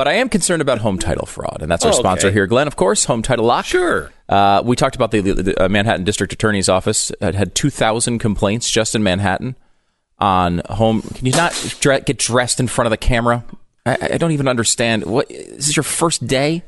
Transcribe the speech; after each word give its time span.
But 0.00 0.08
I 0.08 0.14
am 0.14 0.30
concerned 0.30 0.62
about 0.62 0.78
home 0.78 0.98
title 0.98 1.26
fraud, 1.26 1.58
and 1.60 1.70
that's 1.70 1.84
our 1.84 1.92
Oh, 1.92 1.94
sponsor 1.94 2.30
here, 2.30 2.46
Glenn. 2.46 2.66
Of 2.66 2.74
course, 2.74 3.04
Home 3.04 3.20
Title 3.20 3.44
Lock. 3.44 3.66
Sure. 3.66 4.10
Uh, 4.30 4.62
we 4.64 4.74
talked 4.74 4.96
about 4.96 5.10
the, 5.10 5.20
the, 5.20 5.62
uh, 5.62 5.68
Manhattan 5.68 6.04
District 6.04 6.32
Attorney's 6.32 6.70
Office 6.70 7.12
had, 7.20 7.34
had 7.34 7.54
2,000 7.54 8.18
complaints 8.18 8.70
just 8.70 8.94
in 8.94 9.02
Manhattan 9.02 9.56
on 10.18 10.62
home. 10.70 11.02
Can 11.02 11.26
you 11.26 11.32
not 11.32 11.52
dre- 11.80 12.00
get 12.00 12.16
dressed 12.16 12.60
in 12.60 12.66
front 12.66 12.86
of 12.86 12.90
the 12.92 12.96
camera? 12.96 13.44
I, 13.84 14.12
I 14.12 14.16
don't 14.16 14.32
even 14.32 14.48
understand. 14.48 15.04
What 15.04 15.28
this 15.28 15.68
is 15.68 15.76
your 15.76 15.84
first 15.84 16.26
day? 16.26 16.62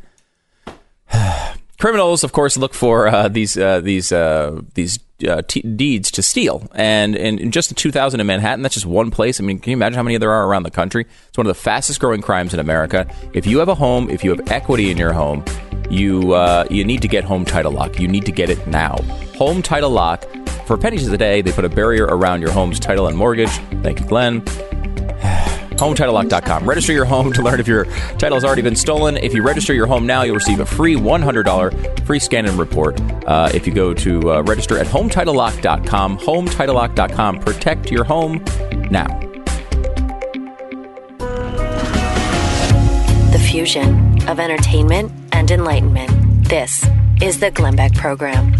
Criminals, 1.83 2.23
of 2.23 2.30
course, 2.30 2.57
look 2.57 2.75
for 2.75 3.09
uh, 3.09 3.27
these 3.27 3.59
uh, 3.59 3.80
these 3.80 4.12
uh, 4.12 4.61
these 4.75 5.01
uh, 5.29 5.43
t- 5.49 5.62
deeds 5.62 6.12
to 6.12 6.23
steal, 6.23 6.69
and 6.77 7.17
in 7.17 7.51
just 7.51 7.73
in 7.73 7.75
2000 7.75 8.21
in 8.21 8.27
Manhattan, 8.29 8.62
that's 8.62 8.75
just 8.75 8.87
one 8.87 9.11
place. 9.11 9.41
I 9.41 9.43
mean, 9.43 9.59
can 9.59 9.73
you 9.73 9.77
imagine 9.77 9.96
how 9.96 10.05
many 10.05 10.17
there 10.17 10.31
are 10.31 10.46
around 10.46 10.63
the 10.63 10.71
country? 10.71 11.07
It's 11.27 11.37
one 11.37 11.45
of 11.45 11.49
the 11.49 11.61
fastest 11.61 11.99
growing 11.99 12.23
crimes 12.23 12.55
in 12.55 12.61
America. 12.61 13.13
If 13.32 13.49
you 13.49 13.59
have 13.59 13.68
a 13.68 13.75
home, 13.75 14.09
if 14.11 14.23
you 14.23 14.31
have 14.31 14.49
equity 14.53 14.93
in 14.93 14.96
your 14.96 15.13
home, 15.13 15.45
you 15.90 16.35
uh, 16.35 16.67
you 16.71 16.85
need 16.85 17.03
to 17.03 17.09
get 17.09 17.25
Home 17.25 17.45
Title 17.45 17.73
Lock. 17.73 17.99
You 17.99 18.07
need 18.07 18.26
to 18.26 18.32
get 18.32 18.49
it 18.49 18.64
now. 18.68 18.95
Home 19.35 19.61
Title 19.61 19.90
Lock. 19.90 20.23
For 20.67 20.79
pennies 20.79 21.11
the 21.11 21.18
day, 21.18 21.43
they 21.43 21.51
put 21.51 21.64
a 21.64 21.68
barrier 21.68 22.04
around 22.04 22.43
your 22.43 22.53
home's 22.53 22.79
title 22.79 23.09
and 23.09 23.18
mortgage. 23.18 23.51
Thank 23.82 23.99
you, 23.99 24.07
Glenn. 24.07 24.45
HomeTitleLock.com. 25.82 26.64
Register 26.64 26.93
your 26.93 27.04
home 27.04 27.32
to 27.32 27.43
learn 27.43 27.59
if 27.59 27.67
your 27.67 27.86
title 28.17 28.35
has 28.35 28.45
already 28.45 28.63
been 28.63 28.77
stolen. 28.77 29.17
If 29.17 29.35
you 29.35 29.43
register 29.43 29.75
your 29.75 29.89
home 29.89 30.07
now, 30.07 30.23
you'll 30.23 30.36
receive 30.36 30.61
a 30.61 30.67
free 30.67 30.95
$100 30.95 32.06
free 32.06 32.20
scan 32.20 32.47
and 32.47 32.56
report. 32.56 33.00
Uh, 33.27 33.50
if 33.53 33.67
you 33.67 33.75
go 33.75 33.92
to 33.92 34.33
uh, 34.33 34.42
register 34.42 34.78
at 34.78 34.87
HomeTitleLock.com, 34.87 36.19
HomeTitleLock.com. 36.19 37.41
Protect 37.41 37.91
your 37.91 38.05
home 38.05 38.45
now. 38.92 39.09
The 43.33 43.45
fusion 43.51 44.28
of 44.28 44.39
entertainment 44.39 45.11
and 45.33 45.51
enlightenment. 45.51 46.11
This 46.48 46.87
is 47.20 47.41
the 47.41 47.51
Glenn 47.51 47.75
Beck 47.75 47.93
Program. 47.95 48.53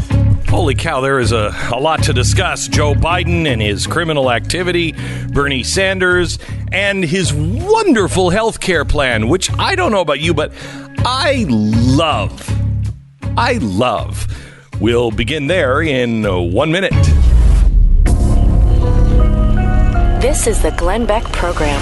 Holy 0.53 0.75
cow, 0.75 1.01
there 1.01 1.19
is 1.19 1.33
a, 1.33 1.51
a 1.73 1.81
lot 1.81 2.03
to 2.03 2.13
discuss. 2.13 2.69
Joe 2.69 2.93
Biden 2.93 3.47
and 3.47 3.61
his 3.61 3.87
criminal 3.87 4.31
activity, 4.31 4.95
Bernie 5.33 5.63
Sanders, 5.63 6.39
and 6.71 7.03
his 7.03 7.33
wonderful 7.33 8.29
health 8.29 8.61
care 8.61 8.85
plan, 8.85 9.29
which 9.29 9.51
I 9.59 9.75
don't 9.75 9.93
know 9.93 10.03
about 10.03 10.21
you, 10.21 10.35
but 10.35 10.53
I 10.99 11.47
love. 11.49 12.47
I 13.35 13.55
love. 13.63 14.27
We'll 14.79 15.11
begin 15.11 15.47
there 15.47 15.81
in 15.81 16.25
one 16.53 16.71
minute. 16.71 16.93
This 20.21 20.47
is 20.47 20.61
the 20.61 20.75
Glenn 20.77 21.07
Beck 21.07 21.25
Program. 21.33 21.81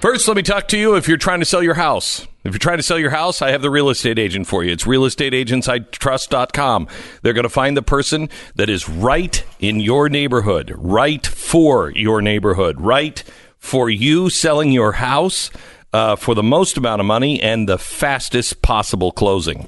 First, 0.00 0.26
let 0.28 0.36
me 0.38 0.42
talk 0.42 0.68
to 0.68 0.78
you 0.78 0.96
if 0.96 1.08
you're 1.08 1.18
trying 1.18 1.40
to 1.40 1.46
sell 1.46 1.62
your 1.62 1.74
house. 1.74 2.26
If 2.44 2.52
you're 2.52 2.60
trying 2.60 2.78
to 2.78 2.84
sell 2.84 3.00
your 3.00 3.10
house, 3.10 3.42
I 3.42 3.50
have 3.50 3.62
the 3.62 3.70
real 3.70 3.90
estate 3.90 4.16
agent 4.18 4.46
for 4.46 4.62
you. 4.62 4.72
It's 4.72 4.84
realestateagentsitrust.com. 4.84 6.88
They're 7.22 7.32
going 7.32 7.42
to 7.42 7.48
find 7.48 7.76
the 7.76 7.82
person 7.82 8.28
that 8.54 8.70
is 8.70 8.88
right 8.88 9.44
in 9.58 9.80
your 9.80 10.08
neighborhood, 10.08 10.72
right 10.76 11.26
for 11.26 11.90
your 11.90 12.22
neighborhood, 12.22 12.80
right 12.80 13.24
for 13.58 13.90
you 13.90 14.30
selling 14.30 14.70
your 14.70 14.92
house 14.92 15.50
uh, 15.92 16.14
for 16.14 16.36
the 16.36 16.42
most 16.42 16.76
amount 16.76 17.00
of 17.00 17.06
money 17.06 17.42
and 17.42 17.68
the 17.68 17.78
fastest 17.78 18.62
possible 18.62 19.10
closing. 19.10 19.66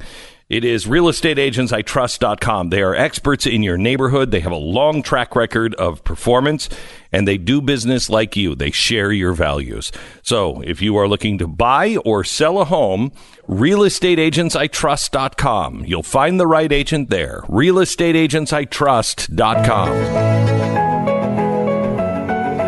It 0.51 0.65
is 0.65 0.85
realestateagentsitrust.com. 0.87 2.71
They 2.71 2.83
are 2.83 2.93
experts 2.95 3.47
in 3.47 3.63
your 3.63 3.79
neighborhood. 3.79 4.33
They 4.33 4.41
have 4.41 4.51
a 4.51 4.57
long 4.57 5.01
track 5.01 5.37
record 5.37 5.77
of 5.77 6.03
performance 6.03 6.69
and 7.13 7.29
they 7.29 7.39
do 7.39 7.61
business 7.61 8.11
like 8.11 8.35
you. 8.37 8.57
They 8.57 8.73
share 8.73 9.13
your 9.13 9.33
values. 9.33 9.93
So 10.23 10.61
if 10.63 10.83
you 10.83 10.97
are 10.97 11.07
looking 11.07 11.39
to 11.39 11.47
buy 11.47 11.99
or 12.05 12.25
sell 12.25 12.61
a 12.61 12.65
home, 12.65 13.13
realestateagentsitrust.com. 13.49 15.85
You'll 15.87 16.03
find 16.03 16.41
the 16.41 16.49
right 16.49 16.73
agent 16.73 17.11
there. 17.11 17.43
realestateagentsitrust.com. 17.43 19.89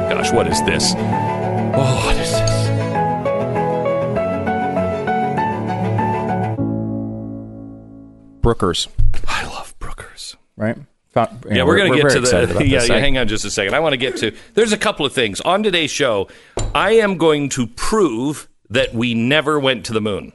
Gosh, 0.08 0.32
what 0.32 0.46
is 0.46 0.62
this? 0.62 0.94
Oh, 0.94 2.02
what 2.06 2.16
is 2.16 2.30
this? 2.30 2.41
Brookers, 8.42 8.88
I 9.26 9.46
love 9.46 9.74
Brookers. 9.78 10.36
right? 10.56 10.76
Found- 11.12 11.44
Yeah, 11.50 11.64
we're, 11.64 11.76
going 11.76 11.92
to 11.92 12.02
get 12.02 12.10
to 12.12 12.20
the. 12.20 12.46
Yeah, 12.66 12.80
this. 12.80 12.88
yeah, 12.88 12.94
I- 12.96 13.00
hang 13.00 13.18
on 13.18 13.28
just 13.28 13.44
a 13.44 13.50
second. 13.50 13.74
I 13.74 13.80
want 13.80 13.92
to 13.92 13.96
get 13.98 14.16
to. 14.18 14.34
There's 14.54 14.72
a 14.72 14.78
couple 14.78 15.04
of 15.06 15.12
things 15.12 15.40
on 15.42 15.62
today's 15.62 15.90
show. 15.90 16.28
I 16.74 16.92
am 16.92 17.16
going 17.18 17.48
to 17.50 17.66
prove 17.66 18.48
that 18.70 18.94
we 18.94 19.14
never 19.14 19.58
went 19.60 19.84
to 19.86 19.92
the 19.92 20.00
moon. 20.00 20.32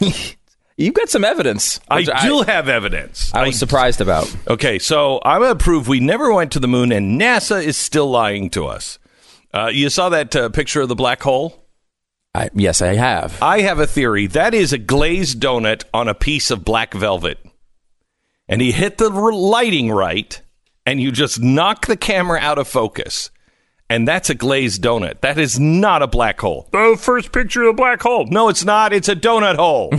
You've 0.76 0.94
got 0.94 1.08
some 1.08 1.24
evidence. 1.24 1.78
I 1.88 2.02
do 2.02 2.42
have 2.42 2.68
evidence. 2.68 3.32
I 3.32 3.46
was 3.46 3.58
surprised 3.58 4.00
about. 4.00 4.34
Okay, 4.48 4.78
so 4.80 5.20
I'm 5.24 5.40
going 5.40 5.56
to 5.56 5.62
prove 5.62 5.86
we 5.86 6.00
never 6.00 6.32
went 6.32 6.50
to 6.52 6.60
the 6.60 6.66
moon, 6.68 6.90
and 6.90 7.20
NASA 7.20 7.62
is 7.62 7.76
still 7.76 8.10
lying 8.10 8.50
to 8.50 8.66
us. 8.66 8.98
Uh, 9.52 9.70
you 9.72 9.88
saw 9.88 10.08
that 10.08 10.34
uh, 10.34 10.48
picture 10.48 10.80
of 10.80 10.88
the 10.88 10.96
black 10.96 11.22
hole? 11.22 11.63
I, 12.34 12.50
yes, 12.54 12.82
I 12.82 12.94
have. 12.94 13.40
I 13.40 13.60
have 13.60 13.78
a 13.78 13.86
theory. 13.86 14.26
That 14.26 14.54
is 14.54 14.72
a 14.72 14.78
glazed 14.78 15.40
donut 15.40 15.84
on 15.94 16.08
a 16.08 16.14
piece 16.14 16.50
of 16.50 16.64
black 16.64 16.92
velvet. 16.92 17.38
And 18.48 18.60
he 18.60 18.72
hit 18.72 18.98
the 18.98 19.08
lighting 19.08 19.90
right, 19.90 20.40
and 20.84 21.00
you 21.00 21.12
just 21.12 21.40
knock 21.40 21.86
the 21.86 21.96
camera 21.96 22.38
out 22.40 22.58
of 22.58 22.68
focus. 22.68 23.30
And 23.90 24.08
that's 24.08 24.30
a 24.30 24.34
glazed 24.34 24.82
donut. 24.82 25.20
That 25.20 25.38
is 25.38 25.60
not 25.60 26.00
a 26.02 26.06
black 26.06 26.40
hole. 26.40 26.68
The 26.72 26.96
first 26.98 27.32
picture 27.32 27.62
of 27.64 27.68
a 27.68 27.72
black 27.74 28.00
hole. 28.02 28.26
No, 28.26 28.48
it's 28.48 28.64
not. 28.64 28.94
It's 28.94 29.10
a 29.10 29.14
donut 29.14 29.56
hole. 29.56 29.90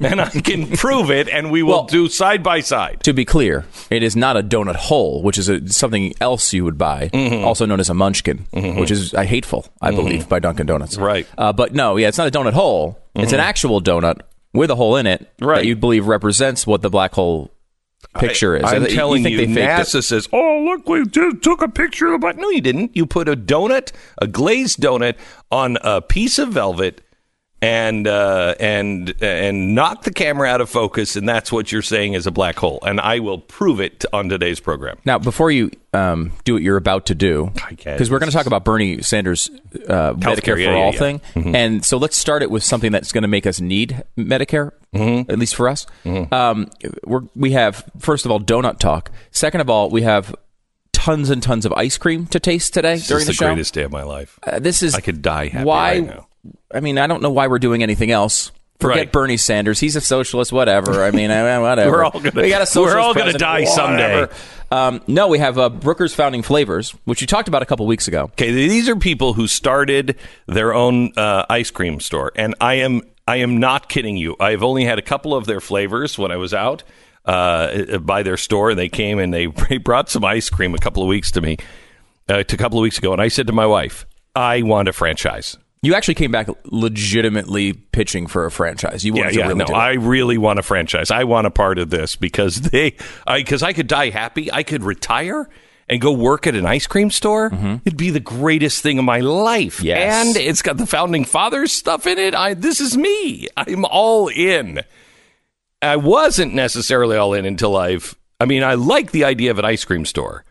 and 0.00 0.20
I 0.20 0.28
can 0.28 0.66
prove 0.76 1.08
it, 1.10 1.28
and 1.28 1.52
we 1.52 1.62
will 1.62 1.70
Well- 1.72 1.84
do 1.84 2.08
side 2.08 2.42
by 2.42 2.60
side. 2.60 2.98
To 3.04 3.12
be 3.12 3.24
clear, 3.24 3.64
it 3.90 4.02
is 4.02 4.16
not 4.16 4.36
a 4.36 4.42
donut 4.42 4.74
hole, 4.74 5.22
which 5.22 5.38
is 5.38 5.48
a, 5.48 5.66
something 5.68 6.12
else 6.20 6.52
you 6.52 6.64
would 6.64 6.76
buy, 6.76 7.10
Mm-hmm. 7.12 7.44
also 7.44 7.64
known 7.64 7.78
as 7.78 7.88
a 7.88 7.94
munchkin, 7.94 8.38
which 8.52 8.90
is 8.90 9.14
uh, 9.14 9.22
hateful, 9.22 9.66
I 9.80 9.92
believe, 9.92 10.28
by 10.28 10.40
Dunkin' 10.40 10.66
Donuts. 10.66 10.98
Right. 10.98 11.26
Uh, 11.38 11.52
but 11.52 11.72
no, 11.74 11.96
yeah, 11.96 12.08
it's 12.08 12.18
not 12.18 12.26
a 12.26 12.30
donut 12.32 12.54
hole. 12.54 12.98
It's 13.14 13.32
an 13.32 13.40
actual 13.40 13.80
donut 13.80 14.22
with 14.52 14.70
a 14.70 14.74
hole 14.74 14.96
in 14.96 15.06
it 15.06 15.30
Right. 15.40 15.58
that 15.58 15.66
you 15.66 15.76
believe 15.76 16.06
represents 16.08 16.66
what 16.66 16.82
the 16.82 16.90
black 16.90 17.12
hole 17.14 17.54
picture 18.14 18.56
is. 18.56 18.64
I'm 18.64 18.84
I- 18.84 18.88
telling 18.88 19.22
think 19.22 19.32
you, 19.38 19.46
faked 19.46 19.58
it. 19.58 19.60
NASA 19.60 20.02
says, 20.02 20.28
"Oh, 20.32 20.62
look, 20.64 20.88
we 20.88 21.04
just 21.06 21.42
took 21.42 21.62
a 21.62 21.68
picture 21.68 22.06
of 22.06 22.12
the 22.12 22.18
black." 22.18 22.36
No, 22.36 22.48
you 22.50 22.60
didn't. 22.60 22.96
You 22.96 23.06
put 23.06 23.28
a 23.28 23.36
donut, 23.36 23.92
a 24.18 24.26
glazed 24.26 24.80
donut, 24.80 25.14
on 25.50 25.78
a 25.82 26.00
piece 26.00 26.38
of 26.38 26.50
velvet, 26.50 27.00
and 27.62 28.08
uh, 28.08 28.56
and 28.58 29.14
and 29.22 29.74
knocked 29.74 30.04
the 30.04 30.12
camera 30.12 30.48
out 30.48 30.60
of 30.60 30.68
focus, 30.68 31.14
and 31.14 31.28
that's 31.28 31.52
what 31.52 31.70
you're 31.70 31.80
saying 31.80 32.14
is 32.14 32.26
a 32.26 32.32
black 32.32 32.58
hole. 32.58 32.80
And 32.84 33.00
I 33.00 33.20
will 33.20 33.38
prove 33.38 33.80
it 33.80 34.04
on 34.12 34.28
today's 34.28 34.58
program. 34.58 34.98
Now, 35.04 35.18
before 35.18 35.52
you 35.52 35.70
um, 35.92 36.32
do 36.44 36.54
what 36.54 36.62
you're 36.62 36.76
about 36.76 37.06
to 37.06 37.14
do, 37.14 37.52
because 37.68 38.10
we're 38.10 38.18
going 38.18 38.30
to 38.30 38.36
talk 38.36 38.46
about 38.46 38.64
Bernie 38.64 39.00
Sanders' 39.00 39.48
uh, 39.88 40.14
Medicare 40.14 40.54
for 40.54 40.58
yeah, 40.58 40.74
all 40.74 40.92
yeah. 40.92 40.98
thing, 40.98 41.20
and 41.34 41.84
so 41.84 41.96
let's 41.98 42.16
start 42.16 42.42
it 42.42 42.50
with 42.50 42.64
something 42.64 42.90
that's 42.90 43.12
going 43.12 43.22
to 43.22 43.28
make 43.28 43.46
us 43.46 43.60
need 43.60 44.02
Medicare, 44.18 44.72
at 44.92 45.38
least 45.38 45.54
for 45.54 45.68
us. 45.68 45.86
Um, 46.04 46.68
we're, 47.04 47.22
we 47.36 47.52
have 47.52 47.88
first 47.98 48.26
of 48.26 48.32
all 48.32 48.40
donut 48.40 48.80
talk. 48.80 49.12
Second 49.30 49.60
of 49.60 49.70
all, 49.70 49.88
we 49.88 50.02
have 50.02 50.34
tons 50.92 51.30
and 51.30 51.42
tons 51.42 51.64
of 51.64 51.72
ice 51.74 51.96
cream 51.96 52.26
to 52.26 52.40
taste 52.40 52.74
today 52.74 52.94
This 52.94 53.08
during 53.08 53.20
is 53.22 53.26
the, 53.26 53.32
the 53.32 53.36
show. 53.36 53.46
greatest 53.46 53.74
day 53.74 53.82
of 53.82 53.92
my 53.92 54.02
life. 54.02 54.38
Uh, 54.42 54.58
this 54.58 54.82
is 54.82 54.94
I 54.94 55.00
could 55.00 55.22
die 55.22 55.46
happy 55.48 55.64
why? 55.64 55.98
right 55.98 56.06
now. 56.06 56.26
I 56.74 56.80
mean, 56.80 56.98
I 56.98 57.06
don't 57.06 57.22
know 57.22 57.30
why 57.30 57.46
we're 57.46 57.58
doing 57.58 57.82
anything 57.82 58.10
else. 58.10 58.50
Forget 58.80 58.96
Right. 58.98 59.12
Bernie 59.12 59.36
Sanders. 59.36 59.78
He's 59.78 59.94
a 59.94 60.00
socialist. 60.00 60.52
Whatever. 60.52 61.04
I 61.04 61.12
mean, 61.12 61.30
whatever. 61.60 61.90
We're 61.90 62.04
all 62.04 62.10
gonna- 62.10 62.32
we 62.42 62.48
got 62.48 62.62
a 62.62 62.66
socialist 62.66 62.94
we're 62.96 63.00
all 63.00 63.14
gonna 63.14 63.30
president, 63.32 63.40
die 63.40 63.64
someday. 63.64 64.26
Um, 64.72 65.02
no, 65.06 65.28
we 65.28 65.38
have 65.38 65.58
uh, 65.58 65.68
Brooker's 65.68 66.14
Founding 66.14 66.42
Flavors, 66.42 66.90
which 67.04 67.20
you 67.20 67.26
talked 67.26 67.46
about 67.46 67.62
a 67.62 67.66
couple 67.66 67.86
weeks 67.86 68.08
ago. 68.08 68.24
Okay, 68.32 68.50
these 68.50 68.88
are 68.88 68.96
people 68.96 69.34
who 69.34 69.46
started 69.46 70.16
their 70.46 70.72
own 70.74 71.12
uh, 71.16 71.44
ice 71.50 71.70
cream 71.70 72.00
store, 72.00 72.32
and 72.34 72.54
I 72.60 72.74
am 72.76 73.02
I 73.28 73.36
am 73.36 73.60
not 73.60 73.88
kidding 73.88 74.16
you. 74.16 74.34
I've 74.40 74.62
only 74.64 74.84
had 74.84 74.98
a 74.98 75.02
couple 75.02 75.34
of 75.36 75.44
their 75.46 75.60
flavors 75.60 76.18
when 76.18 76.32
I 76.32 76.36
was 76.36 76.52
out 76.54 76.82
uh, 77.24 77.98
by 77.98 78.22
their 78.24 78.36
store, 78.38 78.70
and 78.70 78.78
they 78.78 78.88
came 78.88 79.18
and 79.20 79.32
they 79.34 79.46
brought 79.46 80.08
some 80.08 80.24
ice 80.24 80.50
cream 80.50 80.74
a 80.74 80.78
couple 80.78 81.02
of 81.04 81.08
weeks 81.08 81.30
to 81.32 81.40
me, 81.40 81.58
uh, 82.28 82.42
to 82.42 82.54
a 82.56 82.58
couple 82.58 82.78
of 82.78 82.82
weeks 82.82 82.98
ago, 82.98 83.12
and 83.12 83.22
I 83.22 83.28
said 83.28 83.46
to 83.46 83.52
my 83.52 83.66
wife, 83.66 84.06
"I 84.34 84.62
want 84.62 84.88
a 84.88 84.92
franchise." 84.92 85.56
You 85.82 85.94
actually 85.94 86.14
came 86.14 86.30
back 86.30 86.48
legitimately 86.64 87.72
pitching 87.72 88.28
for 88.28 88.46
a 88.46 88.52
franchise. 88.52 89.04
You 89.04 89.16
Yeah, 89.16 89.30
to 89.30 89.34
yeah, 89.34 89.42
really 89.48 89.54
no, 89.56 89.64
do 89.64 89.72
it. 89.72 89.76
I 89.76 89.94
really 89.94 90.38
want 90.38 90.60
a 90.60 90.62
franchise. 90.62 91.10
I 91.10 91.24
want 91.24 91.48
a 91.48 91.50
part 91.50 91.78
of 91.78 91.90
this 91.90 92.14
because 92.14 92.60
they, 92.60 92.96
because 93.26 93.64
I, 93.64 93.72
could 93.72 93.88
die 93.88 94.10
happy. 94.10 94.52
I 94.52 94.62
could 94.62 94.84
retire 94.84 95.48
and 95.88 96.00
go 96.00 96.12
work 96.12 96.46
at 96.46 96.54
an 96.54 96.66
ice 96.66 96.86
cream 96.86 97.10
store. 97.10 97.50
It'd 97.84 97.98
be 97.98 98.10
the 98.10 98.20
greatest 98.20 98.80
thing 98.80 99.00
of 99.00 99.04
my 99.04 99.20
life. 99.20 99.78
Mm-hmm. 99.78 99.86
Yes. 99.86 100.26
and 100.28 100.36
it's 100.36 100.62
got 100.62 100.76
the 100.76 100.86
founding 100.86 101.24
fathers 101.24 101.72
stuff 101.72 102.06
in 102.06 102.16
it. 102.16 102.34
I, 102.34 102.54
this 102.54 102.80
is 102.80 102.96
me. 102.96 103.48
I'm 103.56 103.84
all 103.84 104.28
in. 104.28 104.82
I 105.82 105.96
wasn't 105.96 106.54
necessarily 106.54 107.16
all 107.16 107.34
in 107.34 107.44
until 107.44 107.76
I've. 107.76 108.16
I 108.40 108.44
mean, 108.44 108.62
I 108.62 108.74
like 108.74 109.10
the 109.10 109.24
idea 109.24 109.50
of 109.50 109.58
an 109.58 109.64
ice 109.64 109.84
cream 109.84 110.06
store, 110.06 110.44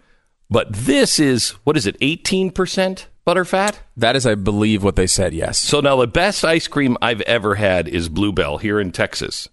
But 0.51 0.73
this 0.73 1.17
is 1.17 1.51
what 1.63 1.77
is 1.77 1.87
it? 1.87 1.95
Eighteen 2.01 2.51
percent 2.51 3.07
butterfat. 3.25 3.77
That 3.95 4.15
is, 4.15 4.27
I 4.27 4.35
believe, 4.35 4.83
what 4.83 4.97
they 4.97 5.07
said. 5.07 5.33
Yes. 5.33 5.57
So 5.57 5.79
now 5.79 5.95
the 5.95 6.07
best 6.07 6.43
ice 6.43 6.67
cream 6.67 6.97
I've 7.01 7.21
ever 7.21 7.55
had 7.55 7.87
is 7.87 8.09
Bluebell 8.09 8.57
here 8.57 8.79
in 8.79 8.91
Texas. 8.91 9.47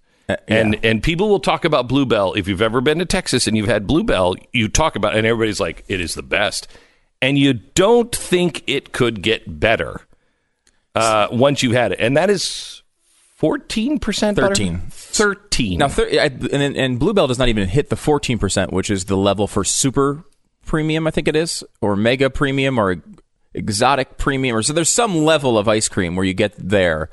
And 0.46 0.78
and 0.84 1.02
people 1.02 1.30
will 1.30 1.40
talk 1.40 1.64
about 1.64 1.88
Bluebell. 1.88 2.34
If 2.34 2.48
you've 2.48 2.60
ever 2.60 2.82
been 2.82 2.98
to 2.98 3.06
Texas 3.06 3.46
and 3.46 3.56
you've 3.56 3.68
had 3.68 3.86
Bluebell, 3.86 4.36
you 4.52 4.68
talk 4.68 4.96
about 4.96 5.16
and 5.16 5.26
everybody's 5.26 5.60
like, 5.60 5.84
it 5.88 6.00
is 6.00 6.14
the 6.14 6.22
best. 6.22 6.68
And 7.22 7.38
you 7.38 7.54
don't 7.54 8.14
think 8.14 8.62
it 8.66 8.92
could 8.92 9.22
get 9.22 9.58
better 9.58 10.02
uh, 10.94 11.28
once 11.30 11.62
you've 11.62 11.72
had 11.72 11.92
it. 11.92 12.00
And 12.00 12.16
that 12.16 12.28
is 12.28 12.82
fourteen 13.36 13.98
percent 13.98 14.36
13. 14.36 14.82
Thirteen. 14.90 15.78
Now, 15.78 15.88
thir- 15.88 16.10
I, 16.10 16.26
and, 16.26 16.76
and 16.76 16.98
Bluebell 16.98 17.28
does 17.28 17.38
not 17.38 17.48
even 17.48 17.66
hit 17.68 17.88
the 17.88 17.96
14%, 17.96 18.70
which 18.72 18.90
is 18.90 19.06
the 19.06 19.16
level 19.16 19.46
for 19.46 19.64
super 19.64 20.24
premium, 20.68 21.08
I 21.08 21.10
think 21.10 21.26
it 21.26 21.34
is, 21.34 21.64
or 21.80 21.96
mega 21.96 22.30
premium, 22.30 22.78
or 22.78 23.02
exotic 23.54 24.18
premium, 24.18 24.54
or 24.56 24.62
so 24.62 24.72
there's 24.72 24.88
some 24.88 25.24
level 25.24 25.58
of 25.58 25.66
ice 25.68 25.88
cream 25.88 26.14
where 26.14 26.24
you 26.24 26.34
get 26.34 26.54
there. 26.56 27.10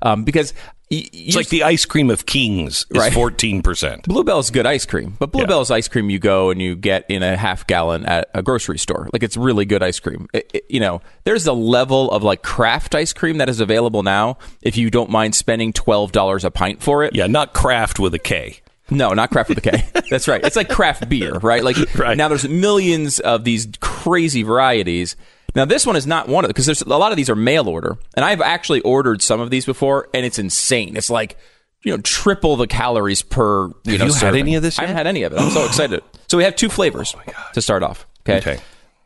Um, 0.00 0.22
because 0.22 0.54
y- 0.92 1.08
it's 1.12 1.34
like 1.34 1.48
the 1.48 1.64
ice 1.64 1.84
cream 1.84 2.08
of 2.08 2.24
kings 2.24 2.86
is 2.90 2.98
Right. 3.00 3.12
fourteen 3.12 3.62
percent. 3.62 4.04
Bluebell's 4.04 4.50
good 4.52 4.64
ice 4.64 4.86
cream, 4.86 5.16
but 5.18 5.32
Bluebell's 5.32 5.72
ice 5.72 5.88
cream 5.88 6.08
you 6.08 6.20
go 6.20 6.50
and 6.50 6.62
you 6.62 6.76
get 6.76 7.04
in 7.08 7.24
a 7.24 7.36
half 7.36 7.66
gallon 7.66 8.06
at 8.06 8.28
a 8.32 8.40
grocery 8.44 8.78
store. 8.78 9.08
Like 9.12 9.24
it's 9.24 9.36
really 9.36 9.64
good 9.64 9.82
ice 9.82 9.98
cream. 9.98 10.28
It- 10.32 10.48
it- 10.54 10.64
you 10.68 10.78
know, 10.78 11.00
there's 11.24 11.48
a 11.48 11.52
level 11.52 12.12
of 12.12 12.22
like 12.22 12.42
craft 12.44 12.94
ice 12.94 13.12
cream 13.12 13.38
that 13.38 13.48
is 13.48 13.58
available 13.58 14.04
now 14.04 14.38
if 14.62 14.76
you 14.76 14.88
don't 14.88 15.10
mind 15.10 15.34
spending 15.34 15.72
twelve 15.72 16.12
dollars 16.12 16.44
a 16.44 16.50
pint 16.52 16.80
for 16.80 17.02
it. 17.02 17.12
Yeah, 17.16 17.26
not 17.26 17.52
craft 17.54 17.98
with 17.98 18.14
a 18.14 18.20
K. 18.20 18.60
No, 18.90 19.12
not 19.12 19.30
craft 19.30 19.48
with 19.50 19.58
a 19.58 19.60
K. 19.60 19.84
That's 20.10 20.28
right. 20.28 20.42
It's 20.44 20.56
like 20.56 20.68
craft 20.68 21.08
beer, 21.08 21.34
right? 21.34 21.62
Like 21.62 21.76
Right. 21.94 22.16
now 22.16 22.28
there's 22.28 22.48
millions 22.48 23.20
of 23.20 23.44
these 23.44 23.68
crazy 23.80 24.42
varieties. 24.42 25.16
Now 25.54 25.64
this 25.64 25.84
one 25.86 25.96
is 25.96 26.06
not 26.06 26.28
one 26.28 26.44
of 26.44 26.48
them 26.48 26.52
because 26.54 26.66
there's 26.66 26.82
a 26.82 26.88
lot 26.88 27.10
of 27.12 27.16
these 27.16 27.28
are 27.30 27.36
mail 27.36 27.68
order, 27.68 27.98
and 28.14 28.24
I've 28.24 28.40
actually 28.40 28.80
ordered 28.82 29.22
some 29.22 29.40
of 29.40 29.50
these 29.50 29.66
before, 29.66 30.08
and 30.14 30.24
it's 30.24 30.38
insane. 30.38 30.96
It's 30.96 31.10
like 31.10 31.36
you 31.82 31.92
know 31.92 31.98
triple 32.02 32.56
the 32.56 32.66
calories 32.66 33.22
per. 33.22 33.66
You 33.84 33.98
Have 33.98 34.00
know, 34.00 34.06
you 34.06 34.14
had 34.14 34.34
any 34.36 34.54
of 34.54 34.62
this 34.62 34.78
I 34.78 34.82
haven't 34.82 34.96
had 34.96 35.06
any 35.06 35.22
of 35.24 35.32
it. 35.32 35.38
I'm 35.38 35.50
so 35.50 35.64
excited. 35.66 36.02
So 36.28 36.36
we 36.38 36.44
have 36.44 36.56
two 36.56 36.68
flavors 36.68 37.14
to 37.54 37.62
start 37.62 37.82
off. 37.82 38.06
Okay. 38.28 38.38
Okay. 38.38 38.60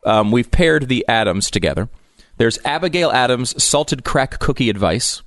Um, 0.05 0.31
we've 0.31 0.51
paired 0.51 0.89
the 0.89 1.05
Adams 1.07 1.49
together. 1.49 1.87
There's 2.37 2.59
Abigail 2.65 3.09
Adams 3.11 3.61
salted 3.63 4.03
crack 4.03 4.39
cookie 4.39 4.69
advice, 4.69 5.21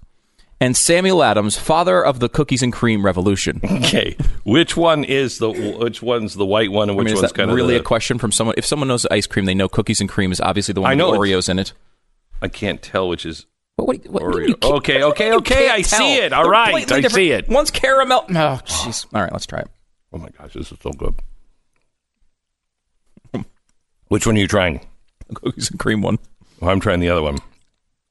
and 0.60 0.76
Samuel 0.76 1.22
Adams, 1.22 1.56
father 1.58 2.04
of 2.04 2.20
the 2.20 2.28
cookies 2.28 2.62
and 2.62 2.72
cream 2.72 3.04
revolution. 3.04 3.60
Okay, 3.86 4.16
which 4.44 4.76
one 4.76 5.04
is 5.04 5.38
the 5.38 5.50
which 5.50 6.02
one's 6.02 6.34
the 6.34 6.46
white 6.46 6.72
one 6.72 6.88
and 6.88 6.96
I 6.96 6.98
which 6.98 7.06
mean, 7.06 7.14
is 7.14 7.22
one's 7.22 7.32
kind 7.32 7.50
of 7.50 7.56
really 7.56 7.74
the, 7.74 7.80
a 7.80 7.84
question 7.84 8.18
from 8.18 8.32
someone? 8.32 8.54
If 8.58 8.66
someone 8.66 8.88
knows 8.88 9.06
ice 9.10 9.26
cream, 9.26 9.44
they 9.44 9.54
know 9.54 9.68
cookies 9.68 10.00
and 10.00 10.08
cream 10.10 10.32
is 10.32 10.40
obviously 10.40 10.72
the 10.72 10.80
one 10.80 10.90
I 10.90 10.94
with 10.94 10.98
know 10.98 11.12
the 11.12 11.18
Oreos 11.18 11.48
in 11.48 11.58
it. 11.58 11.72
I 12.42 12.48
can't 12.48 12.82
tell 12.82 13.08
which 13.08 13.24
is. 13.26 13.46
What, 13.76 13.86
what, 13.88 14.06
what, 14.10 14.22
Oreo. 14.22 14.76
Okay, 14.78 15.02
okay, 15.02 15.32
okay, 15.34 15.68
I 15.68 15.82
see 15.82 16.16
it. 16.16 16.32
All 16.32 16.44
They're 16.44 16.50
right, 16.50 16.74
I 16.74 16.80
different. 17.00 17.12
see 17.12 17.30
it. 17.30 17.48
One's 17.48 17.70
caramel. 17.70 18.24
Oh, 18.30 18.60
jeez. 18.64 19.06
All 19.14 19.20
right, 19.22 19.32
let's 19.32 19.46
try 19.46 19.60
it. 19.60 19.68
Oh 20.12 20.18
my 20.18 20.30
gosh, 20.30 20.54
this 20.54 20.72
is 20.72 20.78
so 20.80 20.90
good. 20.92 21.14
Which 24.08 24.26
one 24.26 24.36
are 24.36 24.40
you 24.40 24.48
trying? 24.48 24.80
The 25.28 25.34
cookies 25.34 25.70
and 25.70 25.78
cream 25.80 26.00
one. 26.00 26.18
Oh, 26.62 26.68
I'm 26.68 26.80
trying 26.80 27.00
the 27.00 27.10
other 27.10 27.22
one. 27.22 27.38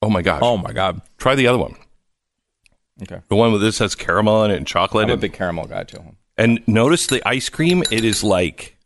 Oh 0.01 0.09
my 0.09 0.21
gosh! 0.21 0.41
Oh 0.43 0.57
my 0.57 0.71
god. 0.73 1.01
Try 1.17 1.35
the 1.35 1.47
other 1.47 1.57
one. 1.57 1.75
Okay. 3.03 3.19
The 3.27 3.35
one 3.35 3.51
with 3.51 3.61
this 3.61 3.79
has 3.79 3.93
caramel 3.95 4.43
in 4.45 4.51
it 4.51 4.57
and 4.57 4.65
chocolate. 4.67 5.03
I'm 5.03 5.09
a 5.09 5.13
and, 5.13 5.21
big 5.21 5.33
caramel 5.33 5.65
guy 5.67 5.83
too. 5.83 6.01
and 6.37 6.61
notice 6.67 7.07
the 7.07 7.25
ice 7.27 7.49
cream. 7.49 7.83
It 7.91 8.05
is 8.05 8.23
like. 8.23 8.77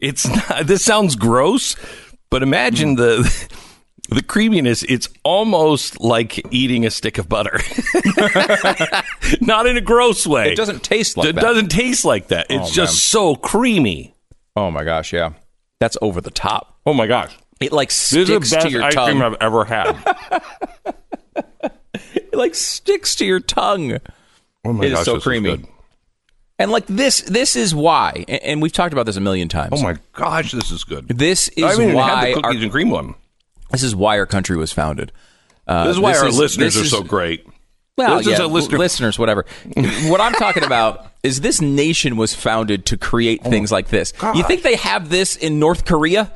It's 0.00 0.26
not. 0.28 0.66
This 0.66 0.84
sounds 0.84 1.16
gross, 1.16 1.76
but 2.30 2.42
imagine 2.42 2.94
the. 2.96 3.48
The 4.10 4.22
creaminess, 4.22 4.84
it's 4.84 5.06
almost 5.22 6.00
like 6.00 6.40
eating 6.50 6.86
a 6.86 6.90
stick 6.90 7.18
of 7.18 7.28
butter. 7.28 7.60
Not 9.42 9.66
in 9.66 9.76
a 9.76 9.82
gross 9.82 10.26
way. 10.26 10.50
It 10.50 10.56
doesn't 10.56 10.82
taste 10.82 11.18
like 11.18 11.28
it 11.28 11.34
that. 11.34 11.42
doesn't 11.42 11.68
taste 11.68 12.06
like 12.06 12.28
that. 12.28 12.46
It's 12.48 12.70
Oh, 12.70 12.72
just 12.72 12.92
man. 12.94 12.96
so 12.96 13.36
creamy. 13.36 14.14
Oh 14.56 14.70
my 14.70 14.82
gosh, 14.82 15.12
yeah. 15.12 15.32
That's 15.78 15.98
over 16.00 16.22
the 16.22 16.30
top. 16.30 16.78
Oh 16.86 16.94
my 16.94 17.06
gosh. 17.06 17.36
It 17.60 17.72
like 17.72 17.90
sticks 17.90 18.28
This 18.28 18.42
is 18.44 18.50
the 18.50 18.56
best 18.56 18.66
to 18.66 18.72
your 18.72 18.82
ice 18.84 18.94
tongue. 18.94 19.10
cream 19.18 19.22
I've 19.22 19.36
ever 19.40 19.64
had. 19.64 19.96
It 22.14 22.34
like 22.34 22.54
sticks 22.54 23.14
to 23.16 23.24
your 23.26 23.40
tongue. 23.40 23.98
Oh 24.64 24.72
my 24.72 24.84
It 24.84 24.92
is 24.92 24.98
gosh, 24.98 25.04
so 25.06 25.14
this 25.14 25.22
creamy. 25.24 25.56
good. 25.56 25.66
And 26.58 26.70
like 26.70 26.86
this, 26.86 27.22
this 27.22 27.56
is 27.56 27.74
why. 27.74 28.24
And, 28.28 28.60
we've 28.60 28.72
talked 28.72 28.92
about 28.92 29.06
this 29.06 29.16
a 29.16 29.20
million 29.20 29.48
times. 29.48 29.70
Oh 29.72 29.82
my 29.82 29.96
gosh, 30.12 30.52
this 30.52 30.70
is 30.70 30.84
good. 30.84 31.08
This 31.08 31.48
is 31.50 31.64
I 31.64 31.68
haven't 31.70 31.84
even 31.84 31.96
why 31.96 32.08
had 32.08 32.24
the 32.28 32.34
our, 32.36 32.42
cookies 32.50 32.62
and 32.62 32.72
cream 32.72 32.90
one. 32.90 33.14
this 33.70 33.82
is 33.82 33.94
why 33.96 34.18
our 34.18 34.26
country 34.26 34.56
was 34.56 34.72
founded. 34.72 35.12
Uh, 35.66 35.84
This 35.84 35.96
is 35.96 36.00
why 36.00 36.12
this 36.12 36.22
our 36.22 36.28
is- 36.28 36.38
listeners 36.38 36.76
are 36.76 36.80
is- 36.82 36.90
so 36.90 37.02
great. 37.02 37.46
Well, 37.96 38.18
This 38.18 38.28
is 38.28 38.38
yeah, 38.38 38.44
a 38.44 38.46
listener- 38.46 38.78
listeners, 38.78 39.18
whatever. 39.18 39.44
what 40.06 40.20
I'm 40.20 40.32
talking 40.34 40.62
about 40.64 41.06
is 41.24 41.40
this 41.40 41.60
nation 41.60 42.16
was 42.16 42.32
founded 42.34 42.86
to 42.86 42.96
create 42.96 43.40
Oh 43.44 43.50
things 43.50 43.72
like 43.72 43.88
this. 43.88 44.12
You 44.34 44.44
think 44.44 44.62
they 44.62 44.76
have 44.76 45.08
this 45.08 45.34
in 45.36 45.58
North 45.58 45.84
Korea? 45.84 46.30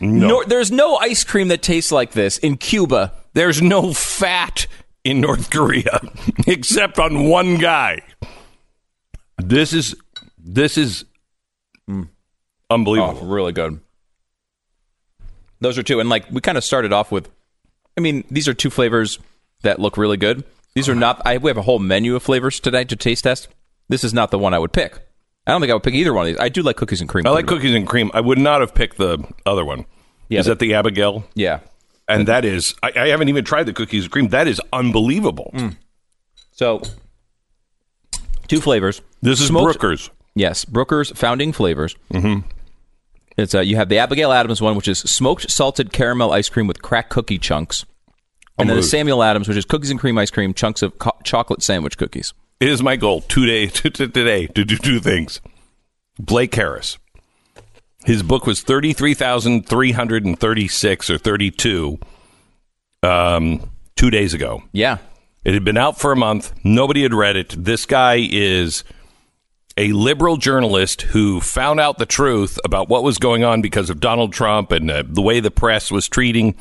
No. 0.00 0.44
there's 0.44 0.70
no 0.70 0.96
ice 0.96 1.24
cream 1.24 1.48
that 1.48 1.62
tastes 1.62 1.92
like 1.92 2.12
this 2.12 2.38
in 2.38 2.56
Cuba. 2.56 3.12
There's 3.32 3.62
no 3.62 3.92
fat 3.92 4.66
in 5.04 5.20
North 5.20 5.50
Korea 5.50 6.00
except 6.46 6.98
on 6.98 7.28
one 7.28 7.56
guy. 7.56 8.02
This 9.38 9.72
is 9.72 9.94
this 10.38 10.76
is 10.78 11.04
mm, 11.88 12.08
unbelievable. 12.70 13.18
Oh, 13.22 13.26
really 13.26 13.52
good. 13.52 13.80
Those 15.60 15.78
are 15.78 15.82
two, 15.82 16.00
and 16.00 16.08
like 16.08 16.30
we 16.30 16.40
kind 16.40 16.58
of 16.58 16.64
started 16.64 16.92
off 16.92 17.10
with. 17.10 17.30
I 17.98 18.02
mean, 18.02 18.24
these 18.30 18.46
are 18.46 18.54
two 18.54 18.68
flavors 18.68 19.18
that 19.62 19.78
look 19.78 19.96
really 19.96 20.18
good. 20.18 20.44
These 20.74 20.88
are 20.88 20.92
uh-huh. 20.92 21.00
not. 21.00 21.22
I 21.24 21.38
we 21.38 21.50
have 21.50 21.56
a 21.56 21.62
whole 21.62 21.78
menu 21.78 22.16
of 22.16 22.22
flavors 22.22 22.60
today 22.60 22.84
to 22.84 22.96
taste 22.96 23.24
test. 23.24 23.48
This 23.88 24.04
is 24.04 24.12
not 24.12 24.30
the 24.30 24.38
one 24.38 24.52
I 24.52 24.58
would 24.58 24.72
pick. 24.72 25.05
I 25.46 25.52
don't 25.52 25.60
think 25.60 25.70
I 25.70 25.74
would 25.74 25.82
pick 25.82 25.94
either 25.94 26.12
one 26.12 26.26
of 26.26 26.32
these. 26.32 26.40
I 26.40 26.48
do 26.48 26.62
like 26.62 26.76
cookies 26.76 27.00
and 27.00 27.08
cream. 27.08 27.26
I 27.26 27.30
like 27.30 27.46
cookies 27.46 27.74
and 27.74 27.86
cream. 27.86 28.10
I 28.14 28.20
would 28.20 28.38
not 28.38 28.60
have 28.60 28.74
picked 28.74 28.96
the 28.98 29.18
other 29.44 29.64
one. 29.64 29.84
Yeah, 30.28 30.40
is 30.40 30.46
but- 30.46 30.58
that 30.58 30.58
the 30.58 30.74
Abigail? 30.74 31.24
Yeah. 31.34 31.60
And 32.08 32.28
that 32.28 32.44
is, 32.44 32.74
I, 32.84 32.92
I 32.96 33.08
haven't 33.08 33.28
even 33.28 33.44
tried 33.44 33.64
the 33.64 33.72
cookies 33.72 34.04
and 34.04 34.12
cream. 34.12 34.28
That 34.28 34.46
is 34.46 34.60
unbelievable. 34.72 35.52
So, 36.52 36.80
two 38.48 38.60
flavors. 38.60 39.02
This 39.22 39.40
is 39.40 39.48
Smoked- 39.48 39.64
Brooker's. 39.80 40.10
Yes, 40.34 40.64
Brooker's 40.64 41.10
founding 41.12 41.52
flavors. 41.52 41.96
Mm-hmm. 42.12 42.46
It's 43.36 43.54
uh, 43.54 43.60
you 43.60 43.76
have 43.76 43.88
the 43.88 43.98
Abigail 43.98 44.32
Adams 44.32 44.60
one, 44.62 44.76
which 44.76 44.88
is 44.88 44.98
smoked 44.98 45.50
salted 45.50 45.92
caramel 45.92 46.32
ice 46.32 46.48
cream 46.48 46.66
with 46.66 46.80
crack 46.82 47.08
cookie 47.10 47.38
chunks, 47.38 47.84
and 48.58 48.68
then 48.68 48.76
the. 48.76 48.82
Samuel 48.82 49.22
Adams, 49.22 49.48
which 49.48 49.56
is 49.56 49.64
cookies 49.64 49.90
and 49.90 49.98
cream 50.00 50.16
ice 50.18 50.30
cream, 50.30 50.54
chunks 50.54 50.82
of 50.82 50.98
co- 50.98 51.16
chocolate 51.24 51.62
sandwich 51.62 51.98
cookies. 51.98 52.32
It 52.58 52.68
is 52.68 52.82
my 52.82 52.96
goal 52.96 53.20
today, 53.20 53.66
to, 53.68 53.90
to, 53.90 54.08
today 54.08 54.46
to 54.48 54.64
do 54.64 54.76
two 54.76 54.98
things. 55.00 55.40
Blake 56.18 56.54
Harris. 56.54 56.98
His 58.04 58.22
book 58.22 58.46
was 58.46 58.62
33,336 58.62 61.10
or 61.10 61.18
32 61.18 61.98
um, 63.02 63.70
two 63.96 64.10
days 64.10 64.32
ago. 64.32 64.62
Yeah, 64.72 64.98
It 65.44 65.52
had 65.54 65.64
been 65.64 65.76
out 65.76 65.98
for 65.98 66.12
a 66.12 66.16
month. 66.16 66.54
Nobody 66.64 67.02
had 67.02 67.12
read 67.12 67.36
it. 67.36 67.54
This 67.58 67.84
guy 67.84 68.26
is 68.30 68.84
a 69.76 69.92
liberal 69.92 70.38
journalist 70.38 71.02
who 71.02 71.40
found 71.40 71.80
out 71.80 71.98
the 71.98 72.06
truth 72.06 72.58
about 72.64 72.88
what 72.88 73.02
was 73.02 73.18
going 73.18 73.44
on 73.44 73.60
because 73.60 73.90
of 73.90 74.00
Donald 74.00 74.32
Trump 74.32 74.72
and 74.72 74.90
uh, 74.90 75.02
the 75.06 75.20
way 75.20 75.40
the 75.40 75.50
press 75.50 75.90
was 75.90 76.08
treating 76.08 76.54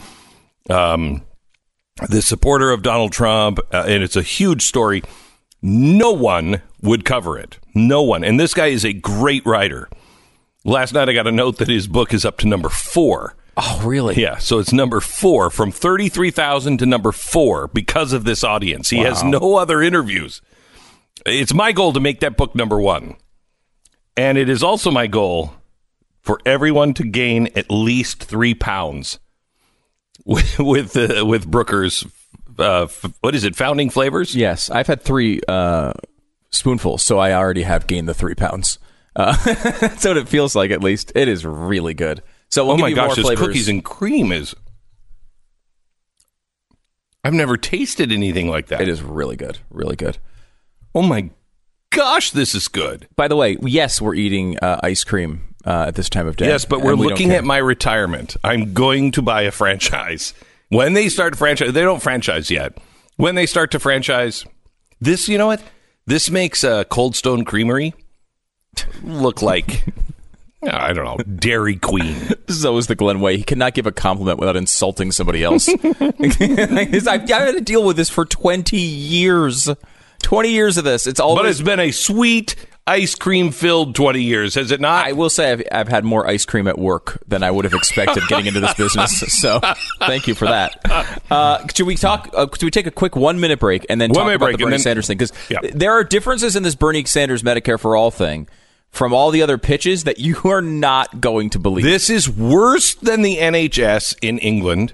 um, 0.70 1.22
the 2.10 2.22
supporter 2.22 2.72
of 2.72 2.82
Donald 2.82 3.12
Trump. 3.12 3.60
Uh, 3.72 3.86
and 3.88 4.04
it's 4.04 4.18
a 4.18 4.22
huge 4.22 4.64
story. 4.64 5.02
No 5.68 6.12
one 6.12 6.62
would 6.84 7.06
cover 7.06 7.40
it. 7.40 7.58
No 7.74 8.04
one. 8.04 8.24
And 8.24 8.40
this 8.40 8.54
guy 8.54 8.68
is 8.68 8.86
a 8.86 8.94
great 8.94 9.44
writer. 9.48 9.90
Last 10.64 10.94
night 10.94 11.10
I 11.10 11.14
got 11.14 11.26
a 11.26 11.32
note 11.32 11.58
that 11.58 11.68
his 11.68 11.88
book 11.88 12.14
is 12.14 12.24
up 12.24 12.38
to 12.40 12.48
number 12.48 12.70
four. 12.70 13.36
Oh, 13.58 13.82
really? 13.84 14.14
Yeah, 14.22 14.38
so 14.38 14.60
it's 14.60 14.72
number 14.72 15.00
four 15.00 15.50
from 15.50 15.72
33,000 15.72 16.78
to 16.78 16.86
number 16.86 17.12
four 17.12 17.68
because 17.68 18.14
of 18.14 18.26
this 18.26 18.44
audience. 18.44 18.92
He 18.92 19.00
has 19.00 19.24
no 19.24 19.56
other 19.56 19.82
interviews. 19.82 20.40
It's 21.26 21.54
my 21.54 21.72
goal 21.72 21.94
to 21.94 22.00
make 22.00 22.20
that 22.20 22.38
book 22.38 22.54
number 22.54 22.80
one. 22.80 23.16
And 24.16 24.38
it 24.38 24.50
is 24.50 24.62
also 24.62 24.92
my 24.92 25.08
goal 25.08 25.56
for 26.22 26.40
everyone 26.46 26.94
to 26.94 27.04
gain 27.04 27.50
at 27.56 27.72
least 27.72 28.24
three 28.24 28.54
pounds 28.54 29.18
with 30.26 30.60
with, 30.60 30.96
uh, 30.96 31.26
with 31.26 31.50
Brooker's, 31.50 32.06
uh, 32.60 32.84
f- 32.84 33.14
what 33.22 33.36
is 33.36 33.44
it, 33.44 33.56
founding 33.56 33.90
flavors? 33.90 34.36
Yes, 34.36 34.70
I've 34.70 34.88
had 34.88 35.02
three 35.02 35.42
uh, 35.48 35.94
spoonfuls, 36.52 37.04
so 37.04 37.20
I 37.20 37.34
already 37.34 37.64
have 37.64 37.88
gained 37.88 38.08
the 38.08 38.14
three 38.14 38.36
pounds. 38.36 38.80
Uh, 39.16 39.36
that's 39.80 40.06
what 40.06 40.18
it 40.18 40.28
feels 40.28 40.56
like, 40.56 40.72
at 40.72 40.84
least. 40.84 41.12
It 41.16 41.28
is 41.28 41.46
really 41.46 41.94
good. 41.94 42.22
So 42.50 42.66
we'll 42.66 42.74
oh 42.74 42.78
give 42.78 42.84
my 42.84 42.90
you 42.90 42.96
gosh, 42.96 43.08
more 43.08 43.16
this 43.16 43.26
flavors. 43.26 43.48
cookies 43.48 43.70
and 43.70 43.84
cream 43.84 44.32
is. 44.32 44.56
I've 47.24 47.34
never 47.34 47.58
tasted 47.58 48.12
anything 48.12 48.50
like 48.50 48.68
that. 48.68 48.82
it 48.82 48.88
is 48.88 49.02
really 49.02 49.36
good, 49.36 49.58
really 49.72 49.96
good. 49.96 50.20
Oh 50.94 51.02
my 51.02 51.32
gosh, 51.90 52.32
this 52.32 52.54
is 52.54 52.68
good. 52.68 53.08
By 53.16 53.28
the 53.28 53.36
way, 53.36 53.58
yes, 53.62 54.00
we're 54.00 54.14
eating 54.14 54.60
uh, 54.60 54.80
ice 54.84 55.04
cream 55.04 55.56
uh, 55.66 55.86
at 55.88 55.96
this 55.96 56.10
time 56.10 56.28
of 56.28 56.36
day. 56.36 56.48
Yes, 56.48 56.66
but 56.66 56.82
we're 56.82 56.96
we 56.96 57.08
looking 57.08 57.32
at 57.32 57.44
my 57.44 57.58
retirement. 57.58 58.38
I'm 58.44 58.74
going 58.74 59.12
to 59.14 59.22
buy 59.22 59.42
a 59.44 59.52
franchise. 59.52 60.34
When 60.76 60.92
they 60.92 61.08
start 61.08 61.38
franchise, 61.38 61.72
they 61.72 61.84
don't 61.84 62.02
franchise 62.02 62.52
yet. 62.52 62.78
When 63.16 63.36
they 63.36 63.46
start 63.46 63.72
to 63.72 63.80
franchise, 63.80 64.44
this, 65.00 65.30
you 65.30 65.38
know 65.38 65.48
what? 65.48 65.64
This 66.06 66.30
makes 66.30 66.66
a 66.66 66.84
Cold 66.90 67.16
Stone 67.16 67.46
Creamery 67.46 67.94
look 69.02 69.42
like 69.42 69.86
I 70.70 70.92
don't 70.92 71.06
know, 71.06 71.18
Dairy 71.36 71.78
Queen. 71.78 72.16
This 72.46 72.58
is 72.58 72.66
always 72.66 72.88
the 72.88 72.96
Glenn 72.96 73.22
way. 73.22 73.38
He 73.38 73.44
cannot 73.44 73.74
give 73.74 73.88
a 73.88 73.92
compliment 73.92 74.38
without 74.38 74.56
insulting 74.56 75.12
somebody 75.12 75.44
else. 75.44 75.68
I've, 76.00 77.08
I've 77.08 77.28
had 77.30 77.54
to 77.54 77.62
deal 77.62 77.84
with 77.84 77.96
this 77.98 78.10
for 78.10 78.24
20 78.24 78.78
years. 78.78 79.68
20 80.22 80.50
years 80.50 80.78
of 80.78 80.84
this. 80.84 81.08
It's 81.08 81.20
all 81.20 81.36
But 81.36 81.48
it's 81.48 81.62
been 81.62 81.80
a 81.80 81.92
sweet 81.92 82.56
ice 82.88 83.16
cream 83.16 83.52
filled 83.52 83.96
20 83.96 84.22
years, 84.22 84.56
has 84.56 84.70
it 84.72 84.80
not? 84.80 85.08
I 85.08 85.14
will 85.14 85.30
say 85.30 85.52
I've, 85.52 85.64
I've 85.72 85.88
had 85.88 86.06
more 86.06 86.28
ice 86.28 86.46
cream 86.46 86.68
at 86.68 86.78
work 86.78 87.18
than 87.28 87.42
I 87.44 87.50
would 87.50 87.66
have 87.66 87.74
expected 87.74 88.24
getting 88.28 88.46
into 88.48 88.60
this 88.60 88.74
business. 88.76 89.20
So 89.42 89.60
thank 90.00 90.28
you 90.28 90.36
for 90.36 90.46
that. 90.46 90.80
Uh, 91.32 91.66
should 91.74 91.88
we 91.88 91.96
talk? 91.96 92.30
Uh, 92.34 92.48
should 92.54 92.64
we 92.64 92.72
take 92.72 92.86
a 92.88 92.92
quick 92.92 93.16
one 93.16 93.40
minute 93.40 93.60
break 93.60 93.86
and 93.90 94.00
then 94.00 94.12
One 94.12 94.26
talk 94.26 94.36
about 94.36 94.46
break, 94.46 94.58
the 94.58 94.64
Bernie 94.64 94.72
then- 94.78 94.80
Sanders 94.80 95.08
thing? 95.08 95.18
Because 95.18 95.34
Yeah. 95.50 95.60
there 95.74 95.92
are 95.94 96.04
differences 96.04 96.56
in 96.56 96.64
this 96.64 96.76
Bernie 96.76 97.06
Sanders 97.06 97.42
Medicare 97.44 97.80
for 97.80 97.96
all 97.96 98.12
thing 98.12 98.48
from 98.92 99.14
all 99.14 99.32
the 99.32 99.42
other 99.42 99.58
pitches 99.58 100.04
that 100.06 100.20
you 100.20 100.38
are 100.46 100.62
not 100.62 101.20
going 101.20 101.50
to 101.52 101.60
believe. 101.60 101.84
This 101.86 102.10
is 102.10 102.30
worse 102.30 102.94
than 102.96 103.24
the 103.24 103.38
NHS 103.38 104.16
in 104.22 104.38
England. 104.40 104.94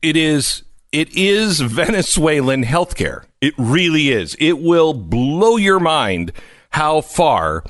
It 0.00 0.16
is 0.16 0.62
it 0.92 1.14
is 1.16 1.60
Venezuelan 1.60 2.64
healthcare. 2.64 3.24
It 3.40 3.52
really 3.58 4.10
is. 4.10 4.36
It 4.38 4.58
will 4.60 4.94
blow 4.94 5.56
your 5.56 5.80
mind 5.80 6.32
how 6.76 7.00
far 7.00 7.64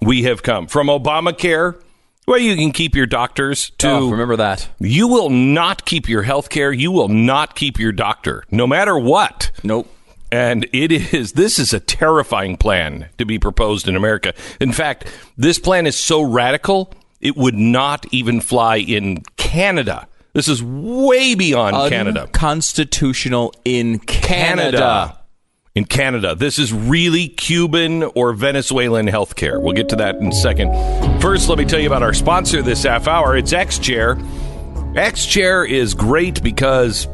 we 0.00 0.22
have 0.22 0.42
come 0.42 0.66
from 0.66 0.86
Obamacare, 0.86 1.78
where 2.24 2.38
you 2.38 2.56
can 2.56 2.72
keep 2.72 2.94
your 2.94 3.04
doctors 3.04 3.68
to 3.76 3.86
oh, 3.86 4.08
remember 4.08 4.34
that? 4.34 4.66
you 4.78 5.06
will 5.06 5.28
not 5.28 5.84
keep 5.84 6.08
your 6.08 6.22
health 6.22 6.48
care. 6.48 6.72
You 6.72 6.90
will 6.90 7.08
not 7.08 7.54
keep 7.54 7.78
your 7.78 7.92
doctor, 7.92 8.44
no 8.50 8.66
matter 8.66 8.98
what. 8.98 9.50
Nope. 9.62 9.92
And 10.32 10.66
it 10.72 10.90
is, 10.90 11.32
this 11.32 11.58
is 11.58 11.74
a 11.74 11.80
terrifying 11.80 12.56
plan 12.56 13.10
to 13.18 13.26
be 13.26 13.38
proposed 13.38 13.88
in 13.88 13.94
America. 13.94 14.32
In 14.58 14.72
fact, 14.72 15.06
this 15.36 15.58
plan 15.58 15.86
is 15.86 15.94
so 15.94 16.22
radical, 16.22 16.94
it 17.20 17.36
would 17.36 17.56
not 17.56 18.06
even 18.10 18.40
fly 18.40 18.76
in 18.76 19.20
Canada. 19.36 20.08
This 20.32 20.48
is 20.48 20.62
way 20.62 21.34
beyond 21.34 21.90
Canada. 21.90 22.22
Unconstitutional 22.22 23.52
in 23.66 23.98
Canada. 23.98 25.18
In 25.76 25.84
Canada. 25.84 26.34
This 26.34 26.58
is 26.58 26.72
really 26.72 27.28
Cuban 27.28 28.02
or 28.02 28.32
Venezuelan 28.32 29.08
healthcare. 29.08 29.60
We'll 29.60 29.74
get 29.74 29.90
to 29.90 29.96
that 29.96 30.16
in 30.16 30.28
a 30.28 30.32
second. 30.32 30.72
First, 31.20 31.50
let 31.50 31.58
me 31.58 31.66
tell 31.66 31.78
you 31.78 31.86
about 31.86 32.02
our 32.02 32.14
sponsor 32.14 32.62
this 32.62 32.84
half 32.84 33.06
hour. 33.06 33.36
It's 33.36 33.52
X 33.52 33.78
Chair. 33.78 34.16
X 34.96 35.26
Chair 35.26 35.66
is 35.66 35.92
great 35.92 36.42
because 36.42 37.06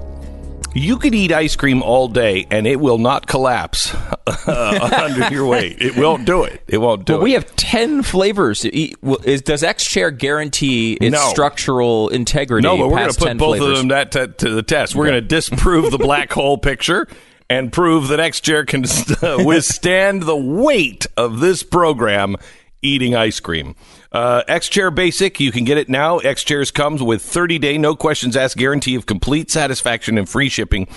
you 0.74 0.96
could 0.96 1.12
eat 1.12 1.32
ice 1.32 1.56
cream 1.56 1.82
all 1.82 2.06
day 2.06 2.46
and 2.52 2.68
it 2.68 2.78
will 2.78 2.98
not 2.98 3.26
collapse 3.26 3.92
uh, 4.28 4.90
under 5.10 5.28
your 5.34 5.44
weight. 5.46 5.82
It 5.82 5.96
won't 5.96 6.24
do 6.24 6.44
it. 6.44 6.62
It 6.68 6.78
won't 6.78 7.04
do 7.04 7.14
But 7.14 7.18
it. 7.18 7.22
we 7.24 7.32
have 7.32 7.56
10 7.56 8.04
flavors. 8.04 8.60
to 8.60 8.72
eat. 8.72 8.96
Well, 9.02 9.18
Is, 9.24 9.42
does 9.42 9.64
X 9.64 9.84
Chair 9.84 10.12
guarantee 10.12 10.92
its 11.00 11.12
No. 11.12 11.28
structural 11.30 12.10
integrity? 12.10 12.64
No, 12.68 12.78
but 12.78 12.88
we're 12.90 12.98
going 12.98 13.10
to 13.12 13.18
put 13.18 13.38
both 13.38 13.58
flavors? 13.58 13.70
of 13.72 13.76
them 13.78 13.88
that 13.88 14.12
to, 14.12 14.28
to 14.28 14.50
the 14.50 14.62
test. 14.62 14.94
We're 14.94 15.06
going 15.08 15.20
to 15.20 15.26
disprove 15.28 15.90
the 15.90 15.98
black 15.98 16.32
hole 16.32 16.58
picture 16.58 17.08
and 17.52 17.70
prove 17.70 18.08
that 18.08 18.18
X 18.18 18.40
Chair 18.40 18.64
can 18.64 18.80
withstand 19.44 20.22
the 20.22 20.36
weight 20.36 21.06
of 21.18 21.40
this 21.40 21.62
program 21.62 22.36
eating 22.80 23.14
ice 23.14 23.40
cream. 23.40 23.76
Uh, 24.10 24.42
X 24.48 24.70
Chair 24.70 24.90
Basic, 24.90 25.38
you 25.38 25.52
can 25.52 25.64
get 25.64 25.76
it 25.76 25.90
now. 25.90 26.16
X 26.16 26.44
Chairs 26.44 26.70
comes 26.70 27.02
with 27.02 27.20
30 27.20 27.58
day, 27.58 27.76
no 27.76 27.94
questions 27.94 28.38
asked 28.38 28.56
guarantee 28.56 28.94
of 28.94 29.04
complete 29.04 29.50
satisfaction 29.50 30.16
and 30.16 30.26
free 30.26 30.48
shipping. 30.48 30.88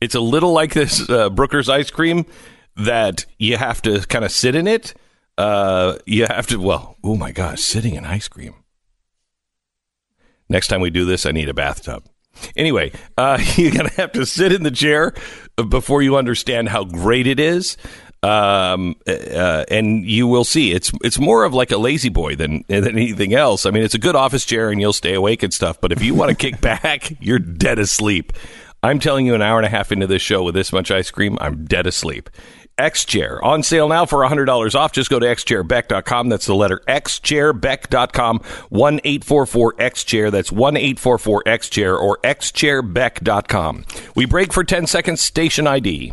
It's 0.00 0.14
a 0.14 0.20
little 0.20 0.52
like 0.52 0.72
this 0.72 1.08
uh, 1.10 1.30
Brooker's 1.30 1.68
ice 1.68 1.90
cream 1.90 2.26
that 2.76 3.26
you 3.38 3.56
have 3.56 3.82
to 3.82 4.00
kind 4.02 4.24
of 4.24 4.30
sit 4.30 4.54
in 4.54 4.68
it. 4.68 4.94
Uh, 5.36 5.98
you 6.06 6.26
have 6.26 6.46
to, 6.46 6.60
well, 6.60 6.96
oh 7.02 7.16
my 7.16 7.32
gosh, 7.32 7.60
sitting 7.60 7.96
in 7.96 8.04
ice 8.04 8.28
cream. 8.28 8.54
Next 10.48 10.68
time 10.68 10.80
we 10.80 10.90
do 10.90 11.04
this, 11.04 11.26
I 11.26 11.32
need 11.32 11.48
a 11.48 11.54
bathtub. 11.54 12.04
Anyway, 12.56 12.92
uh, 13.16 13.38
you're 13.56 13.72
going 13.72 13.88
to 13.88 13.94
have 13.94 14.12
to 14.12 14.26
sit 14.26 14.52
in 14.52 14.62
the 14.62 14.70
chair 14.70 15.14
before 15.68 16.02
you 16.02 16.16
understand 16.16 16.68
how 16.68 16.84
great 16.84 17.26
it 17.26 17.40
is. 17.40 17.76
Um, 18.22 18.96
uh, 19.06 19.64
and 19.70 20.02
you 20.06 20.26
will 20.26 20.44
see 20.44 20.72
it's 20.72 20.90
it's 21.02 21.18
more 21.18 21.44
of 21.44 21.52
like 21.52 21.70
a 21.72 21.76
La-Z-Boy 21.76 22.36
than 22.36 22.64
than 22.68 22.86
anything 22.88 23.34
else. 23.34 23.66
I 23.66 23.70
mean, 23.70 23.82
it's 23.82 23.94
a 23.94 23.98
good 23.98 24.16
office 24.16 24.46
chair 24.46 24.70
and 24.70 24.80
you'll 24.80 24.94
stay 24.94 25.12
awake 25.12 25.42
and 25.42 25.52
stuff. 25.52 25.78
But 25.78 25.92
if 25.92 26.02
you 26.02 26.14
want 26.14 26.30
to 26.30 26.34
kick 26.34 26.58
back, 26.62 27.12
you're 27.20 27.38
dead 27.38 27.78
asleep. 27.78 28.32
I'm 28.82 28.98
telling 28.98 29.26
you, 29.26 29.34
an 29.34 29.42
hour 29.42 29.58
and 29.58 29.66
a 29.66 29.70
half 29.70 29.92
into 29.92 30.06
this 30.06 30.22
show 30.22 30.42
with 30.42 30.54
this 30.54 30.72
much 30.72 30.90
ice 30.90 31.10
cream, 31.10 31.38
I'm 31.40 31.64
dead 31.64 31.86
asleep. 31.86 32.30
X 32.78 33.04
Chair 33.04 33.42
on 33.44 33.62
sale 33.62 33.88
now 33.88 34.06
for 34.06 34.18
$100 34.20 34.74
off. 34.74 34.92
Just 34.92 35.10
go 35.10 35.18
to 35.18 35.26
xchairbeck.com. 35.26 36.28
That's 36.28 36.46
the 36.46 36.54
letter 36.54 36.82
xchairbeck.com. 36.88 38.40
1 38.68 39.00
844 39.04 39.74
X 39.78 40.04
Chair. 40.04 40.30
That's 40.30 40.52
1 40.52 40.76
844 40.76 41.42
X 41.46 41.68
Chair 41.68 41.96
or 41.96 42.18
xchairbeck.com. 42.18 43.84
We 44.14 44.26
break 44.26 44.52
for 44.52 44.64
10 44.64 44.86
seconds. 44.86 45.20
Station 45.20 45.66
ID. 45.66 46.12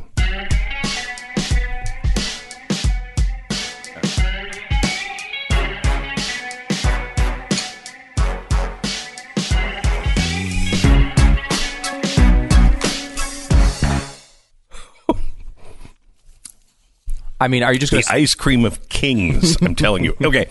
I 17.41 17.47
mean, 17.47 17.63
are 17.63 17.73
you 17.73 17.79
just 17.79 17.91
going 17.91 18.01
the 18.01 18.07
to. 18.07 18.13
ice 18.13 18.35
cream 18.35 18.63
of 18.65 18.87
kings. 18.89 19.57
I'm 19.61 19.75
telling 19.75 20.03
you. 20.03 20.15
Okay, 20.23 20.47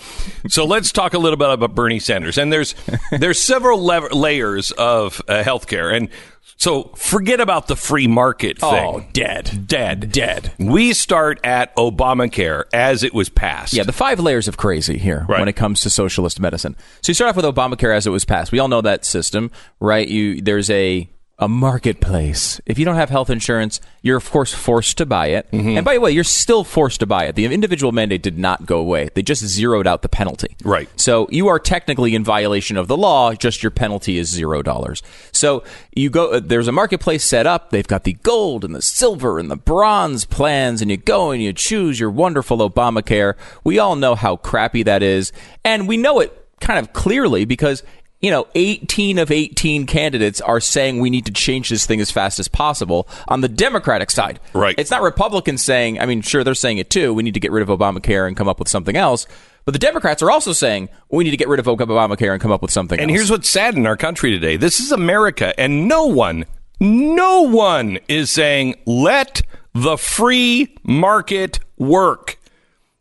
so 0.49 0.65
let's 0.67 0.93
talk 0.93 1.15
a 1.15 1.19
little 1.19 1.37
bit 1.39 1.49
about 1.49 1.75
Bernie 1.75 2.01
Sanders. 2.01 2.37
And 2.37 2.53
there's 2.53 2.75
there's 3.13 3.41
several 3.41 3.83
le- 3.85 4.13
layers 4.15 4.73
of 4.73 5.23
uh, 5.29 5.43
healthcare, 5.43 5.95
and 5.97 6.09
so 6.57 6.93
forget 6.97 7.41
about 7.41 7.69
the 7.69 7.77
free 7.77 8.07
market 8.07 8.59
thing. 8.59 8.69
Oh, 8.85 9.03
dead. 9.15 9.67
dead, 9.67 10.13
Dead. 10.13 10.53
We 10.59 10.93
start 10.93 11.41
at 11.45 11.75
Obamacare 11.77 12.65
as 12.75 13.03
it 13.03 13.15
was 13.15 13.29
passed. 13.31 13.73
Yeah, 13.73 13.85
the 13.85 13.93
five 13.93 14.21
layers 14.21 14.47
of 14.49 14.57
crazy 14.59 14.99
here 14.99 15.25
Right. 15.29 15.39
when 15.39 15.49
it 15.49 15.55
comes 15.55 15.81
to 15.83 15.91
socialist 15.91 16.39
medicine. 16.41 16.77
So 17.03 17.11
you 17.11 17.15
start 17.15 17.31
off 17.31 17.37
with 17.37 17.47
Obamacare 17.47 17.97
as 17.97 18.07
it 18.07 18.11
was 18.11 18.25
passed. 18.27 18.53
We 18.53 18.59
all 18.59 18.69
know 18.69 18.83
that 18.83 19.05
system, 19.07 19.51
right? 19.81 20.07
You 20.07 20.43
there's 20.43 20.69
a 20.69 21.09
a 21.41 21.49
marketplace. 21.49 22.61
If 22.67 22.79
you 22.79 22.85
don't 22.85 22.97
have 22.97 23.09
health 23.11 23.31
insurance, 23.31 23.81
you're 24.03 24.19
of 24.19 24.31
course 24.31 24.53
forced 24.53 24.99
to 24.99 25.07
buy 25.07 25.29
it. 25.29 25.51
Mm-hmm. 25.51 25.77
And 25.79 25.85
by 25.85 25.95
the 25.95 26.01
way, 26.01 26.11
you're 26.13 26.23
still 26.23 26.65
forced 26.65 27.01
to 27.01 27.07
buy 27.07 27.25
it. 27.25 27.35
The 27.35 27.47
individual 27.47 27.93
mandate 27.93 28.23
did 28.23 28.39
not 28.39 28.67
go 28.67 28.79
away. 28.79 29.09
They 29.15 29.23
just 29.23 29.43
zeroed 29.45 29.87
out 29.87 30.03
the 30.03 30.09
penalty. 30.09 30.55
Right. 30.63 30.89
So 31.01 31.27
you 31.31 31.49
are 31.49 31.59
technically 31.59 32.15
in 32.15 32.23
violation 32.23 32.77
of 32.77 32.89
the 32.89 32.97
law. 32.97 33.33
Just 33.33 33.63
your 33.63 33.71
penalty 33.71 34.19
is 34.19 34.29
zero 34.29 34.63
dollars. 34.63 35.03
So 35.33 35.65
you 35.95 36.11
go. 36.11 36.33
uh, 36.33 36.41
There's 36.41 36.69
a 36.69 36.73
marketplace 36.73 37.25
set 37.25 37.47
up. 37.47 37.71
They've 37.71 37.87
got 37.89 38.05
the 38.05 38.13
gold 38.13 38.65
and 38.65 38.75
the 38.75 38.83
silver 38.83 39.39
and 39.39 39.51
the 39.51 39.57
bronze 39.57 40.27
plans, 40.27 40.83
and 40.83 40.91
you 40.91 40.99
go 40.99 41.31
and 41.31 41.43
you 41.43 41.53
choose 41.55 41.99
your 41.99 42.11
wonderful 42.11 42.59
Obamacare. 42.59 43.35
We 43.65 43.79
all 43.79 43.97
know 43.97 44.15
how 44.15 44.37
crappy 44.37 44.83
that 44.83 45.03
is, 45.03 45.33
and 45.65 45.89
we 45.89 45.97
know 45.97 46.21
it 46.21 46.37
kind 46.61 46.79
of 46.79 46.93
clearly 46.93 47.47
because. 47.47 47.83
You 48.21 48.31
know, 48.31 48.47
18 48.55 49.19
of 49.19 49.31
18 49.31 49.87
candidates 49.87 50.43
are 50.43 50.61
saying 50.61 51.01
we 51.01 51.09
need 51.09 51.25
to 51.27 51.33
change 51.33 51.71
this 51.71 51.87
thing 51.87 52.03
as 52.03 52.11
fast 52.11 52.39
as 52.39 52.49
possible 52.49 53.09
on 53.29 53.41
the 53.41 53.49
Democratic 53.49 54.11
side. 54.11 54.39
Right. 54.53 54.75
It's 54.79 54.91
not 54.91 55.01
Republicans 55.01 55.63
saying, 55.63 55.99
I 55.99 56.05
mean, 56.05 56.21
sure, 56.21 56.45
they're 56.45 56.55
saying 56.55 56.79
it 56.79 56.91
too. 56.91 57.15
We 57.15 57.23
need 57.23 57.35
to 57.35 57.41
get 57.41 57.51
rid 57.51 57.67
of 57.67 57.69
Obamacare 57.69 58.29
and 58.29 58.37
come 58.37 58.47
up 58.49 58.59
with 58.59 58.69
something 58.69 58.95
else. 58.95 59.27
But 59.65 59.73
the 59.73 59.79
Democrats 59.79 60.23
are 60.23 60.31
also 60.31 60.53
saying 60.53 60.91
we 61.11 61.25
need 61.25 61.31
to 61.31 61.37
get 61.39 61.49
rid 61.49 61.61
of 61.61 61.67
Obamacare 61.67 62.33
and 62.33 62.43
come 62.43 62.53
up 62.53 62.61
with 62.61 62.71
something 62.71 62.99
else. 62.99 63.03
And 63.03 63.11
else. 63.11 63.19
here's 63.19 63.31
what's 63.31 63.49
sad 63.49 63.75
in 63.75 63.87
our 63.87 63.97
country 63.97 64.31
today. 64.33 64.57
This 64.57 64.81
is 64.81 64.93
America, 64.93 65.59
and 65.59 65.89
no 65.89 66.07
one, 66.07 66.45
no 66.79 67.43
one 67.43 67.99
is 68.09 68.31
saying, 68.31 68.75
let 68.85 69.43
the 69.75 69.97
free 69.97 70.77
market 70.83 71.59
work. 71.79 72.39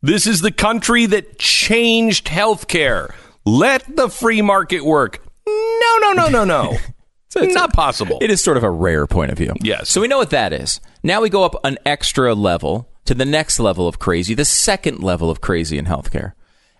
This 0.02 0.28
is 0.28 0.42
the 0.42 0.52
country 0.52 1.06
that 1.08 1.40
changed 1.40 2.28
healthcare. 2.28 3.14
Let 3.50 3.96
the 3.96 4.10
free 4.10 4.44
market 4.44 4.86
work. 4.86 5.26
No, 5.48 5.98
no, 6.02 6.14
no, 6.14 6.28
no, 6.30 6.44
no. 6.44 6.78
it's 7.36 7.56
not 7.56 7.74
possible. 7.74 8.20
It 8.22 8.30
is 8.30 8.44
sort 8.44 8.58
of 8.58 8.64
a 8.64 8.70
rare 8.70 9.08
point 9.08 9.32
of 9.32 9.40
view. 9.40 9.54
Yes. 9.62 9.90
So 9.90 10.02
we 10.02 10.08
know 10.08 10.20
what 10.20 10.30
that 10.30 10.54
is. 10.54 10.80
Now 11.02 11.22
we 11.22 11.30
go 11.30 11.44
up 11.44 11.56
an 11.64 11.80
extra 11.84 12.36
level 12.36 12.88
to 13.06 13.16
the 13.16 13.26
next 13.26 13.60
level 13.60 13.88
of 13.88 13.98
crazy, 13.98 14.36
the 14.36 14.46
second 14.46 15.00
level 15.02 15.32
of 15.32 15.42
crazy 15.42 15.80
in 15.80 15.86
healthcare. 15.86 16.34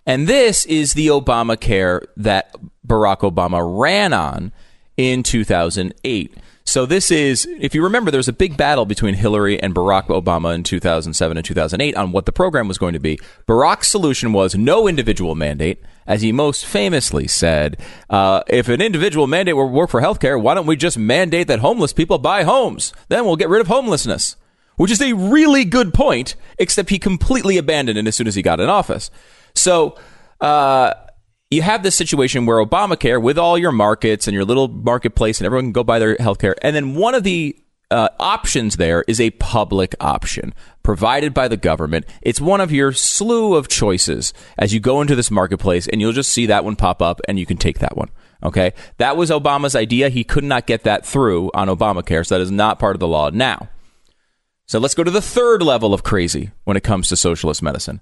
And 0.06 0.28
this 0.28 0.64
is 0.66 0.94
the 0.94 1.08
Obamacare 1.08 2.04
that 2.16 2.54
Barack 2.86 3.18
Obama 3.18 3.60
ran 3.80 4.12
on 4.12 4.52
in 4.96 5.24
2008. 5.24 6.34
So 6.70 6.86
this 6.86 7.10
is, 7.10 7.48
if 7.58 7.74
you 7.74 7.82
remember, 7.82 8.12
there 8.12 8.20
was 8.20 8.28
a 8.28 8.32
big 8.32 8.56
battle 8.56 8.86
between 8.86 9.14
Hillary 9.14 9.60
and 9.60 9.74
Barack 9.74 10.06
Obama 10.06 10.54
in 10.54 10.62
2007 10.62 11.36
and 11.36 11.44
2008 11.44 11.96
on 11.96 12.12
what 12.12 12.26
the 12.26 12.32
program 12.32 12.68
was 12.68 12.78
going 12.78 12.92
to 12.92 13.00
be. 13.00 13.18
Barack's 13.48 13.88
solution 13.88 14.32
was 14.32 14.54
no 14.54 14.86
individual 14.86 15.34
mandate. 15.34 15.82
As 16.06 16.22
he 16.22 16.30
most 16.30 16.64
famously 16.64 17.26
said, 17.26 17.76
uh, 18.08 18.44
if 18.46 18.68
an 18.68 18.80
individual 18.80 19.26
mandate 19.26 19.56
will 19.56 19.68
work 19.68 19.90
for 19.90 20.00
healthcare, 20.00 20.40
why 20.40 20.54
don't 20.54 20.68
we 20.68 20.76
just 20.76 20.96
mandate 20.96 21.48
that 21.48 21.58
homeless 21.58 21.92
people 21.92 22.18
buy 22.18 22.44
homes? 22.44 22.92
Then 23.08 23.24
we'll 23.24 23.34
get 23.34 23.48
rid 23.48 23.60
of 23.60 23.66
homelessness. 23.66 24.36
Which 24.76 24.92
is 24.92 25.02
a 25.02 25.12
really 25.12 25.64
good 25.64 25.92
point, 25.92 26.36
except 26.56 26.90
he 26.90 27.00
completely 27.00 27.58
abandoned 27.58 27.98
it 27.98 28.06
as 28.06 28.14
soon 28.14 28.28
as 28.28 28.36
he 28.36 28.42
got 28.42 28.60
in 28.60 28.68
office. 28.68 29.10
So, 29.56 29.98
uh, 30.40 30.94
you 31.50 31.62
have 31.62 31.82
this 31.82 31.96
situation 31.96 32.46
where 32.46 32.64
Obamacare, 32.64 33.20
with 33.20 33.36
all 33.36 33.58
your 33.58 33.72
markets 33.72 34.28
and 34.28 34.34
your 34.34 34.44
little 34.44 34.68
marketplace, 34.68 35.38
and 35.40 35.46
everyone 35.46 35.66
can 35.66 35.72
go 35.72 35.82
buy 35.82 35.98
their 35.98 36.16
healthcare, 36.16 36.54
and 36.62 36.76
then 36.76 36.94
one 36.94 37.14
of 37.14 37.24
the 37.24 37.56
uh, 37.90 38.08
options 38.20 38.76
there 38.76 39.04
is 39.08 39.20
a 39.20 39.30
public 39.32 39.96
option 39.98 40.54
provided 40.84 41.34
by 41.34 41.48
the 41.48 41.56
government. 41.56 42.06
It's 42.22 42.40
one 42.40 42.60
of 42.60 42.70
your 42.70 42.92
slew 42.92 43.56
of 43.56 43.66
choices 43.66 44.32
as 44.56 44.72
you 44.72 44.78
go 44.78 45.00
into 45.00 45.16
this 45.16 45.30
marketplace, 45.30 45.88
and 45.88 46.00
you'll 46.00 46.12
just 46.12 46.32
see 46.32 46.46
that 46.46 46.64
one 46.64 46.76
pop 46.76 47.02
up, 47.02 47.20
and 47.26 47.38
you 47.38 47.46
can 47.46 47.56
take 47.56 47.80
that 47.80 47.96
one. 47.96 48.10
Okay, 48.42 48.72
that 48.98 49.16
was 49.16 49.30
Obama's 49.30 49.74
idea. 49.74 50.08
He 50.08 50.24
could 50.24 50.44
not 50.44 50.66
get 50.66 50.84
that 50.84 51.04
through 51.04 51.50
on 51.52 51.68
Obamacare, 51.68 52.24
so 52.24 52.36
that 52.36 52.42
is 52.42 52.52
not 52.52 52.78
part 52.78 52.94
of 52.94 53.00
the 53.00 53.08
law 53.08 53.28
now. 53.30 53.68
So 54.66 54.78
let's 54.78 54.94
go 54.94 55.02
to 55.02 55.10
the 55.10 55.20
third 55.20 55.64
level 55.64 55.92
of 55.92 56.04
crazy 56.04 56.52
when 56.62 56.76
it 56.76 56.84
comes 56.84 57.08
to 57.08 57.16
socialist 57.16 57.60
medicine 57.60 58.00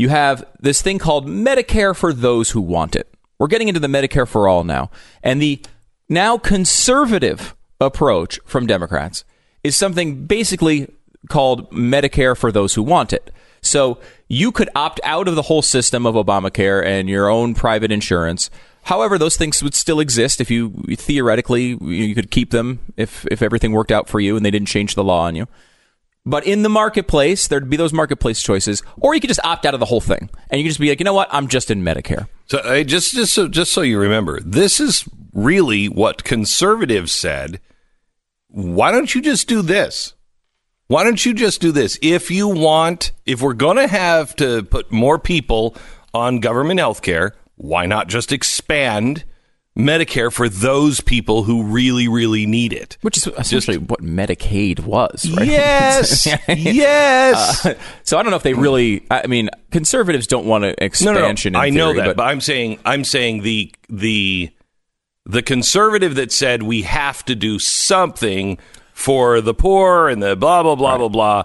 you 0.00 0.08
have 0.08 0.42
this 0.58 0.80
thing 0.80 0.98
called 0.98 1.26
Medicare 1.26 1.94
for 1.94 2.14
those 2.14 2.52
who 2.52 2.62
want 2.62 2.96
it. 2.96 3.06
We're 3.38 3.48
getting 3.48 3.68
into 3.68 3.80
the 3.80 3.86
Medicare 3.86 4.26
for 4.26 4.48
all 4.48 4.64
now. 4.64 4.90
And 5.22 5.42
the 5.42 5.60
now 6.08 6.38
conservative 6.38 7.54
approach 7.82 8.40
from 8.46 8.66
Democrats 8.66 9.26
is 9.62 9.76
something 9.76 10.24
basically 10.24 10.90
called 11.28 11.70
Medicare 11.70 12.34
for 12.34 12.50
those 12.50 12.72
who 12.72 12.82
want 12.82 13.12
it. 13.12 13.30
So 13.60 13.98
you 14.26 14.52
could 14.52 14.70
opt 14.74 15.00
out 15.04 15.28
of 15.28 15.34
the 15.34 15.42
whole 15.42 15.60
system 15.60 16.06
of 16.06 16.14
Obamacare 16.14 16.82
and 16.82 17.10
your 17.10 17.28
own 17.28 17.52
private 17.54 17.92
insurance. 17.92 18.48
However, 18.84 19.18
those 19.18 19.36
things 19.36 19.62
would 19.62 19.74
still 19.74 20.00
exist 20.00 20.40
if 20.40 20.50
you 20.50 20.70
theoretically 20.94 21.76
you 21.82 22.14
could 22.14 22.30
keep 22.30 22.52
them 22.52 22.80
if 22.96 23.26
if 23.30 23.42
everything 23.42 23.72
worked 23.72 23.92
out 23.92 24.08
for 24.08 24.18
you 24.18 24.34
and 24.34 24.46
they 24.46 24.50
didn't 24.50 24.68
change 24.68 24.94
the 24.94 25.04
law 25.04 25.26
on 25.26 25.36
you. 25.36 25.46
But 26.26 26.46
in 26.46 26.62
the 26.62 26.68
marketplace, 26.68 27.48
there'd 27.48 27.70
be 27.70 27.76
those 27.76 27.92
marketplace 27.92 28.42
choices, 28.42 28.82
or 28.98 29.14
you 29.14 29.20
could 29.20 29.28
just 29.28 29.44
opt 29.44 29.64
out 29.64 29.74
of 29.74 29.80
the 29.80 29.86
whole 29.86 30.02
thing, 30.02 30.28
and 30.50 30.58
you 30.58 30.64
could 30.64 30.70
just 30.70 30.80
be 30.80 30.90
like, 30.90 31.00
you 31.00 31.04
know 31.04 31.14
what, 31.14 31.28
I'm 31.32 31.48
just 31.48 31.70
in 31.70 31.82
Medicare. 31.82 32.28
So 32.46 32.58
uh, 32.58 32.82
just 32.82 33.12
just 33.12 33.32
so 33.32 33.48
just 33.48 33.72
so 33.72 33.80
you 33.80 33.98
remember, 33.98 34.40
this 34.40 34.80
is 34.80 35.08
really 35.32 35.88
what 35.88 36.24
conservatives 36.24 37.12
said. 37.12 37.60
Why 38.48 38.90
don't 38.90 39.14
you 39.14 39.22
just 39.22 39.48
do 39.48 39.62
this? 39.62 40.14
Why 40.88 41.04
don't 41.04 41.24
you 41.24 41.32
just 41.32 41.60
do 41.60 41.70
this? 41.70 41.98
If 42.02 42.32
you 42.32 42.48
want, 42.48 43.12
if 43.24 43.40
we're 43.40 43.54
going 43.54 43.76
to 43.76 43.86
have 43.86 44.34
to 44.36 44.64
put 44.64 44.90
more 44.90 45.20
people 45.20 45.76
on 46.12 46.40
government 46.40 46.80
health 46.80 47.00
care, 47.00 47.36
why 47.54 47.86
not 47.86 48.08
just 48.08 48.32
expand 48.32 49.24
Medicare 49.84 50.32
for 50.32 50.48
those 50.48 51.00
people 51.00 51.44
who 51.44 51.64
really, 51.64 52.08
really 52.08 52.46
need 52.46 52.72
it. 52.72 52.96
Which 53.02 53.16
is 53.16 53.26
essentially 53.26 53.78
Just, 53.78 53.90
what 53.90 54.00
Medicaid 54.00 54.80
was, 54.80 55.30
right? 55.36 55.46
Yes. 55.46 56.26
yes. 56.48 57.66
Uh, 57.66 57.74
so 58.02 58.18
I 58.18 58.22
don't 58.22 58.30
know 58.30 58.36
if 58.36 58.42
they 58.42 58.54
really. 58.54 59.04
I 59.10 59.26
mean, 59.26 59.50
conservatives 59.70 60.26
don't 60.26 60.46
want 60.46 60.64
an 60.64 60.74
expansion. 60.78 61.52
No, 61.52 61.60
no, 61.60 61.64
no. 61.64 61.66
I 61.66 61.70
theory, 61.70 61.76
know 61.76 61.92
that, 61.94 62.06
but, 62.06 62.16
but 62.16 62.22
I'm 62.24 62.40
saying, 62.40 62.78
I'm 62.84 63.04
saying 63.04 63.42
the 63.42 63.72
the 63.88 64.50
the 65.26 65.42
conservative 65.42 66.14
that 66.16 66.32
said 66.32 66.62
we 66.62 66.82
have 66.82 67.24
to 67.26 67.34
do 67.34 67.58
something 67.58 68.58
for 68.92 69.40
the 69.40 69.54
poor 69.54 70.08
and 70.08 70.22
the 70.22 70.36
blah 70.36 70.62
blah 70.62 70.74
blah 70.74 70.90
right. 70.90 70.98
blah 70.98 71.08
blah 71.08 71.44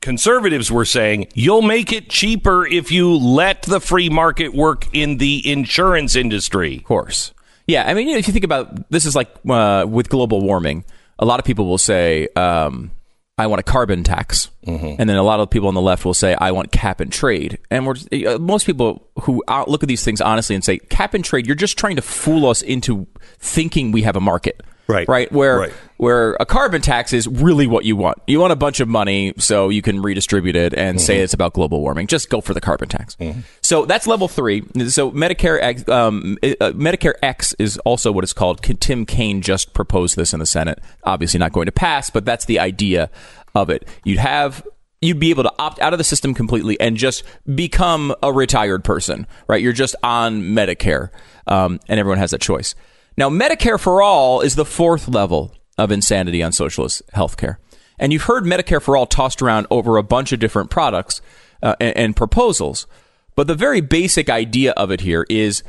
conservatives 0.00 0.70
were 0.70 0.84
saying 0.84 1.28
you'll 1.34 1.62
make 1.62 1.92
it 1.92 2.08
cheaper 2.08 2.66
if 2.66 2.90
you 2.90 3.16
let 3.16 3.62
the 3.62 3.80
free 3.80 4.08
market 4.08 4.54
work 4.54 4.86
in 4.92 5.18
the 5.18 5.48
insurance 5.50 6.16
industry. 6.16 6.78
Of 6.78 6.84
course. 6.84 7.32
Yeah, 7.68 7.84
I 7.86 7.92
mean, 7.92 8.08
if 8.08 8.26
you 8.26 8.32
think 8.32 8.46
about 8.46 8.90
this, 8.90 9.04
is 9.04 9.14
like 9.14 9.28
uh, 9.48 9.84
with 9.86 10.08
global 10.08 10.40
warming. 10.40 10.84
A 11.18 11.26
lot 11.26 11.38
of 11.38 11.44
people 11.44 11.66
will 11.66 11.78
say, 11.78 12.26
um, 12.34 12.90
"I 13.36 13.46
want 13.46 13.60
a 13.60 13.62
carbon 13.62 14.04
tax," 14.04 14.50
mm-hmm. 14.66 14.96
and 14.98 15.08
then 15.08 15.16
a 15.18 15.22
lot 15.22 15.38
of 15.38 15.50
people 15.50 15.68
on 15.68 15.74
the 15.74 15.82
left 15.82 16.06
will 16.06 16.14
say, 16.14 16.34
"I 16.34 16.50
want 16.52 16.72
cap 16.72 17.00
and 17.00 17.12
trade." 17.12 17.58
And 17.70 17.86
we're 17.86 17.96
uh, 18.26 18.38
most 18.38 18.64
people 18.64 19.06
who 19.20 19.44
look 19.66 19.82
at 19.82 19.88
these 19.88 20.02
things 20.02 20.22
honestly 20.22 20.54
and 20.54 20.64
say, 20.64 20.78
"Cap 20.78 21.12
and 21.12 21.22
trade," 21.22 21.46
you're 21.46 21.56
just 21.56 21.76
trying 21.76 21.96
to 21.96 22.02
fool 22.02 22.48
us 22.48 22.62
into 22.62 23.06
thinking 23.38 23.92
we 23.92 24.02
have 24.02 24.16
a 24.16 24.20
market. 24.20 24.62
Right. 24.86 25.06
Right. 25.06 25.30
Where 25.30 25.58
right. 25.58 25.72
Where 25.98 26.36
a 26.40 26.46
carbon 26.46 26.80
tax 26.80 27.12
is 27.12 27.28
really 27.28 27.66
what 27.66 27.84
you 27.84 27.96
want. 27.96 28.18
You 28.26 28.40
want 28.40 28.52
a 28.52 28.56
bunch 28.56 28.80
of 28.80 28.88
money 28.88 29.34
so 29.36 29.68
you 29.68 29.82
can 29.82 30.00
redistribute 30.00 30.56
it 30.56 30.72
and 30.72 30.96
mm-hmm. 30.96 31.04
say 31.04 31.20
it's 31.20 31.34
about 31.34 31.52
global 31.52 31.80
warming. 31.80 32.06
Just 32.06 32.30
go 32.30 32.40
for 32.40 32.54
the 32.54 32.60
carbon 32.60 32.88
tax. 32.88 33.16
Mm-hmm. 33.16 33.40
So 33.62 33.84
that's 33.84 34.06
level 34.06 34.28
three. 34.28 34.62
So 34.88 35.10
Medicare 35.10 35.88
um, 35.88 36.38
uh, 36.42 36.72
Medicare 36.72 37.14
X 37.22 37.52
is 37.58 37.78
also 37.78 38.12
what 38.12 38.24
it's 38.24 38.32
called. 38.32 38.62
Tim 38.62 39.04
Kaine 39.04 39.42
just 39.42 39.74
proposed 39.74 40.16
this 40.16 40.32
in 40.32 40.38
the 40.38 40.46
Senate. 40.46 40.80
Obviously 41.02 41.38
not 41.38 41.52
going 41.52 41.66
to 41.66 41.72
pass, 41.72 42.10
but 42.10 42.24
that's 42.24 42.46
the 42.46 42.60
idea 42.60 43.10
of 43.54 43.68
it. 43.68 43.86
You'd 44.04 44.20
have 44.20 44.64
you'd 45.00 45.20
be 45.20 45.30
able 45.30 45.42
to 45.44 45.52
opt 45.58 45.80
out 45.80 45.92
of 45.92 45.98
the 45.98 46.04
system 46.04 46.32
completely 46.32 46.78
and 46.80 46.96
just 46.96 47.24
become 47.52 48.14
a 48.22 48.32
retired 48.32 48.84
person, 48.84 49.26
right? 49.48 49.62
You're 49.62 49.72
just 49.72 49.96
on 50.02 50.42
Medicare, 50.42 51.10
um, 51.46 51.80
and 51.88 52.00
everyone 52.00 52.18
has 52.18 52.30
that 52.30 52.40
choice. 52.40 52.74
Now, 53.16 53.30
Medicare 53.30 53.80
for 53.80 54.00
All 54.00 54.42
is 54.42 54.54
the 54.54 54.64
fourth 54.64 55.08
level 55.08 55.52
of 55.78 55.90
insanity 55.90 56.42
on 56.42 56.52
socialist 56.52 57.02
healthcare. 57.14 57.56
And 57.98 58.12
you've 58.12 58.24
heard 58.24 58.44
Medicare 58.44 58.82
for 58.82 58.96
All 58.96 59.06
tossed 59.06 59.42
around 59.42 59.66
over 59.70 59.96
a 59.96 60.02
bunch 60.02 60.32
of 60.32 60.38
different 60.38 60.70
products 60.70 61.20
uh, 61.62 61.74
and, 61.80 61.96
and 61.96 62.16
proposals. 62.16 62.86
But 63.34 63.46
the 63.46 63.54
very 63.54 63.80
basic 63.80 64.28
idea 64.28 64.72
of 64.72 64.90
it 64.90 65.00
here 65.00 65.24
is 65.28 65.62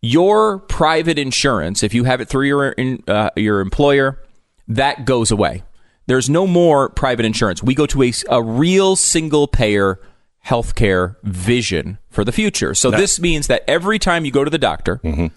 your 0.00 0.58
private 0.58 1.18
insurance, 1.18 1.82
if 1.82 1.94
you 1.94 2.04
have 2.04 2.20
it 2.20 2.28
through 2.28 2.46
your, 2.46 2.74
uh, 3.06 3.30
your 3.36 3.60
employer, 3.60 4.20
that 4.68 5.04
goes 5.04 5.30
away. 5.30 5.62
There's 6.06 6.28
no 6.28 6.46
more 6.46 6.88
private 6.90 7.24
insurance. 7.24 7.62
We 7.62 7.74
go 7.74 7.86
to 7.86 8.02
a, 8.02 8.12
a 8.28 8.42
real 8.42 8.96
single 8.96 9.46
payer 9.46 10.00
healthcare 10.44 11.14
vision 11.22 11.98
for 12.10 12.24
the 12.24 12.32
future. 12.32 12.74
So 12.74 12.90
this 12.90 13.20
means 13.20 13.46
that 13.46 13.62
every 13.68 14.00
time 14.00 14.24
you 14.24 14.32
go 14.32 14.42
to 14.42 14.50
the 14.50 14.58
doctor, 14.58 14.96
mm-hmm 15.04 15.28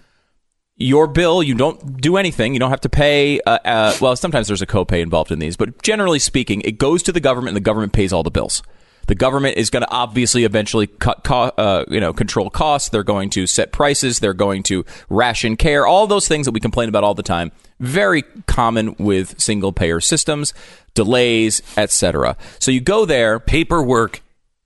your 0.76 1.06
bill, 1.06 1.42
you 1.42 1.54
don't 1.54 2.00
do 2.00 2.16
anything. 2.16 2.52
You 2.52 2.60
don't 2.60 2.70
have 2.70 2.82
to 2.82 2.88
pay. 2.88 3.40
Uh, 3.40 3.58
uh, 3.64 3.96
well, 4.00 4.14
sometimes 4.16 4.48
there's 4.48 4.62
a 4.62 4.66
copay 4.66 5.00
involved 5.00 5.32
in 5.32 5.38
these, 5.38 5.56
but 5.56 5.82
generally 5.82 6.18
speaking, 6.18 6.60
it 6.62 6.78
goes 6.78 7.02
to 7.04 7.12
the 7.12 7.20
government, 7.20 7.48
and 7.48 7.56
the 7.56 7.66
government 7.66 7.92
pays 7.92 8.12
all 8.12 8.22
the 8.22 8.30
bills. 8.30 8.62
The 9.06 9.14
government 9.14 9.56
is 9.56 9.70
going 9.70 9.82
to 9.82 9.90
obviously 9.90 10.44
eventually 10.44 10.88
cut, 10.88 11.22
co- 11.22 11.52
uh, 11.56 11.84
you 11.88 12.00
know, 12.00 12.12
control 12.12 12.50
costs. 12.50 12.88
They're 12.88 13.04
going 13.04 13.30
to 13.30 13.46
set 13.46 13.72
prices. 13.72 14.18
They're 14.18 14.34
going 14.34 14.64
to 14.64 14.84
ration 15.08 15.56
care. 15.56 15.86
All 15.86 16.06
those 16.06 16.26
things 16.26 16.46
that 16.46 16.52
we 16.52 16.60
complain 16.60 16.88
about 16.88 17.04
all 17.04 17.14
the 17.14 17.22
time. 17.22 17.52
Very 17.78 18.22
common 18.46 18.96
with 18.98 19.40
single 19.40 19.72
payer 19.72 20.00
systems, 20.00 20.52
delays, 20.94 21.62
etc. 21.76 22.36
So 22.58 22.70
you 22.70 22.80
go 22.80 23.04
there, 23.04 23.38
paperwork 23.38 24.22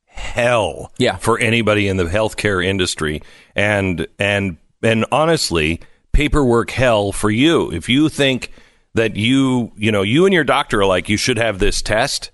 hell 0.07 0.93
yeah. 0.99 1.17
for 1.17 1.39
anybody 1.39 1.89
in 1.89 1.97
the 1.97 2.05
healthcare 2.05 2.65
industry 2.65 3.23
and 3.55 4.07
and 4.19 4.59
and 4.83 5.05
honestly 5.11 5.81
paperwork 6.13 6.71
hell 6.71 7.13
for 7.13 7.31
you. 7.31 7.71
If 7.73 7.89
you 7.89 8.09
think 8.09 8.53
that 8.95 9.17
you, 9.17 9.73
you 9.77 9.93
know, 9.93 10.03
you 10.03 10.25
and 10.25 10.35
your 10.35 10.45
doctor 10.45 10.81
are 10.81 10.87
like, 10.87 11.09
you 11.09 11.17
should 11.17 11.39
have 11.39 11.59
this 11.59 11.83
test, 11.83 12.31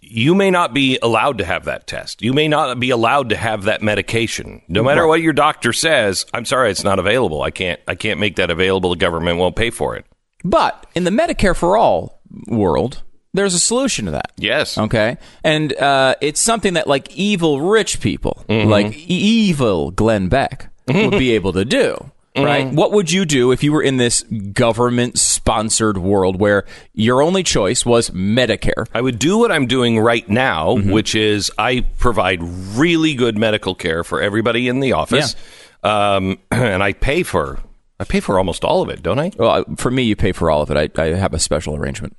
you 0.00 0.34
may 0.34 0.50
not 0.50 0.74
be 0.74 0.98
allowed 1.02 1.38
to 1.38 1.44
have 1.44 1.64
that 1.64 1.86
test. 1.86 2.22
You 2.22 2.32
may 2.32 2.48
not 2.48 2.78
be 2.78 2.90
allowed 2.90 3.30
to 3.30 3.36
have 3.36 3.64
that 3.64 3.82
medication. 3.82 4.62
No 4.68 4.82
matter 4.82 5.06
what 5.06 5.20
your 5.20 5.32
doctor 5.32 5.72
says, 5.72 6.26
I'm 6.32 6.44
sorry, 6.44 6.70
it's 6.70 6.84
not 6.84 6.98
available. 6.98 7.42
I 7.42 7.50
can't, 7.50 7.80
I 7.88 7.94
can't 7.94 8.20
make 8.20 8.36
that 8.36 8.50
available. 8.50 8.90
The 8.90 8.96
government 8.96 9.38
won't 9.38 9.56
pay 9.56 9.70
for 9.70 9.96
it. 9.96 10.06
But 10.44 10.86
in 10.94 11.04
the 11.04 11.10
Medicare 11.10 11.56
for 11.56 11.76
all 11.76 12.20
world, 12.46 13.02
there's 13.32 13.54
a 13.54 13.58
solution 13.58 14.04
to 14.06 14.12
that. 14.12 14.32
Yes. 14.36 14.78
Okay. 14.78 15.18
And 15.42 15.76
uh, 15.76 16.14
it's 16.20 16.40
something 16.40 16.74
that 16.74 16.86
like 16.86 17.14
evil 17.16 17.60
rich 17.60 18.00
people, 18.00 18.44
mm-hmm. 18.48 18.70
like 18.70 18.94
evil 18.96 19.90
Glenn 19.90 20.28
Beck, 20.28 20.70
would 20.86 21.12
be 21.12 21.32
able 21.34 21.52
to 21.54 21.64
do 21.64 22.12
right? 22.44 22.66
Mm-hmm. 22.66 22.76
What 22.76 22.92
would 22.92 23.10
you 23.10 23.24
do 23.24 23.52
if 23.52 23.62
you 23.62 23.72
were 23.72 23.82
in 23.82 23.96
this 23.96 24.22
government 24.22 25.18
sponsored 25.18 25.98
world 25.98 26.38
where 26.38 26.64
your 26.94 27.22
only 27.22 27.42
choice 27.42 27.86
was 27.86 28.10
Medicare? 28.10 28.86
I 28.94 29.00
would 29.00 29.18
do 29.18 29.38
what 29.38 29.52
I'm 29.52 29.66
doing 29.66 29.98
right 29.98 30.28
now, 30.28 30.76
mm-hmm. 30.76 30.90
which 30.90 31.14
is 31.14 31.50
I 31.58 31.86
provide 31.98 32.42
really 32.42 33.14
good 33.14 33.36
medical 33.36 33.74
care 33.74 34.04
for 34.04 34.20
everybody 34.20 34.68
in 34.68 34.80
the 34.80 34.92
office. 34.92 35.36
Yeah. 35.84 36.16
Um, 36.16 36.38
and 36.50 36.82
I 36.82 36.92
pay 36.92 37.22
for 37.22 37.60
I 37.98 38.04
pay 38.04 38.20
for 38.20 38.38
almost 38.38 38.64
all 38.64 38.82
of 38.82 38.88
it, 38.90 39.02
don't 39.02 39.18
I? 39.18 39.32
Well, 39.36 39.64
for 39.76 39.90
me, 39.90 40.02
you 40.02 40.16
pay 40.16 40.32
for 40.32 40.50
all 40.50 40.62
of 40.62 40.70
it. 40.70 40.98
I, 40.98 41.02
I 41.02 41.06
have 41.14 41.32
a 41.32 41.38
special 41.38 41.74
arrangement. 41.74 42.16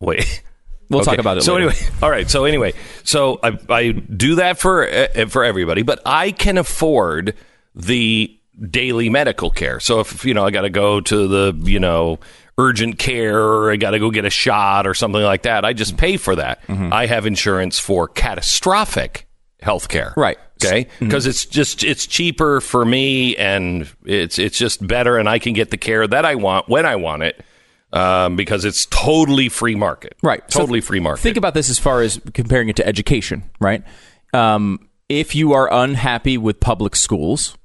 Wait. 0.00 0.42
We'll 0.90 1.00
okay. 1.00 1.12
talk 1.12 1.18
about 1.18 1.38
it. 1.38 1.42
So 1.42 1.54
later. 1.54 1.70
anyway, 1.70 1.88
all 2.02 2.10
right. 2.10 2.28
So 2.28 2.44
anyway, 2.44 2.74
so 3.02 3.40
I, 3.42 3.58
I 3.68 3.90
do 3.92 4.36
that 4.36 4.58
for 4.58 4.88
uh, 4.88 5.26
for 5.28 5.42
everybody, 5.42 5.82
but 5.82 6.00
I 6.04 6.30
can 6.30 6.58
afford 6.58 7.34
the 7.74 8.38
daily 8.70 9.10
medical 9.10 9.50
care. 9.50 9.80
So 9.80 10.00
if 10.00 10.24
you 10.24 10.34
know 10.34 10.44
I 10.44 10.50
got 10.50 10.62
to 10.62 10.70
go 10.70 11.00
to 11.00 11.28
the 11.28 11.70
you 11.70 11.80
know 11.80 12.18
urgent 12.58 12.98
care 12.98 13.42
or 13.42 13.72
I 13.72 13.76
got 13.76 13.92
to 13.92 13.98
go 13.98 14.10
get 14.10 14.24
a 14.24 14.30
shot 14.30 14.86
or 14.86 14.94
something 14.94 15.22
like 15.22 15.42
that. 15.42 15.64
I 15.64 15.72
just 15.72 15.96
pay 15.96 16.16
for 16.16 16.36
that. 16.36 16.64
Mm-hmm. 16.66 16.92
I 16.92 17.06
have 17.06 17.26
insurance 17.26 17.78
for 17.78 18.06
catastrophic 18.08 19.26
health 19.60 19.88
care. 19.88 20.14
Right. 20.16 20.38
Okay. 20.62 20.86
Because 21.00 21.26
it's 21.26 21.44
just 21.44 21.82
it's 21.82 22.06
cheaper 22.06 22.60
for 22.60 22.84
me 22.84 23.36
and 23.36 23.88
it's 24.04 24.38
it's 24.38 24.56
just 24.56 24.86
better 24.86 25.18
and 25.18 25.28
I 25.28 25.38
can 25.38 25.52
get 25.52 25.70
the 25.70 25.76
care 25.76 26.06
that 26.06 26.24
I 26.24 26.36
want 26.36 26.68
when 26.68 26.86
I 26.86 26.96
want 26.96 27.22
it. 27.22 27.44
Um, 27.92 28.34
because 28.34 28.64
it's 28.64 28.86
totally 28.86 29.48
free 29.48 29.76
market. 29.76 30.16
Right. 30.20 30.42
So 30.48 30.58
Totally 30.58 30.80
free 30.80 30.98
market. 30.98 31.22
Think 31.22 31.36
about 31.36 31.54
this 31.54 31.70
as 31.70 31.78
far 31.78 32.02
as 32.02 32.20
comparing 32.32 32.68
it 32.68 32.74
to 32.76 32.86
education, 32.86 33.48
right? 33.60 33.84
Um, 34.32 34.88
if 35.08 35.36
you 35.36 35.52
are 35.52 35.72
unhappy 35.72 36.36
with 36.36 36.58
public 36.58 36.96
schools, 36.96 37.56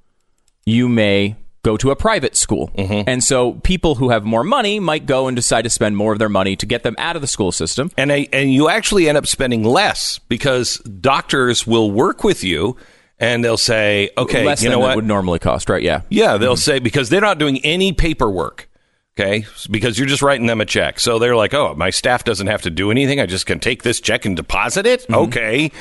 you 0.70 0.90
may 0.90 1.36
go 1.62 1.76
to 1.78 1.92
a 1.92 1.96
private 1.96 2.38
school. 2.38 2.70
Mm-hmm. 2.78 3.08
And 3.10 3.24
so 3.24 3.54
people 3.54 3.96
who 3.96 4.10
have 4.10 4.24
more 4.24 4.44
money 4.44 4.80
might 4.80 5.06
go 5.06 5.28
and 5.28 5.36
decide 5.36 5.64
to 5.64 5.70
spend 5.70 5.98
more 5.98 6.14
of 6.14 6.20
their 6.20 6.30
money 6.30 6.56
to 6.56 6.66
get 6.66 6.84
them 6.84 6.96
out 6.98 7.16
of 7.16 7.22
the 7.22 7.28
school 7.28 7.52
system. 7.52 7.92
and 7.98 8.12
I, 8.12 8.28
and 8.32 8.54
you 8.54 8.70
actually 8.70 9.10
end 9.10 9.18
up 9.18 9.28
spending 9.28 9.64
less 9.64 10.20
because 10.20 10.78
doctors 10.78 11.68
will 11.68 11.92
work 11.92 12.24
with 12.24 12.44
you 12.44 12.78
and 13.20 13.44
they'll 13.44 13.58
say, 13.58 14.10
okay, 14.18 14.46
Less 14.46 14.64
you 14.64 14.70
than 14.70 14.80
know 14.80 14.86
it 14.86 14.88
what? 14.88 14.96
would 14.96 15.06
normally 15.06 15.40
cost, 15.40 15.70
right? 15.70 15.84
Yeah. 15.84 16.02
Yeah, 16.08 16.38
they'll 16.38 16.56
say 16.56 16.80
because 16.80 17.10
they're 17.10 17.20
not 17.20 17.38
doing 17.38 17.60
any 17.66 17.92
paperwork. 17.92 18.68
Okay, 19.20 19.46
because 19.70 20.00
you're 20.00 20.08
just 20.08 20.22
writing 20.22 20.46
them 20.48 20.62
a 20.62 20.66
check. 20.66 20.98
So 20.98 21.20
they're 21.20 21.36
like, 21.36 21.54
"Oh, 21.54 21.74
my 21.76 21.90
staff 21.90 22.24
doesn't 22.24 22.48
have 22.48 22.62
to 22.62 22.70
do 22.70 22.90
anything. 22.90 23.20
I 23.20 23.26
just 23.26 23.46
can 23.46 23.60
take 23.60 23.84
this 23.84 24.00
check 24.00 24.24
and 24.24 24.34
deposit 24.34 24.86
it." 24.86 25.06
Okay, 25.10 25.72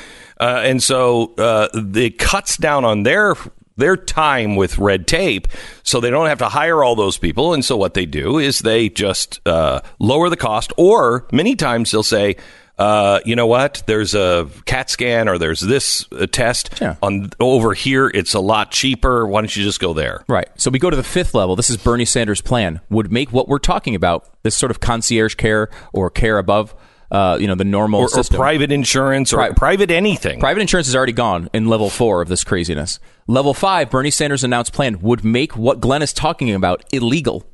uh, 0.40 0.62
and 0.64 0.82
so 0.82 1.34
uh, 1.38 1.68
it 1.72 2.18
cuts 2.18 2.56
down 2.56 2.84
on 2.84 3.04
their 3.04 3.36
their 3.78 3.96
time 3.96 4.56
with 4.56 4.76
red 4.78 5.06
tape, 5.06 5.48
so 5.82 6.00
they 6.00 6.10
don't 6.10 6.26
have 6.26 6.38
to 6.38 6.48
hire 6.48 6.84
all 6.84 6.94
those 6.94 7.16
people. 7.16 7.54
And 7.54 7.64
so 7.64 7.76
what 7.76 7.94
they 7.94 8.04
do 8.06 8.38
is 8.38 8.58
they 8.58 8.88
just 8.90 9.40
uh, 9.46 9.80
lower 9.98 10.28
the 10.28 10.36
cost, 10.36 10.72
or 10.76 11.26
many 11.32 11.56
times 11.56 11.90
they'll 11.90 12.02
say. 12.02 12.36
Uh, 12.80 13.18
you 13.24 13.34
know 13.34 13.48
what? 13.48 13.82
There's 13.88 14.14
a 14.14 14.48
CAT 14.64 14.88
scan 14.88 15.28
or 15.28 15.36
there's 15.36 15.58
this 15.58 16.06
uh, 16.12 16.28
test 16.30 16.70
Yeah. 16.80 16.94
on 17.02 17.30
over 17.40 17.74
here. 17.74 18.08
It's 18.14 18.34
a 18.34 18.38
lot 18.40 18.70
cheaper. 18.70 19.26
Why 19.26 19.40
don't 19.40 19.56
you 19.56 19.64
just 19.64 19.80
go 19.80 19.92
there? 19.92 20.22
Right. 20.28 20.48
So 20.54 20.70
we 20.70 20.78
go 20.78 20.88
to 20.88 20.94
the 20.96 21.02
fifth 21.02 21.34
level. 21.34 21.56
This 21.56 21.70
is 21.70 21.76
Bernie 21.76 22.04
Sanders' 22.04 22.40
plan. 22.40 22.80
Would 22.88 23.10
make 23.10 23.32
what 23.32 23.48
we're 23.48 23.58
talking 23.58 23.96
about 23.96 24.28
this 24.44 24.54
sort 24.54 24.70
of 24.70 24.78
concierge 24.78 25.34
care 25.34 25.70
or 25.92 26.08
care 26.08 26.38
above, 26.38 26.72
uh, 27.10 27.38
you 27.40 27.46
know, 27.46 27.54
the 27.54 27.64
normal 27.64 28.00
or, 28.02 28.08
or 28.18 28.24
private 28.24 28.70
insurance 28.72 29.32
or 29.32 29.36
Pri- 29.38 29.52
private 29.52 29.90
anything. 29.90 30.40
Private 30.40 30.60
insurance 30.60 30.88
is 30.88 30.94
already 30.96 31.12
gone 31.12 31.48
in 31.52 31.66
level 31.66 31.88
four 31.90 32.20
of 32.22 32.28
this 32.28 32.44
craziness. 32.44 32.98
Level 33.26 33.54
five, 33.54 33.90
Bernie 33.90 34.10
Sanders' 34.10 34.44
announced 34.44 34.72
plan 34.72 35.00
would 35.00 35.24
make 35.24 35.56
what 35.56 35.80
Glenn 35.80 36.02
is 36.02 36.12
talking 36.12 36.50
about 36.52 36.84
illegal. 36.92 37.44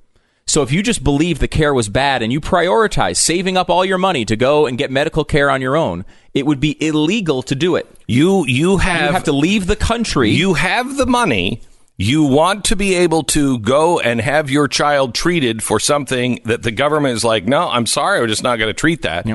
So 0.46 0.62
if 0.62 0.70
you 0.70 0.82
just 0.82 1.02
believe 1.02 1.38
the 1.38 1.48
care 1.48 1.72
was 1.72 1.88
bad 1.88 2.22
and 2.22 2.30
you 2.30 2.38
prioritize 2.40 3.16
saving 3.16 3.56
up 3.56 3.70
all 3.70 3.82
your 3.84 3.96
money 3.96 4.26
to 4.26 4.36
go 4.36 4.66
and 4.66 4.76
get 4.76 4.90
medical 4.90 5.24
care 5.24 5.48
on 5.48 5.62
your 5.62 5.74
own, 5.74 6.04
it 6.34 6.44
would 6.44 6.60
be 6.60 6.76
illegal 6.86 7.42
to 7.44 7.54
do 7.54 7.76
it. 7.76 7.86
you 8.06 8.44
you 8.46 8.76
have, 8.76 9.06
You 9.06 9.12
have 9.12 9.24
to 9.24 9.32
leave 9.32 9.66
the 9.66 9.76
country. 9.76 10.30
you 10.30 10.52
have 10.54 10.96
the 10.98 11.06
money. 11.06 11.62
You 11.96 12.24
want 12.24 12.64
to 12.66 12.76
be 12.76 12.94
able 12.94 13.22
to 13.24 13.58
go 13.60 14.00
and 14.00 14.20
have 14.20 14.50
your 14.50 14.66
child 14.66 15.14
treated 15.14 15.62
for 15.62 15.78
something 15.78 16.40
that 16.44 16.62
the 16.64 16.72
government 16.72 17.14
is 17.14 17.24
like, 17.24 17.44
no, 17.46 17.68
I'm 17.68 17.86
sorry, 17.86 18.18
we're 18.20 18.26
just 18.26 18.42
not 18.42 18.56
going 18.58 18.68
to 18.68 18.74
treat 18.74 19.02
that. 19.02 19.26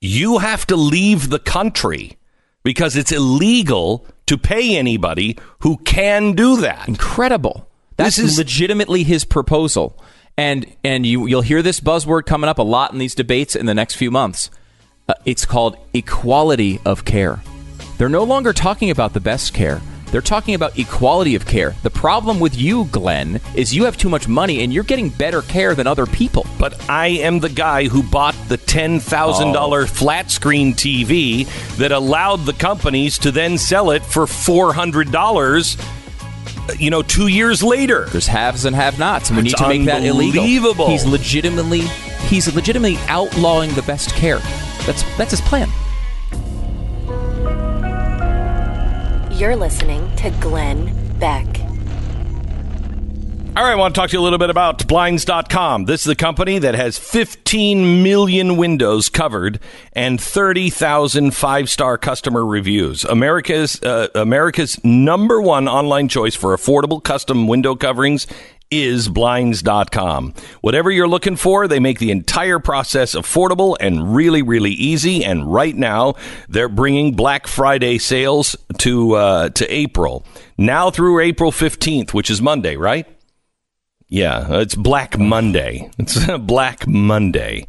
You 0.00 0.38
have 0.38 0.66
to 0.66 0.76
leave 0.76 1.30
the 1.30 1.38
country 1.38 2.18
because 2.62 2.96
it's 2.96 3.12
illegal 3.12 4.06
to 4.26 4.36
pay 4.36 4.76
anybody 4.76 5.38
who 5.60 5.78
can 5.78 6.32
do 6.34 6.60
that. 6.60 6.86
incredible. 6.86 7.66
That's 7.96 8.16
This 8.16 8.32
is- 8.32 8.38
legitimately 8.38 9.02
his 9.04 9.24
proposal. 9.24 9.98
And 10.38 10.66
and 10.84 11.06
you 11.06 11.24
you'll 11.26 11.40
hear 11.40 11.62
this 11.62 11.80
buzzword 11.80 12.26
coming 12.26 12.50
up 12.50 12.58
a 12.58 12.62
lot 12.62 12.92
in 12.92 12.98
these 12.98 13.14
debates 13.14 13.56
in 13.56 13.64
the 13.64 13.72
next 13.72 13.94
few 13.94 14.10
months. 14.10 14.50
Uh, 15.08 15.14
it's 15.24 15.46
called 15.46 15.78
equality 15.94 16.78
of 16.84 17.06
care. 17.06 17.40
They're 17.96 18.10
no 18.10 18.22
longer 18.22 18.52
talking 18.52 18.90
about 18.90 19.14
the 19.14 19.20
best 19.20 19.54
care. 19.54 19.80
They're 20.10 20.20
talking 20.20 20.54
about 20.54 20.78
equality 20.78 21.34
of 21.34 21.46
care. 21.46 21.74
The 21.82 21.90
problem 21.90 22.38
with 22.38 22.56
you, 22.56 22.84
Glenn, 22.86 23.40
is 23.54 23.74
you 23.74 23.84
have 23.84 23.96
too 23.96 24.08
much 24.08 24.28
money 24.28 24.62
and 24.62 24.72
you're 24.72 24.84
getting 24.84 25.08
better 25.08 25.42
care 25.42 25.74
than 25.74 25.86
other 25.86 26.06
people. 26.06 26.46
But 26.58 26.88
I 26.88 27.08
am 27.08 27.40
the 27.40 27.48
guy 27.48 27.88
who 27.88 28.02
bought 28.02 28.34
the 28.48 28.58
$10,000 28.58 29.88
flat 29.88 30.30
screen 30.30 30.74
TV 30.74 31.46
that 31.76 31.92
allowed 31.92 32.46
the 32.46 32.52
companies 32.52 33.18
to 33.18 33.32
then 33.32 33.58
sell 33.58 33.90
it 33.90 34.04
for 34.04 34.26
$400, 34.26 36.78
you 36.78 36.90
know, 36.90 37.02
two 37.02 37.26
years 37.26 37.62
later. 37.62 38.06
There's 38.06 38.26
haves 38.26 38.64
and 38.64 38.76
have-nots, 38.76 39.30
and 39.30 39.36
we 39.36 39.44
need 39.44 39.56
to 39.56 39.68
make 39.68 39.84
that 39.86 40.04
illegal. 40.04 40.88
He's 40.88 41.04
legitimately 41.04 41.80
he's 42.28 42.52
legitimately 42.54 42.98
outlawing 43.08 43.72
the 43.74 43.82
best 43.82 44.14
care. 44.14 44.38
That's 44.84 45.02
that's 45.16 45.32
his 45.32 45.40
plan. 45.40 45.68
You're 49.36 49.54
listening 49.54 50.16
to 50.16 50.30
Glenn 50.40 51.18
Beck. 51.18 51.44
All 53.54 53.62
right, 53.62 53.72
I 53.72 53.74
want 53.74 53.94
to 53.94 54.00
talk 54.00 54.08
to 54.08 54.16
you 54.16 54.20
a 54.20 54.24
little 54.24 54.38
bit 54.38 54.48
about 54.48 54.88
Blinds.com. 54.88 55.84
This 55.84 56.00
is 56.00 56.06
the 56.06 56.16
company 56.16 56.58
that 56.58 56.74
has 56.74 56.96
15 56.96 58.02
million 58.02 58.56
windows 58.56 59.10
covered 59.10 59.60
and 59.92 60.18
30,000 60.18 61.32
five 61.32 61.68
star 61.68 61.98
customer 61.98 62.46
reviews. 62.46 63.04
America's, 63.04 63.82
uh, 63.82 64.08
America's 64.14 64.82
number 64.82 65.38
one 65.42 65.68
online 65.68 66.08
choice 66.08 66.34
for 66.34 66.56
affordable 66.56 67.02
custom 67.02 67.46
window 67.46 67.74
coverings 67.74 68.26
is 68.70 69.08
Blinds.com. 69.08 70.34
Whatever 70.60 70.90
you're 70.90 71.08
looking 71.08 71.36
for, 71.36 71.68
they 71.68 71.80
make 71.80 71.98
the 71.98 72.10
entire 72.10 72.58
process 72.58 73.14
affordable 73.14 73.76
and 73.80 74.14
really, 74.14 74.42
really 74.42 74.72
easy. 74.72 75.24
And 75.24 75.52
right 75.52 75.76
now, 75.76 76.14
they're 76.48 76.68
bringing 76.68 77.14
Black 77.14 77.46
Friday 77.46 77.98
sales 77.98 78.56
to, 78.78 79.14
uh, 79.14 79.48
to 79.50 79.72
April. 79.72 80.24
Now 80.58 80.90
through 80.90 81.20
April 81.20 81.52
15th, 81.52 82.12
which 82.12 82.30
is 82.30 82.42
Monday, 82.42 82.76
right? 82.76 83.06
Yeah, 84.08 84.60
it's 84.60 84.74
Black 84.74 85.18
Monday. 85.18 85.90
It's 85.98 86.26
Black 86.38 86.86
Monday. 86.86 87.66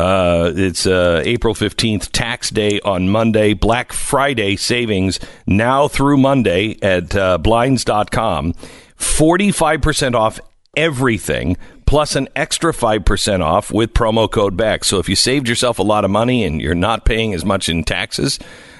Uh, 0.00 0.52
it's 0.54 0.86
uh, 0.86 1.22
April 1.24 1.54
15th, 1.54 2.10
tax 2.12 2.50
day 2.50 2.78
on 2.84 3.08
Monday. 3.08 3.52
Black 3.52 3.92
Friday 3.92 4.54
savings 4.54 5.18
now 5.46 5.88
through 5.88 6.18
Monday 6.18 6.78
at 6.82 7.16
uh, 7.16 7.38
blinds.com. 7.38 8.54
45% 8.98 10.14
off 10.14 10.40
everything, 10.76 11.56
plus 11.86 12.14
an 12.14 12.28
extra 12.36 12.72
5% 12.72 13.40
off 13.40 13.72
with 13.72 13.94
promo 13.94 14.30
code 14.30 14.56
BECK. 14.56 14.84
So 14.84 14.98
if 14.98 15.08
you 15.08 15.16
saved 15.16 15.48
yourself 15.48 15.78
a 15.78 15.82
lot 15.82 16.04
of 16.04 16.10
money 16.10 16.44
and 16.44 16.60
you're 16.60 16.74
not 16.74 17.04
paying 17.04 17.34
as 17.34 17.44
much 17.44 17.68
in 17.68 17.84
taxes, 17.84 18.38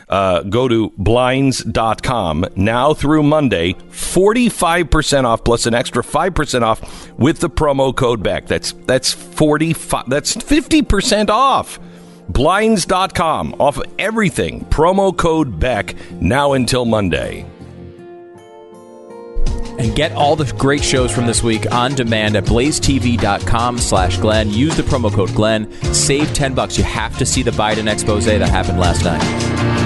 uh, 0.08 0.42
go 0.42 0.68
to 0.68 0.92
blinds.com 0.96 2.46
now 2.56 2.94
through 2.94 3.22
Monday, 3.22 3.74
45% 3.74 5.24
off 5.24 5.44
plus 5.44 5.66
an 5.66 5.74
extra 5.74 6.02
5% 6.02 6.62
off 6.62 7.12
with 7.18 7.40
the 7.40 7.50
promo 7.50 7.94
code 7.94 8.22
BECK. 8.22 8.46
That's 8.46 8.72
that's 8.72 9.12
45 9.12 10.08
that's 10.08 10.36
50% 10.36 11.30
off. 11.30 11.78
Blinds.com 12.28 13.56
off 13.58 13.78
of 13.78 13.84
everything. 13.98 14.64
Promo 14.66 15.16
code 15.16 15.58
BECK 15.58 15.94
now 16.20 16.52
until 16.52 16.84
Monday. 16.84 17.46
And 19.78 19.94
get 19.94 20.12
all 20.12 20.36
the 20.36 20.52
great 20.54 20.82
shows 20.82 21.12
from 21.12 21.26
this 21.26 21.42
week 21.42 21.70
on 21.72 21.94
demand 21.94 22.36
at 22.36 22.44
blazetv.com 22.44 23.78
slash 23.78 24.18
Glenn. 24.18 24.50
Use 24.50 24.76
the 24.76 24.82
promo 24.82 25.12
code 25.12 25.34
Glenn. 25.34 25.72
Save 25.94 26.34
10 26.34 26.54
bucks. 26.54 26.76
You 26.76 26.84
have 26.84 27.16
to 27.18 27.24
see 27.24 27.42
the 27.42 27.52
Biden 27.52 27.90
expose 27.90 28.24
that 28.26 28.40
happened 28.42 28.80
last 28.80 29.04
night. 29.04 29.77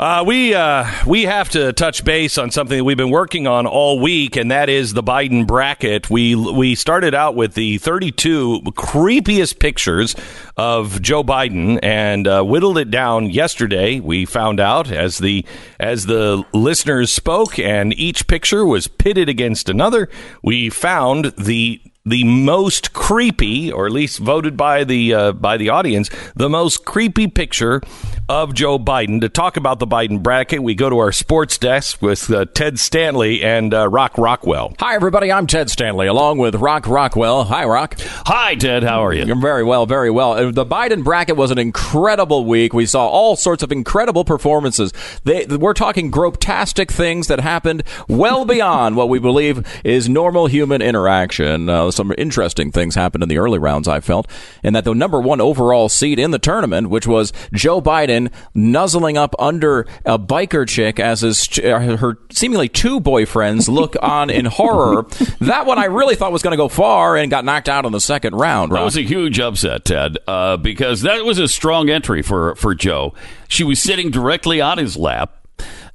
Uh, 0.00 0.24
we 0.26 0.54
uh, 0.54 0.90
we 1.06 1.24
have 1.24 1.50
to 1.50 1.74
touch 1.74 2.06
base 2.06 2.38
on 2.38 2.50
something 2.50 2.78
that 2.78 2.84
we've 2.84 2.96
been 2.96 3.10
working 3.10 3.46
on 3.46 3.66
all 3.66 4.00
week, 4.00 4.34
and 4.34 4.50
that 4.50 4.70
is 4.70 4.94
the 4.94 5.02
Biden 5.02 5.46
bracket. 5.46 6.08
We 6.08 6.34
we 6.34 6.74
started 6.74 7.14
out 7.14 7.34
with 7.34 7.52
the 7.52 7.76
32 7.76 8.62
creepiest 8.68 9.58
pictures 9.58 10.16
of 10.56 11.02
Joe 11.02 11.22
Biden, 11.22 11.78
and 11.82 12.26
uh, 12.26 12.42
whittled 12.42 12.78
it 12.78 12.90
down 12.90 13.28
yesterday. 13.28 14.00
We 14.00 14.24
found 14.24 14.58
out 14.58 14.90
as 14.90 15.18
the 15.18 15.44
as 15.78 16.06
the 16.06 16.44
listeners 16.54 17.12
spoke, 17.12 17.58
and 17.58 17.92
each 17.92 18.26
picture 18.26 18.64
was 18.64 18.88
pitted 18.88 19.28
against 19.28 19.68
another. 19.68 20.08
We 20.42 20.70
found 20.70 21.26
the 21.36 21.78
the 22.06 22.24
most 22.24 22.92
creepy, 22.92 23.70
or 23.70 23.86
at 23.86 23.92
least 23.92 24.18
voted 24.18 24.56
by 24.56 24.84
the 24.84 25.12
uh, 25.12 25.32
by 25.32 25.56
the 25.56 25.68
audience, 25.68 26.08
the 26.34 26.48
most 26.48 26.84
creepy 26.84 27.26
picture 27.26 27.82
of 28.28 28.54
Joe 28.54 28.78
Biden. 28.78 29.20
To 29.20 29.28
talk 29.28 29.56
about 29.56 29.80
the 29.80 29.86
Biden 29.86 30.22
bracket, 30.22 30.62
we 30.62 30.74
go 30.74 30.88
to 30.88 30.98
our 30.98 31.12
sports 31.12 31.58
desk 31.58 32.00
with 32.00 32.30
uh, 32.30 32.46
Ted 32.54 32.78
Stanley 32.78 33.42
and 33.42 33.74
uh, 33.74 33.88
Rock 33.88 34.16
Rockwell. 34.16 34.74
Hi, 34.78 34.94
everybody. 34.94 35.30
I'm 35.30 35.46
Ted 35.46 35.68
Stanley, 35.68 36.06
along 36.06 36.38
with 36.38 36.54
Rock 36.54 36.86
Rockwell. 36.86 37.44
Hi, 37.44 37.64
Rock. 37.64 37.96
Hi, 38.00 38.54
Ted. 38.54 38.82
How 38.82 39.04
are 39.04 39.12
you? 39.12 39.24
You're 39.24 39.40
very 39.40 39.64
well, 39.64 39.84
very 39.84 40.10
well. 40.10 40.32
Uh, 40.32 40.50
The 40.52 40.64
Biden 40.64 41.04
bracket 41.04 41.36
was 41.36 41.50
an 41.50 41.58
incredible 41.58 42.46
week. 42.46 42.72
We 42.72 42.86
saw 42.86 43.06
all 43.06 43.36
sorts 43.36 43.62
of 43.62 43.72
incredible 43.72 44.24
performances. 44.24 44.92
They, 45.24 45.44
we're 45.46 45.74
talking 45.74 46.10
grotesque 46.10 46.90
things 46.90 47.26
that 47.26 47.40
happened 47.40 47.82
well 48.08 48.44
beyond 48.44 48.96
what 48.96 49.08
we 49.08 49.18
believe 49.18 49.66
is 49.84 50.08
normal 50.08 50.46
human 50.46 50.80
interaction. 50.80 51.68
Uh, 51.90 51.92
some 51.92 52.14
interesting 52.16 52.70
things 52.70 52.94
happened 52.94 53.22
in 53.22 53.28
the 53.28 53.38
early 53.38 53.58
rounds. 53.58 53.88
I 53.88 54.00
felt, 54.00 54.30
and 54.62 54.74
that 54.76 54.84
the 54.84 54.94
number 54.94 55.20
one 55.20 55.40
overall 55.40 55.88
seed 55.88 56.18
in 56.18 56.30
the 56.30 56.38
tournament, 56.38 56.88
which 56.88 57.06
was 57.06 57.32
Joe 57.52 57.80
Biden, 57.80 58.32
nuzzling 58.54 59.18
up 59.18 59.34
under 59.38 59.86
a 60.04 60.18
biker 60.18 60.68
chick 60.68 61.00
as 61.00 61.22
his 61.22 61.46
her 61.56 62.18
seemingly 62.30 62.68
two 62.68 63.00
boyfriends 63.00 63.68
look 63.68 63.96
on 64.02 64.30
in 64.30 64.46
horror. 64.46 65.06
That 65.40 65.66
one 65.66 65.78
I 65.78 65.86
really 65.86 66.14
thought 66.14 66.32
was 66.32 66.42
going 66.42 66.52
to 66.52 66.56
go 66.56 66.68
far 66.68 67.16
and 67.16 67.30
got 67.30 67.44
knocked 67.44 67.68
out 67.68 67.84
in 67.84 67.92
the 67.92 68.00
second 68.00 68.34
round. 68.34 68.72
That 68.72 68.84
was 68.84 68.96
a 68.96 69.02
huge 69.02 69.40
upset, 69.40 69.84
Ted, 69.84 70.18
uh, 70.26 70.56
because 70.56 71.02
that 71.02 71.24
was 71.24 71.38
a 71.38 71.48
strong 71.48 71.90
entry 71.90 72.22
for 72.22 72.54
for 72.54 72.74
Joe. 72.74 73.14
She 73.48 73.64
was 73.64 73.80
sitting 73.80 74.10
directly 74.10 74.60
on 74.60 74.78
his 74.78 74.96
lap. 74.96 75.39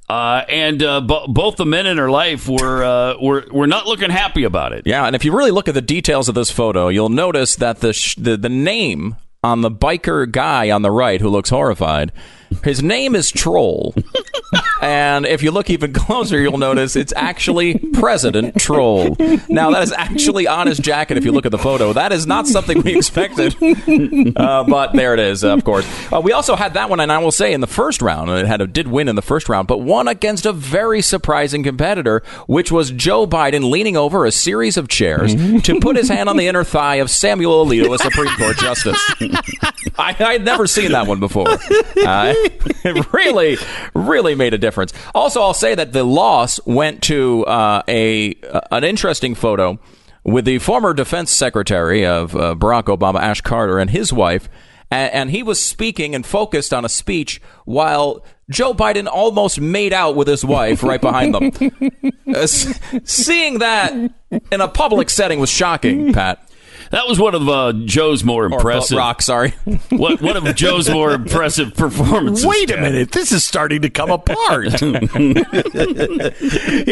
Uh, 0.08 0.44
and 0.48 0.82
uh, 0.82 1.00
bo- 1.00 1.26
both 1.26 1.56
the 1.56 1.66
men 1.66 1.84
in 1.86 1.98
her 1.98 2.10
life 2.10 2.48
were, 2.48 2.84
uh, 2.84 3.16
were 3.20 3.44
were 3.50 3.66
not 3.66 3.86
looking 3.86 4.10
happy 4.10 4.44
about 4.44 4.72
it. 4.72 4.86
Yeah, 4.86 5.04
and 5.04 5.16
if 5.16 5.24
you 5.24 5.36
really 5.36 5.50
look 5.50 5.66
at 5.66 5.74
the 5.74 5.82
details 5.82 6.28
of 6.28 6.36
this 6.36 6.50
photo, 6.50 6.86
you'll 6.88 7.08
notice 7.08 7.56
that 7.56 7.80
the 7.80 7.92
sh- 7.92 8.14
the, 8.14 8.36
the 8.36 8.48
name 8.48 9.16
on 9.42 9.62
the 9.62 9.70
biker 9.70 10.30
guy 10.30 10.70
on 10.70 10.82
the 10.82 10.90
right 10.92 11.20
who 11.20 11.28
looks 11.28 11.50
horrified, 11.50 12.12
his 12.62 12.82
name 12.82 13.14
is 13.14 13.30
Troll. 13.30 13.94
and 14.82 15.26
if 15.26 15.42
you 15.42 15.50
look 15.50 15.70
even 15.70 15.92
closer, 15.94 16.40
you'll 16.40 16.58
notice 16.58 16.96
it's 16.96 17.12
actually 17.16 17.78
President 17.78 18.58
Troll. 18.58 19.16
Now, 19.48 19.70
that 19.70 19.82
is 19.82 19.92
actually 19.92 20.46
on 20.46 20.66
his 20.66 20.78
jacket 20.78 21.16
if 21.16 21.24
you 21.24 21.32
look 21.32 21.46
at 21.46 21.52
the 21.52 21.58
photo. 21.58 21.92
That 21.92 22.12
is 22.12 22.26
not 22.26 22.46
something 22.46 22.82
we 22.82 22.96
expected. 22.96 23.56
Uh, 24.36 24.64
but 24.64 24.92
there 24.92 25.14
it 25.14 25.20
is, 25.20 25.42
of 25.44 25.64
course. 25.64 25.86
Uh, 26.12 26.20
we 26.20 26.32
also 26.32 26.56
had 26.56 26.74
that 26.74 26.90
one, 26.90 27.00
and 27.00 27.10
I 27.10 27.18
will 27.18 27.32
say 27.32 27.52
in 27.52 27.60
the 27.60 27.66
first 27.66 28.02
round, 28.02 28.30
it 28.30 28.46
had 28.46 28.60
a, 28.60 28.66
did 28.66 28.88
win 28.88 29.08
in 29.08 29.16
the 29.16 29.22
first 29.22 29.48
round, 29.48 29.66
but 29.68 29.78
won 29.78 30.08
against 30.08 30.46
a 30.46 30.52
very 30.52 31.00
surprising 31.00 31.62
competitor, 31.62 32.22
which 32.46 32.70
was 32.70 32.90
Joe 32.90 33.26
Biden 33.26 33.70
leaning 33.70 33.96
over 33.96 34.24
a 34.24 34.32
series 34.32 34.76
of 34.76 34.88
chairs 34.88 35.34
to 35.62 35.80
put 35.80 35.96
his 35.96 36.08
hand 36.08 36.28
on 36.28 36.36
the 36.36 36.46
inner 36.48 36.64
thigh 36.64 36.96
of 36.96 37.10
Samuel 37.10 37.64
Alito, 37.66 37.94
a 37.94 37.98
Supreme 37.98 38.34
Court 38.36 38.56
justice. 38.58 39.00
I, 39.98 40.14
I'd 40.18 40.44
never 40.44 40.66
seen 40.66 40.92
that 40.92 41.06
one 41.06 41.20
before. 41.20 41.48
Uh, 41.48 42.34
it 42.84 43.12
really, 43.12 43.56
really 43.94 44.34
made 44.34 44.54
a 44.54 44.58
difference. 44.58 44.92
Also, 45.14 45.40
I'll 45.40 45.54
say 45.54 45.74
that 45.74 45.92
the 45.92 46.04
loss 46.04 46.58
went 46.66 47.02
to 47.04 47.44
uh, 47.46 47.82
a 47.88 48.34
an 48.70 48.84
interesting 48.84 49.34
photo 49.34 49.78
with 50.24 50.44
the 50.44 50.58
former 50.58 50.92
defense 50.92 51.30
secretary 51.30 52.04
of 52.04 52.34
uh, 52.34 52.54
Barack 52.56 52.84
Obama, 52.84 53.20
Ash 53.20 53.40
Carter, 53.40 53.78
and 53.78 53.90
his 53.90 54.12
wife. 54.12 54.48
And, 54.90 55.12
and 55.12 55.30
he 55.30 55.42
was 55.42 55.60
speaking 55.60 56.14
and 56.14 56.24
focused 56.24 56.72
on 56.72 56.84
a 56.84 56.88
speech 56.88 57.40
while 57.64 58.24
Joe 58.50 58.72
Biden 58.74 59.08
almost 59.08 59.60
made 59.60 59.92
out 59.92 60.14
with 60.14 60.28
his 60.28 60.44
wife 60.44 60.82
right 60.84 61.00
behind 61.00 61.34
them. 61.34 61.50
Uh, 62.28 62.40
s- 62.40 62.80
seeing 63.04 63.60
that 63.60 63.92
in 64.50 64.60
a 64.60 64.66
public 64.66 65.08
setting 65.10 65.38
was 65.38 65.48
shocking, 65.48 66.12
Pat. 66.12 66.44
That 66.90 67.08
was 67.08 67.18
one 67.18 67.34
of 67.34 67.48
uh, 67.48 67.72
Joe's 67.84 68.22
more 68.24 68.44
Or 68.44 68.52
impressive. 68.54 68.98
Rock, 68.98 69.22
sorry. 69.22 69.54
What, 69.90 70.20
one 70.20 70.36
of 70.36 70.54
Joe's 70.56 70.88
more 70.90 71.10
impressive 71.12 71.74
performances. 71.74 72.44
Wait 72.44 72.70
a 72.70 72.76
minute, 72.76 73.12
this 73.12 73.32
is 73.32 73.44
starting 73.44 73.82
to 73.82 73.90
come 73.90 74.10
apart. 74.10 74.80
he 74.80 75.34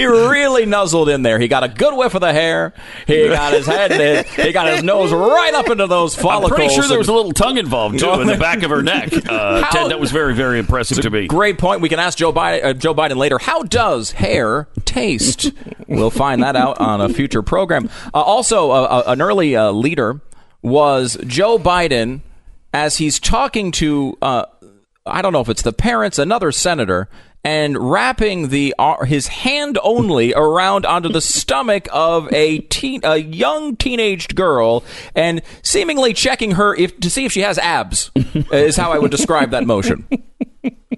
really 0.07 0.67
nuzzled 0.67 1.09
in 1.09 1.23
there. 1.23 1.39
He 1.39 1.49
got 1.49 1.65
a 1.65 1.69
good 1.69 1.97
whiff 1.97 2.15
of 2.15 2.21
the 2.21 2.33
hair. 2.33 2.73
He 3.07 3.29
got 3.29 3.53
his 3.53 3.67
head, 3.67 3.91
his, 3.91 4.33
he 4.35 4.53
got 4.53 4.73
his 4.73 4.83
nose 4.83 5.13
right 5.13 5.53
up 5.55 5.69
into 5.69 5.87
those 5.87 6.15
follicles. 6.15 6.53
I'm 6.53 6.57
pretty 6.57 6.75
sure 6.75 6.87
there 6.87 6.99
was 6.99 7.09
a 7.09 7.13
little 7.13 7.33
tongue 7.33 7.59
involved 7.59 7.99
too 7.99 8.11
in 8.21 8.27
the 8.27 8.37
back 8.37 8.63
of 8.63 8.71
her 8.71 8.83
neck. 8.83 9.13
Uh, 9.29 9.63
How- 9.63 9.71
Ted, 9.71 9.91
that 9.91 10.01
was 10.01 10.11
very, 10.11 10.35
very 10.35 10.59
impressive 10.59 11.01
to 11.03 11.11
me. 11.11 11.27
Great 11.27 11.59
point. 11.59 11.81
We 11.81 11.89
can 11.89 11.99
ask 11.99 12.19
Joe 12.19 12.33
Biden, 12.33 12.65
uh, 12.65 12.73
Joe 12.75 12.95
Biden 12.95 13.17
later. 13.17 13.39
How 13.39 13.63
does 13.63 14.13
hair 14.13 14.69
taste? 14.95 15.53
we'll 15.89 16.11
find 16.11 16.43
that 16.43 16.57
out 16.57 16.81
on 16.81 17.01
a 17.01 17.09
future 17.09 17.43
program. 17.43 17.91
Uh, 18.13 18.21
also, 18.21 18.71
uh, 18.71 18.75
uh, 18.75 19.03
an 19.09 19.21
early 19.21 19.57
uh, 19.57 19.71
leader 19.73 20.21
was 20.63 21.19
Joe 21.27 21.59
Biden 21.59 22.21
as 22.73 22.99
he's 22.99 23.19
talking 23.19 23.73
to. 23.73 24.17
Uh, 24.23 24.45
I 25.07 25.21
don't 25.21 25.33
know 25.33 25.41
if 25.41 25.49
it's 25.49 25.63
the 25.63 25.73
parents, 25.73 26.19
another 26.19 26.51
senator, 26.51 27.09
and 27.45 27.77
wrapping 27.77 28.49
the 28.49 28.75
uh, 28.79 29.05
his 29.05 29.27
hand 29.27 29.79
only 29.83 30.33
around 30.33 30.87
onto 30.87 31.11
the 31.11 31.21
stomach 31.21 31.89
of 31.93 32.33
a 32.33 32.61
teen, 32.61 33.01
a 33.05 33.17
young 33.19 33.77
teenaged 33.77 34.35
girl, 34.35 34.83
and 35.15 35.43
seemingly 35.63 36.15
checking 36.15 36.53
her 36.53 36.75
if 36.75 36.99
to 37.01 37.11
see 37.11 37.27
if 37.27 37.33
she 37.33 37.41
has 37.41 37.59
abs. 37.59 38.11
is 38.53 38.77
how 38.77 38.93
I 38.93 38.99
would 38.99 39.11
describe 39.11 39.51
that 39.51 39.67
motion. 39.67 40.07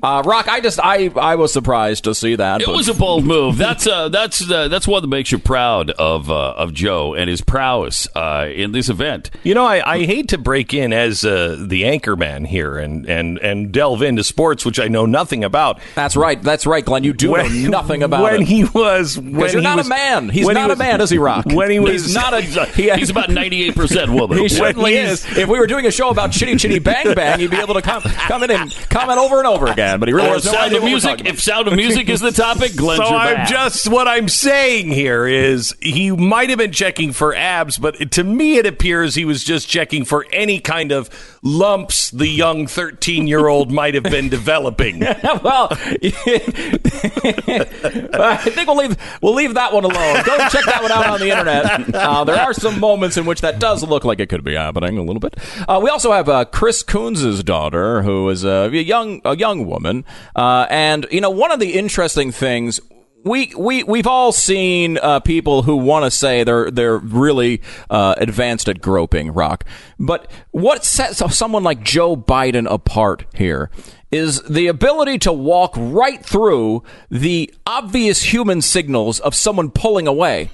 Uh, 0.02 0.22
Rock, 0.26 0.46
I 0.48 0.60
just 0.60 0.78
I 0.82 1.08
I 1.16 1.36
was 1.36 1.52
surprised 1.52 2.04
to 2.04 2.14
see 2.14 2.36
that. 2.36 2.60
It 2.60 2.66
but- 2.66 2.76
was 2.76 2.88
a 2.88 2.94
bold 2.94 3.24
move. 3.26 3.56
That's 3.56 3.86
uh, 3.86 4.08
that's 4.10 4.48
uh, 4.50 4.68
that's 4.68 4.86
one 4.86 5.00
that 5.02 5.08
makes 5.08 5.32
you 5.32 5.38
proud 5.38 5.90
of 5.92 6.30
uh, 6.30 6.50
of 6.52 6.74
Joe 6.74 7.14
and 7.14 7.30
his 7.30 7.40
prowess 7.40 8.06
uh, 8.14 8.46
in 8.52 8.72
this 8.72 8.88
event. 8.90 9.30
You 9.42 9.54
know, 9.54 9.64
I, 9.64 9.94
I 9.94 10.04
hate 10.04 10.28
to 10.30 10.38
break 10.38 10.74
in 10.74 10.92
as 10.92 11.24
uh, 11.24 11.56
the 11.66 11.86
anchor 11.86 12.14
man 12.14 12.44
here 12.44 12.76
and, 12.76 13.06
and, 13.08 13.38
and 13.38 13.72
delve 13.72 14.02
into 14.02 14.22
sports, 14.22 14.66
which 14.66 14.78
I 14.78 14.88
know 14.88 15.06
nothing 15.06 15.44
about. 15.44 15.80
that's 15.94 16.14
right. 16.16 16.42
That's 16.42 16.66
right, 16.66 16.84
Glenn. 16.84 17.04
You 17.04 17.14
do 17.14 17.30
know 17.36 17.48
nothing 17.70 18.02
about 18.02 18.22
when 18.22 18.42
it. 18.42 18.48
he 18.48 18.64
was 18.64 19.16
when 19.18 19.32
you're 19.34 19.48
he 19.48 19.60
not 19.62 19.76
was- 19.78 19.86
a 19.86 19.90
man. 19.90 20.28
He's 20.28 20.46
not 20.46 20.66
he 20.66 20.72
a 20.72 20.76
man, 20.76 21.00
is 21.00 21.08
he, 21.08 21.16
Rock? 21.18 21.46
When 21.46 21.70
he 21.70 21.78
was 21.80 22.04
He's 22.04 22.14
not 22.14 22.34
a. 22.34 22.40
He's, 22.46 22.74
he- 22.74 22.90
he's 22.90 23.10
about 23.10 23.30
ninety 23.30 23.62
eight 23.64 23.74
percent 23.74 24.10
woman. 24.10 24.38
He 24.38 24.48
certainly 24.50 24.92
he's- 24.92 25.24
is. 25.30 25.38
If 25.38 25.48
we 25.48 25.58
were 25.58 25.66
doing 25.66 25.86
a 25.86 25.90
show 25.90 26.10
about 26.10 26.32
Chitty 26.32 26.56
Chitty 26.56 26.80
Bang 26.80 27.14
Bang, 27.14 27.38
he'd 27.38 27.50
be 27.50 27.56
able 27.56 27.74
to 27.74 27.82
come, 27.82 28.02
come 28.02 28.42
in 28.42 28.50
and 28.50 28.70
comment 28.90 29.18
over 29.18 29.38
and 29.38 29.46
over 29.46 29.66
again. 29.66 29.85
But 29.96 30.08
he 30.08 30.14
really 30.14 30.28
Or 30.30 30.34
has 30.34 30.44
no 30.46 30.52
Sound 30.52 30.64
idea 30.64 30.78
of 30.78 30.82
what 30.82 30.86
we're 30.86 30.90
Music. 30.90 31.10
talking 31.10 31.26
about. 31.26 31.34
If 31.34 31.42
Sound 31.42 31.68
of 31.68 31.74
Music 31.74 32.08
is 32.08 32.20
the 32.20 32.32
topic, 32.46 32.74
Glenn's 32.76 33.06
so 33.06 33.14
I'm 33.14 33.46
just 33.46 33.88
what 33.88 34.08
I'm 34.08 34.28
saying 34.28 34.88
here 34.90 35.26
is 35.26 35.74
he 35.80 36.10
might 36.10 36.48
have 36.48 36.58
been 36.58 36.72
checking 36.72 37.12
for 37.12 37.34
abs, 37.34 37.78
but 37.78 38.10
to 38.12 38.24
me 38.24 38.56
it 38.56 38.66
appears 38.66 39.14
he 39.14 39.24
was 39.24 39.44
just 39.44 39.68
checking 39.68 40.04
for 40.04 40.26
any 40.32 40.58
kind 40.58 40.90
of 40.92 41.08
lumps 41.42 42.10
the 42.10 42.26
young 42.26 42.66
13 42.66 43.26
year 43.28 43.46
old 43.48 43.70
might 43.70 43.94
have 43.94 44.02
been 44.04 44.28
developing. 44.28 45.00
well, 45.42 45.68
I 47.38 48.36
think 48.42 48.66
we'll 48.68 48.76
leave 48.76 48.96
we'll 49.22 49.34
leave 49.34 49.54
that 49.54 49.72
one 49.72 49.84
alone. 49.84 50.22
Go 50.24 50.36
check 50.48 50.64
that 50.64 50.82
one 50.82 50.92
out 50.92 51.06
on 51.06 51.20
the 51.20 51.30
internet. 51.30 51.94
Uh, 51.94 52.24
there 52.24 52.40
are 52.40 52.52
some 52.54 52.80
moments 52.80 53.16
in 53.16 53.26
which 53.26 53.40
that 53.42 53.58
does 53.58 53.82
look 53.82 54.04
like 54.04 54.20
it 54.20 54.28
could 54.28 54.44
be 54.44 54.54
happening 54.54 54.98
a 54.98 55.02
little 55.02 55.20
bit. 55.20 55.36
Uh, 55.68 55.80
we 55.82 55.90
also 55.90 56.12
have 56.12 56.28
uh, 56.28 56.44
Chris 56.46 56.82
Coons' 56.82 57.42
daughter, 57.42 58.02
who 58.02 58.28
is 58.28 58.44
a 58.44 58.68
young 58.72 59.20
a 59.24 59.36
young 59.36 59.65
woman, 59.66 60.04
uh, 60.34 60.66
and 60.70 61.06
you 61.10 61.20
know 61.20 61.30
one 61.30 61.50
of 61.52 61.60
the 61.60 61.74
interesting 61.74 62.32
things. 62.32 62.80
We, 63.24 63.52
we, 63.58 63.82
we've 63.82 64.06
all 64.06 64.30
seen 64.30 64.98
uh, 64.98 65.18
people 65.18 65.62
who 65.62 65.78
want 65.78 66.04
to 66.04 66.12
say 66.12 66.44
they're, 66.44 66.70
they're 66.70 66.98
really 66.98 67.60
uh, 67.90 68.14
advanced 68.18 68.68
at 68.68 68.80
groping 68.80 69.32
rock. 69.32 69.64
But 69.98 70.30
what 70.52 70.84
sets 70.84 71.20
someone 71.36 71.64
like 71.64 71.82
Joe 71.82 72.14
Biden 72.16 72.70
apart 72.70 73.24
here 73.34 73.68
is 74.12 74.42
the 74.42 74.68
ability 74.68 75.18
to 75.18 75.32
walk 75.32 75.74
right 75.76 76.24
through 76.24 76.82
the 77.10 77.52
obvious 77.66 78.32
human 78.32 78.62
signals 78.62 79.18
of 79.20 79.34
someone 79.34 79.70
pulling 79.70 80.06
away. 80.06 80.50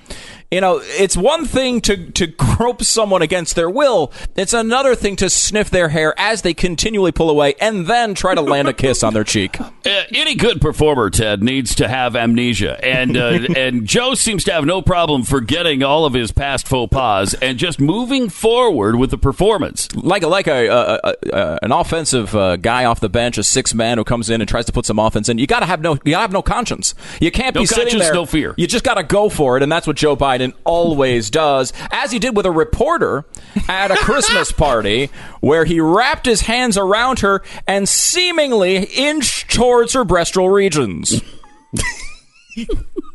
You 0.52 0.60
know, 0.60 0.80
it's 0.82 1.16
one 1.16 1.46
thing 1.46 1.80
to, 1.80 2.10
to 2.10 2.26
grope 2.26 2.82
someone 2.82 3.22
against 3.22 3.56
their 3.56 3.70
will. 3.70 4.12
It's 4.36 4.52
another 4.52 4.94
thing 4.94 5.16
to 5.16 5.30
sniff 5.30 5.70
their 5.70 5.88
hair 5.88 6.12
as 6.18 6.42
they 6.42 6.52
continually 6.52 7.10
pull 7.10 7.30
away 7.30 7.54
and 7.58 7.86
then 7.86 8.14
try 8.14 8.34
to 8.34 8.42
land 8.42 8.68
a 8.68 8.74
kiss 8.74 9.02
on 9.02 9.14
their 9.14 9.24
cheek. 9.24 9.58
Uh, 9.84 10.04
any 10.14 10.36
good 10.36 10.60
performer, 10.60 11.10
Ted, 11.10 11.42
needs 11.42 11.74
to 11.74 11.88
have 11.88 12.14
amnesia, 12.14 12.78
and 12.84 13.16
uh, 13.16 13.40
and 13.56 13.84
Joe 13.84 14.14
seems 14.14 14.44
to 14.44 14.52
have 14.52 14.64
no 14.64 14.80
problem 14.80 15.24
forgetting 15.24 15.82
all 15.82 16.04
of 16.04 16.12
his 16.14 16.30
past 16.30 16.68
faux 16.68 16.88
pas 16.92 17.34
and 17.34 17.58
just 17.58 17.80
moving 17.80 18.28
forward 18.28 18.94
with 18.94 19.10
the 19.10 19.18
performance. 19.18 19.92
Like 19.96 20.22
like 20.22 20.46
a, 20.46 20.68
a, 20.68 21.14
a, 21.32 21.58
an 21.62 21.72
offensive 21.72 22.32
uh, 22.36 22.56
guy 22.58 22.84
off 22.84 23.00
the 23.00 23.08
bench, 23.08 23.38
a 23.38 23.42
six 23.42 23.74
man 23.74 23.98
who 23.98 24.04
comes 24.04 24.30
in 24.30 24.40
and 24.40 24.48
tries 24.48 24.66
to 24.66 24.72
put 24.72 24.86
some 24.86 25.00
offense 25.00 25.28
in. 25.28 25.38
You 25.38 25.48
got 25.48 25.60
to 25.60 25.66
have 25.66 25.80
no 25.80 25.94
you 25.94 26.12
gotta 26.12 26.22
have 26.22 26.32
no 26.32 26.42
conscience. 26.42 26.94
You 27.20 27.32
can't 27.32 27.56
No 27.56 27.62
be 27.62 27.66
sitting 27.66 27.98
there. 27.98 28.14
no 28.14 28.24
fear. 28.24 28.54
You 28.56 28.68
just 28.68 28.84
got 28.84 28.94
to 28.94 29.02
go 29.02 29.28
for 29.28 29.56
it, 29.56 29.64
and 29.64 29.72
that's 29.72 29.88
what 29.88 29.96
Joe 29.96 30.16
Biden 30.16 30.41
always 30.64 31.30
does, 31.30 31.72
as 31.90 32.10
he 32.12 32.18
did 32.18 32.36
with 32.36 32.46
a 32.46 32.50
reporter 32.50 33.24
at 33.68 33.90
a 33.90 33.96
Christmas 33.96 34.50
party 34.52 35.10
where 35.40 35.64
he 35.64 35.80
wrapped 35.80 36.26
his 36.26 36.42
hands 36.42 36.76
around 36.76 37.20
her 37.20 37.42
and 37.66 37.88
seemingly 37.88 38.84
inched 38.96 39.50
towards 39.52 39.92
her 39.92 40.04
breastral 40.04 40.52
regions. 40.52 41.22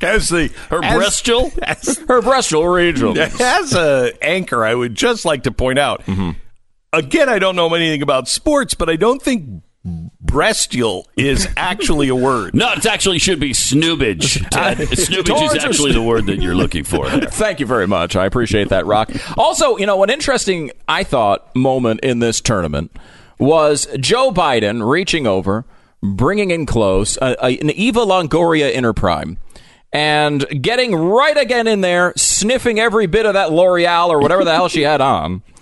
As 0.01 0.29
the 0.29 0.49
Her 0.69 0.83
as- 0.83 0.93
breastral? 0.93 1.59
as- 1.61 1.97
Her 2.07 2.21
breastral 2.21 2.73
regions. 2.73 3.17
As 3.39 3.73
a 3.73 4.11
anchor, 4.21 4.63
I 4.63 4.73
would 4.73 4.95
just 4.95 5.25
like 5.25 5.43
to 5.43 5.51
point 5.51 5.79
out 5.79 6.03
mm-hmm. 6.05 6.31
again, 6.93 7.29
I 7.29 7.39
don't 7.39 7.55
know 7.55 7.73
anything 7.73 8.01
about 8.01 8.27
sports, 8.27 8.73
but 8.73 8.89
I 8.89 8.95
don't 8.95 9.21
think 9.21 9.63
breastial 10.23 11.05
is 11.15 11.47
actually 11.55 12.09
a 12.09 12.15
word. 12.15 12.53
No, 12.53 12.71
it 12.73 12.85
actually 12.85 13.19
should 13.19 13.39
be 13.39 13.51
snoobage. 13.51 14.47
Ted. 14.49 14.77
Snoobage 14.89 15.55
is 15.55 15.63
actually 15.63 15.93
the 15.93 16.01
word 16.01 16.25
that 16.27 16.41
you're 16.41 16.55
looking 16.55 16.83
for. 16.83 17.09
there. 17.09 17.21
Thank 17.29 17.59
you 17.59 17.65
very 17.65 17.87
much. 17.87 18.15
I 18.15 18.25
appreciate 18.25 18.69
that, 18.69 18.85
Rock. 18.85 19.11
Also, 19.37 19.77
you 19.77 19.85
know, 19.85 20.03
an 20.03 20.09
interesting, 20.09 20.71
I 20.87 21.03
thought, 21.03 21.55
moment 21.55 22.01
in 22.01 22.19
this 22.19 22.41
tournament 22.41 22.91
was 23.39 23.87
Joe 23.99 24.31
Biden 24.31 24.87
reaching 24.89 25.25
over, 25.27 25.65
bringing 26.01 26.51
in 26.51 26.65
close 26.65 27.17
uh, 27.17 27.35
a, 27.41 27.57
an 27.59 27.69
Eva 27.69 28.01
Longoria 28.01 28.71
inner 28.71 28.93
prime. 28.93 29.37
and 29.93 30.45
getting 30.61 30.93
right 30.95 31.37
again 31.37 31.65
in 31.67 31.81
there, 31.81 32.13
sniffing 32.17 32.79
every 32.79 33.07
bit 33.07 33.25
of 33.25 33.33
that 33.35 33.51
L'Oreal 33.53 34.09
or 34.09 34.19
whatever 34.19 34.43
the 34.43 34.53
hell 34.53 34.67
she 34.67 34.81
had 34.81 35.01
on. 35.01 35.43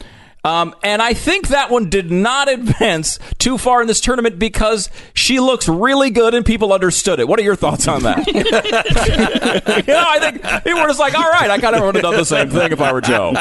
Um, 0.46 0.76
and 0.84 1.02
I 1.02 1.14
think 1.14 1.48
that 1.48 1.72
one 1.72 1.90
did 1.90 2.12
not 2.12 2.48
advance 2.56 3.20
too 3.40 3.58
far 3.58 3.82
in 3.82 3.88
this 3.88 4.00
tournament 4.00 4.40
because 4.40 4.90
she 5.14 5.40
looks 5.40 5.68
really 5.68 6.12
good 6.12 6.34
and 6.34 6.46
people 6.46 6.72
understood 6.72 7.20
it. 7.20 7.28
What 7.28 7.40
are 7.40 7.44
your 7.44 7.56
thoughts 7.56 7.88
on 7.88 8.04
that? 8.04 8.28
you 9.88 9.94
know, 9.94 10.04
I 10.08 10.20
think 10.20 10.64
people 10.64 10.82
were 10.82 10.88
just 10.88 11.00
like, 11.00 11.16
all 11.16 11.30
right, 11.30 11.50
I 11.50 11.58
kind 11.58 11.76
of 11.76 11.84
would 11.84 11.96
have 11.96 12.04
done 12.04 12.16
the 12.16 12.26
same 12.26 12.50
thing 12.50 12.72
if 12.72 12.80
I 12.80 12.94
were 12.94 13.02
Joe. 13.02 13.34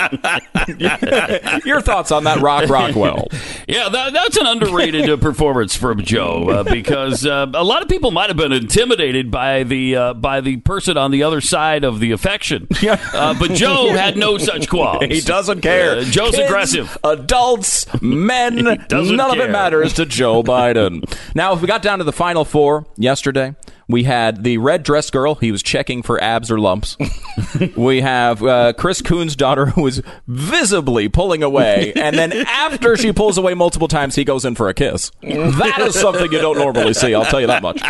your 1.64 1.80
thoughts 1.80 2.10
on 2.10 2.24
that 2.24 2.40
Rock 2.40 2.68
Rockwell? 2.68 3.28
Yeah, 3.68 3.88
that, 3.88 4.12
that's 4.12 4.36
an 4.36 4.46
underrated 4.46 5.08
uh, 5.08 5.16
performance 5.16 5.76
from 5.76 6.02
Joe 6.02 6.48
uh, 6.48 6.62
because 6.64 7.26
uh, 7.26 7.50
a 7.52 7.64
lot 7.64 7.82
of 7.82 7.88
people 7.88 8.10
might 8.10 8.28
have 8.28 8.36
been 8.36 8.52
intimidated 8.52 9.30
by 9.30 9.62
the 9.62 9.96
uh, 9.96 10.14
by 10.14 10.40
the 10.40 10.56
person 10.58 10.96
on 10.96 11.10
the 11.10 11.22
other 11.22 11.40
side 11.40 11.84
of 11.84 12.00
the 12.00 12.12
affection. 12.12 12.68
Uh, 12.82 13.34
but 13.38 13.52
Joe 13.52 13.88
had 13.90 14.16
no 14.16 14.38
such 14.38 14.68
qualms. 14.68 15.06
He 15.06 15.20
doesn't 15.20 15.60
care. 15.60 15.98
Uh, 15.98 16.04
Joe's 16.04 16.34
Kids, 16.34 16.44
aggressive. 16.44 16.93
Adults, 17.02 17.86
men, 18.02 18.56
none 18.64 18.86
doesn't 18.88 19.20
of 19.20 19.38
it 19.38 19.50
matters 19.50 19.92
to 19.94 20.06
Joe 20.06 20.42
Biden. 20.44 21.04
Now, 21.34 21.52
if 21.54 21.60
we 21.60 21.66
got 21.66 21.82
down 21.82 21.98
to 21.98 22.04
the 22.04 22.12
final 22.12 22.44
four 22.44 22.86
yesterday, 22.96 23.54
we 23.88 24.04
had 24.04 24.44
the 24.44 24.58
red 24.58 24.82
dress 24.82 25.10
girl. 25.10 25.34
He 25.34 25.52
was 25.52 25.62
checking 25.62 26.02
for 26.02 26.22
abs 26.22 26.50
or 26.50 26.58
lumps. 26.58 26.96
we 27.76 28.00
have 28.00 28.42
uh, 28.42 28.72
Chris 28.74 29.02
Coons' 29.02 29.36
daughter, 29.36 29.66
who 29.66 29.86
is 29.86 30.02
visibly 30.26 31.08
pulling 31.08 31.42
away, 31.42 31.92
and 31.94 32.16
then 32.16 32.32
after 32.32 32.96
she 32.96 33.12
pulls 33.12 33.36
away 33.36 33.54
multiple 33.54 33.88
times, 33.88 34.14
he 34.14 34.24
goes 34.24 34.44
in 34.44 34.54
for 34.54 34.68
a 34.68 34.74
kiss. 34.74 35.10
That 35.22 35.80
is 35.80 35.98
something 35.98 36.32
you 36.32 36.38
don't 36.38 36.58
normally 36.58 36.94
see. 36.94 37.14
I'll 37.14 37.24
tell 37.26 37.40
you 37.40 37.46
that 37.48 37.62
much. 37.62 37.82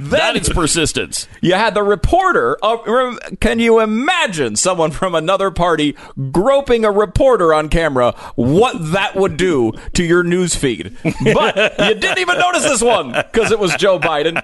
That 0.00 0.36
is 0.36 0.48
persistence. 0.48 1.26
You 1.40 1.54
had 1.54 1.74
the 1.74 1.82
reporter. 1.82 2.58
Uh, 2.62 3.16
can 3.40 3.58
you 3.58 3.80
imagine 3.80 4.56
someone 4.56 4.90
from 4.90 5.14
another 5.14 5.50
party 5.50 5.96
groping 6.30 6.84
a 6.84 6.90
reporter 6.90 7.52
on 7.54 7.68
camera? 7.68 8.12
What 8.36 8.92
that 8.92 9.16
would 9.16 9.36
do 9.36 9.72
to 9.94 10.04
your 10.04 10.22
news 10.22 10.54
feed? 10.54 10.96
But 11.02 11.56
you 11.78 11.94
didn't 11.94 12.18
even 12.18 12.38
notice 12.38 12.64
this 12.64 12.82
one 12.82 13.12
because 13.12 13.50
it 13.50 13.58
was 13.58 13.74
Joe 13.76 13.98
Biden. 13.98 14.42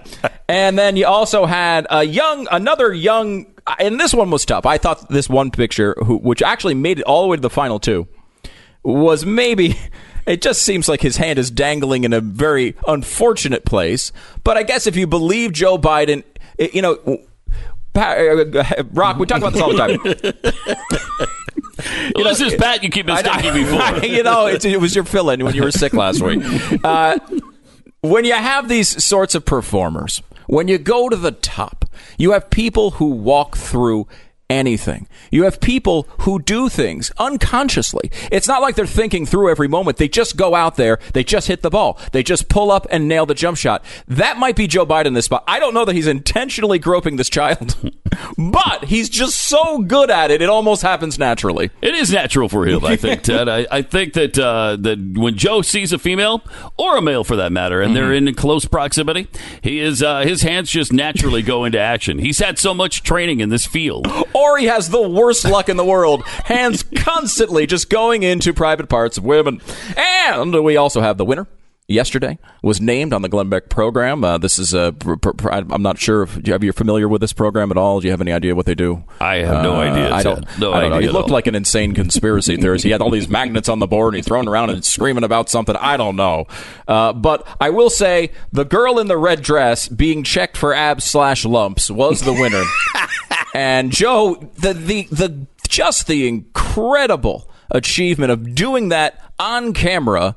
And 0.48 0.78
then 0.78 0.96
you 0.96 1.06
also 1.06 1.46
had 1.46 1.86
a 1.90 2.04
young, 2.04 2.46
another 2.50 2.92
young, 2.92 3.46
and 3.78 4.00
this 4.00 4.14
one 4.14 4.30
was 4.30 4.44
tough. 4.44 4.66
I 4.66 4.78
thought 4.78 5.08
this 5.08 5.28
one 5.28 5.50
picture, 5.50 5.94
who, 6.04 6.18
which 6.18 6.42
actually 6.42 6.74
made 6.74 6.98
it 6.98 7.04
all 7.04 7.22
the 7.22 7.28
way 7.28 7.36
to 7.36 7.42
the 7.42 7.50
final 7.50 7.78
two, 7.78 8.08
was 8.82 9.26
maybe 9.26 9.76
it 10.26 10.42
just 10.42 10.62
seems 10.62 10.88
like 10.88 11.00
his 11.00 11.16
hand 11.16 11.38
is 11.38 11.50
dangling 11.50 12.04
in 12.04 12.12
a 12.12 12.20
very 12.20 12.74
unfortunate 12.86 13.64
place. 13.64 14.12
But 14.44 14.56
I 14.56 14.62
guess 14.62 14.86
if 14.86 14.96
you 14.96 15.06
believe 15.06 15.52
Joe 15.52 15.78
Biden, 15.78 16.24
it- 16.58 16.74
you 16.74 16.82
know, 16.82 16.96
Pa- 17.94 18.12
uh, 18.12 18.82
Rock, 18.92 19.16
we 19.18 19.26
talk 19.26 19.38
about 19.38 19.52
this 19.54 19.62
all 19.62 19.72
the 19.74 19.78
time. 19.78 21.24
Well, 22.14 22.24
this 22.24 22.40
is 22.40 22.54
Pat 22.54 22.82
you 22.82 22.88
keep 22.88 23.06
mistaking 23.06 23.52
me 23.54 23.64
for. 23.64 24.04
you 24.06 24.22
know, 24.22 24.46
it, 24.46 24.64
it 24.64 24.80
was 24.80 24.94
your 24.94 25.04
fill-in 25.04 25.44
when 25.44 25.54
you 25.54 25.62
were 25.62 25.70
sick 25.70 25.92
last 25.92 26.22
week. 26.22 26.42
Uh, 26.82 27.18
when 28.00 28.24
you 28.24 28.32
have 28.32 28.68
these 28.68 29.04
sorts 29.04 29.34
of 29.34 29.44
performers, 29.44 30.22
when 30.46 30.68
you 30.68 30.78
go 30.78 31.08
to 31.10 31.16
the 31.16 31.32
top, 31.32 31.84
you 32.16 32.32
have 32.32 32.48
people 32.48 32.92
who 32.92 33.06
walk 33.10 33.56
through 33.56 34.08
anything. 34.48 35.08
You 35.30 35.44
have 35.44 35.60
people 35.60 36.06
who 36.20 36.40
do 36.40 36.68
things 36.68 37.10
unconsciously. 37.18 38.10
It's 38.30 38.48
not 38.48 38.62
like 38.62 38.76
they're 38.76 38.86
thinking 38.86 39.26
through 39.26 39.50
every 39.50 39.68
moment. 39.68 39.96
They 39.96 40.08
just 40.08 40.36
go 40.36 40.54
out 40.54 40.76
there, 40.76 40.98
they 41.12 41.24
just 41.24 41.48
hit 41.48 41.62
the 41.62 41.70
ball, 41.70 41.98
they 42.12 42.22
just 42.22 42.48
pull 42.48 42.70
up 42.70 42.86
and 42.90 43.08
nail 43.08 43.26
the 43.26 43.34
jump 43.34 43.56
shot. 43.56 43.84
That 44.06 44.38
might 44.38 44.56
be 44.56 44.66
Joe 44.66 44.86
Biden 44.86 45.14
this 45.14 45.26
spot. 45.26 45.44
I 45.46 45.58
don't 45.58 45.74
know 45.74 45.84
that 45.84 45.94
he's 45.94 46.06
intentionally 46.06 46.78
groping 46.78 47.16
this 47.16 47.28
child, 47.28 47.76
but 48.36 48.84
he's 48.84 49.08
just 49.08 49.36
so 49.36 49.78
good 49.78 50.10
at 50.10 50.30
it, 50.30 50.42
it 50.42 50.48
almost 50.48 50.82
happens 50.82 51.18
naturally. 51.18 51.70
It 51.82 51.94
is 51.94 52.12
natural 52.12 52.48
for 52.48 52.66
him, 52.66 52.84
I 52.84 52.96
think, 53.06 53.22
Ted. 53.22 53.48
I, 53.48 53.66
I 53.70 53.82
think 53.82 54.14
that 54.14 54.38
uh, 54.38 54.76
that 54.80 54.98
when 55.16 55.36
Joe 55.36 55.62
sees 55.62 55.92
a 55.92 55.98
female 55.98 56.42
or 56.76 56.96
a 56.96 57.02
male, 57.02 57.24
for 57.24 57.36
that 57.36 57.52
matter, 57.52 57.80
and 57.80 57.94
they're 57.96 58.12
in 58.12 58.32
close 58.34 58.64
proximity, 58.64 59.28
he 59.62 59.80
is 59.80 60.02
uh, 60.02 60.20
his 60.20 60.42
hands 60.42 60.70
just 60.70 60.92
naturally 60.92 61.42
go 61.42 61.64
into 61.64 61.78
action. 61.78 62.18
He's 62.18 62.38
had 62.38 62.58
so 62.58 62.74
much 62.74 63.02
training 63.02 63.40
in 63.40 63.48
this 63.48 63.66
field. 63.66 64.06
or 64.34 64.58
he 64.58 64.66
has 64.66 64.90
the 64.90 65.06
worst 65.08 65.44
luck 65.44 65.68
in 65.68 65.76
the 65.76 65.84
world. 65.84 66.24
Hands 66.44 66.82
constantly 66.96 67.66
just 67.66 67.90
going 67.90 68.22
into 68.22 68.52
private 68.52 68.88
parts 68.88 69.18
of 69.18 69.24
women. 69.24 69.60
And 69.96 70.62
we 70.64 70.76
also 70.76 71.00
have 71.00 71.18
the 71.18 71.24
winner. 71.24 71.46
Yesterday 71.88 72.40
was 72.62 72.80
named 72.80 73.12
on 73.12 73.22
the 73.22 73.28
Glenn 73.28 73.48
Beck 73.48 73.68
program. 73.68 74.24
Uh, 74.24 74.38
this 74.38 74.58
is 74.58 74.74
a. 74.74 74.92
I'm 75.52 75.82
not 75.82 75.98
sure 75.98 76.24
if 76.24 76.36
you're 76.44 76.72
familiar 76.72 77.08
with 77.08 77.20
this 77.20 77.32
program 77.32 77.70
at 77.70 77.76
all. 77.76 78.00
Do 78.00 78.08
you 78.08 78.10
have 78.10 78.20
any 78.20 78.32
idea 78.32 78.56
what 78.56 78.66
they 78.66 78.74
do? 78.74 79.04
I 79.20 79.36
have 79.36 79.62
no 79.62 79.76
Uh, 79.76 79.82
idea, 79.82 80.12
I 80.12 80.24
don't. 80.24 80.58
No 80.58 80.72
I 80.72 80.80
don't 80.80 80.90
know. 80.90 80.98
He 80.98 81.08
looked 81.08 81.30
like 81.30 81.46
an 81.46 81.54
insane 81.54 81.94
conspiracy 81.94 82.56
theorist. 82.60 82.82
He 82.82 82.90
had 82.90 83.00
all 83.00 83.10
these 83.10 83.28
magnets 83.28 83.68
on 83.68 83.78
the 83.78 83.86
board 83.86 84.14
and 84.14 84.16
he's 84.16 84.26
throwing 84.26 84.48
around 84.48 84.70
and 84.70 84.84
screaming 84.84 85.22
about 85.22 85.48
something. 85.48 85.76
I 85.76 85.96
don't 85.96 86.16
know. 86.16 86.46
Uh, 86.88 87.12
but 87.12 87.46
I 87.60 87.70
will 87.70 87.90
say 87.90 88.32
the 88.50 88.64
girl 88.64 88.98
in 88.98 89.06
the 89.06 89.16
red 89.16 89.42
dress 89.42 89.86
being 89.86 90.24
checked 90.24 90.56
for 90.56 90.74
abs 90.74 91.04
slash 91.04 91.44
lumps 91.44 91.88
was 91.88 92.20
the 92.22 92.32
winner. 92.32 92.64
and 93.54 93.92
Joe, 93.92 94.34
the 94.58 94.72
the 94.72 95.06
the 95.12 95.46
just 95.68 96.08
the 96.08 96.26
incredible 96.26 97.48
achievement 97.70 98.32
of 98.32 98.56
doing 98.56 98.88
that 98.88 99.20
on 99.38 99.72
camera 99.72 100.34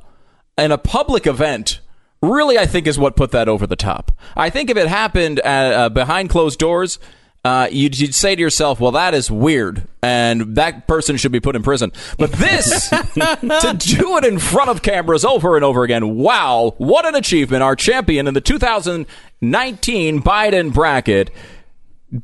in 0.59 0.71
a 0.71 0.77
public 0.77 1.25
event. 1.25 1.79
Really, 2.21 2.57
I 2.57 2.65
think 2.65 2.85
is 2.85 2.99
what 2.99 3.15
put 3.15 3.31
that 3.31 3.47
over 3.47 3.65
the 3.65 3.77
top. 3.77 4.11
I 4.35 4.49
think 4.49 4.69
if 4.69 4.75
it 4.75 4.87
happened 4.87 5.39
uh, 5.39 5.47
uh, 5.47 5.89
behind 5.89 6.29
closed 6.29 6.59
doors, 6.59 6.99
uh, 7.45 7.69
you'd, 7.71 7.97
you'd 7.97 8.13
say 8.13 8.35
to 8.35 8.41
yourself, 8.41 8.81
"Well, 8.81 8.91
that 8.91 9.13
is 9.13 9.31
weird, 9.31 9.87
and 10.03 10.55
that 10.57 10.87
person 10.87 11.15
should 11.15 11.31
be 11.31 11.39
put 11.39 11.55
in 11.55 11.63
prison." 11.63 11.93
But 12.17 12.33
this, 12.33 12.89
to 12.89 13.75
do 13.79 14.17
it 14.17 14.25
in 14.25 14.39
front 14.39 14.69
of 14.69 14.81
cameras 14.81 15.23
over 15.23 15.55
and 15.55 15.63
over 15.63 15.83
again, 15.83 16.15
wow, 16.15 16.73
what 16.77 17.05
an 17.05 17.15
achievement! 17.15 17.63
Our 17.63 17.77
champion 17.77 18.27
in 18.27 18.33
the 18.33 18.41
2019 18.41 20.21
Biden 20.21 20.73
bracket. 20.73 21.31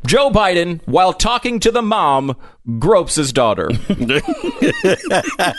Joe 0.05 0.31
Biden, 0.31 0.81
while 0.85 1.13
talking 1.13 1.59
to 1.59 1.71
the 1.71 1.81
mom, 1.81 2.35
gropes 2.79 3.15
his 3.15 3.31
daughter. 3.31 3.69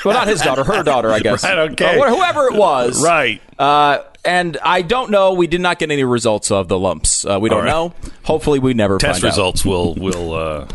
well, 0.05 0.15
not 0.15 0.27
his 0.27 0.41
daughter, 0.41 0.65
her 0.65 0.83
daughter, 0.83 1.13
I 1.13 1.21
guess. 1.21 1.45
Right, 1.45 1.59
okay. 1.71 1.99
Uh, 1.99 2.05
wh- 2.05 2.17
whoever 2.17 2.47
it 2.47 2.55
was. 2.55 3.03
Right. 3.03 3.41
Uh, 3.59 4.03
and 4.25 4.59
I 4.63 4.83
don't 4.83 5.11
know. 5.11 5.33
We 5.35 5.47
did 5.47 5.61
not 5.61 5.79
get 5.79 5.93
any 5.93 6.03
results 6.03 6.51
of 6.51 6.67
the 6.67 6.79
lumps. 6.79 7.25
Uh, 7.25 7.39
we 7.41 7.49
don't 7.49 7.65
right. 7.65 7.71
know. 7.71 7.95
Hopefully, 8.25 8.59
we 8.59 8.75
never 8.75 8.99
Test 8.99 9.21
find 9.21 9.25
out. 9.25 9.29
results 9.29 9.65
will 9.65 9.95
will 9.95 10.35
uh, 10.35 10.69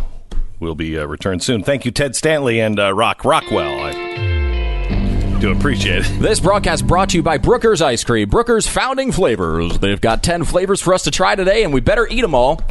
will 0.61 0.75
be 0.75 0.97
uh, 0.97 1.05
returned 1.05 1.43
soon. 1.43 1.61
Thank 1.61 1.83
you, 1.83 1.91
Ted 1.91 2.15
Stanley 2.15 2.61
and 2.61 2.79
uh, 2.79 2.93
Rock 2.93 3.25
Rockwell. 3.25 3.81
I 3.81 4.00
do 5.41 5.51
appreciate 5.51 6.05
it. 6.05 6.19
This 6.19 6.39
broadcast 6.39 6.85
brought 6.85 7.09
to 7.09 7.17
you 7.17 7.23
by 7.23 7.39
Brooker's 7.39 7.81
Ice 7.81 8.03
Cream. 8.03 8.29
Brooker's 8.29 8.67
founding 8.67 9.11
flavors. 9.11 9.79
They've 9.79 9.99
got 9.99 10.21
10 10.21 10.43
flavors 10.43 10.79
for 10.81 10.93
us 10.93 11.03
to 11.05 11.11
try 11.11 11.33
today, 11.35 11.63
and 11.63 11.73
we 11.73 11.81
better 11.81 12.07
eat 12.07 12.21
them 12.21 12.35
all. 12.35 12.61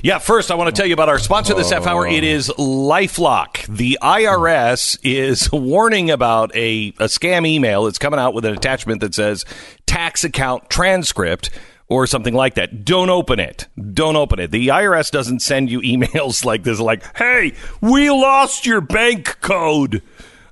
Yeah, 0.00 0.18
first 0.18 0.52
I 0.52 0.54
want 0.54 0.72
to 0.72 0.80
tell 0.80 0.86
you 0.86 0.94
about 0.94 1.08
our 1.08 1.18
sponsor 1.18 1.54
this 1.54 1.70
half 1.70 1.88
hour. 1.88 2.06
It 2.06 2.22
is 2.22 2.48
LifeLock. 2.50 3.66
The 3.66 3.98
IRS 4.00 4.96
is 5.02 5.50
warning 5.50 6.10
about 6.10 6.54
a, 6.54 6.88
a 7.00 7.06
scam 7.06 7.44
email. 7.46 7.88
It's 7.88 7.98
coming 7.98 8.20
out 8.20 8.32
with 8.32 8.44
an 8.44 8.54
attachment 8.54 9.00
that 9.00 9.14
says 9.14 9.44
tax 9.86 10.22
account 10.22 10.70
transcript 10.70 11.50
or 11.88 12.06
something 12.06 12.34
like 12.34 12.54
that. 12.54 12.84
Don't 12.84 13.10
open 13.10 13.40
it. 13.40 13.66
Don't 13.92 14.14
open 14.14 14.38
it. 14.38 14.52
The 14.52 14.68
IRS 14.68 15.10
doesn't 15.10 15.40
send 15.40 15.68
you 15.68 15.80
emails 15.80 16.44
like 16.44 16.62
this, 16.62 16.78
like, 16.78 17.16
hey, 17.16 17.54
we 17.80 18.08
lost 18.08 18.66
your 18.66 18.80
bank 18.80 19.40
code. 19.40 20.00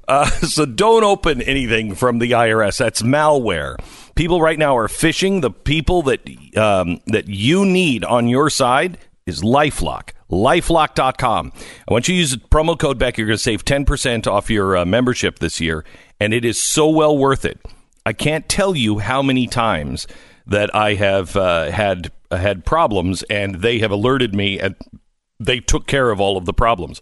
Uh, 0.08 0.26
so 0.30 0.66
don't 0.66 1.04
open 1.04 1.42
anything 1.42 1.94
from 1.94 2.18
the 2.18 2.32
IRS. 2.32 2.78
That's 2.78 3.02
malware. 3.02 3.76
People 4.14 4.40
right 4.40 4.58
now 4.58 4.76
are 4.76 4.88
phishing. 4.88 5.40
The 5.40 5.50
people 5.50 6.02
that 6.02 6.20
um, 6.56 7.00
that 7.06 7.28
you 7.28 7.64
need 7.64 8.04
on 8.04 8.28
your 8.28 8.50
side 8.50 8.98
is 9.26 9.42
LifeLock. 9.42 10.10
LifeLock.com. 10.30 11.52
I 11.88 11.92
want 11.92 12.08
you 12.08 12.14
to 12.14 12.18
use 12.18 12.36
promo 12.36 12.78
code 12.78 12.98
Beck. 12.98 13.18
You're 13.18 13.26
going 13.26 13.36
to 13.36 13.42
save 13.42 13.64
10% 13.64 14.26
off 14.26 14.50
your 14.50 14.76
uh, 14.78 14.84
membership 14.84 15.38
this 15.38 15.60
year, 15.60 15.84
and 16.18 16.34
it 16.34 16.44
is 16.44 16.58
so 16.58 16.88
well 16.88 17.16
worth 17.16 17.44
it. 17.44 17.60
I 18.04 18.12
can't 18.12 18.48
tell 18.48 18.74
you 18.74 18.98
how 18.98 19.22
many 19.22 19.46
times 19.46 20.06
that 20.46 20.74
I 20.74 20.94
have 20.94 21.36
uh, 21.36 21.70
had 21.70 22.10
had 22.30 22.64
problems, 22.64 23.22
and 23.24 23.56
they 23.56 23.78
have 23.78 23.90
alerted 23.90 24.34
me, 24.34 24.58
and 24.58 24.74
they 25.38 25.60
took 25.60 25.86
care 25.86 26.10
of 26.10 26.20
all 26.20 26.36
of 26.36 26.46
the 26.46 26.54
problems. 26.54 27.00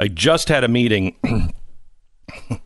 I 0.00 0.08
just 0.08 0.48
had 0.48 0.64
a 0.64 0.68
meeting. 0.68 1.16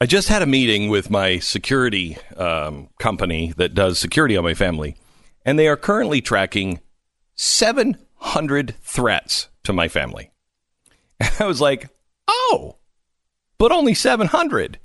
I 0.00 0.06
just 0.06 0.28
had 0.28 0.42
a 0.42 0.46
meeting 0.46 0.88
with 0.88 1.10
my 1.10 1.38
security 1.38 2.16
um, 2.36 2.88
company 2.98 3.52
that 3.56 3.74
does 3.74 3.98
security 3.98 4.36
on 4.36 4.44
my 4.44 4.54
family, 4.54 4.96
and 5.44 5.58
they 5.58 5.68
are 5.68 5.76
currently 5.76 6.20
tracking 6.20 6.80
700 7.34 8.74
threats 8.82 9.48
to 9.64 9.72
my 9.72 9.88
family. 9.88 10.30
And 11.22 11.34
I 11.38 11.44
was 11.44 11.60
like, 11.60 11.90
oh, 12.26 12.76
but 13.58 13.72
only 13.72 13.92
700. 13.92 14.78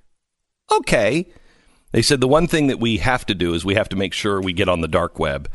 Okay. 0.70 1.32
They 1.94 2.02
said 2.02 2.20
the 2.20 2.28
one 2.28 2.48
thing 2.48 2.68
that 2.68 2.80
we 2.82 2.98
have 2.98 3.26
to 3.28 3.34
do 3.34 3.54
is 3.54 3.64
we 3.64 3.76
have 3.76 3.88
to 3.88 3.96
make 3.96 4.12
sure 4.12 4.42
we 4.42 4.52
get 4.52 4.68
on 4.68 4.82
the 4.82 4.90
dark 4.90 5.18
web 5.18 5.50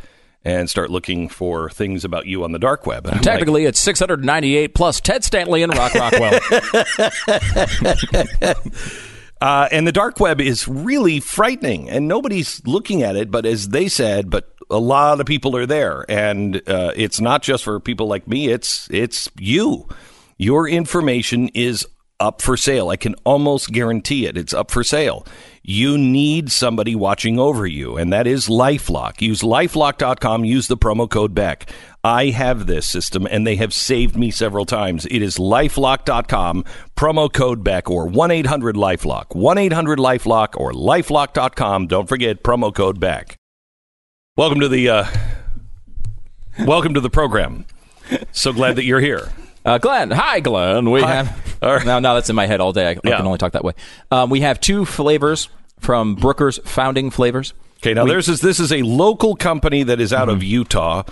and 0.45 0.71
start 0.71 0.91
looking 0.91 1.29
for 1.29 1.69
things 1.71 2.05
about 2.05 2.27
you 2.27 2.45
on 2.45 2.53
the 2.53 2.59
dark 2.59 2.87
web. 2.87 3.05
And 3.05 3.13
I'm 3.13 3.19
like, 3.19 3.25
Technically, 3.25 3.65
it's 3.67 3.81
698 3.81 4.75
plus 4.75 5.01
Ted 5.01 5.25
Stanley 5.25 5.63
and 5.63 5.77
Rock 5.77 5.95
Rockwell. 5.95 6.41
Uh, 9.41 9.67
and 9.73 9.87
the 9.87 9.93
dark 9.93 10.21
web 10.21 10.39
is 10.39 10.69
really 10.69 11.19
frightening, 11.19 11.89
and 11.89 12.07
nobody's 12.07 12.61
looking 12.67 13.03
at 13.03 13.17
it. 13.17 13.31
But 13.31 13.47
as 13.47 13.71
they 13.71 13.89
said, 13.89 14.29
but 14.29 14.55
a 14.69 14.79
lot 14.79 15.19
of 15.19 15.25
people 15.25 15.57
are 15.57 15.65
there, 15.65 16.05
and 16.11 16.57
uh, 16.69 16.93
it's 16.95 17.23
not 17.23 17.43
just 17.43 17.65
for 17.65 17.81
people 17.81 18.07
like 18.07 18.29
me. 18.29 18.49
It's 18.49 18.87
it's 18.91 19.31
you. 19.39 19.89
Your 20.37 20.69
information 20.69 21.49
is 21.55 21.87
up 22.21 22.43
for 22.43 22.57
sale. 22.57 22.91
I 22.91 22.97
can 22.97 23.15
almost 23.25 23.73
guarantee 23.73 24.27
it. 24.27 24.37
It's 24.37 24.55
up 24.55 24.71
for 24.71 24.85
sale. 24.85 25.27
You 25.63 25.99
need 25.99 26.53
somebody 26.53 26.95
watching 26.95 27.39
over 27.39 27.67
you, 27.67 27.97
and 27.97 28.13
that 28.13 28.27
is 28.27 28.49
LifeLock. 28.49 29.21
Use 29.21 29.41
lifelock.com. 29.43 30.45
Use 30.45 30.69
the 30.69 30.77
promo 30.77 31.09
code 31.09 31.35
Beck. 31.35 31.71
I 32.03 32.27
have 32.27 32.67
this 32.67 32.87
system, 32.87 33.27
and 33.31 33.47
they 33.47 33.57
have 33.57 33.75
saved 33.75 34.17
me 34.17 34.31
several 34.31 34.65
times. 34.65 35.07
It 35.07 35.21
is 35.21 35.37
lifelock.com, 35.37 36.65
promo 36.97 37.33
code 37.33 37.63
Beck, 37.63 37.91
or 37.91 38.07
1 38.07 38.31
800 38.31 38.75
Lifelock. 38.75 39.35
1 39.35 39.59
800 39.59 39.99
Lifelock 39.99 40.59
or 40.59 40.73
lifelock.com. 40.73 41.87
Don't 41.89 42.09
forget 42.09 42.43
promo 42.43 42.75
code 42.75 43.01
Beck. 43.01 43.37
Welcome 44.37 44.61
to 44.61 44.69
the 44.69 44.89
uh, 44.89 45.07
welcome 46.61 46.95
to 46.95 47.01
the 47.01 47.11
program. 47.11 47.67
So 48.33 48.53
glad 48.53 48.77
that 48.77 48.85
you're 48.85 49.01
here. 49.01 49.31
Uh, 49.71 49.79
Glenn, 49.79 50.11
hi, 50.11 50.41
Glenn. 50.41 50.91
We 50.91 51.01
Hi. 51.01 51.15
have 51.23 51.59
All 51.63 51.73
right. 51.77 51.87
now. 51.87 52.01
Now 52.01 52.15
that's 52.15 52.29
in 52.29 52.35
my 52.35 52.47
head 52.47 52.61
all 52.61 52.73
day. 52.73 52.87
I, 52.89 52.91
I 52.91 53.01
Yeah. 53.05 53.17
can 53.19 53.27
only 53.27 53.39
talk 53.39 53.53
that 53.53 53.63
way. 53.63 53.75
Um, 54.11 54.29
we 54.29 54.41
have 54.41 54.59
two 54.59 54.85
flavors 54.85 55.49
from 55.79 56.17
Brooker's 56.17 56.59
Founding 56.65 57.11
Flavors. 57.11 57.55
Okay, 57.79 57.95
now 57.95 58.05
there's 58.05 58.27
this, 58.27 58.41
this 58.41 58.59
is 58.59 58.73
a 58.73 58.83
local 58.83 59.37
company 59.37 59.85
that 59.85 60.01
is 60.01 60.13
out 60.13 60.29
of 60.29 60.43
Utah, 60.43 61.05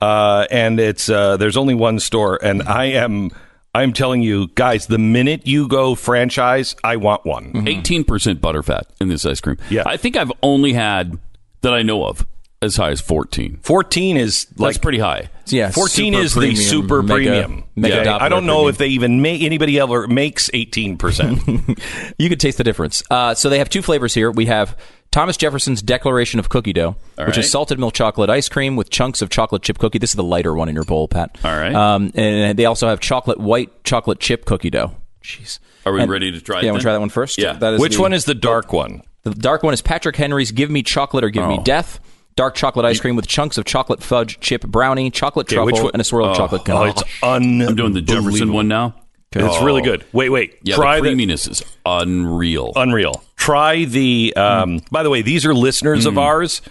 uh, 0.00 0.46
and 0.48 0.78
it's 0.78 1.08
uh, 1.10 1.36
there's 1.38 1.56
only 1.56 1.74
one 1.74 1.98
store, 1.98 2.38
and 2.40 2.62
I 2.62 2.84
am 2.84 3.32
I'm 3.74 3.92
telling 3.92 4.22
you 4.22 4.46
guys, 4.54 4.86
the 4.86 4.98
minute 4.98 5.48
you 5.48 5.66
go 5.66 5.96
franchise, 5.96 6.76
I 6.84 6.94
want 6.94 7.24
one. 7.24 7.50
18% 7.52 8.04
butterfat 8.36 8.82
in 9.00 9.08
this 9.08 9.26
ice 9.26 9.40
cream. 9.40 9.56
Yeah. 9.68 9.82
I 9.84 9.96
think 9.96 10.16
I've 10.16 10.30
only 10.44 10.72
had, 10.72 11.18
that 11.62 11.74
I 11.74 11.82
know 11.82 12.04
of, 12.06 12.24
as 12.64 12.76
high 12.76 12.90
as 12.90 13.00
14. 13.00 13.60
Fourteen 13.62 14.16
is 14.16 14.44
That's 14.46 14.60
like 14.60 14.82
pretty 14.82 14.98
high. 14.98 15.30
Yeah, 15.46 15.70
14 15.70 16.14
is 16.14 16.32
premium, 16.32 16.54
the 16.54 16.60
super 16.62 17.02
mega- 17.02 17.14
premium. 17.14 17.64
mega 17.76 18.02
Yeah, 18.04 18.16
I 18.18 18.28
don't 18.28 18.46
know 18.46 18.54
premium. 18.64 18.68
if 18.70 18.78
they 18.78 18.88
even 18.88 19.20
make 19.22 19.42
anybody 19.42 19.78
ever 19.78 20.06
makes 20.08 20.50
18 20.52 20.96
percent. 20.98 21.40
You 22.18 22.28
could 22.28 22.40
taste 22.40 22.58
the 22.58 22.64
difference. 22.64 23.02
Uh, 23.10 23.34
so 23.34 23.48
they 23.50 23.58
have 23.58 23.68
two 23.68 23.82
flavors 23.82 24.14
here. 24.14 24.30
We 24.30 24.46
have 24.46 24.76
Thomas 25.10 25.36
Jefferson's 25.36 25.82
Declaration 25.82 26.40
of 26.40 26.48
Cookie 26.48 26.72
Dough, 26.72 26.96
All 27.18 27.26
which 27.26 27.36
right. 27.36 27.38
is 27.38 27.50
salted 27.50 27.78
milk 27.78 27.94
chocolate 27.94 28.30
ice 28.30 28.48
cream 28.48 28.76
with 28.76 28.90
chunks 28.90 29.20
of 29.22 29.30
chocolate 29.30 29.62
chip 29.62 29.78
cookie. 29.78 29.98
This 29.98 30.10
is 30.10 30.16
the 30.16 30.22
lighter 30.24 30.54
one 30.54 30.68
in 30.68 30.74
your 30.74 30.84
bowl, 30.84 31.08
Pat. 31.08 31.36
All 31.44 31.50
right. 31.56 31.74
Um, 31.74 32.10
and 32.14 32.58
they 32.58 32.64
also 32.66 32.88
have 32.88 33.00
chocolate 33.00 33.38
white 33.38 33.84
chocolate 33.84 34.20
chip 34.20 34.44
cookie 34.44 34.70
dough. 34.70 34.92
Jeez. 35.22 35.58
Are 35.86 35.92
we 35.92 36.00
And- 36.00 36.10
ready 36.10 36.30
to 36.32 36.40
try 36.40 36.60
Yeah, 36.62 36.72
to 36.72 36.78
try 36.80 36.92
that 36.92 37.00
one 37.00 37.10
first? 37.10 37.38
Yeah. 37.38 37.52
That 37.54 37.74
is 37.74 37.80
Which 37.80 37.96
the- 37.96 38.02
one 38.02 38.12
is 38.12 38.24
the 38.24 38.34
dark 38.34 38.72
one? 38.72 39.02
The 39.24 39.30
dark 39.34 39.62
one 39.62 39.72
is 39.74 39.80
Patrick 39.82 40.16
Henry's 40.16 40.52
Give 40.52 40.70
Me 40.70 40.82
Chocolate 40.82 41.24
or 41.24 41.30
Give 41.30 41.46
Me 41.48 41.56
Oh. 41.58 41.62
Death. 41.62 41.98
Dark 42.36 42.54
chocolate 42.56 42.84
ice 42.84 43.00
cream 43.00 43.14
with 43.14 43.28
chunks 43.28 43.58
of 43.58 43.64
chocolate 43.64 44.02
fudge 44.02 44.40
chip 44.40 44.62
brownie, 44.62 45.10
chocolate 45.10 45.46
Okay, 45.46 45.54
truffle, 45.54 45.90
and 45.92 46.00
a 46.00 46.04
swirl 46.04 46.26
of 46.26 46.36
chocolate 46.36 46.68
Oh, 46.68 46.84
it's 46.84 47.02
un. 47.22 47.62
I'm 47.62 47.76
doing 47.76 47.92
the 47.92 48.02
Jefferson 48.02 48.52
one 48.52 48.66
now. 48.66 48.94
It's 49.32 49.62
really 49.62 49.82
good. 49.82 50.04
Wait, 50.12 50.28
wait. 50.28 50.58
Yeah, 50.62 50.76
Try 50.76 50.96
the 50.96 51.02
the 51.02 51.08
creaminess 51.08 51.48
is 51.48 51.62
unreal. 51.84 52.72
unreal. 52.76 53.22
Try 53.36 53.84
the. 53.84 54.32
Um, 54.36 54.80
By 54.90 55.02
the 55.02 55.10
way, 55.10 55.22
these 55.22 55.44
are 55.44 55.54
listeners 55.54 56.06
of 56.06 56.18
ours, 56.18 56.62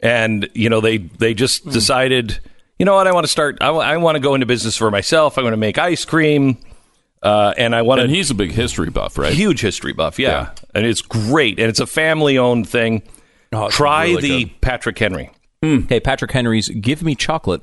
and 0.00 0.48
you 0.54 0.70
know 0.70 0.80
they 0.80 0.98
they 0.98 1.34
just 1.34 1.68
decided. 1.68 2.38
You 2.78 2.84
know 2.84 2.94
what? 2.94 3.06
I 3.06 3.12
want 3.12 3.24
to 3.24 3.28
start. 3.32 3.58
I, 3.60 3.96
want 3.96 4.16
to 4.16 4.20
go 4.20 4.34
into 4.34 4.46
business 4.46 4.76
for 4.76 4.90
myself. 4.90 5.38
I 5.38 5.42
want 5.42 5.54
to 5.54 5.58
make 5.58 5.78
ice 5.78 6.04
cream, 6.04 6.58
uh, 7.22 7.54
and 7.56 7.74
I 7.74 7.82
want 7.82 8.00
to. 8.00 8.04
and 8.04 8.12
he's 8.12 8.30
a 8.30 8.34
big 8.34 8.52
history 8.52 8.90
buff, 8.90 9.16
right? 9.16 9.32
Huge 9.32 9.60
history 9.62 9.94
buff, 9.94 10.18
yeah. 10.18 10.28
Yeah. 10.28 10.50
and 10.74 10.86
it's 10.86 11.00
great, 11.00 11.58
and 11.58 11.68
it's 11.70 11.80
a 11.80 11.86
family-owned 11.86 12.68
thing. 12.68 13.02
Oh, 13.52 13.68
Try 13.68 14.06
really 14.06 14.20
the 14.22 14.44
good. 14.44 14.60
Patrick 14.60 14.98
Henry. 14.98 15.30
Hmm. 15.62 15.78
Okay, 15.84 16.00
Patrick 16.00 16.32
Henry's 16.32 16.68
Give 16.68 17.02
Me 17.02 17.14
Chocolate 17.14 17.62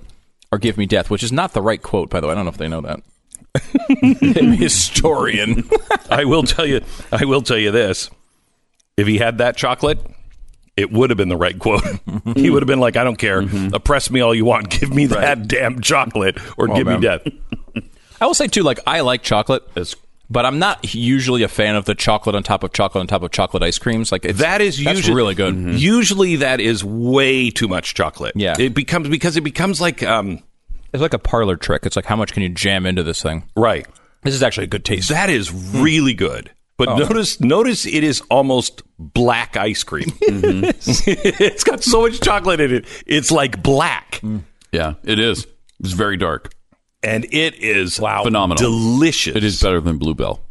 or 0.51 0.57
Give 0.57 0.77
Me 0.77 0.85
Death, 0.85 1.09
which 1.09 1.23
is 1.23 1.31
not 1.31 1.53
the 1.53 1.61
right 1.61 1.81
quote, 1.81 2.09
by 2.09 2.19
the 2.19 2.27
way. 2.27 2.33
I 2.33 2.35
don't 2.35 2.45
know 2.45 2.51
if 2.51 2.57
they 2.57 2.67
know 2.67 2.81
that. 2.81 3.01
Historian. 4.59 5.69
I 6.09 6.25
will 6.25 6.43
tell 6.43 6.65
you. 6.65 6.81
I 7.11 7.25
will 7.25 7.41
tell 7.41 7.57
you 7.57 7.71
this: 7.71 8.09
if 8.97 9.07
he 9.07 9.17
had 9.19 9.37
that 9.37 9.55
chocolate, 9.57 9.99
it 10.75 10.91
would 10.91 11.09
have 11.11 11.17
been 11.17 11.29
the 11.29 11.37
right 11.37 11.57
quote. 11.57 11.83
he 12.35 12.49
would 12.49 12.63
have 12.63 12.67
been 12.67 12.79
like, 12.79 12.97
"I 12.97 13.03
don't 13.03 13.17
care. 13.17 13.41
Mm-hmm. 13.41 13.75
Oppress 13.75 14.09
me 14.09 14.21
all 14.21 14.33
you 14.33 14.45
want. 14.45 14.69
Give 14.69 14.93
me 14.93 15.05
that 15.07 15.47
damn 15.47 15.81
chocolate, 15.81 16.37
or 16.57 16.71
oh, 16.71 16.75
give 16.75 16.87
me 16.87 16.99
death." 16.99 17.21
I 18.21 18.25
will 18.25 18.33
say, 18.33 18.47
too, 18.47 18.63
like, 18.63 18.79
I 18.87 19.01
like 19.01 19.21
chocolate, 19.21 19.63
It's- 19.75 19.95
but 20.33 20.47
I'm 20.47 20.57
not 20.57 20.95
usually 20.95 21.43
a 21.43 21.47
fan 21.47 21.75
of 21.75 21.85
the 21.85 21.93
chocolate 21.93 22.35
on 22.35 22.41
top 22.41 22.63
of 22.63 22.73
chocolate 22.73 23.01
on 23.01 23.07
top 23.07 23.21
of 23.21 23.31
chocolate 23.31 23.61
ice 23.61 23.77
creams. 23.77 24.11
Like, 24.11 24.25
it's, 24.25 24.39
That 24.39 24.61
is 24.61 24.81
usually 24.81 25.15
really 25.15 25.35
good. 25.35 25.53
Mm-hmm. 25.53 25.77
Usually, 25.77 26.37
that 26.37 26.59
is 26.59 26.83
way 26.83 27.51
too 27.51 27.67
much 27.67 27.93
chocolate. 27.93 28.33
Yeah. 28.35 28.55
it 28.57 28.73
becomes 28.73 29.09
because 29.09 29.37
it 29.37 29.41
becomes 29.41 29.79
like 29.79 30.01
um 30.01 30.41
It's 30.91 31.01
like 31.01 31.13
a 31.13 31.19
parlor 31.19 31.55
trick. 31.55 31.85
It's 31.85 31.95
like, 31.95 32.05
how 32.05 32.15
much 32.15 32.33
can 32.33 32.41
you 32.41 32.49
jam 32.49 32.85
into 32.85 33.03
this 33.03 33.21
thing? 33.21 33.43
right. 33.55 33.87
This 34.23 34.33
is 34.33 34.41
actually 34.41 34.63
a 34.63 34.67
good 34.67 34.85
taste. 34.85 35.09
That 35.09 35.29
is 35.29 35.49
hmm. 35.49 35.81
really 35.81 36.13
good. 36.13 36.49
But 36.77 36.87
oh. 36.87 36.97
notice, 36.97 37.39
notice 37.41 37.85
it 37.85 38.03
is 38.03 38.21
almost 38.31 38.81
black 38.97 39.57
ice 39.57 39.83
cream. 39.83 40.13
it's 40.21 41.63
got 41.63 41.83
so 41.83 42.01
much 42.01 42.21
chocolate 42.21 42.61
in 42.61 42.73
it. 42.73 42.85
It's 43.05 43.31
like 43.31 43.61
black, 43.61 44.15
hmm. 44.15 44.39
Yeah, 44.71 44.95
it 45.03 45.19
is. 45.19 45.45
It's 45.81 45.91
very 45.91 46.17
dark. 46.17 46.53
And 47.03 47.25
it 47.25 47.55
is 47.55 47.99
wow, 47.99 48.23
Phenomenal. 48.23 48.61
delicious. 48.61 49.35
It 49.35 49.43
is 49.43 49.61
better 49.61 49.79
than 49.81 49.97
Bluebell 49.97 50.41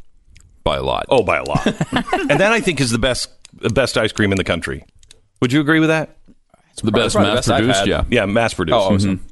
by 0.65 0.77
a 0.77 0.83
lot. 0.83 1.07
Oh, 1.09 1.23
by 1.23 1.39
a 1.39 1.45
lot. 1.45 1.67
and 1.93 2.41
that 2.41 2.53
I 2.53 2.61
think 2.61 2.81
is 2.81 2.91
the 2.91 2.99
best, 2.99 3.31
the 3.55 3.71
best 3.71 3.97
ice 3.99 4.13
cream 4.13 4.31
in 4.33 4.39
the 4.39 4.45
country. 4.45 4.85
Would 5.41 5.53
you 5.53 5.61
agree 5.61 5.81
with 5.81 5.89
that? 5.89 6.17
It's 6.73 6.83
the 6.83 6.93
best 6.93 7.15
probably 7.15 7.31
the 7.31 7.35
mass 7.37 7.49
best 7.49 7.59
produced. 7.59 7.87
Yeah. 7.87 8.05
Yeah, 8.11 8.27
mass 8.27 8.55
produced. 8.55 8.75
Oh, 8.75 8.95
awesome. 8.95 9.25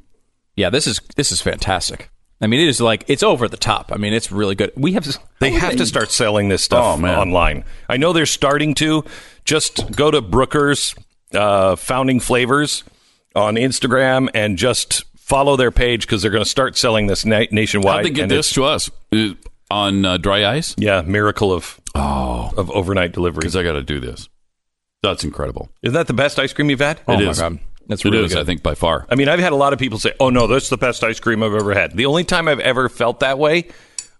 Yeah, 0.57 0.71
this 0.71 0.87
is 0.87 1.01
this 1.16 1.31
is 1.33 1.41
fantastic. 1.41 2.11
I 2.43 2.47
mean, 2.47 2.61
it 2.61 2.68
is 2.68 2.81
like 2.81 3.05
it's 3.07 3.23
over 3.23 3.49
the 3.49 3.57
top. 3.57 3.93
I 3.93 3.97
mean, 3.97 4.12
it's 4.12 4.33
really 4.33 4.55
good. 4.55 4.73
We 4.77 4.93
have 4.95 5.07
They 5.41 5.51
have 5.53 5.77
to 5.77 5.87
start 5.87 6.11
selling 6.11 6.49
this 6.49 6.64
stuff 6.64 6.85
Oh, 6.85 6.97
man. 6.97 7.18
online. 7.18 7.64
I 7.89 7.97
know 7.97 8.12
they're 8.12 8.27
starting 8.27 8.75
to. 8.77 9.05
Just 9.45 9.93
go 9.93 10.11
to 10.11 10.21
Brooker's 10.21 10.95
uh, 11.35 11.77
Founding 11.77 12.18
Flavors 12.21 12.85
on 13.35 13.55
Instagram 13.55 14.29
and 14.35 14.59
just 14.59 15.05
follow 15.31 15.57
their 15.57 15.70
page 15.70 16.03
because 16.03 16.20
they're 16.22 16.31
going 16.31 16.45
to 16.45 16.49
start 16.51 16.76
selling 16.76 17.07
this 17.07 17.24
na- 17.24 17.47
nationwide. 17.51 17.97
How'd 17.97 18.05
they 18.05 18.11
get 18.11 18.22
and 18.24 18.31
this 18.31 18.53
to 18.53 18.64
us? 18.64 18.91
Uh, 19.12 19.31
on 19.70 20.05
uh, 20.05 20.16
dry 20.18 20.45
ice? 20.45 20.74
Yeah, 20.76 21.03
miracle 21.03 21.53
of 21.53 21.81
Oh, 21.95 22.53
of 22.57 22.70
overnight 22.72 23.12
delivery. 23.12 23.41
because 23.41 23.57
I 23.57 23.62
got 23.62 23.72
to 23.74 23.83
do 23.83 24.01
this. 24.01 24.28
That's 25.03 25.24
incredible. 25.24 25.70
Isn't 25.83 25.95
that 25.95 26.09
the 26.09 26.12
best 26.12 26.39
ice 26.39 26.53
cream 26.53 26.68
you've 26.70 26.81
had? 26.81 27.01
Oh 27.09 27.14
It 27.14 27.24
my 27.24 27.31
is. 27.31 27.41
god, 27.41 27.59
that's 27.87 28.05
really 28.05 28.24
is, 28.24 28.35
good. 28.35 28.41
I 28.43 28.45
think, 28.45 28.62
by 28.62 28.74
far. 28.74 29.07
I 29.11 29.14
mean, 29.14 29.28
I've 29.28 29.41
had 29.41 29.53
a 29.53 29.57
lot 29.57 29.72
of 29.72 29.78
people 29.78 29.99
say, 29.99 30.12
"Oh 30.20 30.28
no, 30.31 30.47
that's 30.47 30.68
the 30.68 30.76
best 30.76 31.03
ice 31.03 31.18
cream 31.20 31.43
I've 31.43 31.55
ever 31.55 31.72
had." 31.74 31.97
The 31.97 32.07
only 32.07 32.24
time 32.24 32.49
I've 32.49 32.61
ever 32.61 32.89
felt 32.89 33.20
that 33.20 33.39
way 33.39 33.68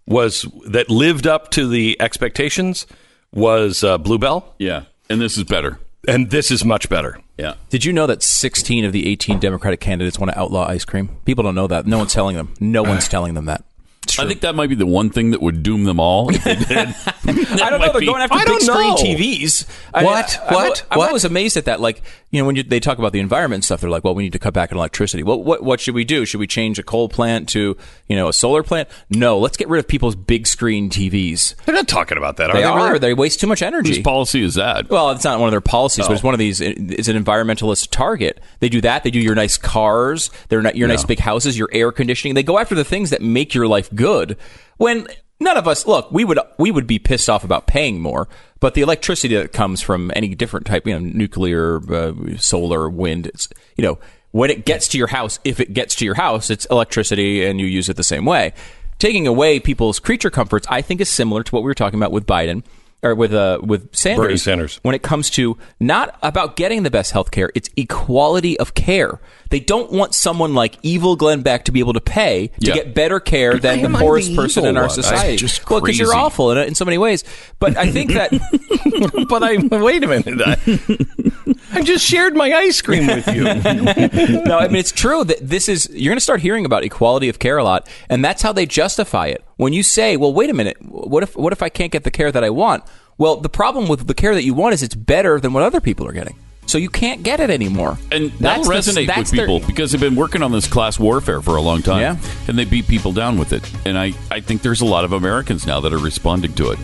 was 0.07 0.45
that 0.67 0.89
lived 0.89 1.27
up 1.27 1.51
to 1.51 1.67
the 1.67 1.95
expectations 2.01 2.87
was 3.33 3.83
uh, 3.83 3.97
Bluebell, 3.97 4.55
Yeah. 4.57 4.83
And 5.09 5.21
this 5.21 5.37
is 5.37 5.43
better. 5.43 5.77
And 6.07 6.29
this 6.29 6.51
is 6.51 6.65
much 6.65 6.89
better. 6.89 7.19
Yeah. 7.37 7.55
Did 7.69 7.85
you 7.85 7.93
know 7.93 8.07
that 8.07 8.23
16 8.23 8.85
of 8.85 8.91
the 8.91 9.07
18 9.07 9.39
Democratic 9.39 9.79
candidates 9.79 10.19
want 10.19 10.31
to 10.31 10.39
outlaw 10.39 10.67
ice 10.67 10.85
cream? 10.85 11.09
People 11.25 11.43
don't 11.43 11.55
know 11.55 11.67
that. 11.67 11.85
No 11.85 11.97
one's 11.97 12.13
telling 12.13 12.35
them. 12.35 12.53
No 12.59 12.83
one's 12.83 13.07
uh, 13.07 13.11
telling 13.11 13.33
them 13.33 13.45
that. 13.45 13.63
It's 14.03 14.17
I 14.17 14.27
think 14.27 14.41
that 14.41 14.55
might 14.55 14.67
be 14.67 14.75
the 14.75 14.85
one 14.87 15.09
thing 15.11 15.29
that 15.31 15.41
would 15.41 15.61
doom 15.63 15.83
them 15.83 15.99
all. 15.99 16.29
If 16.33 16.43
they 16.43 16.55
did. 16.55 16.69
I 17.61 17.69
don't 17.69 17.79
know. 17.79 17.91
They're 17.91 17.99
be- 17.99 18.05
going 18.07 18.21
after 18.21 18.35
I 18.37 18.45
big 18.45 18.61
screen 18.61 18.89
know. 18.89 18.95
TVs. 18.95 19.67
I- 19.93 20.03
What? 20.03 20.39
I, 20.49 20.53
What? 20.55 20.85
I'm, 20.91 20.97
What? 20.97 21.07
always 21.09 21.23
amazed 21.23 21.55
at 21.55 21.65
that. 21.65 21.79
Like, 21.79 22.01
you 22.31 22.41
know, 22.41 22.45
when 22.47 22.55
you, 22.55 22.63
they 22.63 22.79
talk 22.79 22.97
about 22.97 23.11
the 23.13 23.19
environment 23.19 23.57
and 23.59 23.65
stuff, 23.65 23.81
they're 23.81 23.89
like, 23.89 24.03
"Well, 24.03 24.15
we 24.15 24.23
need 24.23 24.33
to 24.33 24.39
cut 24.39 24.53
back 24.53 24.71
on 24.71 24.77
electricity." 24.77 25.21
Well, 25.21 25.43
what 25.43 25.63
what 25.63 25.79
should 25.81 25.93
we 25.95 26.03
do? 26.05 26.25
Should 26.25 26.39
we 26.39 26.47
change 26.47 26.79
a 26.79 26.83
coal 26.83 27.09
plant 27.09 27.47
to 27.49 27.75
you 28.07 28.15
know 28.15 28.27
a 28.29 28.33
solar 28.33 28.63
plant? 28.63 28.87
No, 29.09 29.37
let's 29.37 29.57
get 29.57 29.67
rid 29.67 29.79
of 29.79 29.87
people's 29.87 30.15
big 30.15 30.47
screen 30.47 30.89
TVs. 30.89 31.55
They're 31.65 31.75
not 31.75 31.87
talking 31.89 32.17
about 32.17 32.37
that, 32.37 32.49
are 32.49 32.53
They 32.53 32.59
they? 32.59 32.65
are. 32.65 32.87
really? 32.87 32.99
They 32.99 33.13
waste 33.13 33.39
too 33.41 33.47
much 33.47 33.59
Whose 33.59 33.67
energy. 33.67 34.01
policy 34.01 34.43
is 34.43 34.55
that? 34.55 34.89
Well, 34.89 35.11
it's 35.11 35.23
not 35.25 35.39
one 35.39 35.47
of 35.49 35.51
their 35.51 35.61
policies, 35.61 36.07
but 36.07 36.13
it's 36.13 36.23
oh. 36.23 36.27
one 36.27 36.33
of 36.33 36.39
these. 36.39 36.59
It's 36.61 37.07
an 37.09 37.21
environmentalist 37.21 37.89
target. 37.91 38.39
They 38.61 38.69
do 38.69 38.79
that. 38.81 39.03
They 39.03 39.11
do 39.11 39.19
your 39.19 39.35
nice 39.35 39.57
cars, 39.57 40.31
their 40.47 40.61
ni- 40.61 40.71
your 40.75 40.87
nice 40.87 41.03
big 41.03 41.19
houses, 41.19 41.57
your 41.59 41.69
air 41.73 41.91
conditioning. 41.91 42.33
They 42.33 42.43
go 42.43 42.57
after 42.57 42.73
the 42.75 42.85
things 42.85 43.09
that 43.11 43.21
make 43.21 43.53
your 43.53 43.67
life 43.67 43.90
good. 43.95 44.37
When 44.77 45.07
none 45.39 45.57
of 45.57 45.67
us 45.67 45.85
look, 45.85 46.11
we 46.11 46.23
would 46.23 46.39
we 46.57 46.71
would 46.71 46.87
be 46.87 46.99
pissed 46.99 47.29
off 47.29 47.43
about 47.43 47.67
paying 47.67 47.99
more, 47.99 48.27
but 48.59 48.73
the 48.73 48.81
electricity 48.81 49.35
that 49.35 49.53
comes 49.53 49.81
from 49.81 50.11
any 50.15 50.35
different 50.35 50.65
type, 50.65 50.87
you 50.87 50.93
know, 50.93 50.99
nuclear, 50.99 51.81
uh, 51.93 52.13
solar, 52.37 52.89
wind, 52.89 53.27
it's 53.27 53.49
you 53.75 53.83
know, 53.83 53.99
when 54.31 54.49
it 54.49 54.65
gets 54.65 54.87
to 54.89 54.97
your 54.97 55.07
house, 55.07 55.39
if 55.43 55.59
it 55.59 55.73
gets 55.73 55.95
to 55.95 56.05
your 56.05 56.15
house, 56.15 56.49
it's 56.49 56.65
electricity, 56.65 57.45
and 57.45 57.59
you 57.59 57.65
use 57.65 57.89
it 57.89 57.97
the 57.97 58.03
same 58.03 58.25
way. 58.25 58.53
Taking 58.99 59.25
away 59.25 59.59
people's 59.59 59.99
creature 59.99 60.29
comforts, 60.29 60.67
I 60.69 60.81
think, 60.81 61.01
is 61.01 61.09
similar 61.09 61.43
to 61.43 61.51
what 61.51 61.63
we 61.63 61.67
were 61.67 61.73
talking 61.73 61.99
about 61.99 62.11
with 62.11 62.27
Biden 62.27 62.63
or 63.03 63.15
with 63.15 63.33
uh, 63.33 63.59
with 63.63 63.95
Sanders, 63.95 64.23
Bernie 64.25 64.37
Sanders. 64.37 64.79
when 64.83 64.93
it 64.95 65.01
comes 65.01 65.29
to 65.31 65.57
not 65.79 66.17
about 66.21 66.55
getting 66.55 66.83
the 66.83 66.91
best 66.91 67.11
health 67.11 67.31
care, 67.31 67.51
it's 67.55 67.69
equality 67.75 68.59
of 68.59 68.73
care. 68.73 69.19
They 69.49 69.59
don't 69.59 69.91
want 69.91 70.13
someone 70.15 70.53
like 70.53 70.77
evil 70.81 71.15
Glenn 71.15 71.41
Beck 71.41 71.65
to 71.65 71.71
be 71.71 71.79
able 71.79 71.93
to 71.93 71.99
pay 72.01 72.47
to 72.61 72.67
Yeah. 72.67 72.73
get 72.75 72.93
better 72.93 73.19
care 73.19 73.57
than 73.57 73.79
am 73.79 73.91
the 73.91 73.97
poorest 73.99 74.29
the 74.29 74.35
person 74.35 74.65
in 74.65 74.77
our 74.77 74.83
one? 74.83 74.89
society. 74.91 75.31
That's 75.31 75.41
just 75.41 75.69
well, 75.69 75.81
because 75.81 75.99
you're 75.99 76.15
awful 76.15 76.51
in, 76.51 76.57
in 76.59 76.75
so 76.75 76.85
many 76.85 76.97
ways. 76.97 77.23
But 77.59 77.75
I 77.75 77.91
think 77.91 78.13
that 78.13 78.31
but 79.29 79.43
I 79.43 79.57
wait 79.83 80.03
a 80.03 80.07
minute. 80.07 80.41
I, 80.45 81.55
I 81.73 81.81
just 81.81 82.05
shared 82.05 82.35
my 82.35 82.51
ice 82.53 82.81
cream 82.81 83.07
with 83.07 83.27
you. 83.27 83.43
no, 84.43 84.57
I 84.59 84.67
mean 84.67 84.77
it's 84.77 84.91
true 84.91 85.23
that 85.23 85.37
this 85.41 85.69
is 85.69 85.89
you're 85.91 86.11
going 86.11 86.17
to 86.17 86.21
start 86.23 86.41
hearing 86.41 86.65
about 86.65 86.83
equality 86.83 87.29
of 87.29 87.39
care 87.39 87.57
a 87.57 87.63
lot, 87.63 87.87
and 88.09 88.23
that's 88.23 88.41
how 88.41 88.51
they 88.53 88.65
justify 88.65 89.27
it. 89.27 89.43
When 89.57 89.73
you 89.73 89.83
say, 89.83 90.17
"Well, 90.17 90.33
wait 90.33 90.49
a 90.49 90.53
minute, 90.53 90.77
what 90.81 91.23
if 91.23 91.35
what 91.35 91.53
if 91.53 91.61
I 91.63 91.69
can't 91.69 91.91
get 91.91 92.03
the 92.03 92.11
care 92.11 92.31
that 92.31 92.43
I 92.43 92.49
want?" 92.49 92.83
Well, 93.17 93.37
the 93.37 93.49
problem 93.49 93.87
with 93.87 94.07
the 94.07 94.13
care 94.13 94.33
that 94.33 94.43
you 94.43 94.53
want 94.53 94.73
is 94.73 94.81
it's 94.83 94.95
better 94.95 95.39
than 95.39 95.53
what 95.53 95.61
other 95.63 95.79
people 95.79 96.07
are 96.07 96.11
getting, 96.11 96.35
so 96.65 96.77
you 96.79 96.89
can't 96.89 97.21
get 97.21 97.39
it 97.39 97.49
anymore. 97.51 97.97
And 98.11 98.31
that'll 98.39 98.63
the- 98.63 98.69
resonate 98.71 99.05
that's 99.07 99.31
with 99.31 99.37
their- 99.37 99.45
people 99.47 99.67
because 99.67 99.91
they've 99.91 100.01
been 100.01 100.15
working 100.15 100.41
on 100.41 100.51
this 100.51 100.65
class 100.67 100.97
warfare 100.99 101.41
for 101.41 101.55
a 101.55 101.61
long 101.61 101.83
time. 101.83 101.99
Yeah. 101.99 102.17
And 102.47 102.57
they 102.57 102.65
beat 102.65 102.87
people 102.87 103.11
down 103.11 103.37
with 103.37 103.53
it. 103.53 103.69
And 103.85 103.97
I, 103.97 104.13
I 104.31 104.39
think 104.39 104.63
there's 104.63 104.81
a 104.81 104.85
lot 104.85 105.05
of 105.05 105.11
Americans 105.13 105.67
now 105.67 105.79
that 105.81 105.93
are 105.93 105.99
responding 105.99 106.53
to 106.53 106.71
it. 106.71 106.79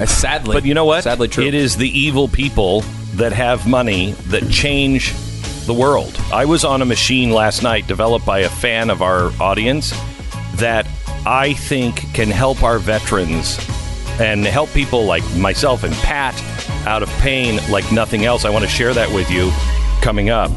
Uh, 0.00 0.06
sadly, 0.06 0.54
But 0.54 0.64
you 0.64 0.74
know 0.74 0.84
what? 0.84 1.04
Sadly, 1.04 1.28
true. 1.28 1.44
It 1.44 1.54
is 1.54 1.76
the 1.76 1.88
evil 1.88 2.28
people 2.28 2.82
that 3.14 3.32
have 3.32 3.66
money 3.66 4.12
that 4.28 4.48
change 4.50 5.14
the 5.66 5.74
world. 5.74 6.16
I 6.32 6.44
was 6.44 6.64
on 6.64 6.82
a 6.82 6.84
machine 6.84 7.30
last 7.30 7.62
night 7.62 7.86
developed 7.86 8.26
by 8.26 8.40
a 8.40 8.48
fan 8.48 8.90
of 8.90 9.02
our 9.02 9.30
audience 9.40 9.92
that 10.56 10.86
I 11.26 11.54
think 11.54 12.12
can 12.14 12.28
help 12.30 12.62
our 12.62 12.78
veterans 12.78 13.58
and 14.20 14.44
help 14.44 14.70
people 14.72 15.04
like 15.04 15.24
myself 15.36 15.82
and 15.82 15.92
Pat 15.94 16.40
out 16.86 17.02
of 17.02 17.08
pain 17.18 17.58
like 17.70 17.90
nothing 17.90 18.24
else. 18.24 18.44
I 18.44 18.50
want 18.50 18.64
to 18.64 18.70
share 18.70 18.94
that 18.94 19.12
with 19.12 19.30
you 19.30 19.50
coming 20.02 20.30
up. 20.30 20.50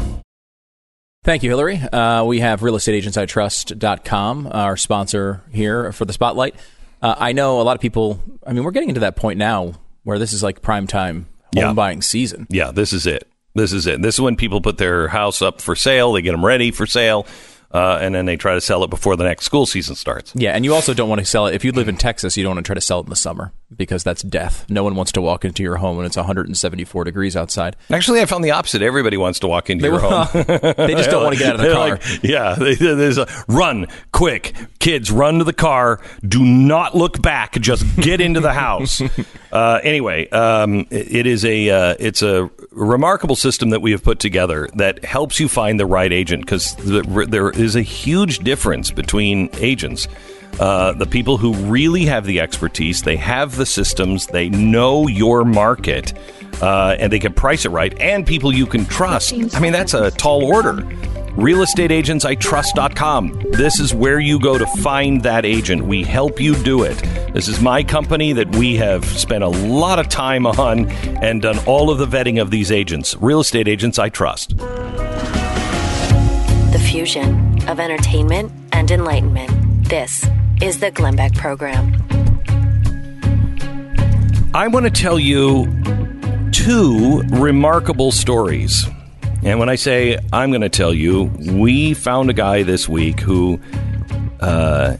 Thank 1.24 1.44
you, 1.44 1.50
Hillary. 1.50 1.78
Uh, 1.78 2.24
we 2.24 2.40
have 2.40 2.62
realestateagentsitrust.com, 2.62 4.48
our 4.52 4.78
sponsor 4.78 5.44
here 5.52 5.92
for 5.92 6.06
the 6.06 6.14
spotlight. 6.14 6.56
Uh, 7.02 7.16
I 7.18 7.32
know 7.32 7.62
a 7.62 7.64
lot 7.64 7.76
of 7.76 7.82
people. 7.82 8.22
I 8.46 8.54
mean, 8.54 8.64
we're 8.64 8.72
getting 8.72 8.90
into 8.90 9.02
that 9.02 9.16
point 9.16 9.38
now 9.38 9.74
where 10.04 10.20
this 10.20 10.34
is 10.34 10.44
like 10.44 10.62
prime 10.62 10.88
time 10.88 11.26
home 11.56 11.64
Yeah. 11.64 11.74
buying 11.74 12.02
season. 12.02 12.48
Yeah, 12.50 12.72
this 12.72 12.94
is 12.94 13.06
it. 13.08 13.28
This 13.56 13.74
is 13.74 13.88
it. 13.88 14.02
This 14.02 14.16
is 14.16 14.22
when 14.22 14.36
people 14.36 14.62
put 14.62 14.78
their 14.78 15.08
house 15.08 15.42
up 15.42 15.62
for 15.62 15.76
sale. 15.76 16.14
They 16.14 16.22
get 16.22 16.32
them 16.32 16.46
ready 16.46 16.72
for 16.72 16.86
sale, 16.86 17.26
uh, 17.72 18.00
and 18.02 18.14
then 18.16 18.26
they 18.26 18.36
try 18.38 18.54
to 18.54 18.62
sell 18.62 18.84
it 18.84 18.90
before 18.90 19.16
the 19.16 19.24
next 19.24 19.46
school 19.46 19.66
season 19.66 19.96
starts. 19.96 20.34
Yeah, 20.36 20.52
and 20.54 20.66
you 20.66 20.74
also 20.74 20.94
don't 20.94 21.10
want 21.10 21.20
to 21.20 21.26
sell 21.26 21.48
it. 21.48 21.56
If 21.56 21.64
you 21.64 21.72
live 21.72 21.88
in 21.88 21.98
Texas, 21.98 22.36
you 22.38 22.44
don't 22.44 22.56
want 22.56 22.66
to 22.66 22.68
try 22.68 22.76
to 22.76 22.82
sell 22.82 23.00
it 23.00 23.04
in 23.04 23.10
the 23.10 23.16
summer 23.16 23.52
because 23.76 24.04
that's 24.04 24.24
death. 24.24 24.66
No 24.70 24.84
one 24.84 24.96
wants 24.96 25.12
to 25.14 25.22
walk 25.22 25.46
into 25.46 25.62
your 25.62 25.76
home 25.78 25.98
when 25.98 26.06
it's 26.08 26.18
174 26.18 27.04
degrees 27.04 27.36
outside. 27.36 27.76
Actually, 27.92 28.22
I 28.22 28.26
found 28.26 28.44
the 28.44 28.52
opposite. 28.52 28.82
Everybody 28.82 29.18
wants 29.18 29.40
to 29.40 29.48
walk 29.48 29.70
into 29.70 29.86
your 29.86 30.00
home. 30.00 30.28
they 30.34 30.96
just 30.96 31.10
don't 31.12 31.24
want 31.24 31.36
to 31.38 31.40
get 31.40 31.50
out 31.50 31.56
of 31.56 31.62
the 31.62 31.72
car. 31.74 31.90
like- 31.90 32.24
yeah, 32.24 32.56
they- 32.56 32.76
there's 32.76 33.18
a 33.20 33.28
run 33.48 33.86
quick, 34.12 34.54
kids, 34.80 35.12
run 35.12 35.38
to 35.40 35.44
the 35.44 35.54
car. 35.54 36.02
Do 36.28 36.44
not 36.44 36.96
look 36.96 37.22
back. 37.22 37.54
Just 37.60 37.84
get 37.98 38.20
into 38.22 38.40
the 38.40 38.54
house. 38.54 39.02
uh, 39.52 39.80
anyway, 39.84 40.28
um, 40.30 40.88
it- 40.90 41.20
it 41.20 41.28
is 41.28 41.46
a 41.46 41.70
uh, 41.70 41.96
it's 42.00 42.22
a 42.24 42.50
remarkable 42.72 43.36
system 43.36 43.70
that 43.72 43.82
we 43.82 43.92
have 43.92 44.04
put 44.04 44.20
together 44.20 44.70
that 44.76 45.04
helps 45.06 45.40
you 45.40 45.48
find 45.48 45.80
the 45.80 45.86
right 45.86 46.12
agent 46.14 46.44
because 46.46 46.76
the, 46.78 47.26
there 47.30 47.52
is 47.60 47.76
a 47.76 47.82
huge 47.82 48.40
difference 48.40 48.92
between 48.92 49.50
agents. 49.56 50.08
Uh, 50.60 50.92
the 50.94 51.06
people 51.06 51.38
who 51.38 51.54
really 51.54 52.06
have 52.06 52.26
the 52.26 52.40
expertise, 52.42 53.04
they 53.04 53.16
have 53.16 53.56
the 53.56 53.66
systems, 53.66 54.28
they 54.28 54.50
know 54.50 55.08
your 55.08 55.46
market, 55.46 56.14
uh, 56.62 56.98
and 57.00 57.14
they 57.14 57.20
can 57.20 57.32
price 57.34 57.64
it 57.66 57.70
right, 57.70 57.98
and 58.02 58.26
people 58.28 58.54
you 58.54 58.66
can 58.66 58.84
trust. 58.86 59.34
I 59.56 59.60
mean, 59.60 59.72
that's 59.72 59.94
a 59.94 60.12
tall 60.12 60.44
order. 60.44 60.74
realestateagentsitrust.com. 61.38 63.52
This 63.52 63.80
is 63.80 63.94
where 63.94 64.20
you 64.20 64.38
go 64.40 64.58
to 64.58 64.66
find 64.82 65.24
that 65.24 65.46
agent. 65.46 65.84
We 65.84 66.04
help 66.04 66.42
you 66.42 66.56
do 66.64 66.84
it. 66.84 66.98
This 67.34 67.48
is 67.48 67.62
my 67.62 67.82
company 67.84 68.34
that 68.34 68.54
we 68.58 68.76
have 68.76 69.06
spent 69.06 69.44
a 69.46 69.48
lot 69.48 70.00
of 70.00 70.10
time 70.10 70.46
on 70.46 70.90
and 70.90 71.42
done 71.42 71.58
all 71.60 71.90
of 71.90 72.00
the 72.00 72.08
vetting 72.08 72.42
of 72.42 72.52
these 72.52 72.70
agents. 72.72 73.16
Real 73.22 73.40
estate 73.40 73.70
agents 73.70 73.98
I 73.98 74.10
trust. 74.10 74.58
The 76.72 76.80
fusion 76.86 77.49
of 77.70 77.80
entertainment 77.80 78.52
and 78.74 78.90
enlightenment. 78.90 79.88
This 79.88 80.28
is 80.60 80.80
the 80.80 80.90
Glenn 80.90 81.16
Beck 81.16 81.34
Program. 81.36 81.94
I 84.56 84.68
want 84.68 84.88
to 84.88 84.92
tell 84.92 85.20
you 85.20 85.68
two 86.52 87.22
remarkable 87.30 88.12
stories. 88.12 88.88
And 89.44 89.60
when 89.60 89.70
I 89.70 89.76
say 89.76 90.18
I'm 90.34 90.50
going 90.50 90.62
to 90.62 90.70
tell 90.70 90.96
you, 90.96 91.26
we 91.52 91.94
found 91.94 92.32
a 92.32 92.34
guy 92.34 92.64
this 92.64 92.90
week 92.90 93.20
who 93.20 93.60
uh, 94.40 94.98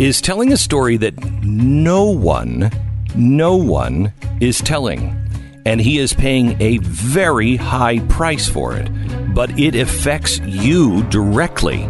is 0.00 0.20
telling 0.20 0.52
a 0.52 0.56
story 0.56 0.96
that 0.96 1.16
no 1.44 2.04
one, 2.04 2.72
no 3.14 3.54
one 3.54 4.12
is 4.40 4.60
telling. 4.60 5.16
And 5.64 5.80
he 5.80 5.98
is 5.98 6.14
paying 6.14 6.60
a 6.60 6.78
very 6.78 7.56
high 7.56 7.98
price 8.06 8.48
for 8.48 8.74
it. 8.74 8.88
But 9.34 9.58
it 9.58 9.74
affects 9.74 10.38
you 10.40 11.02
directly. 11.04 11.82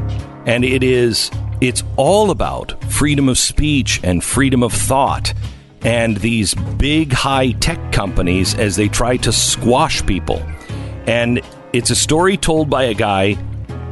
And 0.47 0.65
it 0.65 0.83
is, 0.83 1.31
it's 1.61 1.83
all 1.97 2.31
about 2.31 2.83
freedom 2.85 3.29
of 3.29 3.39
speech 3.39 4.01
and 4.03 4.25
freedom 4.25 4.63
of 4.63 4.73
thought 4.73 5.33
and 5.83 6.17
these 6.17 6.55
big 6.55 7.13
high 7.13 7.53
tech 7.53 7.93
companies 7.93 8.55
as 8.55 8.77
they 8.77 8.89
try 8.89 9.17
to 9.19 9.33
squash 9.33 10.05
people. 10.07 10.43
And 11.07 11.41
it's 11.73 11.91
a 11.91 11.95
story 11.95 12.37
told 12.37 12.69
by 12.69 12.85
a 12.85 12.95
guy 12.95 13.35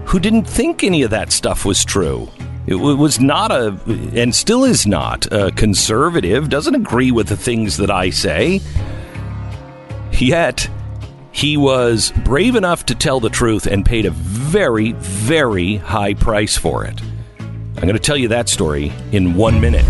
who 0.07 0.19
didn't 0.19 0.45
think 0.45 0.83
any 0.83 1.03
of 1.03 1.11
that 1.11 1.33
stuff 1.33 1.65
was 1.65 1.85
true. 1.85 2.29
It 2.67 2.75
was 2.75 3.21
not 3.21 3.53
a, 3.53 3.79
and 4.15 4.35
still 4.35 4.65
is 4.65 4.87
not, 4.87 5.31
a 5.33 5.53
conservative, 5.53 6.49
doesn't 6.49 6.75
agree 6.75 7.13
with 7.13 7.29
the 7.29 7.37
things 7.37 7.77
that 7.77 7.93
I 7.93 8.11
say. 8.11 8.61
Yet, 10.19 10.69
he 11.31 11.57
was 11.59 12.13
brave 12.25 12.57
enough 12.57 12.87
to 12.87 12.95
tell 12.95 13.21
the 13.21 13.29
truth 13.29 13.67
and 13.67 13.85
paid 13.85 14.07
a 14.07 14.11
very, 14.11 14.93
very 14.93 15.77
high 15.77 16.15
price 16.15 16.57
for 16.57 16.85
it. 16.85 17.01
I'm 17.39 17.83
going 17.83 17.93
to 17.93 17.99
tell 17.99 18.17
you 18.17 18.29
that 18.29 18.49
story 18.49 18.93
in 19.13 19.35
one 19.35 19.61
minute. 19.61 19.85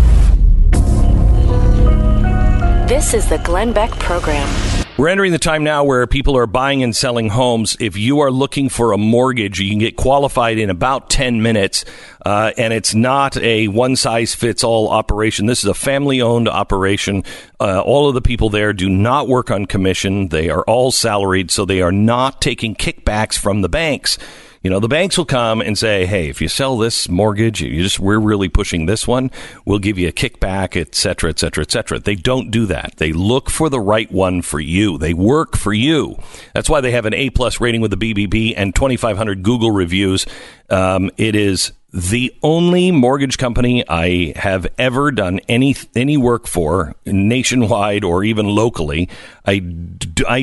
This 2.89 3.13
is 3.13 3.29
the 3.29 3.37
Glenn 3.45 3.71
Beck 3.71 3.91
Program. 3.91 4.66
We're 4.97 5.09
entering 5.09 5.31
the 5.31 5.37
time 5.37 5.63
now 5.63 5.83
where 5.83 6.07
people 6.07 6.35
are 6.37 6.47
buying 6.47 6.81
and 6.81 6.95
selling 6.95 7.29
homes. 7.29 7.77
If 7.79 7.97
you 7.97 8.21
are 8.21 8.31
looking 8.31 8.67
for 8.67 8.93
a 8.93 8.97
mortgage, 8.97 9.59
you 9.59 9.69
can 9.69 9.77
get 9.77 9.95
qualified 9.95 10.57
in 10.57 10.71
about 10.71 11.11
10 11.11 11.43
minutes. 11.43 11.85
Uh, 12.25 12.51
and 12.57 12.73
it's 12.73 12.95
not 12.95 13.37
a 13.37 13.67
one 13.67 13.95
size 13.95 14.33
fits 14.33 14.63
all 14.63 14.89
operation. 14.89 15.45
This 15.45 15.63
is 15.63 15.69
a 15.69 15.75
family 15.75 16.19
owned 16.19 16.49
operation. 16.49 17.23
Uh, 17.59 17.79
all 17.81 18.07
of 18.07 18.15
the 18.15 18.23
people 18.23 18.49
there 18.49 18.73
do 18.73 18.89
not 18.89 19.27
work 19.27 19.51
on 19.51 19.67
commission. 19.67 20.29
They 20.29 20.49
are 20.49 20.63
all 20.63 20.91
salaried, 20.91 21.51
so 21.51 21.63
they 21.63 21.83
are 21.83 21.91
not 21.91 22.41
taking 22.41 22.73
kickbacks 22.73 23.37
from 23.37 23.61
the 23.61 23.69
banks. 23.69 24.17
You 24.63 24.69
know, 24.69 24.79
the 24.79 24.87
banks 24.87 25.17
will 25.17 25.25
come 25.25 25.61
and 25.61 25.77
say, 25.77 26.05
"Hey, 26.05 26.29
if 26.29 26.41
you 26.41 26.47
sell 26.47 26.77
this 26.77 27.07
mortgage, 27.09 27.61
you 27.61 27.81
just 27.81 27.99
we're 27.99 28.19
really 28.19 28.49
pushing 28.49 28.85
this 28.85 29.07
one. 29.07 29.31
We'll 29.65 29.79
give 29.79 29.97
you 29.97 30.07
a 30.07 30.11
kickback, 30.11 30.75
et 30.79 30.95
cetera, 30.95 31.29
et 31.29 31.39
cetera, 31.39 31.61
et 31.63 31.71
cetera." 31.71 31.99
They 31.99 32.15
don't 32.15 32.51
do 32.51 32.65
that. 32.65 32.93
They 32.97 33.13
look 33.13 33.49
for 33.49 33.69
the 33.69 33.79
right 33.79 34.11
one 34.11 34.41
for 34.41 34.59
you. 34.59 34.97
They 34.97 35.13
work 35.13 35.55
for 35.55 35.73
you. 35.73 36.17
That's 36.53 36.69
why 36.69 36.81
they 36.81 36.91
have 36.91 37.05
an 37.05 37.13
A 37.13 37.29
plus 37.29 37.61
rating 37.61 37.81
with 37.81 37.91
the 37.91 37.97
BBB 37.97 38.53
and 38.57 38.73
2,500 38.73 39.43
Google 39.43 39.71
reviews. 39.71 40.25
Um, 40.69 41.11
it 41.17 41.35
is 41.35 41.71
the 41.93 42.33
only 42.43 42.91
mortgage 42.91 43.37
company 43.37 43.83
I 43.87 44.33
have 44.35 44.67
ever 44.77 45.11
done 45.11 45.39
any 45.47 45.75
any 45.95 46.17
work 46.17 46.45
for 46.47 46.95
nationwide 47.05 48.03
or 48.03 48.23
even 48.23 48.47
locally. 48.47 49.09
I 49.45 49.59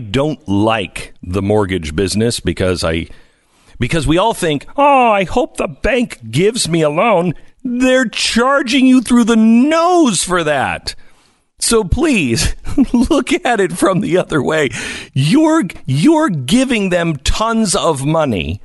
don't 0.00 0.48
like 0.48 1.14
the 1.22 1.42
mortgage 1.42 1.94
business 1.94 2.40
because 2.40 2.82
I 2.82 3.08
because 3.79 4.07
we 4.07 4.18
all 4.18 4.35
think, 4.35 4.66
oh, 4.77 5.11
I 5.11 5.25
hope 5.25 5.57
the 5.57 5.68
bank 5.68 6.31
gives 6.31 6.68
me 6.68 6.83
a 6.83 6.91
loan. 6.91 7.35
They're 7.62 8.09
charging 8.09 8.87
you 8.87 9.01
through 9.01 9.25
the 9.25 9.37
nose 9.37 10.22
for 10.22 10.45
that. 10.45 10.95
So 11.59 11.85
please 11.85 12.55
look 12.93 13.33
at 13.45 13.61
it 13.61 13.72
from 13.72 14.01
the 14.01 14.18
other 14.18 14.43
way. 14.43 14.70
You're 15.14 15.64
you're 15.87 16.29
giving 16.29 16.91
them 16.91 17.16
tons 17.16 17.75
of 17.75 18.05
money, 18.05 18.61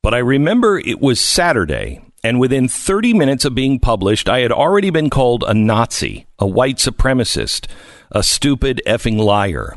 but 0.00 0.14
I 0.14 0.18
remember 0.18 0.78
it 0.78 1.00
was 1.00 1.20
Saturday, 1.20 2.00
and 2.22 2.38
within 2.38 2.68
30 2.68 3.14
minutes 3.14 3.44
of 3.44 3.56
being 3.56 3.80
published, 3.80 4.28
I 4.28 4.42
had 4.42 4.52
already 4.52 4.90
been 4.90 5.10
called 5.10 5.42
a 5.42 5.54
Nazi, 5.54 6.28
a 6.38 6.46
white 6.46 6.76
supremacist, 6.76 7.66
a 8.12 8.22
stupid 8.22 8.80
effing 8.86 9.18
liar. 9.18 9.74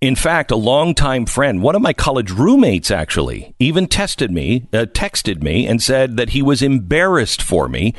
In 0.00 0.16
fact, 0.16 0.50
a 0.50 0.56
longtime 0.56 1.26
friend, 1.26 1.62
one 1.62 1.76
of 1.76 1.82
my 1.82 1.92
college 1.92 2.30
roommates 2.30 2.90
actually, 2.90 3.54
even 3.58 3.88
tested 3.88 4.30
me, 4.30 4.68
uh, 4.72 4.86
texted 4.86 5.42
me, 5.42 5.66
and 5.66 5.82
said 5.82 6.16
that 6.16 6.30
he 6.30 6.40
was 6.40 6.62
embarrassed 6.62 7.42
for 7.42 7.68
me 7.68 7.94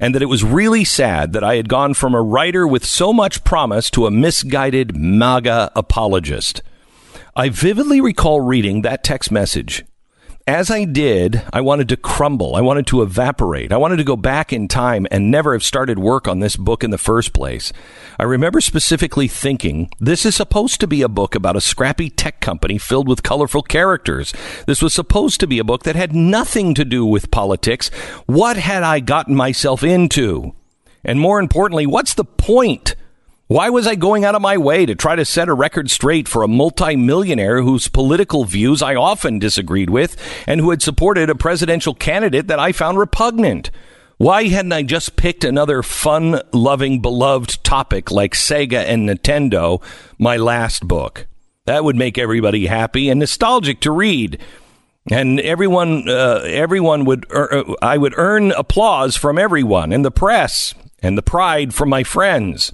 and 0.00 0.14
that 0.14 0.22
it 0.22 0.26
was 0.26 0.44
really 0.44 0.84
sad 0.84 1.32
that 1.32 1.44
I 1.44 1.56
had 1.56 1.68
gone 1.68 1.94
from 1.94 2.14
a 2.14 2.22
writer 2.22 2.66
with 2.66 2.84
so 2.84 3.12
much 3.12 3.44
promise 3.44 3.90
to 3.90 4.06
a 4.06 4.10
misguided 4.10 4.96
MAGA 4.96 5.72
apologist. 5.74 6.62
I 7.36 7.48
vividly 7.48 8.00
recall 8.00 8.40
reading 8.40 8.82
that 8.82 9.04
text 9.04 9.30
message 9.30 9.84
as 10.46 10.70
I 10.70 10.84
did, 10.84 11.42
I 11.54 11.62
wanted 11.62 11.88
to 11.88 11.96
crumble. 11.96 12.54
I 12.54 12.60
wanted 12.60 12.86
to 12.88 13.00
evaporate. 13.00 13.72
I 13.72 13.78
wanted 13.78 13.96
to 13.96 14.04
go 14.04 14.16
back 14.16 14.52
in 14.52 14.68
time 14.68 15.06
and 15.10 15.30
never 15.30 15.54
have 15.54 15.64
started 15.64 15.98
work 15.98 16.28
on 16.28 16.40
this 16.40 16.54
book 16.56 16.84
in 16.84 16.90
the 16.90 16.98
first 16.98 17.32
place. 17.32 17.72
I 18.18 18.24
remember 18.24 18.60
specifically 18.60 19.26
thinking, 19.26 19.90
this 19.98 20.26
is 20.26 20.36
supposed 20.36 20.80
to 20.80 20.86
be 20.86 21.00
a 21.00 21.08
book 21.08 21.34
about 21.34 21.56
a 21.56 21.62
scrappy 21.62 22.10
tech 22.10 22.40
company 22.40 22.76
filled 22.76 23.08
with 23.08 23.22
colorful 23.22 23.62
characters. 23.62 24.34
This 24.66 24.82
was 24.82 24.92
supposed 24.92 25.40
to 25.40 25.46
be 25.46 25.58
a 25.58 25.64
book 25.64 25.84
that 25.84 25.96
had 25.96 26.14
nothing 26.14 26.74
to 26.74 26.84
do 26.84 27.06
with 27.06 27.30
politics. 27.30 27.88
What 28.26 28.58
had 28.58 28.82
I 28.82 29.00
gotten 29.00 29.34
myself 29.34 29.82
into? 29.82 30.54
And 31.02 31.18
more 31.18 31.40
importantly, 31.40 31.86
what's 31.86 32.12
the 32.12 32.24
point? 32.24 32.96
Why 33.46 33.68
was 33.68 33.86
I 33.86 33.94
going 33.94 34.24
out 34.24 34.34
of 34.34 34.40
my 34.40 34.56
way 34.56 34.86
to 34.86 34.94
try 34.94 35.16
to 35.16 35.24
set 35.26 35.50
a 35.50 35.54
record 35.54 35.90
straight 35.90 36.28
for 36.28 36.42
a 36.42 36.48
multimillionaire 36.48 37.60
whose 37.60 37.88
political 37.88 38.44
views 38.44 38.80
I 38.80 38.94
often 38.94 39.38
disagreed 39.38 39.90
with 39.90 40.16
and 40.46 40.62
who 40.62 40.70
had 40.70 40.80
supported 40.80 41.28
a 41.28 41.34
presidential 41.34 41.92
candidate 41.92 42.46
that 42.46 42.58
I 42.58 42.72
found 42.72 42.98
repugnant? 42.98 43.70
Why 44.16 44.44
hadn't 44.44 44.72
I 44.72 44.82
just 44.82 45.16
picked 45.16 45.44
another 45.44 45.82
fun 45.82 46.40
loving, 46.54 47.02
beloved 47.02 47.62
topic 47.62 48.10
like 48.10 48.32
Sega 48.32 48.82
and 48.82 49.06
Nintendo, 49.06 49.82
my 50.18 50.38
last 50.38 50.88
book? 50.88 51.26
That 51.66 51.84
would 51.84 51.96
make 51.96 52.16
everybody 52.16 52.64
happy 52.64 53.10
and 53.10 53.20
nostalgic 53.20 53.80
to 53.80 53.90
read. 53.90 54.40
And 55.10 55.38
everyone, 55.40 56.08
uh, 56.08 56.40
everyone 56.46 57.04
would, 57.04 57.30
uh, 57.30 57.74
I 57.82 57.98
would 57.98 58.14
earn 58.16 58.52
applause 58.52 59.16
from 59.16 59.36
everyone 59.36 59.92
and 59.92 60.02
the 60.02 60.10
press 60.10 60.74
and 61.02 61.18
the 61.18 61.22
pride 61.22 61.74
from 61.74 61.90
my 61.90 62.04
friends. 62.04 62.72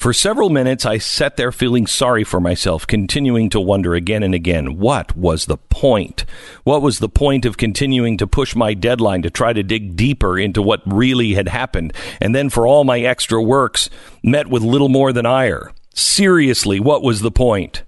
For 0.00 0.14
several 0.14 0.48
minutes, 0.48 0.86
I 0.86 0.96
sat 0.96 1.36
there 1.36 1.52
feeling 1.52 1.86
sorry 1.86 2.24
for 2.24 2.40
myself, 2.40 2.86
continuing 2.86 3.50
to 3.50 3.60
wonder 3.60 3.94
again 3.94 4.22
and 4.22 4.34
again 4.34 4.78
what 4.78 5.14
was 5.14 5.44
the 5.44 5.58
point? 5.58 6.24
What 6.64 6.80
was 6.80 7.00
the 7.00 7.08
point 7.10 7.44
of 7.44 7.58
continuing 7.58 8.16
to 8.16 8.26
push 8.26 8.56
my 8.56 8.72
deadline 8.72 9.20
to 9.20 9.30
try 9.30 9.52
to 9.52 9.62
dig 9.62 9.96
deeper 9.96 10.38
into 10.38 10.62
what 10.62 10.80
really 10.86 11.34
had 11.34 11.48
happened? 11.48 11.92
And 12.18 12.34
then 12.34 12.48
for 12.48 12.66
all 12.66 12.82
my 12.82 13.00
extra 13.00 13.42
works, 13.42 13.90
met 14.22 14.46
with 14.46 14.62
little 14.62 14.88
more 14.88 15.12
than 15.12 15.26
ire. 15.26 15.70
Seriously, 15.94 16.80
what 16.80 17.02
was 17.02 17.20
the 17.20 17.30
point? 17.30 17.82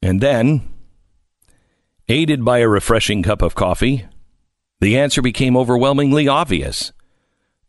And 0.00 0.20
then, 0.20 0.60
aided 2.08 2.44
by 2.44 2.58
a 2.58 2.68
refreshing 2.68 3.24
cup 3.24 3.42
of 3.42 3.56
coffee, 3.56 4.06
the 4.78 4.96
answer 4.96 5.22
became 5.22 5.56
overwhelmingly 5.56 6.28
obvious 6.28 6.92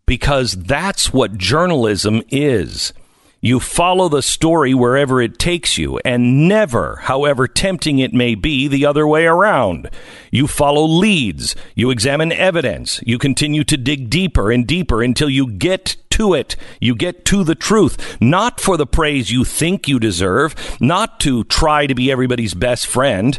because 0.06 0.54
that's 0.54 1.12
what 1.14 1.38
journalism 1.38 2.22
is. 2.30 2.94
You 3.42 3.60
follow 3.60 4.10
the 4.10 4.24
story 4.24 4.74
wherever 4.74 5.22
it 5.22 5.38
takes 5.38 5.78
you, 5.78 6.00
and 6.04 6.48
never, 6.48 6.96
however 7.04 7.48
tempting 7.48 8.00
it 8.00 8.12
may 8.12 8.34
be, 8.34 8.68
the 8.68 8.88
other 8.88 9.06
way 9.06 9.28
around. 9.28 9.88
You 10.32 10.48
follow 10.48 10.84
leads, 10.84 11.56
you 11.76 11.92
examine 11.92 12.32
evidence, 12.32 13.04
you 13.06 13.20
continue 13.20 13.64
to 13.66 13.78
dig 13.78 14.10
deeper 14.10 14.52
and 14.52 14.66
deeper 14.66 15.04
until 15.04 15.30
you 15.30 15.52
get 15.52 15.96
to 16.12 16.34
it. 16.34 16.56
You 16.82 16.96
get 16.96 17.24
to 17.26 17.44
the 17.44 17.54
truth, 17.54 18.20
not 18.20 18.60
for 18.60 18.78
the 18.78 18.88
praise 18.88 19.32
you 19.32 19.44
think 19.44 19.88
you 19.88 20.00
deserve, 20.00 20.56
not 20.82 21.20
to 21.20 21.44
try 21.44 21.86
to 21.86 21.94
be 21.94 22.12
everybody's 22.12 22.56
best 22.56 22.88
friend, 22.88 23.38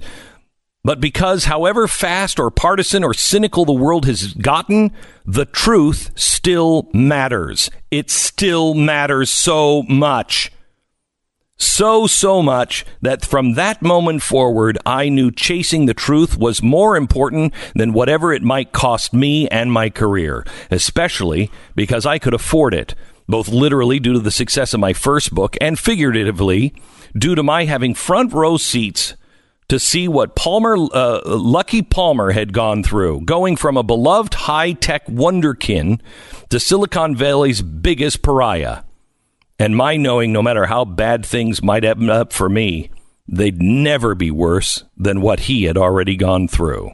but 0.87 1.01
because, 1.01 1.47
however 1.47 1.89
fast 1.89 2.39
or 2.39 2.49
partisan 2.49 3.03
or 3.03 3.13
cynical 3.13 3.65
the 3.65 3.73
world 3.73 4.07
has 4.07 4.33
gotten, 4.35 4.93
the 5.25 5.45
truth 5.45 6.13
still 6.15 6.89
matters. 6.95 7.73
It 7.91 8.09
still 8.09 8.73
matters 8.73 9.29
so 9.29 9.83
much. 9.83 10.53
So, 11.57 12.07
so 12.07 12.41
much 12.41 12.87
that 13.03 13.25
from 13.25 13.55
that 13.55 13.83
moment 13.83 14.23
forward, 14.23 14.79
I 14.87 15.09
knew 15.09 15.33
chasing 15.33 15.87
the 15.87 15.93
truth 15.93 16.39
was 16.39 16.63
more 16.63 16.97
important 16.97 17.53
than 17.75 17.93
whatever 17.93 18.33
it 18.33 18.45
might 18.45 18.71
cost 18.71 19.13
me 19.13 19.49
and 19.49 19.73
my 19.73 19.91
career, 19.91 20.47
especially 20.71 21.51
because 21.75 22.07
I 22.07 22.21
could 22.21 22.33
afford 22.33 22.75
it, 22.75 22.95
both 23.27 23.49
literally 23.49 23.99
due 23.99 24.13
to 24.13 24.21
the 24.21 24.31
success 24.31 24.73
of 24.73 24.79
my 24.79 24.93
first 24.93 25.35
book 25.35 25.57
and 25.61 25.81
figuratively 25.81 26.73
due 27.19 27.35
to 27.35 27.43
my 27.43 27.65
having 27.65 27.93
front 27.93 28.33
row 28.33 28.57
seats 28.57 29.15
to 29.69 29.79
see 29.79 30.07
what 30.07 30.37
Palmer, 30.37 30.77
uh, 30.77 31.21
Luckey 31.25 31.89
Palmer 31.89 32.31
had 32.31 32.53
gone 32.53 32.83
through, 32.83 33.23
going 33.23 33.57
from 33.57 33.77
a 33.77 33.83
beloved 33.83 34.35
high 34.35 34.73
tech 34.73 35.07
wonderkin 35.07 36.01
to 36.51 36.61
Silicon 36.61 37.17
Valley's 37.17 37.63
biggest 37.63 38.23
pariah. 38.23 38.83
And 39.59 39.77
my 39.77 39.97
knowing, 39.97 40.33
no 40.33 40.43
matter 40.43 40.67
how 40.67 40.85
bad 40.85 41.25
things 41.25 41.63
might 41.63 41.85
end 41.85 42.11
up 42.11 42.33
for 42.33 42.49
me, 42.49 42.91
they'd 43.27 43.61
never 43.61 44.15
be 44.15 44.31
worse 44.31 44.85
than 44.97 45.21
what 45.21 45.41
he 45.41 45.65
had 45.65 45.77
already 45.77 46.17
gone 46.17 46.47
through. 46.47 46.93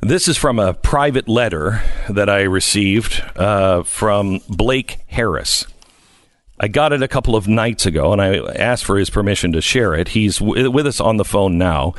This 0.00 0.26
is 0.26 0.36
from 0.36 0.58
a 0.58 0.74
private 0.74 1.28
letter 1.28 1.80
that 2.10 2.28
I 2.28 2.42
received 2.42 3.22
uh, 3.36 3.84
from 3.84 4.40
Blake 4.48 4.98
Harris. 5.06 5.64
I 6.60 6.68
got 6.68 6.92
it 6.92 7.02
a 7.02 7.08
couple 7.08 7.34
of 7.34 7.48
nights 7.48 7.86
ago, 7.86 8.12
and 8.12 8.20
I 8.20 8.36
asked 8.54 8.84
for 8.84 8.98
his 8.98 9.10
permission 9.10 9.52
to 9.52 9.60
share 9.60 9.94
it. 9.94 10.08
He's 10.08 10.38
w- 10.38 10.70
with 10.70 10.86
us 10.86 11.00
on 11.00 11.16
the 11.16 11.24
phone 11.24 11.58
now. 11.58 11.94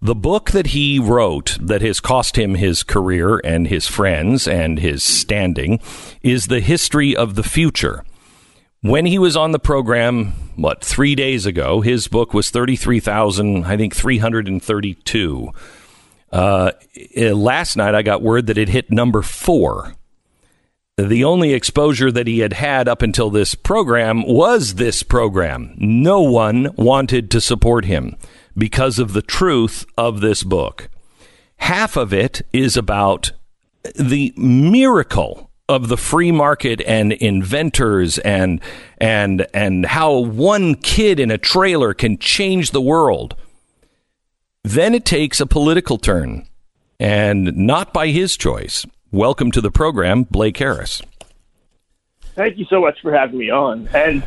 The 0.00 0.14
book 0.16 0.50
that 0.50 0.68
he 0.68 0.98
wrote 0.98 1.56
that 1.60 1.80
has 1.82 2.00
cost 2.00 2.36
him 2.36 2.56
his 2.56 2.82
career 2.82 3.40
and 3.44 3.68
his 3.68 3.86
friends 3.86 4.48
and 4.48 4.80
his 4.80 5.04
standing 5.04 5.80
is 6.22 6.46
The 6.46 6.58
History 6.58 7.14
of 7.14 7.36
the 7.36 7.44
Future. 7.44 8.04
When 8.80 9.06
he 9.06 9.16
was 9.16 9.36
on 9.36 9.52
the 9.52 9.60
program, 9.60 10.32
what, 10.56 10.84
three 10.84 11.14
days 11.14 11.46
ago, 11.46 11.82
his 11.82 12.08
book 12.08 12.34
was 12.34 12.50
33,000, 12.50 13.64
I 13.64 13.76
think 13.76 13.94
332. 13.94 15.52
Uh, 16.32 16.72
last 17.32 17.76
night, 17.76 17.94
I 17.94 18.02
got 18.02 18.22
word 18.22 18.48
that 18.48 18.58
it 18.58 18.70
hit 18.70 18.90
number 18.90 19.22
four 19.22 19.94
the 20.96 21.24
only 21.24 21.54
exposure 21.54 22.12
that 22.12 22.26
he 22.26 22.40
had 22.40 22.52
had 22.52 22.88
up 22.88 23.02
until 23.02 23.30
this 23.30 23.54
program 23.54 24.26
was 24.26 24.74
this 24.74 25.02
program. 25.02 25.74
No 25.78 26.20
one 26.20 26.68
wanted 26.76 27.30
to 27.30 27.40
support 27.40 27.86
him 27.86 28.16
because 28.56 28.98
of 28.98 29.12
the 29.12 29.22
truth 29.22 29.86
of 29.96 30.20
this 30.20 30.42
book. 30.42 30.88
Half 31.56 31.96
of 31.96 32.12
it 32.12 32.42
is 32.52 32.76
about 32.76 33.32
the 33.94 34.34
miracle 34.36 35.50
of 35.68 35.88
the 35.88 35.96
free 35.96 36.30
market 36.30 36.82
and 36.86 37.12
inventors 37.12 38.18
and 38.18 38.60
and 38.98 39.46
and 39.54 39.86
how 39.86 40.18
one 40.18 40.74
kid 40.74 41.18
in 41.18 41.30
a 41.30 41.38
trailer 41.38 41.94
can 41.94 42.18
change 42.18 42.70
the 42.70 42.80
world. 42.80 43.34
Then 44.64 44.94
it 44.94 45.04
takes 45.04 45.40
a 45.40 45.46
political 45.46 45.96
turn 45.98 46.46
and 47.00 47.56
not 47.56 47.94
by 47.94 48.08
his 48.08 48.36
choice. 48.36 48.84
Welcome 49.12 49.50
to 49.50 49.60
the 49.60 49.70
program, 49.70 50.22
Blake 50.22 50.56
Harris. 50.56 51.02
Thank 52.34 52.56
you 52.56 52.64
so 52.70 52.80
much 52.80 52.96
for 53.02 53.12
having 53.12 53.38
me 53.38 53.50
on. 53.50 53.86
And 53.88 54.26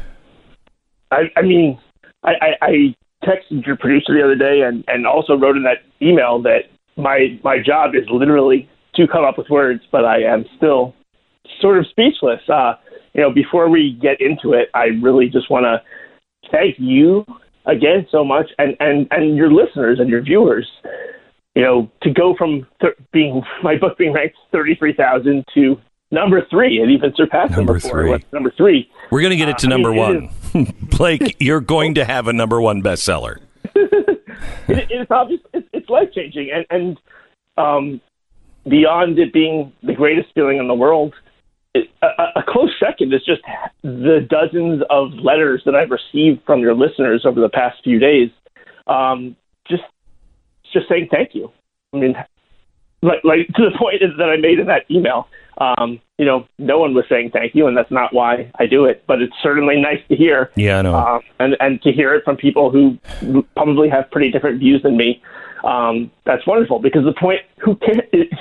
I, 1.10 1.24
I 1.36 1.42
mean, 1.42 1.80
I, 2.24 2.34
I, 2.40 2.50
I 2.62 2.96
texted 3.24 3.66
your 3.66 3.78
producer 3.78 4.14
the 4.14 4.24
other 4.24 4.36
day 4.36 4.62
and, 4.62 4.84
and 4.88 5.08
also 5.08 5.34
wrote 5.34 5.58
in 5.58 5.64
that 5.64 5.80
email 6.04 6.40
that 6.44 6.66
my 6.98 7.40
my 7.44 7.58
job 7.58 7.96
is 7.96 8.04
literally 8.12 8.70
to 8.94 9.08
come 9.08 9.26
up 9.26 9.40
with 9.40 9.50
words, 9.50 9.82
but 9.92 10.06
I 10.06 10.22
am 10.22 10.46
still 10.56 10.94
sort 11.60 11.80
of 11.80 11.88
speechless. 11.88 12.48
Uh, 12.48 12.74
you 13.16 13.22
know, 13.22 13.32
before 13.32 13.68
we 13.72 13.98
get 14.00 14.22
into 14.22 14.54
it, 14.54 14.70
I 14.76 14.90
really 15.02 15.30
just 15.30 15.50
want 15.50 15.64
to 15.64 15.82
thank 16.52 16.76
you 16.78 17.26
again 17.66 18.06
so 18.12 18.24
much, 18.24 18.52
and 18.60 18.78
and 18.80 19.08
and 19.10 19.36
your 19.36 19.52
listeners 19.52 19.98
and 20.00 20.12
your 20.12 20.22
viewers. 20.22 20.70
You 21.56 21.62
know, 21.64 21.92
to 22.04 22.10
go 22.12 22.36
from 22.38 22.68
th- 22.82 22.94
being 23.14 23.42
my 23.64 23.78
book 23.78 23.98
being 23.98 24.14
ranked 24.14 24.36
thirty 24.52 24.76
three 24.76 24.94
thousand 24.94 25.46
to 25.54 25.80
number 26.12 26.46
three, 26.50 26.80
it 26.82 26.90
even 26.90 27.14
surpassed 27.16 27.52
Number 27.52 27.74
number, 27.74 27.80
four. 27.80 27.92
three. 28.02 28.10
What's 28.10 28.34
number 28.34 28.52
three? 28.56 28.90
We're 29.12 29.22
going 29.22 29.32
to 29.32 29.38
get 29.38 29.50
it 29.50 29.58
to 29.60 29.68
Uh, 29.68 29.70
I 29.70 29.74
number 29.74 29.92
mean, 29.92 30.30
one. 30.54 30.74
Blake, 30.98 31.36
you're 31.40 31.62
going 31.62 31.96
to 31.96 32.06
have 32.06 32.28
a 32.28 32.34
number 32.34 32.62
one 32.62 32.82
bestseller. 32.84 33.40
it, 33.76 34.88
it's 34.90 35.12
obvious 35.12 35.42
it's, 35.54 35.68
it's 35.74 35.90
life 35.90 36.10
changing 36.14 36.52
and 36.54 36.66
and 36.70 36.98
um, 37.58 38.02
beyond 38.68 39.18
it 39.20 39.32
being 39.34 39.72
the 39.84 39.94
greatest 39.94 40.30
feeling 40.34 40.58
in 40.58 40.68
the 40.68 40.74
world 40.74 41.14
it, 41.74 41.90
a, 42.02 42.40
a 42.40 42.44
close 42.48 42.72
second 42.80 43.14
is 43.14 43.24
just 43.26 43.42
the 43.84 44.26
dozens 44.30 44.82
of 44.90 45.14
letters 45.14 45.62
that 45.66 45.76
I've 45.76 45.90
received 45.92 46.42
from 46.46 46.60
your 46.62 46.74
listeners 46.74 47.26
over 47.26 47.40
the 47.42 47.50
past 47.50 47.78
few 47.84 48.00
days 48.00 48.30
um, 48.88 49.36
just 49.70 49.84
just 50.76 50.88
saying 50.88 51.08
thank 51.12 51.34
you 51.34 51.52
I 51.94 51.98
mean 51.98 52.16
like, 53.02 53.24
like 53.24 53.48
to 53.56 53.70
the 53.70 53.78
point 53.84 54.02
that 54.18 54.30
I 54.30 54.38
made 54.38 54.60
in 54.60 54.68
that 54.68 54.86
email 54.92 55.28
um, 55.58 56.00
you 56.18 56.26
know 56.26 56.46
no 56.60 56.78
one 56.80 56.94
was 56.94 57.06
saying 57.10 57.32
thank 57.32 57.56
you 57.56 57.66
and 57.68 57.76
that's 57.78 57.92
not 57.92 58.14
why 58.14 58.52
I 58.60 58.66
do 58.66 58.86
it 58.86 59.04
but 59.08 59.22
it's 59.22 59.36
certainly 59.42 59.80
nice 59.80 60.02
to 60.10 60.16
hear 60.16 60.52
Yeah, 60.56 60.80
I 60.80 60.82
know. 60.84 60.96
um, 60.96 61.22
and 61.40 61.56
and 61.60 61.82
to 61.84 61.92
hear 61.92 62.14
it 62.14 62.24
from 62.26 62.36
people 62.38 62.70
who 62.72 62.98
probably 63.56 63.90
have 63.90 64.12
pretty 64.12 64.32
different 64.32 64.60
views 64.60 64.82
than 64.84 64.98
me, 64.98 65.22
um, 65.64 66.12
that's 66.26 66.46
wonderful. 66.46 66.80
Because 66.80 67.04
the 67.06 67.14
point, 67.14 67.42
who 67.58 67.76
can, 67.78 68.02
it's, 68.14 68.34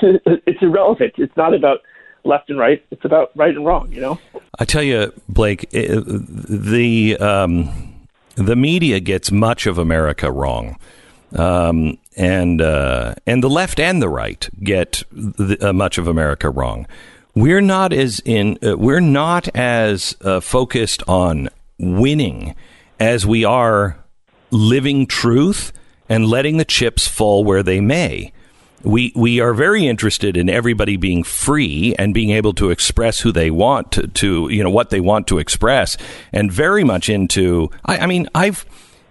it's 0.47 0.62
irrelevant. 0.62 1.14
It's 1.16 1.37
not 1.37 1.55
about 1.55 1.78
left 2.24 2.51
and 2.51 2.59
right. 2.59 2.85
It's 2.91 3.05
about 3.05 3.30
right 3.37 3.55
and 3.55 3.64
wrong. 3.64 3.91
You 3.93 4.01
know. 4.01 4.18
I 4.59 4.64
tell 4.64 4.82
you, 4.82 5.12
Blake, 5.28 5.70
the 5.70 7.16
um, 7.18 8.07
the 8.37 8.57
media 8.57 9.01
gets 9.01 9.30
much 9.32 9.66
of 9.66 9.78
America 9.78 10.30
wrong, 10.30 10.76
um, 11.37 11.99
and 12.17 12.61
uh, 12.61 13.15
and 13.27 13.43
the 13.43 13.51
left 13.51 13.81
and 13.81 14.01
the 14.01 14.09
right 14.09 14.49
get 14.62 15.03
the, 15.11 15.69
uh, 15.69 15.73
much 15.73 15.99
of 15.99 16.09
America 16.09 16.51
wrong. 16.51 16.87
We're 17.35 17.61
not 17.61 17.93
as 17.93 18.21
in 18.25 18.59
uh, 18.62 18.77
we're 18.77 19.01
not 19.01 19.49
as 19.57 20.17
uh, 20.21 20.41
focused 20.41 21.03
on 21.09 21.49
winning 21.79 22.55
as 23.01 23.27
we 23.27 23.45
are 23.45 23.99
living 24.51 25.07
truth 25.07 25.73
and 26.09 26.27
letting 26.27 26.59
the 26.59 26.65
chips 26.65 27.09
fall 27.09 27.45
where 27.45 27.62
they 27.62 27.81
may 27.81 28.33
we 28.85 29.12
we 29.17 29.41
are 29.41 29.55
very 29.55 29.87
interested 29.87 30.37
in 30.37 30.49
everybody 30.49 30.97
being 30.97 31.25
free 31.25 31.95
and 31.99 32.15
being 32.15 32.31
able 32.31 32.53
to 32.53 32.71
express 32.71 33.21
who 33.21 33.33
they 33.33 33.51
want 33.51 33.91
to, 33.93 34.07
to 34.09 34.49
you 34.51 34.62
know 34.62 34.71
what 34.71 34.91
they 34.91 35.01
want 35.01 35.27
to 35.27 35.39
express 35.39 35.97
and 36.33 36.53
very 36.53 36.85
much 36.85 37.09
into 37.09 37.71
I, 37.85 37.99
I 37.99 38.07
mean 38.07 38.29
I've 38.35 38.65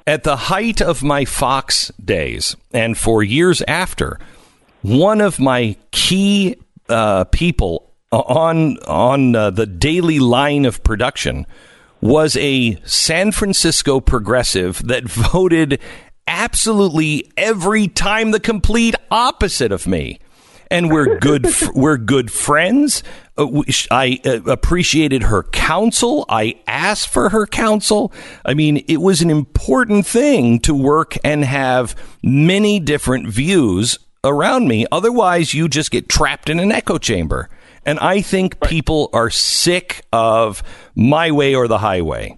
at 0.05 0.23
the 0.23 0.35
height 0.35 0.81
of 0.81 1.03
my 1.03 1.25
Fox 1.25 1.91
days 2.03 2.55
and 2.73 2.97
for 2.97 3.23
years 3.23 3.61
after 3.67 4.19
one 4.81 5.21
of 5.21 5.39
my 5.39 5.77
key 5.91 6.57
uh, 6.89 7.23
people 7.25 7.93
on 8.11 8.77
on 8.79 9.35
uh, 9.35 9.49
the 9.49 9.65
daily 9.65 10.19
line 10.19 10.65
of 10.65 10.83
production 10.83 11.47
was 12.01 12.35
a 12.37 12.77
San 12.83 13.31
Francisco 13.31 14.01
progressive 14.01 14.85
that 14.87 15.03
voted 15.07 15.79
absolutely 16.27 17.31
every 17.37 17.87
time 17.87 18.31
the 18.31 18.39
complete 18.39 18.95
opposite 19.09 19.71
of 19.71 19.87
me. 19.87 20.19
And 20.73 20.91
we're 20.91 21.19
good. 21.19 21.45
f- 21.45 21.69
we're 21.75 21.97
good 21.97 22.31
friends. 22.31 23.03
Uh, 23.39 23.47
we- 23.47 23.71
sh- 23.71 23.87
I 23.91 24.19
uh, 24.25 24.41
appreciated 24.43 25.23
her 25.23 25.43
counsel. 25.43 26.25
I 26.27 26.59
asked 26.67 27.09
for 27.09 27.29
her 27.29 27.45
counsel. 27.45 28.11
I 28.43 28.53
mean, 28.53 28.83
it 28.87 28.97
was 28.97 29.21
an 29.21 29.29
important 29.29 30.05
thing 30.05 30.59
to 30.61 30.73
work 30.73 31.15
and 31.23 31.45
have 31.45 31.95
many 32.23 32.79
different 32.79 33.27
views 33.27 33.97
around 34.23 34.67
me. 34.67 34.85
Otherwise, 34.91 35.53
you 35.53 35.69
just 35.69 35.91
get 35.91 36.09
trapped 36.09 36.49
in 36.49 36.59
an 36.59 36.71
echo 36.71 36.97
chamber. 36.97 37.49
And 37.85 37.99
I 37.99 38.21
think 38.21 38.61
people 38.61 39.09
are 39.13 39.29
sick 39.29 40.05
of 40.13 40.63
my 40.95 41.31
way 41.31 41.53
or 41.53 41.67
the 41.67 41.79
highway. 41.79 42.37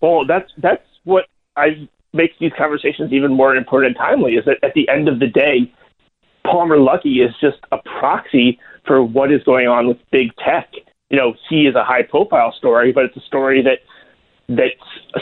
Well, 0.00 0.26
that's 0.26 0.50
that's 0.58 0.82
what 1.04 1.26
I 1.56 1.88
makes 2.12 2.34
these 2.40 2.52
conversations 2.56 3.12
even 3.12 3.32
more 3.32 3.54
important 3.54 3.96
and 3.96 3.96
timely. 3.96 4.34
Is 4.34 4.44
that 4.46 4.58
at 4.62 4.74
the 4.74 4.88
end 4.88 5.08
of 5.08 5.20
the 5.20 5.26
day, 5.26 5.72
Palmer 6.44 6.76
Luckey 6.78 7.24
is 7.24 7.34
just 7.40 7.58
a 7.72 7.78
proxy 7.98 8.58
for 8.86 9.02
what 9.02 9.32
is 9.32 9.42
going 9.44 9.68
on 9.68 9.86
with 9.86 9.98
big 10.10 10.34
tech. 10.36 10.70
You 11.10 11.16
know, 11.16 11.34
he 11.48 11.66
is 11.66 11.74
a 11.74 11.84
high 11.84 12.02
profile 12.02 12.52
story, 12.56 12.92
but 12.92 13.04
it's 13.04 13.16
a 13.16 13.26
story 13.26 13.62
that 13.62 13.78
that 14.48 14.72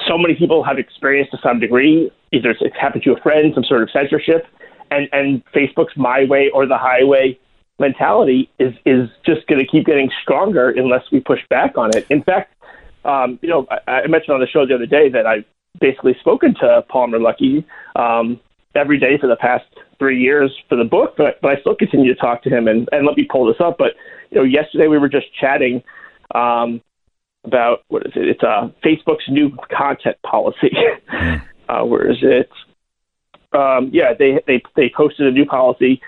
so 0.07 0.16
many 0.16 0.34
people 0.34 0.64
have 0.64 0.78
experienced 0.78 1.32
to 1.32 1.39
some 1.43 1.61
degree. 1.61 2.11
Either 2.32 2.51
it's 2.51 2.76
happened 2.80 3.03
to 3.05 3.12
a 3.12 3.20
friend, 3.20 3.53
some 3.55 3.64
sort 3.64 3.82
of 3.82 3.91
censorship, 3.91 4.47
and 4.91 5.09
and 5.12 5.43
Facebook's 5.55 5.97
my 5.97 6.24
way 6.24 6.51
or 6.53 6.66
the 6.66 6.78
highway 6.78 7.39
mentality 7.78 8.51
is 8.59 8.74
is 8.84 9.09
just 9.24 9.47
going 9.47 9.61
to 9.61 9.66
keep 9.66 9.86
getting 9.86 10.11
stronger 10.22 10.70
unless 10.70 11.03
we 11.12 11.20
push 11.20 11.41
back 11.49 11.76
on 11.76 11.91
it. 11.97 12.07
In 12.11 12.22
fact, 12.22 12.55
um, 13.05 13.39
you 13.43 13.49
know, 13.49 13.66
I, 13.70 14.03
I 14.03 14.07
mentioned 14.07 14.34
on 14.34 14.41
the 14.41 14.47
show 14.47 14.66
the 14.66 14.74
other 14.74 14.86
day 14.86 15.09
that 15.11 15.26
I've 15.26 15.45
basically 15.80 16.16
spoken 16.20 16.54
to 16.60 16.84
Palmer 16.88 17.18
Luckey 17.18 17.64
um, 17.96 18.40
every 18.74 18.98
day 18.98 19.18
for 19.18 19.26
the 19.26 19.36
past 19.36 19.64
three 19.98 20.20
years 20.20 20.54
for 20.68 20.76
the 20.76 20.84
book, 20.84 21.14
but, 21.16 21.40
but 21.40 21.50
I 21.56 21.60
still 21.60 21.74
continue 21.74 22.14
to 22.14 22.20
talk 22.20 22.42
to 22.44 22.50
him. 22.50 22.68
And, 22.68 22.88
and 22.92 23.06
let 23.06 23.16
me 23.16 23.24
pull 23.24 23.46
this 23.46 23.60
up. 23.60 23.76
But 23.78 23.94
you 24.30 24.38
know, 24.38 24.44
yesterday 24.44 24.86
we 24.86 24.98
were 24.98 25.08
just 25.08 25.26
chatting 25.34 25.82
um, 26.34 26.80
about 27.44 27.80
what 27.88 28.06
is 28.06 28.12
it? 28.14 28.28
It's 28.28 28.42
uh, 28.42 28.70
Facebook's 28.84 29.28
new 29.28 29.56
content 29.70 30.16
policy. 30.22 30.72
uh, 31.68 31.82
where 31.84 32.10
is 32.10 32.18
it? 32.22 32.50
Um, 33.52 33.90
yeah, 33.92 34.12
they 34.18 34.40
they 34.46 34.62
they 34.76 34.92
posted 34.94 35.26
a 35.26 35.30
new 35.30 35.46
policy 35.46 36.02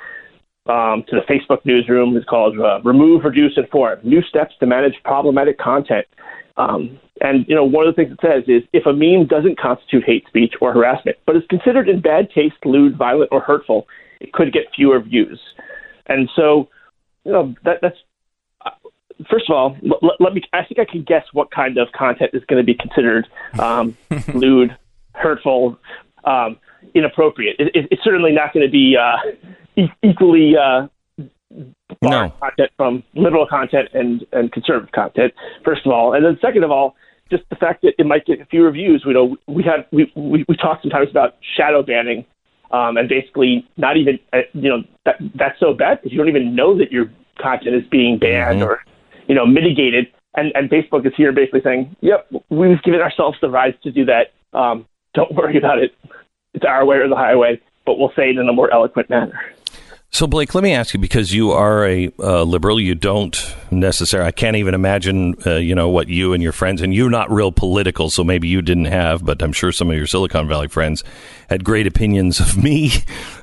um, 0.66 1.04
to 1.08 1.16
the 1.16 1.22
Facebook 1.22 1.64
newsroom. 1.64 2.16
It's 2.16 2.26
called 2.26 2.61
uh, 2.61 2.80
"Remove, 2.84 3.24
Reduce, 3.24 3.56
Inform: 3.56 4.00
New 4.02 4.22
Steps 4.22 4.54
to 4.61 4.66
Manage 4.66 4.94
Problematic 5.04 5.58
Content." 5.58 6.06
Um, 6.56 6.98
and 7.21 7.45
you 7.49 7.55
know, 7.55 7.64
one 7.64 7.87
of 7.87 7.95
the 7.95 8.03
things 8.03 8.12
it 8.12 8.21
says 8.23 8.45
is 8.49 8.62
if 8.73 8.87
a 8.87 8.93
meme 8.93 9.27
doesn't 9.27 9.59
constitute 9.59 10.05
hate 10.05 10.27
speech 10.27 10.55
or 10.61 10.73
harassment, 10.73 11.16
but 11.27 11.37
is 11.37 11.43
considered 11.51 11.89
in 11.89 12.01
bad 12.01 12.31
taste, 12.31 12.57
lewd, 12.64 12.97
violent, 12.97 13.29
or 13.33 13.41
hurtful, 13.41 13.87
it 14.21 14.33
could 14.33 14.53
get 14.53 14.64
fewer 14.75 15.01
views. 15.01 15.41
And 16.07 16.29
so, 16.35 16.68
you 17.25 17.33
know, 17.33 17.55
that, 17.64 17.79
that's 17.83 17.97
uh, 18.64 18.71
first 19.31 19.49
of 19.51 19.55
all, 19.57 19.77
let, 19.83 20.14
let 20.18 20.33
me. 20.35 20.43
I 20.53 20.64
think 20.64 20.79
I 20.81 20.91
can 20.91 21.03
guess 21.03 21.25
what 21.33 21.51
kind 21.51 21.79
of 21.79 21.89
content 21.93 22.31
is 22.33 22.43
going 22.47 22.64
to 22.64 22.66
be 22.66 22.75
considered 22.75 23.29
um, 23.59 23.97
lewd, 24.35 24.77
hurtful, 25.14 25.79
um, 26.25 26.59
inappropriate. 26.95 27.57
It, 27.59 27.68
it, 27.75 27.89
it's 27.91 28.03
certainly 28.03 28.33
not 28.33 28.53
going 28.55 28.66
to 28.66 28.73
be 28.73 28.97
uh, 28.97 29.16
e- 29.77 29.93
equally. 30.03 30.55
Uh, 30.57 30.89
No. 32.03 32.31
content 32.41 32.71
from 32.77 33.03
liberal 33.14 33.47
content 33.47 33.89
and, 33.93 34.25
and 34.33 34.53
conservative 34.53 34.93
content, 34.93 35.35
first 35.64 35.85
of 35.85 35.93
all. 35.93 36.14
And 36.14 36.25
then 36.25 36.39
second 36.41 36.62
of 36.64 36.71
all, 36.71 36.95
just 37.31 37.45
the 37.49 37.57
fact 37.57 37.83
that 37.83 37.95
it 37.99 38.07
might 38.07 38.26
get 38.26 38.41
a 38.41 38.45
few 38.47 38.64
reviews. 38.64 39.05
We 39.07 39.12
know 39.12 39.37
we 39.47 39.62
have 39.64 39.87
we, 39.91 40.12
we, 40.14 40.45
we 40.49 40.57
talk 40.57 40.81
sometimes 40.83 41.11
about 41.11 41.37
shadow 41.57 41.83
banning 41.83 42.24
um, 42.70 42.97
and 42.97 43.09
basically 43.09 43.66
not 43.76 43.97
even 43.97 44.18
uh, 44.33 44.39
you 44.53 44.68
know 44.68 44.83
that 45.05 45.16
that's 45.35 45.59
so 45.59 45.74
bad 45.74 45.99
because 45.99 46.12
you 46.12 46.18
don't 46.18 46.28
even 46.28 46.55
know 46.55 46.76
that 46.78 46.93
your 46.93 47.11
content 47.41 47.74
is 47.74 47.87
being 47.91 48.18
banned 48.18 48.62
or 48.62 48.85
you 49.26 49.35
know 49.35 49.47
mitigated. 49.47 50.07
And 50.35 50.53
and 50.55 50.70
Facebook 50.70 51.07
is 51.07 51.12
here 51.16 51.33
basically 51.33 51.62
saying, 51.62 51.97
"Yep, 52.01 52.33
we've 52.51 52.83
given 52.83 53.01
ourselves 53.01 53.39
the 53.41 53.51
rights 53.51 53.78
to 53.83 53.91
do 53.91 54.05
that. 54.07 54.33
Um, 54.53 54.87
don't 55.14 55.33
worry 55.35 55.57
about 55.59 55.78
it. 55.78 55.95
It's 56.55 56.64
our 56.64 56.85
way 56.85 56.97
or 56.97 57.09
the 57.09 57.16
highway, 57.16 57.61
but 57.85 57.99
we'll 57.99 58.12
say 58.14 58.31
it 58.31 58.39
in 58.39 58.49
a 58.49 58.53
more 58.53 58.72
eloquent 58.72 59.11
manner." 59.11 59.41
So, 60.12 60.26
Blake, 60.26 60.56
let 60.56 60.64
me 60.64 60.72
ask 60.72 60.92
you 60.92 60.98
because 60.98 61.32
you 61.32 61.52
are 61.52 61.86
a 61.86 62.11
uh, 62.18 62.42
liberal, 62.42 62.80
you 62.80 62.96
don't 62.96 63.54
necessarily, 63.70 64.26
I 64.26 64.32
can't 64.32 64.56
even 64.56 64.74
imagine, 64.74 65.36
uh, 65.46 65.54
you 65.54 65.72
know, 65.76 65.88
what 65.88 66.08
you 66.08 66.32
and 66.32 66.42
your 66.42 66.50
friends, 66.50 66.82
and 66.82 66.92
you're 66.92 67.11
not 67.11 67.30
real 67.30 67.52
political, 67.52 68.11
so 68.11 68.24
maybe 68.24 68.48
you 68.48 68.61
didn't 68.61 68.86
have, 68.86 69.24
but 69.24 69.40
I'm 69.40 69.52
sure 69.52 69.70
some 69.70 69.88
of 69.88 69.96
your 69.96 70.08
Silicon 70.08 70.48
Valley 70.48 70.66
friends 70.66 71.04
had 71.48 71.62
great 71.62 71.86
opinions 71.86 72.40
of 72.40 72.62
me. 72.62 72.90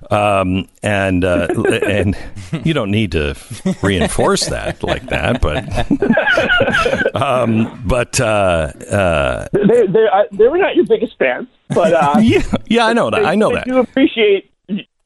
Um, 0.10 0.70
and, 0.84 1.26
uh, 1.26 1.48
and 1.86 2.16
you 2.64 2.74
don't 2.74 2.92
need 2.92 3.12
to 3.12 3.36
reinforce 3.84 4.46
that 4.46 4.82
like 4.82 5.06
that, 5.08 5.42
but, 5.42 7.16
um, 7.22 7.84
but, 7.86 8.18
uh, 8.22 8.72
uh, 8.90 9.48
they 9.52 9.86
they 9.86 10.08
they 10.32 10.48
were 10.48 10.60
not 10.60 10.78
your 10.78 10.86
biggest 10.86 11.18
fans, 11.20 11.50
but 11.68 11.94
uh, 11.94 12.20
yeah, 12.22 12.42
yeah, 12.68 12.86
I 12.86 12.94
know 12.94 13.10
that. 13.10 13.20
they, 13.20 13.26
I 13.26 13.36
know 13.36 13.54
that. 13.54 13.68
do 13.68 13.80
appreciate. 13.80 14.50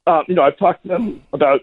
Um, 0.08 0.24
you 0.28 0.36
know, 0.36 0.43
I've 0.43 0.58
talked 0.58 0.84
to 0.84 0.89
them 0.89 1.24
about. 1.34 1.62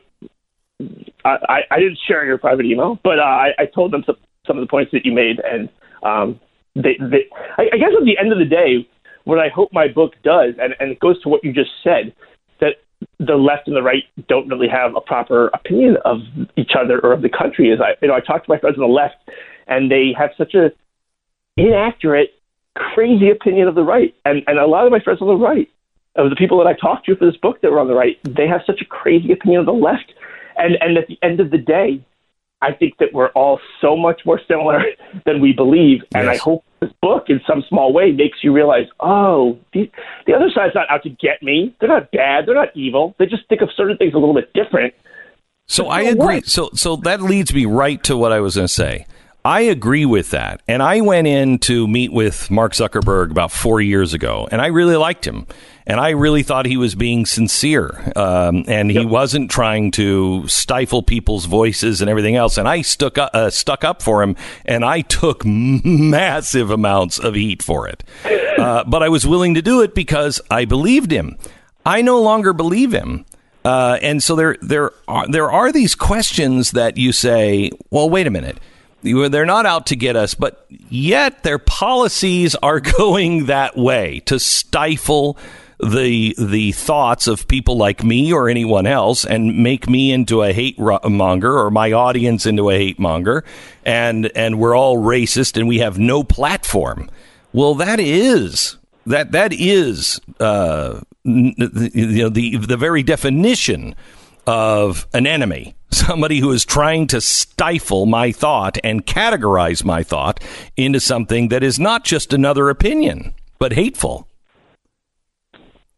I, 1.25 1.63
I, 1.73 1.79
didn't 1.81 1.99
share 2.07 2.25
your 2.25 2.39
private 2.39 2.65
email, 2.65 3.01
but 3.03 3.19
uh, 3.19 3.23
I, 3.23 3.49
I 3.59 3.67
told 3.67 3.93
them 3.93 4.05
some, 4.07 4.15
some 4.47 4.57
of 4.59 4.63
the 4.63 4.71
points 4.71 4.93
that 4.93 5.05
you 5.05 5.13
made, 5.13 5.41
and 5.43 5.69
um, 6.05 6.41
they, 6.77 6.97
they 7.01 7.27
I, 7.59 7.63
I 7.73 7.79
guess 7.79 7.91
at 7.99 8.05
the 8.05 8.17
end 8.17 8.33
of 8.33 8.39
the 8.39 8.45
day, 8.45 8.89
what 9.25 9.41
I 9.41 9.49
hope 9.53 9.71
my 9.73 9.89
book 9.89 10.13
does, 10.23 10.55
and, 10.61 10.75
and 10.79 10.93
it 10.93 11.01
goes 11.01 11.21
to 11.23 11.29
what 11.29 11.43
you 11.43 11.53
just 11.53 11.71
said, 11.83 12.15
that 12.61 12.77
the 13.19 13.35
left 13.35 13.67
and 13.67 13.75
the 13.75 13.83
right 13.83 14.05
don't 14.29 14.49
really 14.49 14.69
have 14.69 14.95
a 14.95 15.01
proper 15.01 15.49
opinion 15.49 15.97
of 16.05 16.19
each 16.57 16.73
other 16.79 17.01
or 17.03 17.13
of 17.13 17.23
the 17.23 17.29
country. 17.29 17.71
Is 17.71 17.81
I, 17.81 17.95
you 18.01 18.09
know, 18.09 18.15
I 18.15 18.21
talk 18.21 18.45
to 18.45 18.51
my 18.51 18.59
friends 18.59 18.77
on 18.79 18.83
the 18.83 18.95
left, 18.95 19.17
and 19.67 19.91
they 19.91 20.15
have 20.17 20.31
such 20.39 20.55
a 20.55 20.71
inaccurate, 21.57 22.31
crazy 22.77 23.31
opinion 23.31 23.67
of 23.67 23.75
the 23.75 23.83
right, 23.83 24.15
and 24.25 24.43
and 24.47 24.59
a 24.59 24.67
lot 24.67 24.87
of 24.87 24.93
my 24.93 25.01
friends 25.01 25.21
on 25.21 25.27
the 25.27 25.35
right, 25.35 25.69
of 26.19 26.31
the 26.31 26.37
people 26.37 26.59
that 26.59 26.67
I 26.67 26.75
talked 26.75 27.07
to 27.07 27.17
for 27.17 27.25
this 27.25 27.37
book 27.37 27.61
that 27.63 27.71
were 27.71 27.81
on 27.81 27.89
the 27.89 27.95
right, 27.95 28.19
they 28.25 28.47
have 28.47 28.61
such 28.67 28.81
a 28.81 28.85
crazy 28.85 29.33
opinion 29.33 29.61
of 29.61 29.67
the 29.67 29.73
left, 29.73 30.13
and 30.57 30.77
and 30.81 30.99
at 30.99 31.07
the 31.07 31.19
end 31.23 31.41
of 31.41 31.51
the 31.51 31.59
day, 31.59 32.05
I 32.61 32.73
think 32.73 32.99
that 32.99 33.13
we're 33.13 33.29
all 33.31 33.61
so 33.81 33.97
much 33.97 34.23
more 34.27 34.41
similar 34.49 34.83
than 35.27 35.41
we 35.41 35.53
believe. 35.53 36.03
And 36.15 36.29
I 36.29 36.37
hope 36.37 36.65
this 36.81 36.91
book, 37.01 37.25
in 37.29 37.41
some 37.47 37.63
small 37.69 37.93
way, 37.93 38.13
makes 38.13 38.39
you 38.43 38.53
realize, 38.53 38.87
oh, 39.01 39.59
the, 39.73 39.91
the 40.27 40.35
other 40.35 40.51
side's 40.55 40.75
not 40.75 40.91
out 40.91 41.03
to 41.05 41.11
get 41.11 41.43
me. 41.43 41.75
They're 41.81 41.89
not 41.89 42.11
bad. 42.11 42.47
They're 42.47 42.55
not 42.55 42.77
evil. 42.77 43.15
They 43.19 43.27
just 43.27 43.49
think 43.49 43.63
of 43.63 43.69
certain 43.77 43.97
things 43.97 44.15
a 44.15 44.19
little 44.19 44.35
bit 44.35 44.53
different. 44.55 44.95
So 45.67 45.87
I 45.87 46.03
agree. 46.03 46.37
what? 46.37 46.47
So 46.47 46.71
so 46.73 46.97
that 46.97 47.21
leads 47.21 47.53
me 47.53 47.67
right 47.67 48.03
to 48.05 48.17
what 48.17 48.33
I 48.33 48.41
was 48.41 48.57
going 48.57 48.67
to 48.67 48.73
say. 48.73 49.07
I 49.49 49.61
agree 49.61 50.05
with 50.05 50.33
that. 50.33 50.61
And 50.69 50.83
I 50.83 51.01
went 51.01 51.27
in 51.27 51.59
to 51.61 51.89
meet 51.89 52.13
with 52.13 52.51
Mark 52.51 52.75
Zuckerberg 52.75 53.31
about 53.31 53.51
four 53.51 53.81
years 53.81 54.13
ago, 54.13 54.47
and 54.53 54.61
I 54.61 54.67
really 54.67 54.95
liked 54.97 55.27
him. 55.27 55.47
And 55.87 55.99
I 55.99 56.11
really 56.11 56.43
thought 56.43 56.67
he 56.67 56.77
was 56.77 56.95
being 56.95 57.25
sincere. 57.25 58.13
Um, 58.15 58.65
and 58.69 58.91
he 58.91 59.07
wasn't 59.07 59.51
trying 59.51 59.91
to 59.93 60.47
stifle 60.49 61.03
people's 61.03 61.47
voices 61.47 62.03
and 62.03 62.11
everything 62.11 62.37
else. 62.37 62.59
And 62.59 62.69
I 62.69 62.83
stuck 62.83 63.17
up, 63.17 63.31
uh, 63.33 63.49
stuck 63.49 63.85
up 63.85 64.03
for 64.03 64.23
him, 64.23 64.37
and 64.67 64.85
I 64.85 65.01
took 65.01 65.47
massive 65.47 66.71
amounts 66.71 67.19
of 67.19 67.35
heat 67.35 67.63
for 67.63 67.89
it. 67.89 68.05
Uh, 68.59 68.85
but 68.85 69.03
I 69.03 69.09
was 69.09 69.27
willing 69.27 69.55
to 69.55 69.63
do 69.63 69.81
it 69.81 69.95
because 69.95 70.43
I 70.51 70.67
believed 70.67 71.11
him. 71.11 71.39
I 71.87 72.03
no 72.03 72.21
longer 72.21 72.53
believe 72.53 72.93
him. 72.93 73.25
Uh, 73.65 73.99
and 74.03 74.23
so 74.23 74.37
there, 74.37 74.59
there 74.61 74.93
are 75.09 75.27
there 75.27 75.51
are 75.51 75.73
these 75.73 75.95
questions 75.95 76.73
that 76.73 76.99
you 76.99 77.13
say, 77.13 77.71
well, 77.91 78.11
wait 78.11 78.27
a 78.27 78.31
minute, 78.31 78.59
they're 79.03 79.47
not 79.47 79.67
out 79.67 79.87
to 79.87 79.97
get 79.97 80.17
us, 80.17 80.35
but 80.35 80.67
yet 80.89 81.43
their 81.43 81.59
policies 81.59 82.55
are 82.57 82.81
going 82.99 83.47
that 83.47 83.77
way 83.77 84.21
to 84.27 84.39
stifle 84.39 85.39
the 85.81 86.35
the 86.37 86.73
thoughts 86.73 87.29
of 87.29 87.47
people 87.47 87.77
like 87.77 88.03
me 88.03 88.33
or 88.33 88.49
anyone 88.49 88.87
else 88.87 89.25
and 89.25 89.63
make 89.63 89.89
me 89.89 90.11
into 90.11 90.43
a 90.43 90.53
hate 90.53 90.77
monger 90.79 91.57
or 91.57 91.71
my 91.71 91.93
audience 91.93 92.47
into 92.47 92.69
a 92.71 92.77
hate 92.77 92.99
monger. 92.99 93.45
And 93.85 94.27
and 94.35 94.59
we're 94.59 94.77
all 94.77 94.97
racist 94.97 95.57
and 95.57 95.69
we 95.69 95.79
have 95.79 95.99
no 95.99 96.25
platform. 96.25 97.09
Well 97.53 97.77
that 97.77 98.01
is 98.01 98.77
that 99.07 99.31
that 99.33 99.53
is 99.53 100.21
uh, 100.41 101.01
you 101.23 101.55
know 101.57 102.29
the 102.29 102.57
the 102.57 102.77
very 102.77 103.05
definition 103.05 103.95
of 104.47 105.07
an 105.13 105.27
enemy 105.27 105.77
somebody 105.91 106.41
who 106.41 106.51
is 106.51 106.65
trying 106.65 107.07
to 107.09 107.21
stifle 107.21 108.07
my 108.07 108.33
thought 108.33 108.79
and 108.85 109.07
categorize 109.07 109.85
my 109.85 110.03
thought 110.03 110.43
into 110.77 111.01
something 111.01 111.49
that 111.49 111.63
is 111.63 111.79
not 111.79 112.05
just 112.05 112.33
another 112.33 112.69
opinion 112.69 113.35
but 113.59 113.73
hateful. 113.73 114.29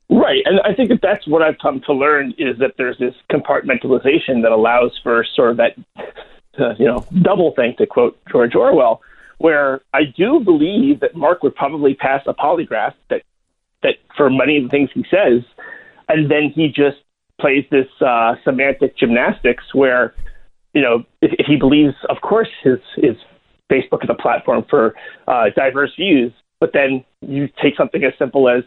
Right, 0.08 0.42
and 0.44 0.60
I 0.64 0.74
think 0.74 0.88
that 0.88 1.00
that's 1.02 1.26
what 1.28 1.40
I've 1.40 1.58
come 1.58 1.80
to 1.86 1.92
learn 1.92 2.34
is 2.36 2.58
that 2.58 2.74
there's 2.76 2.98
this 2.98 3.14
compartmentalization 3.30 4.42
that 4.42 4.50
allows 4.50 4.98
for 5.02 5.24
sort 5.36 5.52
of 5.52 5.56
that, 5.58 5.76
uh, 6.58 6.74
you 6.78 6.86
know, 6.86 7.06
doublethink 7.12 7.76
to 7.76 7.86
quote 7.86 8.18
George 8.30 8.56
Orwell, 8.56 9.02
where 9.38 9.82
I 9.94 10.00
do 10.04 10.40
believe 10.40 11.00
that 11.00 11.14
Mark 11.14 11.44
would 11.44 11.54
probably 11.54 11.94
pass 11.94 12.22
a 12.26 12.34
polygraph 12.34 12.94
that 13.08 13.22
that 13.82 13.94
for 14.16 14.28
many 14.28 14.58
of 14.58 14.64
the 14.64 14.68
things 14.68 14.90
he 14.92 15.04
says, 15.10 15.42
and 16.08 16.30
then 16.30 16.50
he 16.52 16.68
just 16.68 16.98
plays 17.40 17.64
this 17.70 17.88
uh, 18.00 18.34
semantic 18.44 18.96
gymnastics 18.96 19.64
where, 19.74 20.14
you 20.74 20.82
know, 20.82 21.04
if, 21.20 21.32
if 21.38 21.46
he 21.46 21.56
believes, 21.56 21.94
of 22.08 22.20
course, 22.20 22.48
his 22.62 22.78
his 22.96 23.16
Facebook 23.70 24.04
is 24.04 24.10
a 24.10 24.14
platform 24.14 24.64
for 24.68 24.94
uh, 25.28 25.46
diverse 25.56 25.92
views, 25.96 26.32
but 26.58 26.72
then 26.72 27.04
you 27.20 27.48
take 27.62 27.76
something 27.76 28.02
as 28.04 28.12
simple 28.18 28.48
as 28.48 28.64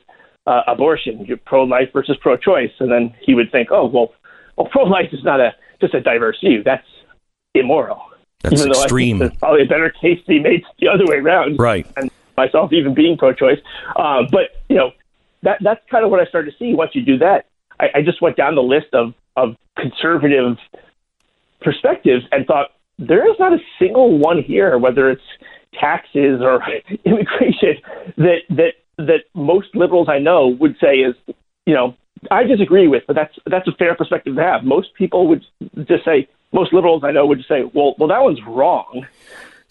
uh, 0.48 0.62
abortion, 0.68 1.26
you're 1.26 1.38
pro-life 1.38 1.90
versus 1.94 2.18
pro-choice, 2.22 2.72
and 2.80 2.92
then 2.92 3.14
he 3.22 3.34
would 3.34 3.52
think, 3.52 3.70
oh 3.72 3.86
well, 3.86 4.14
well, 4.58 4.68
pro-life 4.72 5.10
is 5.12 5.24
not 5.24 5.40
a 5.40 5.52
just 5.80 5.94
a 5.94 6.02
diverse 6.02 6.40
view. 6.40 6.64
That's 6.64 6.88
immoral. 7.54 8.02
That's 8.42 8.56
Even 8.56 8.72
though 8.72 8.72
I 8.72 8.74
think 8.74 8.86
extreme. 8.86 9.18
there's 9.20 9.36
probably 9.38 9.64
a 9.64 9.68
better 9.68 9.90
case 9.90 10.20
to 10.20 10.28
be 10.28 10.40
made 10.40 10.64
the 10.80 10.88
other 10.88 11.06
way 11.06 11.18
around. 11.18 11.58
Right. 11.60 11.86
And 11.96 12.10
myself 12.36 12.74
even 12.74 12.94
being 12.94 13.18
pro-choice, 13.18 13.60
uh, 13.96 14.24
but 14.32 14.64
you 14.70 14.76
know 14.76 14.92
that 15.44 15.60
that's 15.62 15.82
kind 15.90 16.04
of 16.04 16.12
what 16.12 16.20
I 16.20 16.26
started 16.26 16.52
to 16.52 16.58
see. 16.58 16.74
Once 16.74 16.92
you 16.94 17.04
do 17.04 17.18
that, 17.20 17.46
I, 17.80 17.90
I 17.96 18.02
just 18.02 18.22
went 18.22 18.38
down 18.38 18.56
the 18.56 18.64
list 18.64 18.88
of 18.94 19.14
of 19.36 19.56
conservative 19.78 20.58
perspectives 21.62 22.24
and 22.32 22.46
thought 22.46 22.72
there 23.00 23.30
is 23.30 23.36
not 23.40 23.54
a 23.54 23.60
single 23.80 24.18
one 24.18 24.42
here, 24.42 24.78
whether 24.78 25.10
it's 25.10 25.24
taxes 25.80 26.42
or 26.42 26.62
immigration, 27.06 27.78
that 28.18 28.40
that 28.50 28.74
that 28.98 29.24
most 29.34 29.76
liberals 29.76 30.08
I 30.10 30.20
know 30.20 30.48
would 30.48 30.76
say 30.80 30.98
is, 30.98 31.16
you 31.66 31.74
know, 31.74 31.96
I 32.32 32.44
disagree 32.44 32.88
with, 32.88 33.04
but 33.08 33.16
that's 33.16 33.36
that's 33.48 33.68
a 33.68 33.74
fair 33.74 33.96
perspective 33.96 34.36
to 34.36 34.42
have. 34.42 34.64
Most 34.64 34.94
people 34.96 35.28
would 35.28 35.44
just 35.88 36.06
say, 36.06 36.28
most 36.52 36.74
liberals 36.74 37.04
I 37.04 37.12
know 37.12 37.26
would 37.26 37.40
just 37.40 37.50
say, 37.50 37.64
well, 37.74 37.96
well, 37.98 38.10
that 38.10 38.24
one's 38.24 38.40
wrong. 38.48 39.06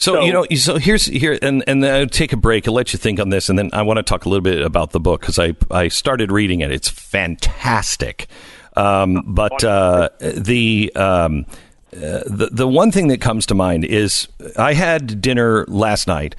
So, 0.03 0.14
So- 0.14 0.22
you 0.24 0.32
know, 0.32 0.44
so 0.57 0.78
here's 0.78 1.07
here, 1.07 1.38
and 1.40 1.62
and 1.68 1.80
then 1.80 1.94
I'll 1.94 2.07
take 2.09 2.32
a 2.32 2.36
break. 2.36 2.66
I'll 2.66 2.74
let 2.74 2.92
you 2.92 2.98
think 2.98 3.20
on 3.20 3.28
this, 3.28 3.48
and 3.48 3.57
then 3.57 3.70
I 3.72 3.82
want 3.82 3.98
to 3.98 4.03
talk 4.03 4.24
a 4.24 4.28
little 4.28 4.42
bit 4.42 4.61
about 4.61 4.90
the 4.90 4.98
book 4.98 5.20
because 5.20 5.38
I 5.38 5.55
I 5.70 5.86
started 5.86 6.32
reading 6.32 6.61
it. 6.61 6.72
It's 6.72 6.88
fantastic, 6.88 8.26
um, 8.76 9.22
but 9.26 9.62
uh, 9.62 10.09
the. 10.18 10.92
Um, 10.96 11.46
uh, 11.94 12.24
the 12.24 12.48
the 12.50 12.66
one 12.66 12.90
thing 12.90 13.09
that 13.09 13.20
comes 13.20 13.44
to 13.44 13.55
mind 13.55 13.84
is 13.84 14.26
I 14.57 14.72
had 14.72 15.20
dinner 15.20 15.66
last 15.68 16.09
night 16.09 16.34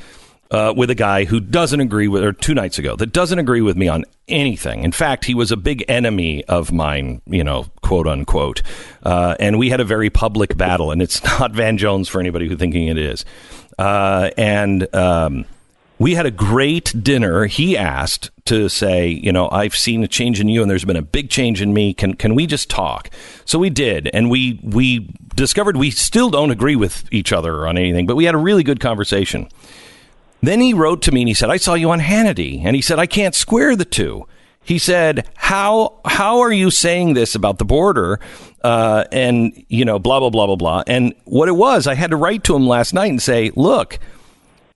uh, 0.53 0.71
with 0.77 0.91
a 0.91 0.95
guy 0.95 1.25
who 1.25 1.39
doesn't 1.39 1.81
agree 1.81 2.07
with, 2.07 2.23
or 2.23 2.31
two 2.31 2.53
nights 2.53 2.77
ago, 2.77 2.95
that 2.95 3.11
doesn't 3.11 3.39
agree 3.39 3.61
with 3.61 3.75
me 3.75 3.87
on 3.87 4.05
anything. 4.27 4.83
In 4.83 4.91
fact, 4.91 5.25
he 5.25 5.33
was 5.33 5.51
a 5.51 5.57
big 5.57 5.83
enemy 5.87 6.45
of 6.45 6.71
mine, 6.71 7.21
you 7.25 7.43
know, 7.43 7.65
quote 7.81 8.07
unquote. 8.07 8.61
Uh, 9.01 9.35
and 9.39 9.57
we 9.57 9.69
had 9.69 9.79
a 9.79 9.83
very 9.83 10.11
public 10.11 10.55
battle, 10.55 10.91
and 10.91 11.01
it's 11.01 11.23
not 11.39 11.51
Van 11.53 11.77
Jones 11.77 12.07
for 12.07 12.19
anybody 12.19 12.47
who 12.47 12.55
thinking 12.55 12.87
it 12.87 12.99
is. 12.99 13.25
Uh, 13.79 14.29
and 14.37 14.93
um, 14.95 15.45
we 15.97 16.13
had 16.13 16.27
a 16.27 16.31
great 16.31 16.93
dinner. 17.03 17.47
He 17.47 17.75
asked 17.75 18.29
to 18.45 18.69
say, 18.69 19.07
you 19.07 19.31
know, 19.31 19.49
I've 19.49 19.75
seen 19.75 20.03
a 20.03 20.07
change 20.07 20.39
in 20.39 20.49
you, 20.49 20.61
and 20.61 20.69
there's 20.69 20.85
been 20.85 20.95
a 20.95 21.01
big 21.01 21.31
change 21.31 21.63
in 21.63 21.73
me. 21.73 21.95
Can 21.95 22.13
can 22.13 22.35
we 22.35 22.45
just 22.45 22.69
talk? 22.69 23.09
So 23.45 23.57
we 23.57 23.71
did, 23.71 24.07
and 24.13 24.29
we 24.29 24.59
we 24.61 25.09
discovered 25.35 25.77
we 25.77 25.89
still 25.89 26.29
don't 26.29 26.51
agree 26.51 26.75
with 26.75 27.11
each 27.11 27.33
other 27.33 27.65
on 27.65 27.75
anything, 27.75 28.05
but 28.05 28.15
we 28.15 28.25
had 28.25 28.35
a 28.35 28.39
really 28.39 28.61
good 28.61 28.79
conversation. 28.79 29.49
Then 30.43 30.59
he 30.59 30.73
wrote 30.73 31.01
to 31.03 31.11
me 31.13 31.21
and 31.21 31.29
he 31.29 31.33
said, 31.33 31.49
I 31.49 31.55
saw 31.55 31.73
you 31.73 31.89
on 31.91 32.01
Hannity. 32.01 32.61
And 32.65 32.75
he 32.75 32.81
said, 32.81 32.99
I 32.99 33.05
can't 33.05 33.33
square 33.33 33.77
the 33.77 33.85
two. 33.85 34.27
He 34.61 34.77
said, 34.77 35.25
how, 35.35 36.01
how 36.03 36.41
are 36.41 36.51
you 36.51 36.69
saying 36.69 37.13
this 37.13 37.33
about 37.33 37.59
the 37.59 37.65
border? 37.65 38.19
Uh, 38.61 39.05
and, 39.11 39.65
you 39.69 39.85
know, 39.85 39.99
blah, 39.99 40.19
blah, 40.19 40.29
blah, 40.29 40.47
blah, 40.47 40.57
blah. 40.57 40.83
And 40.85 41.13
what 41.23 41.47
it 41.47 41.53
was, 41.53 41.87
I 41.87 41.95
had 41.95 42.11
to 42.11 42.17
write 42.17 42.43
to 42.43 42.55
him 42.55 42.67
last 42.67 42.93
night 42.93 43.09
and 43.09 43.21
say, 43.21 43.51
look, 43.55 43.99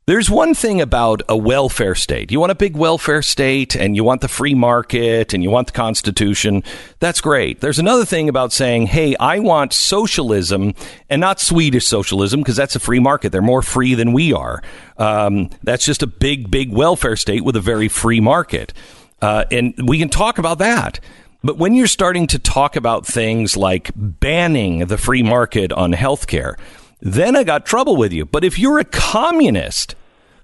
there's 0.08 0.30
one 0.30 0.55
thing 0.55 0.80
about 0.80 1.22
a 1.28 1.36
welfare 1.36 1.93
state. 1.93 2.32
You 2.32 2.39
want 2.39 2.53
a 2.53 2.55
big 2.55 2.78
welfare 2.78 3.22
state 3.22 3.76
and 3.76 3.93
you 3.93 4.05
want 4.05 4.22
the 4.22 4.30
free 4.30 4.53
market 4.53 5.34
and 5.34 5.43
you 5.43 5.51
want 5.51 5.68
the 5.68 5.74
Constitution. 5.74 6.64
That's 6.99 7.20
great. 7.20 7.60
There's 7.60 7.78
another 7.78 8.05
thing 8.05 8.30
about 8.30 8.53
saying, 8.53 8.88
hey, 8.88 9.18
I 9.20 9.39
want 9.39 9.74
socialism 9.74 10.76
and 11.10 11.20
not 11.20 11.41
Swedish 11.41 11.86
socialism 11.86 12.39
because 12.39 12.55
that's 12.55 12.78
a 12.78 12.80
free 12.80 12.99
market. 12.99 13.34
They're 13.34 13.41
more 13.41 13.62
free 13.62 13.95
than 13.95 14.14
we 14.14 14.32
are. 14.32 14.64
Um, 14.97 15.49
that's 15.62 15.84
just 15.84 16.01
a 16.01 16.08
big, 16.08 16.49
big 16.49 16.72
welfare 16.72 17.18
state 17.18 17.43
with 17.43 17.58
a 17.58 17.62
very 17.62 17.89
free 17.89 18.22
market. 18.22 18.72
Uh, 19.22 19.43
and 19.51 19.74
we 19.89 19.99
can 19.99 20.08
talk 20.08 20.38
about 20.38 20.60
that. 20.60 21.01
But 21.43 21.58
when 21.58 21.74
you're 21.74 21.86
starting 21.86 22.28
to 22.28 22.39
talk 22.39 22.78
about 22.78 23.05
things 23.05 23.58
like 23.58 23.91
banning 23.93 24.86
the 24.86 24.97
free 24.97 25.22
market 25.22 25.74
on 25.74 25.91
healthcare, 25.91 26.55
then 26.99 27.35
I 27.35 27.43
got 27.43 27.65
trouble 27.65 27.95
with 27.95 28.11
you. 28.11 28.25
But 28.25 28.43
if 28.43 28.57
you're 28.57 28.79
a 28.79 28.85
communist 28.85 29.95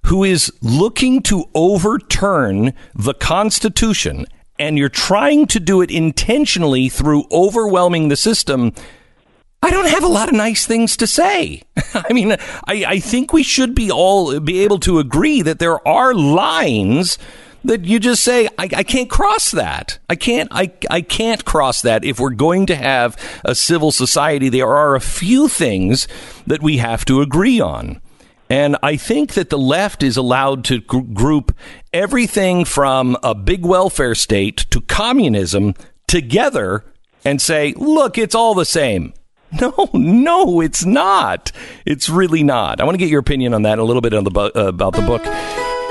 who 0.05 0.23
is 0.23 0.51
looking 0.61 1.21
to 1.23 1.49
overturn 1.55 2.73
the 2.93 3.13
Constitution 3.13 4.25
and 4.59 4.77
you're 4.77 4.89
trying 4.89 5.47
to 5.47 5.59
do 5.59 5.81
it 5.81 5.89
intentionally 5.89 6.89
through 6.89 7.25
overwhelming 7.31 8.09
the 8.09 8.15
system, 8.15 8.73
I 9.61 9.71
don't 9.71 9.87
have 9.87 10.03
a 10.03 10.07
lot 10.07 10.27
of 10.27 10.35
nice 10.35 10.65
things 10.65 10.97
to 10.97 11.07
say. 11.07 11.63
I 11.93 12.11
mean, 12.11 12.33
I, 12.33 12.85
I 12.85 12.99
think 12.99 13.31
we 13.31 13.43
should 13.43 13.73
be 13.73 13.89
all 13.89 14.39
be 14.39 14.59
able 14.63 14.79
to 14.79 14.99
agree 14.99 15.41
that 15.41 15.59
there 15.59 15.85
are 15.87 16.13
lines 16.13 17.17
that 17.63 17.85
you 17.85 17.99
just 17.99 18.23
say, 18.23 18.47
I, 18.57 18.69
I 18.75 18.83
can't 18.83 19.09
cross 19.09 19.51
that. 19.51 19.99
I 20.09 20.15
can't 20.15 20.49
I, 20.51 20.71
I 20.89 21.01
can't 21.01 21.45
cross 21.45 21.81
that 21.81 22.03
if 22.03 22.19
we're 22.19 22.31
going 22.31 22.65
to 22.67 22.75
have 22.75 23.17
a 23.45 23.55
civil 23.55 23.91
society. 23.91 24.49
There 24.49 24.67
are 24.67 24.95
a 24.95 25.01
few 25.01 25.47
things 25.47 26.07
that 26.45 26.61
we 26.61 26.77
have 26.77 27.05
to 27.05 27.21
agree 27.21 27.59
on. 27.59 28.01
And 28.49 28.77
I 28.83 28.97
think 28.97 29.33
that 29.33 29.49
the 29.49 29.57
left 29.57 30.03
is 30.03 30.17
allowed 30.17 30.65
to 30.65 30.81
gr- 30.81 30.99
group 30.99 31.55
everything 31.91 32.65
from 32.65 33.17
a 33.23 33.33
big 33.33 33.65
welfare 33.65 34.15
state 34.15 34.57
to 34.69 34.81
communism 34.81 35.73
together 36.07 36.83
and 37.25 37.41
say, 37.41 37.73
look, 37.77 38.17
it's 38.17 38.35
all 38.35 38.53
the 38.53 38.65
same. 38.65 39.13
No, 39.61 39.87
no, 39.93 40.61
it's 40.61 40.83
not. 40.83 41.51
It's 41.85 42.09
really 42.09 42.41
not. 42.41 42.81
I 42.81 42.85
want 42.85 42.95
to 42.95 42.97
get 42.97 43.09
your 43.09 43.19
opinion 43.19 43.53
on 43.53 43.61
that 43.61 43.77
a 43.77 43.83
little 43.83 44.01
bit 44.01 44.09
the 44.09 44.31
bu- 44.31 44.51
uh, 44.55 44.67
about 44.69 44.93
the 44.93 45.03
book 45.03 45.21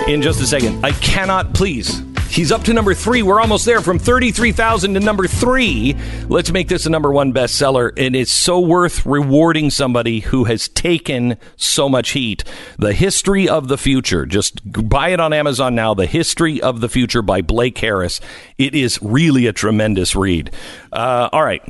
in 0.09 0.23
just 0.23 0.41
a 0.41 0.47
second. 0.47 0.85
I 0.85 0.93
cannot, 0.93 1.55
please. 1.55 2.03
He's 2.29 2.51
up 2.51 2.63
to 2.65 2.73
number 2.73 2.95
three. 2.95 3.23
We're 3.23 3.41
almost 3.41 3.67
there 3.67 3.83
from 3.83 3.99
33,000 3.99 4.95
to 4.95 5.01
number 5.01 5.27
three. 5.27 5.95
Let's 6.29 6.51
make 6.51 6.67
this 6.69 6.87
a 6.87 6.91
number 6.91 7.13
one 7.13 7.35
bestseller. 7.35 7.93
And 7.97 8.17
it's 8.17 8.33
so 8.33 8.59
worth 8.59 9.05
rewarding 9.05 9.69
somebody 9.69 10.21
who 10.21 10.45
has 10.45 10.69
taken 10.69 11.37
so 11.57 11.91
much 11.91 12.11
heat. 12.11 12.43
The 12.79 12.95
History 12.95 13.49
of 13.49 13.69
the 13.69 13.77
Future. 13.77 14.25
Just 14.25 14.61
buy 14.65 15.11
it 15.11 15.21
on 15.21 15.35
Amazon 15.35 15.75
now. 15.75 15.93
The 15.93 16.07
History 16.07 16.61
of 16.63 16.81
the 16.81 16.89
Future 16.89 17.21
by 17.21 17.43
Blake 17.43 17.77
Harris. 17.77 18.19
It 18.57 18.75
is 18.75 18.99
really 19.03 19.47
a 19.47 19.53
tremendous 19.53 20.17
read. 20.17 20.53
Uh, 20.91 21.29
all 21.33 21.45
right. 21.45 21.63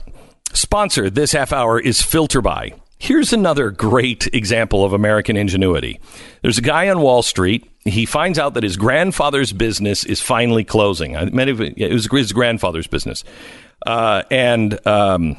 Sponsor 0.52 1.10
this 1.10 1.32
half 1.32 1.52
hour 1.52 1.80
is 1.80 2.00
FilterBuy. 2.00 2.78
Here's 3.02 3.32
another 3.32 3.72
great 3.72 4.32
example 4.32 4.84
of 4.84 4.92
American 4.92 5.36
ingenuity. 5.36 5.98
There's 6.42 6.58
a 6.58 6.62
guy 6.62 6.88
on 6.88 7.00
Wall 7.00 7.24
Street. 7.24 7.68
He 7.80 8.06
finds 8.06 8.38
out 8.38 8.54
that 8.54 8.62
his 8.62 8.76
grandfather's 8.76 9.52
business 9.52 10.04
is 10.04 10.20
finally 10.20 10.62
closing. 10.62 11.16
It 11.16 11.92
was 11.92 12.08
his 12.08 12.32
grandfather's 12.32 12.86
business, 12.86 13.24
uh, 13.84 14.22
and 14.30 14.86
um, 14.86 15.36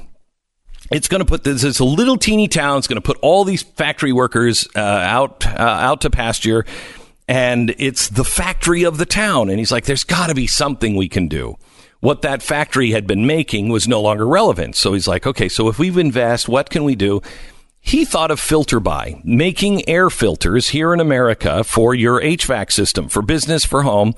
it's 0.92 1.08
going 1.08 1.22
to 1.22 1.26
put 1.26 1.46
this. 1.46 1.80
A 1.80 1.86
little 1.86 2.18
teeny 2.18 2.50
town. 2.50 2.80
It's 2.80 2.88
going 2.88 3.02
to 3.02 3.02
put 3.02 3.18
all 3.22 3.46
these 3.46 3.62
factory 3.62 4.12
workers 4.12 4.68
uh, 4.76 4.82
out 4.82 5.46
uh, 5.48 5.62
out 5.62 6.02
to 6.02 6.10
pasture, 6.10 6.66
and 7.30 7.74
it's 7.78 8.10
the 8.10 8.26
factory 8.26 8.84
of 8.84 8.98
the 8.98 9.06
town. 9.06 9.50
And 9.50 9.58
he's 9.58 9.72
like, 9.72 9.86
"There's 9.86 10.04
got 10.04 10.28
to 10.28 10.36
be 10.36 10.48
something 10.48 10.98
we 10.98 11.08
can 11.08 11.30
do." 11.30 11.56
what 12.04 12.22
that 12.22 12.44
factory 12.44 12.92
had 12.92 13.08
been 13.08 13.26
making 13.26 13.70
was 13.70 13.88
no 13.88 14.02
longer 14.02 14.28
relevant. 14.28 14.76
So 14.76 14.92
he's 14.92 15.08
like, 15.08 15.26
okay, 15.26 15.48
so 15.48 15.70
if 15.70 15.80
we 15.80 15.88
invest, 15.98 16.50
what 16.50 16.70
can 16.70 16.84
we 16.84 16.96
do? 16.96 17.22
He 17.86 18.06
thought 18.06 18.32
of 18.32 18.40
filter 18.40 18.80
FilterBuy, 18.80 19.26
making 19.26 19.88
air 19.90 20.10
filters 20.10 20.70
here 20.70 20.94
in 20.94 21.02
America 21.02 21.66
for 21.66 21.94
your 21.94 22.22
HVAC 22.22 22.72
system, 22.72 23.10
for 23.10 23.22
business, 23.22 23.66
for 23.66 23.84
home. 23.84 24.14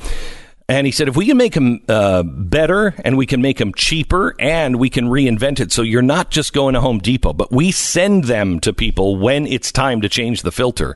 And 0.70 0.86
he 0.86 0.92
said, 0.92 1.08
if 1.08 1.18
we 1.18 1.26
can 1.26 1.36
make 1.36 1.56
them 1.56 1.82
uh, 1.90 2.22
better 2.24 2.94
and 3.04 3.18
we 3.18 3.26
can 3.26 3.42
make 3.42 3.58
them 3.58 3.74
cheaper 3.74 4.36
and 4.40 4.78
we 4.78 4.92
can 4.92 5.06
reinvent 5.06 5.60
it 5.60 5.72
so 5.72 5.82
you're 5.82 6.04
not 6.04 6.30
just 6.30 6.54
going 6.54 6.76
to 6.76 6.80
Home 6.80 7.00
Depot, 7.00 7.34
but 7.34 7.52
we 7.52 7.72
send 7.72 8.26
them 8.26 8.60
to 8.60 8.72
people 8.72 9.18
when 9.18 9.48
it's 9.48 9.72
time 9.72 10.00
to 10.02 10.10
change 10.10 10.44
the 10.44 10.52
filter. 10.52 10.96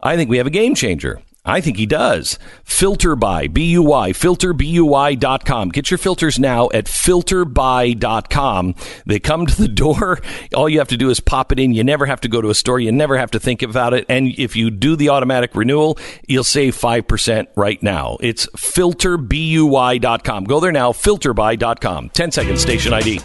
I 0.00 0.16
think 0.16 0.30
we 0.30 0.38
have 0.38 0.46
a 0.46 0.50
game 0.50 0.76
changer. 0.76 1.20
I 1.46 1.60
think 1.62 1.78
he 1.78 1.86
does. 1.86 2.38
Filter 2.64 3.06
FilterBuy, 3.06 3.52
B-U-Y, 3.52 4.12
filterbuy.com. 4.12 5.68
Get 5.70 5.90
your 5.90 5.98
filters 5.98 6.38
now 6.38 6.68
at 6.72 6.86
filterbuy.com. 6.86 8.74
They 9.04 9.18
come 9.20 9.46
to 9.46 9.56
the 9.56 9.68
door. 9.68 10.20
All 10.54 10.68
you 10.68 10.78
have 10.78 10.88
to 10.88 10.96
do 10.96 11.10
is 11.10 11.20
pop 11.20 11.52
it 11.52 11.58
in. 11.58 11.72
You 11.72 11.84
never 11.84 12.06
have 12.06 12.20
to 12.22 12.28
go 12.28 12.40
to 12.40 12.50
a 12.50 12.54
store. 12.54 12.80
You 12.80 12.92
never 12.92 13.16
have 13.16 13.30
to 13.32 13.40
think 13.40 13.62
about 13.62 13.94
it. 13.94 14.06
And 14.08 14.28
if 14.38 14.56
you 14.56 14.70
do 14.70 14.96
the 14.96 15.10
automatic 15.10 15.54
renewal, 15.54 15.98
you'll 16.26 16.44
save 16.44 16.76
5% 16.76 17.46
right 17.56 17.82
now. 17.82 18.16
It's 18.20 18.46
filterbuy.com. 18.46 20.44
Go 20.44 20.60
there 20.60 20.72
now, 20.72 20.92
filterbuy.com. 20.92 22.10
10 22.10 22.32
seconds, 22.32 22.60
station 22.60 22.92
ID. 22.92 23.18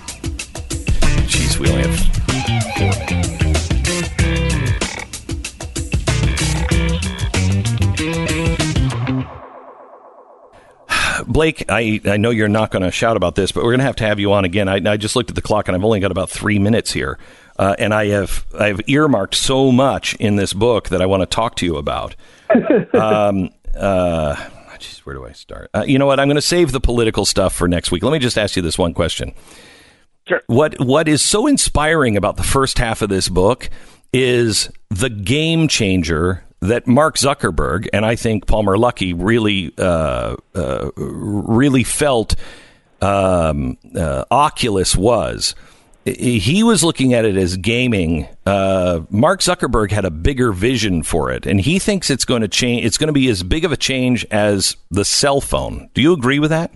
Jeez, 1.26 1.58
we 1.58 1.70
only 1.70 1.88
have 1.88 2.00
four 2.78 2.88
minutes. 2.88 3.11
Blake, 11.28 11.66
I, 11.70 12.02
I 12.06 12.18
know 12.18 12.30
you're 12.30 12.48
not 12.48 12.72
going 12.72 12.84
to 12.84 12.92
shout 12.92 13.18
about 13.18 13.36
this, 13.36 13.52
but 13.52 13.64
we're 13.64 13.72
going 13.72 13.80
to 13.80 13.86
have 13.86 13.96
to 13.98 14.06
have 14.06 14.20
you 14.20 14.34
on 14.34 14.46
again. 14.46 14.68
I, 14.68 14.92
I 14.92 14.98
just 14.98 15.16
looked 15.16 15.30
at 15.30 15.36
the 15.36 15.42
clock 15.42 15.68
and 15.68 15.76
I've 15.76 15.84
only 15.84 16.00
got 16.00 16.12
about 16.12 16.30
three 16.30 16.60
minutes 16.60 16.92
here. 16.92 17.18
Uh, 17.58 17.76
and 17.78 17.94
I 17.94 18.08
have 18.08 18.46
I 18.58 18.68
have 18.68 18.82
earmarked 18.88 19.36
so 19.36 19.72
much 19.72 20.16
in 20.16 20.36
this 20.36 20.54
book 20.54 20.90
that 20.90 21.02
I 21.02 21.06
want 21.06 21.22
to 21.22 21.28
talk 21.28 21.56
to 21.58 21.66
you 21.66 21.78
about. 21.78 22.16
um, 22.94 23.50
uh, 23.76 24.36
geez, 24.80 25.00
where 25.06 25.16
do 25.16 25.26
I 25.26 25.32
start? 25.34 25.70
Uh, 25.74 25.84
you 25.86 26.00
know 26.00 26.06
what? 26.06 26.20
I'm 26.20 26.28
going 26.28 26.36
to 26.36 26.42
save 26.42 26.72
the 26.72 26.80
political 26.80 27.26
stuff 27.26 27.54
for 27.54 27.68
next 27.68 27.92
week. 27.92 28.04
Let 28.04 28.14
me 28.14 28.20
just 28.20 28.38
ask 28.38 28.56
you 28.56 28.62
this 28.62 28.78
one 28.78 28.94
question. 28.94 29.34
Sure. 30.28 30.42
What 30.48 30.80
What 30.80 31.08
is 31.08 31.22
so 31.22 31.48
inspiring 31.48 32.18
about 32.18 32.38
the 32.38 32.44
first 32.44 32.80
half 32.80 33.02
of 33.02 33.10
this 33.10 33.30
book 33.30 33.70
is 34.14 34.70
the 34.90 35.10
game 35.10 35.68
changer 35.68 36.44
that 36.62 36.88
Mark 36.88 37.18
Zuckerberg 37.18 37.88
and 37.92 38.06
I 38.06 38.16
think 38.16 38.46
Palmer 38.46 38.78
Luckey 38.78 39.14
really 39.18 39.74
uh, 39.78 40.36
uh, 40.56 40.92
really 40.96 41.84
felt 41.84 42.36
um, 43.02 43.78
uh, 43.96 44.26
Oculus 44.32 44.96
was. 44.96 45.56
He 46.04 46.64
was 46.64 46.84
looking 46.84 47.14
at 47.14 47.26
it 47.26 47.38
as 47.38 47.58
gaming. 47.58 48.28
Uh, 48.44 49.02
Mark 49.12 49.42
Zuckerberg 49.42 49.92
had 49.92 50.04
a 50.04 50.10
bigger 50.10 50.52
vision 50.52 51.04
for 51.04 51.32
it, 51.32 51.46
and 51.46 51.62
he 51.62 51.78
thinks 51.78 52.10
it's 52.10 52.26
going 52.26 52.42
to 52.42 52.48
change. 52.48 52.86
It's 52.86 52.98
going 52.98 53.10
to 53.10 53.14
be 53.14 53.28
as 53.30 53.44
big 53.44 53.66
of 53.66 53.72
a 53.72 53.78
change 53.78 54.26
as 54.32 54.76
the 54.90 55.06
cell 55.06 55.42
phone. 55.42 55.92
Do 55.94 56.02
you 56.02 56.14
agree 56.14 56.40
with 56.40 56.50
that? 56.50 56.72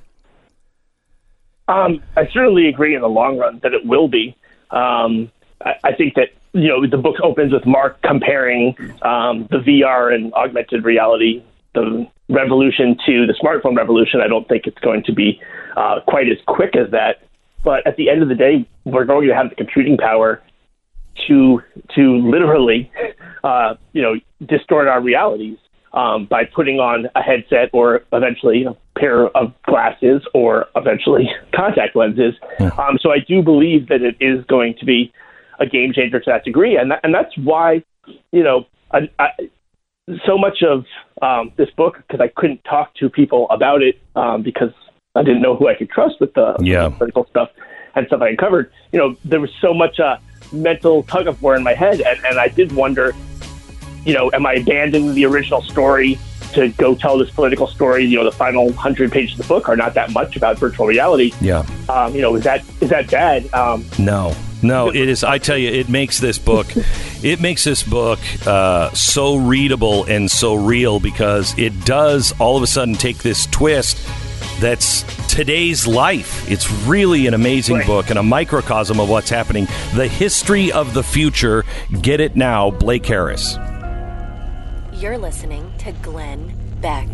Um, 1.68 2.04
I 2.16 2.28
certainly 2.28 2.68
agree 2.68 2.94
in 2.94 3.02
the 3.02 3.10
long 3.10 3.40
run 3.40 3.60
that 3.64 3.74
it 3.74 3.84
will 3.84 4.08
be. 4.08 4.38
Um, 4.70 5.32
I, 5.64 5.74
I 5.84 5.94
think 5.94 6.14
that 6.16 6.30
you 6.56 6.70
know, 6.70 6.88
the 6.88 6.98
book 6.98 7.18
opens 7.22 7.52
with 7.52 7.66
Mark 7.66 8.02
comparing 8.02 8.76
um, 9.02 9.48
the 9.52 9.58
VR 9.58 10.14
and 10.14 10.34
augmented 10.34 10.86
reality, 10.86 11.44
the 11.74 12.08
revolution 12.30 12.98
to 13.06 13.28
the 13.28 13.34
smartphone 13.34 13.76
revolution. 13.76 14.22
I 14.22 14.28
don't 14.28 14.48
think 14.48 14.66
it's 14.66 14.80
going 14.80 15.04
to 15.04 15.14
be 15.14 15.42
uh, 15.76 16.00
quite 16.08 16.30
as 16.30 16.38
quick 16.48 16.76
as 16.78 16.90
that. 16.92 17.24
But 17.64 17.86
at 17.86 17.98
the 17.98 18.10
end 18.10 18.24
of 18.24 18.30
the 18.30 18.36
day, 18.36 18.68
we're 18.86 19.04
going 19.04 19.28
to 19.28 19.36
have 19.36 19.50
the 19.50 19.56
computing 19.56 19.98
power 19.98 20.42
to 21.28 21.62
to 21.96 22.18
literally, 22.18 22.90
uh, 23.44 23.76
you 23.92 24.02
know, 24.02 24.16
distort 24.46 24.88
our 24.88 25.02
realities 25.02 25.58
um, 25.94 26.26
by 26.26 26.46
putting 26.46 26.80
on 26.80 27.08
a 27.16 27.22
headset 27.22 27.70
or 27.74 28.04
eventually 28.14 28.64
a 28.64 28.76
pair 28.98 29.28
of 29.36 29.54
glasses 29.64 30.22
or 30.34 30.68
eventually 30.76 31.30
contact 31.56 31.96
lenses. 31.98 32.36
Um, 32.60 32.98
so 33.02 33.12
I 33.12 33.20
do 33.20 33.42
believe 33.42 33.90
that 33.90 34.02
it 34.02 34.16
is 34.22 34.46
going 34.46 34.76
to 34.80 34.86
be 34.86 35.12
a 35.60 35.66
game 35.66 35.94
changer 35.94 36.20
to 36.20 36.30
that 36.30 36.44
degree, 36.44 36.78
and 36.78 36.92
that, 36.92 37.00
and 37.04 37.14
that's 37.14 37.36
why 37.38 37.84
you 38.32 38.44
know 38.44 38.66
I, 38.92 39.10
I, 39.20 39.30
so 40.26 40.38
much 40.38 40.64
of 40.64 40.86
um, 41.22 41.52
this 41.58 41.70
book 41.72 41.98
because 41.98 42.22
I 42.22 42.28
couldn't 42.28 42.64
talk 42.64 42.94
to 42.96 43.10
people 43.10 43.48
about 43.50 43.82
it 43.82 44.00
um, 44.16 44.44
because 44.44 44.72
I 45.16 45.24
didn't 45.24 45.42
know 45.42 45.56
who 45.56 45.68
I 45.68 45.76
could 45.76 45.90
trust 45.90 46.20
with 46.20 46.34
the 46.34 46.56
yeah. 46.60 46.90
political 46.90 47.26
stuff 47.28 47.50
and 47.96 48.06
stuff 48.08 48.22
I 48.22 48.30
uncovered. 48.30 48.72
You 48.92 49.00
know, 49.00 49.18
there 49.24 49.40
was 49.40 49.52
so 49.62 49.74
much 49.74 50.00
uh, 50.00 50.18
mental 50.52 51.04
tug 51.04 51.28
of 51.28 51.42
war 51.42 51.56
in 51.56 51.64
my 51.64 51.74
head, 51.74 52.02
and, 52.02 52.24
and 52.26 52.40
I 52.40 52.50
did 52.50 52.72
wonder, 52.74 53.16
you 54.04 54.14
know, 54.14 54.30
am 54.34 54.46
I 54.46 54.54
abandoning 54.54 55.14
the 55.14 55.26
original 55.26 55.62
story 55.62 56.20
to 56.54 56.70
go 56.70 56.96
tell 56.96 57.18
this 57.18 57.32
political 57.32 57.68
story? 57.68 58.06
You 58.06 58.18
know, 58.18 58.26
the 58.26 58.32
final 58.32 58.72
hundred 58.74 59.12
pages 59.12 59.40
of 59.40 59.48
the 59.48 59.54
book 59.54 59.70
are 59.70 59.78
not 59.78 59.94
that 59.94 60.12
much 60.12 60.36
about 60.36 60.60
virtual 60.60 60.86
reality. 60.86 61.32
Yeah. 61.42 61.66
Um, 61.90 62.14
you 62.14 62.22
know, 62.22 62.36
is 62.36 62.44
that 62.44 62.64
is 62.82 62.90
that 62.90 63.10
bad? 63.10 63.52
Um, 63.54 63.86
no. 63.98 64.36
No, 64.68 64.90
it 64.90 65.10
is. 65.10 65.24
I 65.24 65.38
tell 65.38 65.58
you, 65.58 65.70
it 65.70 65.90
makes 65.90 66.20
this 66.20 66.38
book, 66.38 66.68
it 67.24 67.40
makes 67.42 67.64
this 67.64 67.84
book 67.84 68.20
uh, 68.46 68.92
so 68.92 69.36
readable 69.36 70.04
and 70.06 70.30
so 70.30 70.56
real 70.56 71.00
because 71.00 71.58
it 71.58 71.86
does 71.86 72.34
all 72.40 72.58
of 72.58 72.64
a 72.64 72.68
sudden 72.68 72.96
take 72.96 73.18
this 73.20 73.46
twist 73.48 73.98
that's 74.60 75.04
today's 75.28 75.86
life. 75.86 76.50
It's 76.50 76.72
really 76.86 77.28
an 77.28 77.34
amazing 77.34 77.78
Right. 77.78 77.88
book 77.88 78.10
and 78.10 78.18
a 78.18 78.24
microcosm 78.24 79.00
of 79.02 79.10
what's 79.10 79.30
happening. 79.30 79.68
The 79.96 80.08
history 80.08 80.72
of 80.72 80.94
the 80.94 81.04
future. 81.04 81.66
Get 82.02 82.22
it 82.22 82.36
now, 82.38 82.72
Blake 82.72 83.06
Harris. 83.06 83.58
You're 84.94 85.18
listening 85.18 85.74
to 85.80 85.92
Glenn 86.02 86.54
Beck. 86.80 87.08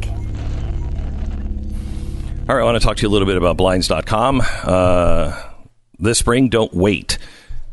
All 2.49 2.56
right, 2.56 2.62
I 2.62 2.64
want 2.64 2.80
to 2.80 2.86
talk 2.86 2.97
to 2.97 3.02
you 3.04 3.08
a 3.08 3.12
little 3.12 3.26
bit 3.26 3.38
about 3.38 3.58
Blinds.com. 3.58 4.41
Uh, 4.64 5.41
this 5.99 6.20
spring, 6.20 6.49
don't 6.49 6.74
wait. 6.74 7.18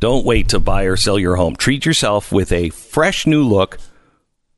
Don't 0.01 0.25
wait 0.25 0.49
to 0.51 0.61
buy 0.61 0.85
or 0.85 0.97
sell 0.97 1.19
your 1.19 1.37
home. 1.37 1.57
Treat 1.57 1.85
yourself 1.85 2.31
with 2.31 2.53
a 2.53 2.71
fresh 2.71 3.27
new 3.27 3.43
look 3.43 3.79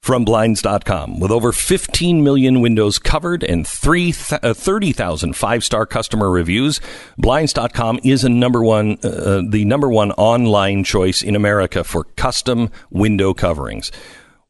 from 0.02 0.24
Blinds.com. 0.24 1.20
With 1.20 1.30
over 1.30 1.52
15 1.52 2.22
million 2.22 2.60
windows 2.60 2.98
covered 2.98 3.42
and 3.42 3.66
uh, 3.66 4.54
30,000 4.54 5.36
five-star 5.36 5.86
customer 5.86 6.30
reviews, 6.30 6.80
Blinds.com 7.18 8.00
is 8.04 8.24
a 8.24 8.28
number 8.28 8.62
one, 8.62 8.98
uh, 9.02 9.42
the 9.48 9.64
number 9.64 9.88
one 9.88 10.12
online 10.12 10.84
choice 10.84 11.22
in 11.22 11.36
America 11.36 11.84
for 11.84 12.04
custom 12.04 12.70
window 12.90 13.34
coverings 13.34 13.90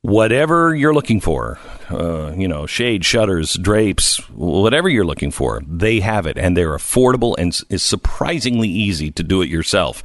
whatever 0.02 0.74
you're 0.74 0.94
looking 0.94 1.20
for, 1.20 1.58
uh, 1.90 2.32
you 2.36 2.48
know, 2.48 2.66
shade, 2.66 3.04
shutters, 3.04 3.54
drapes, 3.54 4.16
whatever 4.30 4.88
you're 4.88 5.04
looking 5.04 5.30
for, 5.30 5.60
they 5.66 6.00
have 6.00 6.26
it, 6.26 6.38
and 6.38 6.56
they're 6.56 6.76
affordable 6.76 7.34
and 7.38 7.60
is 7.68 7.82
surprisingly 7.82 8.68
easy 8.68 9.10
to 9.10 9.22
do 9.22 9.42
it 9.42 9.48
yourself. 9.48 10.02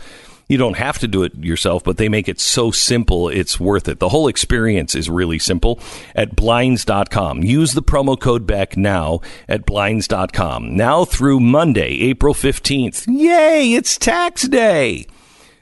You 0.48 0.58
don't 0.58 0.78
have 0.78 1.00
to 1.00 1.08
do 1.08 1.24
it 1.24 1.36
yourself, 1.36 1.84
but 1.84 1.98
they 1.98 2.08
make 2.08 2.28
it 2.30 2.39
so 2.39 2.70
simple, 2.70 3.30
it's 3.30 3.60
worth 3.60 3.88
it. 3.88 4.00
The 4.00 4.10
whole 4.10 4.28
experience 4.28 4.93
is 4.93 5.10
really 5.10 5.39
simple 5.39 5.80
at 6.16 6.36
blinds.com. 6.36 7.43
Use 7.43 7.74
the 7.74 7.82
promo 7.82 8.20
code 8.20 8.46
Beck 8.46 8.78
now 8.78 9.22
at 9.50 9.66
blinds.com. 9.66 10.76
Now 10.76 11.04
through 11.04 11.39
Monday, 11.39 12.00
April 12.02 12.34
15th. 12.34 13.06
Yay, 13.08 13.74
it's 13.74 13.98
tax 13.98 14.48
day. 14.48 15.08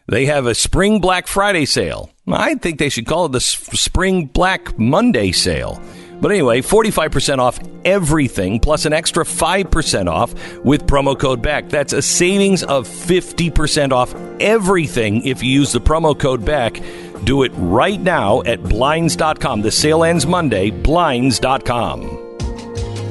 They 0.08 0.26
have 0.26 0.46
a 0.46 0.56
spring 0.56 1.00
Black 1.00 1.28
Friday 1.28 1.64
sale. 1.64 2.10
I 2.28 2.56
think 2.56 2.78
they 2.78 2.90
should 2.90 3.06
call 3.06 3.26
it 3.26 3.32
the 3.32 3.40
spring 3.40 4.26
Black 4.26 4.78
Monday 4.78 5.32
sale. 5.32 5.82
But 6.24 6.32
anyway, 6.32 6.62
45% 6.62 7.40
off 7.40 7.60
everything 7.84 8.62
plus 8.62 8.86
an 8.86 8.94
extra 8.94 9.26
5% 9.26 10.08
off 10.08 10.34
with 10.64 10.88
promo 10.88 11.20
code 11.20 11.42
BECK. 11.42 11.68
That's 11.68 11.92
a 11.92 12.02
savings 12.02 12.64
of 12.64 12.88
50% 12.88 13.92
off 13.92 14.16
everything 14.40 15.28
if 15.28 15.44
you 15.44 15.52
use 15.52 15.74
the 15.74 15.82
promo 15.82 16.18
code 16.18 16.46
BECK. 16.46 16.82
Do 17.26 17.44
it 17.44 17.52
right 17.58 18.00
now 18.00 18.42
at 18.44 18.64
blinds.com. 18.64 19.64
The 19.64 19.72
sale 19.72 20.06
ends 20.06 20.26
Monday, 20.26 20.72
blinds.com. 20.72 22.20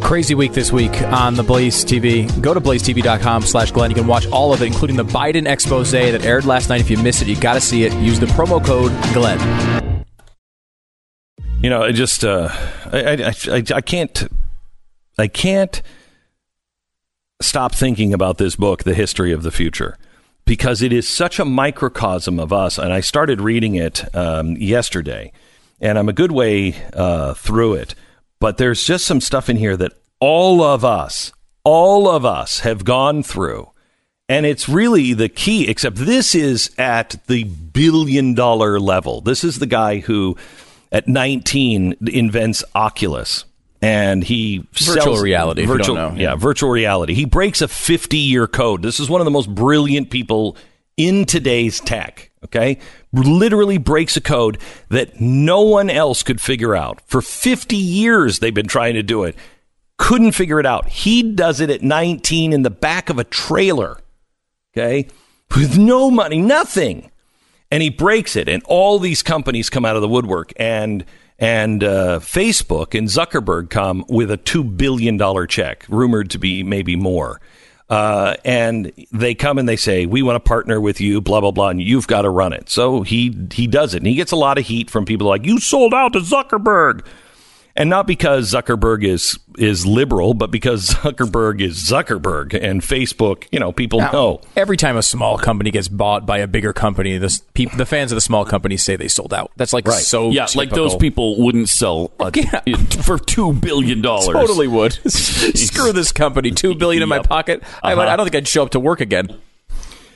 Crazy 0.01 0.35
week 0.35 0.55
this 0.55 0.73
week 0.73 1.03
on 1.03 1.35
the 1.35 1.43
Blaze 1.43 1.85
TV. 1.85 2.41
Go 2.41 2.55
to 2.55 2.63
blazetv.com 2.63 3.43
slash 3.43 3.73
Glenn. 3.73 3.91
You 3.91 3.97
can 3.97 4.07
watch 4.07 4.27
all 4.29 4.55
of 4.55 4.63
it, 4.63 4.67
including 4.69 4.97
the 4.97 5.05
Biden 5.05 5.47
expose 5.47 5.91
that 5.91 6.25
aired 6.25 6.47
last 6.47 6.71
night. 6.71 6.81
If 6.81 6.89
you 6.89 6.97
missed 6.97 7.21
it, 7.21 7.29
you 7.29 7.39
got 7.39 7.55
to 7.55 7.61
see 7.61 7.85
it. 7.85 7.93
Use 7.99 8.19
the 8.19 8.27
promo 8.27 8.65
code 8.65 8.91
Glenn. 9.13 9.72
You 11.63 11.71
know, 11.71 11.85
I 11.85 11.93
just 11.93 12.25
uh, 12.25 12.49
I, 12.93 13.23
I, 13.23 13.35
I, 13.57 13.63
I 13.77 13.81
can't 13.81 14.29
I 15.17 15.29
can't 15.29 15.81
stop 17.41 17.73
thinking 17.73 18.13
about 18.13 18.39
this 18.39 18.57
book, 18.57 18.83
The 18.83 18.95
History 18.95 19.31
of 19.31 19.45
the 19.45 19.53
Future, 19.53 19.97
because 20.45 20.83
it 20.83 20.93
is 20.93 21.09
such 21.09 21.39
a 21.39 21.45
microcosm 21.45 22.41
of 22.41 22.53
us. 22.53 22.79
And 22.79 22.93
I 22.93 23.01
started 23.01 23.41
reading 23.41 23.77
it 23.77 24.13
um, 24.13 24.57
yesterday, 24.57 25.31
and 25.81 26.01
I'm 26.01 26.09
a 26.09 26.13
good 26.13 26.33
way 26.33 26.75
uh, 26.95 27.35
through 27.35 27.75
it. 27.75 27.95
But 28.41 28.59
there's 28.59 28.85
just 28.85 29.07
some 29.07 29.21
stuff 29.21 29.49
in 29.49 29.57
here 29.57 29.77
that 29.77 29.93
all 30.19 30.65
of 30.65 30.85
us, 30.85 31.31
all 31.63 32.09
of 32.09 32.25
us 32.25 32.61
have 32.61 32.85
gone 32.85 33.23
through. 33.23 33.71
And 34.29 34.47
it's 34.47 34.69
really 34.69 35.13
the 35.13 35.29
key, 35.29 35.69
except 35.69 35.95
this 35.95 36.35
is 36.35 36.73
at 36.77 37.25
the 37.29 37.45
billion 37.45 38.35
dollar 38.35 38.81
level. 38.81 39.21
This 39.21 39.45
is 39.45 39.61
the 39.61 39.67
guy 39.67 39.99
who, 39.99 40.37
at 40.93 41.09
19, 41.09 41.97
invents 42.13 42.63
Oculus. 42.77 43.45
And 43.81 44.23
he 44.23 44.59
Virtual 44.75 45.03
sells- 45.03 45.23
reality, 45.23 45.65
Virtual, 45.65 45.97
know. 45.97 46.15
yeah, 46.17 46.37
virtual 46.37 46.71
reality. 46.71 47.15
He 47.15 47.25
breaks 47.25 47.61
a 47.61 47.67
50 47.67 48.17
year 48.17 48.47
code. 48.47 48.83
This 48.83 49.01
is 49.01 49.11
one 49.11 49.21
of 49.21 49.25
the 49.25 49.31
most 49.33 49.53
brilliant 49.53 50.11
people 50.11 50.57
in 50.97 51.25
today's 51.25 51.81
tech. 51.81 52.31
Okay. 52.45 52.79
Literally 53.13 53.79
breaks 53.79 54.17
a 54.17 54.21
code 54.21 54.59
that 54.89 55.21
no 55.21 55.63
one 55.63 55.91
else 55.91 56.23
could 56.23 56.41
figure 56.41 56.77
out. 56.77 57.01
For 57.07 57.21
50 57.23 57.77
years, 57.77 58.39
they've 58.39 58.55
been 58.55 58.67
trying 58.69 58.95
to 58.95 59.03
do 59.03 59.25
it. 59.25 59.35
Couldn't 59.99 60.33
figure 60.33 60.59
it 60.61 60.67
out. 60.67 60.89
He 60.89 61.23
does 61.23 61.61
it 61.61 61.71
at 61.71 61.83
19 61.83 62.53
in 62.53 62.63
the 62.63 62.71
back 62.71 63.11
of 63.11 63.19
a 63.19 63.25
trailer. 63.25 63.99
Okay. 64.77 65.09
With 65.57 65.79
no 65.79 66.11
money, 66.11 66.41
nothing 66.41 67.11
and 67.73 67.83
he 67.83 67.89
breaks 67.89 68.37
it. 68.37 68.51
And 68.51 68.63
all 68.67 68.99
these 68.99 69.23
companies 69.23 69.71
come 69.71 69.87
out 69.87 69.97
of 69.97 70.03
the 70.03 70.09
woodwork. 70.09 70.53
And 70.57 71.05
and 71.39 71.83
uh, 71.83 72.21
facebook 72.21 72.97
and 72.97 73.09
zuckerberg 73.09 73.71
come 73.71 74.05
with 74.09 74.31
a 74.31 74.39
$2 74.39 74.77
billion 74.77 75.19
check 75.49 75.85
rumored 75.89 76.31
to 76.31 76.39
be 76.39 76.63
maybe 76.63 76.95
more. 76.95 77.41
Uh, 77.89 78.37
and 78.45 78.93
they 79.11 79.35
come 79.35 79.59
and 79.59 79.69
they 79.69 79.75
say 79.75 80.07
we 80.07 80.23
want 80.23 80.37
to 80.37 80.49
partner 80.49 80.81
with 80.81 81.01
you 81.01 81.21
blah 81.21 81.41
blah 81.41 81.51
blah 81.51 81.71
and 81.71 81.83
you've 81.83 82.07
got 82.07 82.23
to 82.23 82.31
run 82.31 82.53
it. 82.53 82.69
So 82.69 83.03
he 83.03 83.35
he 83.51 83.67
does 83.67 83.95
it. 83.95 83.99
And 83.99 84.07
he 84.07 84.15
gets 84.15 84.33
a 84.33 84.37
lot 84.37 84.59
of 84.59 84.67
heat 84.67 84.91
from 84.91 85.07
people 85.07 85.27
like 85.27 85.47
you 85.47 85.59
sold 85.59 85.95
out 85.95 86.13
to 86.13 86.21
zuckerberg 86.21 87.05
and 87.75 87.89
not 87.89 88.07
because 88.07 88.53
Zuckerberg 88.53 89.05
is 89.05 89.39
is 89.59 89.87
liberal, 89.87 90.35
but 90.35 90.51
because 90.51 90.91
Zuckerberg 90.91 91.61
is 91.61 91.83
Zuckerberg 91.83 92.55
and 92.55 92.83
Facebook. 92.83 93.47
You 93.51 93.61
know, 93.61 93.73
people 93.73 94.01
know. 94.01 94.41
Every 94.57 94.77
time 94.77 94.97
a 94.97 95.03
small 95.03 95.39
company 95.39 95.71
gets 95.71 95.89
bought 95.89 96.27
by 96.27 96.39
a 96.39 96.47
bigger 96.47 96.73
company, 96.73 97.19
the, 97.19 97.41
peop 97.55 97.73
the 97.77 97.87
fans 97.87 98.13
of 98.13 98.17
the 98.17 98.21
small 98.21 98.45
company 98.45 98.77
say 98.77 98.97
they 98.97 99.09
sold 99.09 99.33
out. 99.33 99.51
That's 99.57 99.73
like 99.73 99.87
right. 99.87 100.03
so 100.03 100.31
Yeah, 100.31 100.47
like 100.55 100.71
those 100.71 100.97
people 100.97 101.43
wouldn't 101.45 101.69
sell 101.69 102.13
a, 102.21 102.33
for 103.03 103.19
two 103.19 103.53
billion 103.53 104.03
dollars. 104.03 104.29
Totally 104.29 104.69
would. 104.69 104.93
Screw 105.11 105.93
this 105.93 106.13
company. 106.13 106.51
Two 106.51 106.75
billion 106.75 107.03
in 107.03 107.09
my 107.09 107.21
pocket. 107.21 107.63
I, 107.83 107.93
Uh-huh. 107.93 108.03
I 108.03 108.17
don't 108.17 108.27
think 108.27 108.37
I'd 108.37 108.49
show 108.49 108.63
up 108.63 108.71
to 108.71 108.81
work 108.81 109.01
again. 109.01 109.39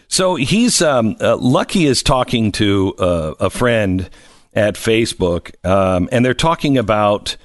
So 0.09 0.37
he's 0.37 0.83
um, 0.83 1.17
uh, 1.21 1.37
Luckey 1.37 1.87
is 1.87 2.03
talking 2.03 2.53
to 2.53 2.95
uh, 2.99 3.35
a 3.41 3.51
friend 3.51 4.09
at 4.55 4.75
Facebook, 4.75 5.53
um, 5.67 6.09
and 6.13 6.25
they're 6.25 6.35
talking 6.35 6.79
about 6.79 7.37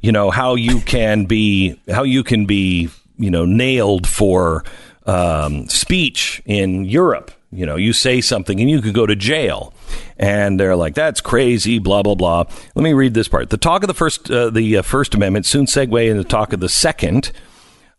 you 0.00 0.12
know 0.12 0.30
how 0.30 0.54
you 0.54 0.80
can 0.80 1.26
be 1.26 1.78
how 1.90 2.02
you 2.02 2.22
can 2.24 2.46
be 2.46 2.88
you 3.18 3.30
know 3.30 3.44
nailed 3.44 4.06
for 4.06 4.64
um, 5.06 5.68
speech 5.68 6.42
in 6.46 6.84
Europe. 6.84 7.30
You 7.52 7.66
know, 7.66 7.74
you 7.74 7.92
say 7.92 8.20
something 8.20 8.60
and 8.60 8.70
you 8.70 8.80
could 8.80 8.94
go 8.94 9.06
to 9.06 9.16
jail. 9.16 9.74
And 10.16 10.60
they're 10.60 10.76
like, 10.76 10.94
"That's 10.94 11.20
crazy." 11.20 11.78
Blah 11.78 12.02
blah 12.02 12.14
blah. 12.14 12.44
Let 12.74 12.82
me 12.82 12.92
read 12.92 13.14
this 13.14 13.28
part. 13.28 13.50
The 13.50 13.56
talk 13.56 13.82
of 13.82 13.88
the 13.88 13.94
first, 13.94 14.30
uh, 14.30 14.50
the 14.50 14.78
uh, 14.78 14.82
First 14.82 15.14
Amendment 15.14 15.46
soon 15.46 15.66
segue 15.66 16.08
into 16.08 16.22
the 16.22 16.28
talk 16.28 16.52
of 16.52 16.60
the 16.60 16.68
Second. 16.68 17.32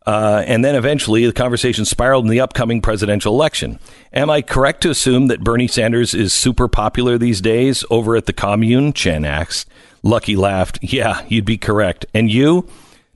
Uh, 0.04 0.44
and 0.48 0.66
then 0.66 0.74
eventually 0.74 1.28
the 1.28 1.34
conversation 1.34 1.86
spiraled 1.86 2.26
in 2.26 2.32
the 2.32 2.40
upcoming 2.40 2.82
presidential 2.82 3.36
election. 3.36 3.78
Am 4.12 4.32
I 4.32 4.42
correct 4.42 4.82
to 4.82 4.90
assume 4.90 5.28
that 5.28 5.44
Bernie 5.44 5.68
Sanders 5.68 6.16
is 6.16 6.34
super 6.34 6.68
popular 6.68 7.20
these 7.20 7.40
days 7.40 7.86
over 7.92 8.16
at 8.16 8.26
the 8.26 8.34
commune? 8.34 8.94
Chen 8.94 9.24
asked. 9.26 9.70
Luckey 10.04 10.38
laughed. 10.38 10.80
Yeah, 10.84 11.24
you'd 11.28 11.46
be 11.46 11.58
correct. 11.58 12.06
And 12.14 12.32
you? 12.32 12.68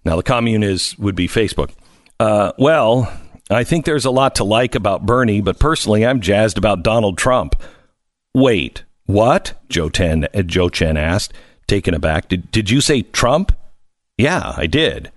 Now 0.03 0.15
the 0.15 0.23
commune 0.23 0.63
is 0.63 0.97
would 0.97 1.15
be 1.15 1.27
Facebook. 1.27 1.71
Uh, 2.19 2.51
well, 2.57 3.11
I 3.49 3.63
think 3.63 3.85
there's 3.85 4.05
a 4.05 4.11
lot 4.11 4.35
to 4.35 4.43
like 4.43 4.75
about 4.75 5.05
Bernie, 5.05 5.41
but 5.41 5.59
personally, 5.59 6.05
I'm 6.05 6.21
jazzed 6.21 6.57
about 6.57 6.83
Donald 6.83 7.17
Trump. 7.17 7.61
Wait, 8.33 8.83
what? 9.05 9.53
Joe 9.69 9.89
Chen, 9.89 10.27
uh, 10.33 10.41
Joe 10.41 10.69
Chen 10.69 10.97
asked, 10.97 11.33
taken 11.67 11.93
aback. 11.93 12.27
Did, 12.27 12.51
did 12.51 12.69
you 12.69 12.81
say 12.81 13.01
Trump? 13.01 13.51
Yeah, 14.17 14.53
I 14.55 14.67
did. 14.67 15.11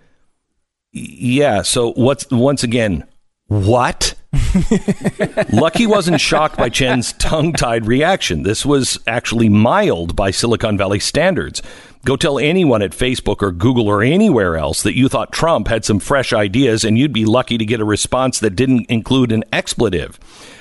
Yeah. 0.93 1.63
So 1.63 1.93
what's 1.93 2.31
once 2.31 2.63
again? 2.63 3.05
What? 3.49 4.15
Luckey 4.35 5.87
wasn't 5.87 6.21
shocked 6.21 6.59
by 6.59 6.69
Chen's 6.69 7.15
tongue-tied 7.15 7.87
reaction. 7.87 8.43
This 8.43 8.67
was 8.67 8.99
actually 9.07 9.49
mild 9.49 10.15
by 10.15 10.31
Silicon 10.31 10.77
Valley 10.77 11.01
standards. 11.01 11.63
Go 12.05 12.17
tell 12.17 12.39
anyone 12.39 12.83
at 12.83 12.93
Facebook 12.93 13.43
or 13.43 13.51
Google 13.51 13.89
or 13.89 14.03
anywhere 14.03 14.57
else 14.57 14.83
that 14.83 14.97
you 14.97 15.09
thought 15.09 15.33
Trump 15.33 15.69
had 15.69 15.85
some 15.85 15.99
fresh 15.99 16.35
ideas, 16.35 16.85
and 16.85 16.99
you'd 16.99 17.13
be 17.13 17.25
lucky 17.25 17.57
to 17.57 17.65
get 17.65 17.81
a 17.81 17.87
response 17.87 18.39
that 18.41 18.55
didn't 18.55 18.85
include 18.91 19.33
an 19.33 19.45
expletive. 19.51 20.19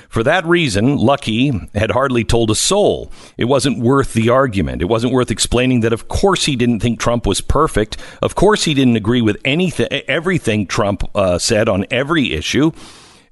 For 0.08 0.22
that 0.22 0.46
reason, 0.46 0.96
Luckey 0.96 1.74
had 1.74 1.90
hardly 1.90 2.24
told 2.24 2.50
a 2.50 2.54
soul. 2.54 3.12
It 3.36 3.44
wasn't 3.44 3.78
worth 3.78 4.14
the 4.14 4.30
argument. 4.30 4.80
It 4.80 4.86
wasn't 4.86 5.12
worth 5.12 5.30
explaining 5.30 5.80
that, 5.80 5.92
of 5.92 6.08
course, 6.08 6.46
he 6.46 6.56
didn't 6.56 6.80
think 6.80 6.98
Trump 6.98 7.26
was 7.26 7.42
perfect. 7.42 7.98
Of 8.22 8.34
course, 8.34 8.64
he 8.64 8.72
didn't 8.72 8.96
agree 8.96 9.20
with 9.20 9.36
anything, 9.44 9.88
everything 10.08 10.66
Trump 10.66 11.04
uh, 11.14 11.38
said 11.38 11.68
on 11.68 11.84
every 11.90 12.32
issue. 12.32 12.72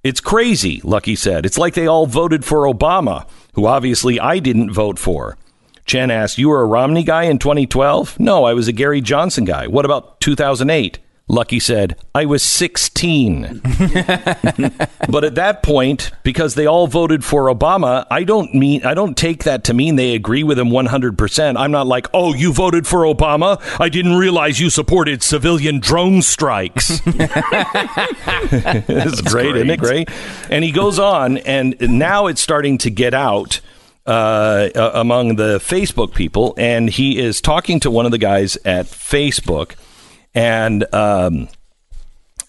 It's 0.05 0.21
crazy, 0.21 0.81
Luckey 0.83 1.17
said. 1.17 1.47
It's 1.47 1.59
like 1.59 1.75
they 1.75 1.87
all 1.87 2.07
voted 2.07 2.45
for 2.45 2.73
Obama, 2.73 3.27
who 3.55 3.67
obviously 3.67 4.21
I 4.21 4.39
didn't 4.39 4.71
vote 4.71 4.99
for. 4.99 5.39
Chen 5.87 6.11
asked, 6.11 6.37
You 6.37 6.51
were 6.51 6.61
a 6.61 6.67
Romney 6.67 7.05
guy 7.05 7.25
in 7.25 7.39
2012? 7.39 8.21
No, 8.21 8.45
I 8.45 8.53
was 8.53 8.69
a 8.69 8.73
Gary 8.73 9.01
Johnson 9.01 9.45
guy. 9.47 9.67
What 9.67 9.85
about 9.85 10.21
2008? 10.21 10.99
Luckey 11.29 11.61
said, 11.61 11.97
I 12.15 12.25
was 12.25 12.41
16. 12.45 13.61
but 15.09 15.25
at 15.25 15.35
that 15.35 15.65
point, 15.65 16.13
because 16.23 16.55
they 16.55 16.67
all 16.67 16.87
voted 16.87 17.25
for 17.25 17.53
Obama, 17.53 18.07
I 18.11 18.23
don't 18.23 18.55
mean 18.55 18.85
I 18.85 18.95
don't 18.95 19.17
take 19.17 19.43
that 19.43 19.65
to 19.65 19.75
mean 19.75 19.97
they 19.97 20.15
agree 20.15 20.45
with 20.45 20.57
him 20.57 20.69
100%. 20.69 21.57
I'm 21.57 21.73
not 21.73 21.89
like, 21.89 22.07
"Oh, 22.15 22.33
you 22.33 22.53
voted 22.53 22.87
for 22.87 23.01
Obama? 23.01 23.61
I 23.81 23.89
didn't 23.89 24.15
realize 24.15 24.61
you 24.61 24.71
supported 24.71 25.25
civilian 25.25 25.81
drone 25.81 26.23
strikes." 26.23 27.01
it's 27.07 29.21
great, 29.23 29.57
isn't 29.57 29.71
it 29.71 29.81
great? 29.81 30.09
And 30.49 30.63
he 30.63 30.71
goes 30.71 31.01
on 31.01 31.39
and 31.39 31.75
now 31.81 32.29
it's 32.29 32.41
starting 32.41 32.79
to 32.79 32.91
get 32.91 33.15
out 33.15 33.61
uh, 34.07 34.71
uh, 34.77 34.93
among 34.95 35.35
the 35.35 35.59
Facebook 35.59 36.15
people, 36.15 36.55
and 36.57 36.89
he 36.89 37.19
is 37.19 37.41
talking 37.41 37.81
to 37.81 37.91
one 37.91 38.05
of 38.05 38.13
the 38.13 38.19
guys 38.19 38.57
at 38.65 38.87
Facebook, 38.87 39.75
and 40.37 40.87
um, 40.95 41.49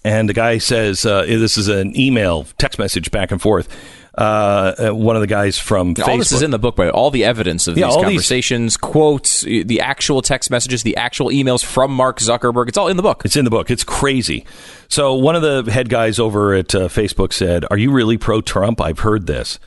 and 0.03 0.30
the 0.30 0.34
guy 0.34 0.59
says, 0.59 1.03
uh, 1.05 1.23
"This 1.23 1.57
is 1.57 1.68
an 1.68 1.99
email, 1.99 2.45
text 2.59 2.77
message 2.77 3.09
back 3.09 3.31
and 3.31 3.41
forth." 3.41 3.68
Uh, 4.15 4.89
one 4.89 5.15
of 5.15 5.22
the 5.22 5.27
guys 5.27 5.59
from 5.59 5.93
Facebook. 5.93 6.07
All 6.07 6.18
this 6.18 6.31
is 6.31 6.41
in 6.41 6.49
the 6.49 6.57
book, 6.57 6.76
by 6.76 6.89
all 6.89 7.11
the 7.11 7.23
evidence 7.23 7.68
of 7.68 7.77
Yeah, 7.77 7.85
these 7.85 7.93
all 7.95 8.01
these- 8.01 8.07
conversations, 8.09 8.76
quotes, 8.76 9.41
the 9.41 9.80
actual 9.80 10.23
text 10.23 10.49
messages, 10.49 10.81
the 10.81 10.97
actual 10.97 11.27
emails 11.30 11.64
from 11.64 11.91
Mark 11.91 12.18
Zuckerberg. 12.19 12.68
It's 12.68 12.80
all 12.80 12.88
in 12.88 12.97
the 12.97 13.03
book. 13.03 13.22
It's 13.26 13.35
in 13.35 13.45
the 13.45 13.51
book. 13.51 13.69
It's 13.69 13.84
crazy. 13.84 14.43
So 14.88 15.14
one 15.14 15.35
of 15.35 15.43
the 15.43 15.72
head 15.72 15.89
guys 15.89 16.18
over 16.18 16.55
at 16.55 16.73
uh, 16.73 16.88
Facebook 16.88 17.31
said, 17.31 17.64
"Are 17.69 17.77
you 17.77 17.91
really 17.91 18.18
pro 18.18 18.41
Trump? 18.41 18.81
I've 18.81 18.99
heard 18.99 19.27
this." 19.27 19.59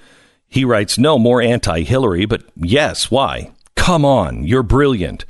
He 0.49 0.65
writes, 0.65 0.99
No 0.99 1.17
more 1.17 1.41
anti 1.41 1.83
Hillary, 1.85 2.27
but 2.27 2.43
yes, 2.57 3.09
why? 3.09 3.53
Come 3.77 4.05
on, 4.05 4.43
you're 4.43 4.65
brilliant. 4.65 5.25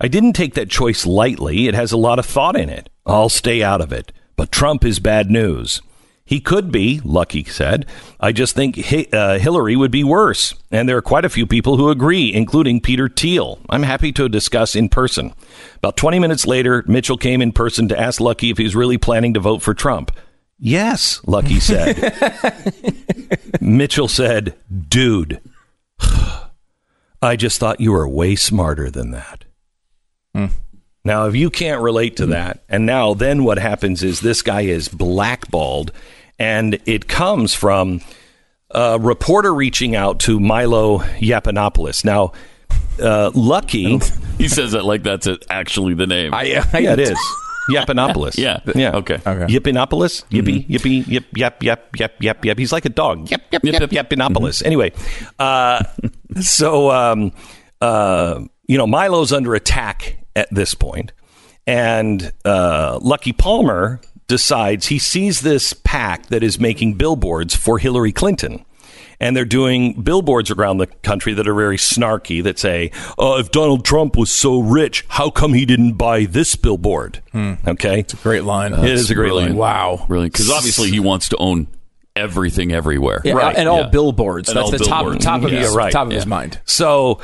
I 0.00 0.08
didn't 0.08 0.34
take 0.34 0.54
that 0.54 0.70
choice 0.70 1.06
lightly. 1.06 1.68
It 1.68 1.74
has 1.74 1.92
a 1.92 1.96
lot 1.96 2.18
of 2.18 2.26
thought 2.26 2.56
in 2.58 2.68
it. 2.68 2.88
I'll 3.04 3.28
stay 3.28 3.62
out 3.62 3.80
of 3.80 3.92
it. 3.92 4.12
But 4.36 4.52
Trump 4.52 4.84
is 4.84 4.98
bad 4.98 5.30
news. 5.30 5.80
He 6.26 6.40
could 6.40 6.72
be, 6.72 6.98
Luckey 7.04 7.48
said. 7.48 7.86
I 8.18 8.32
just 8.32 8.56
think 8.56 8.76
Hi- 8.84 9.06
uh, 9.12 9.38
Hillary 9.38 9.76
would 9.76 9.92
be 9.92 10.02
worse. 10.02 10.54
And 10.72 10.88
there 10.88 10.96
are 10.96 11.02
quite 11.02 11.24
a 11.24 11.30
few 11.30 11.46
people 11.46 11.76
who 11.76 11.88
agree, 11.88 12.34
including 12.34 12.80
Peter 12.80 13.08
Thiel. 13.08 13.60
I'm 13.70 13.84
happy 13.84 14.10
to 14.12 14.28
discuss 14.28 14.74
in 14.74 14.88
person. 14.88 15.32
About 15.76 15.96
20 15.96 16.18
minutes 16.18 16.44
later, 16.44 16.82
Mitchell 16.88 17.16
came 17.16 17.40
in 17.40 17.52
person 17.52 17.86
to 17.88 17.98
ask 17.98 18.20
Luckey 18.20 18.50
if 18.50 18.58
he's 18.58 18.74
really 18.74 18.98
planning 18.98 19.34
to 19.34 19.40
vote 19.40 19.62
for 19.62 19.72
Trump. 19.72 20.10
Yes, 20.58 21.20
Luckey 21.20 21.60
said. 21.60 22.00
Mitchell 23.60 24.08
said, 24.08 24.56
Dude, 24.88 25.40
I 27.22 27.36
just 27.36 27.60
thought 27.60 27.80
you 27.80 27.92
were 27.92 28.08
way 28.08 28.34
smarter 28.34 28.90
than 28.90 29.12
that. 29.12 29.45
Now, 31.04 31.26
if 31.26 31.36
you 31.36 31.50
can't 31.50 31.80
relate 31.80 32.16
to 32.16 32.26
that, 32.26 32.64
and 32.68 32.84
now 32.84 33.14
then 33.14 33.44
what 33.44 33.58
happens 33.58 34.02
is 34.02 34.20
this 34.20 34.42
guy 34.42 34.62
is 34.62 34.88
blackballed, 34.88 35.92
and 36.38 36.80
it 36.84 37.06
comes 37.06 37.54
from 37.54 38.00
a 38.72 38.98
reporter 38.98 39.54
reaching 39.54 39.94
out 39.94 40.18
to 40.20 40.40
Milo 40.40 40.98
Yiannopoulos. 40.98 42.04
Now, 42.04 42.32
uh, 43.00 43.30
Luckey, 43.30 44.02
He 44.38 44.48
says 44.48 44.74
it 44.74 44.84
like 44.84 45.02
that's 45.04 45.28
actually 45.48 45.94
the 45.94 46.06
name. 46.06 46.34
I, 46.34 46.62
I, 46.72 46.78
yeah, 46.78 46.92
it 46.94 46.98
is 47.00 47.18
Yiannopoulos. 47.70 48.36
Yeah. 48.38 48.60
yeah, 48.74 48.96
Okay. 48.96 49.14
Okay. 49.14 49.46
Yippinopoulos, 49.54 50.24
yippee, 50.28 50.66
yippee, 50.68 51.06
yip, 51.06 51.24
yep, 51.36 51.62
yep, 51.62 51.96
yep, 51.96 52.16
yep, 52.20 52.44
yep. 52.44 52.58
He's 52.58 52.72
like 52.72 52.84
a 52.84 52.90
dog. 52.90 53.30
Yep, 53.30 53.42
yep, 53.52 53.64
Yep, 53.64 53.80
yep, 53.80 53.92
yep. 53.92 54.10
Yippinopoulos. 54.10 54.64
Anyway, 54.64 54.92
uh, 55.38 55.84
so 56.40 56.90
um, 56.90 57.32
uh, 57.80 58.40
you 58.66 58.76
know, 58.76 58.86
Milo's 58.88 59.32
under 59.32 59.54
attack 59.54 60.18
at 60.36 60.48
this 60.54 60.74
point, 60.74 61.10
and 61.66 62.32
uh, 62.44 63.00
Luckey 63.00 63.36
Palmer 63.36 64.00
decides 64.28 64.86
he 64.86 64.98
sees 65.00 65.40
this 65.40 65.72
PAC 65.72 66.26
that 66.26 66.42
is 66.44 66.60
making 66.60 66.94
billboards 66.94 67.56
for 67.56 67.78
Hillary 67.78 68.12
Clinton. 68.12 68.64
And 69.18 69.34
they're 69.34 69.46
doing 69.46 70.02
billboards 70.02 70.50
around 70.50 70.76
the 70.76 70.88
country 70.88 71.32
that 71.32 71.48
are 71.48 71.54
very 71.54 71.78
snarky 71.78 72.42
that 72.42 72.58
say, 72.58 72.90
uh, 73.18 73.36
if 73.40 73.50
Donald 73.50 73.82
Trump 73.84 74.14
was 74.14 74.30
so 74.30 74.60
rich, 74.60 75.06
how 75.08 75.30
come 75.30 75.54
he 75.54 75.64
didn't 75.64 75.94
buy 75.94 76.26
this 76.26 76.54
billboard? 76.54 77.22
Okay. 77.34 78.00
It's 78.00 78.12
a 78.12 78.16
great 78.18 78.44
line. 78.44 78.74
It 78.74 78.84
is 78.84 79.10
a 79.10 79.14
great 79.14 79.28
Brilliant. 79.28 79.52
line. 79.52 79.58
Wow. 79.58 80.04
Really? 80.10 80.26
Because 80.26 80.50
obviously 80.50 80.90
he 80.90 81.00
wants 81.00 81.30
to 81.30 81.36
own 81.38 81.66
everything 82.14 82.72
everywhere. 82.72 83.22
Yeah, 83.24 83.32
Right, 83.34 83.56
and 83.56 83.70
all 83.70 83.82
yeah. 83.82 83.88
billboards. 83.88 84.50
And 84.50 84.56
That's 84.58 84.64
all 84.66 84.70
the 84.72 84.78
top 84.84 85.04
billboards. 85.04 85.24
top 85.24 85.42
of 85.44 85.50
Yeah, 85.52 85.60
his 85.60 85.74
right. 85.74 85.92
top 85.92 86.08
of 86.08 86.12
his 86.12 86.26
mind. 86.26 86.60
So, 86.66 87.20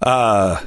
uh, 0.00 0.62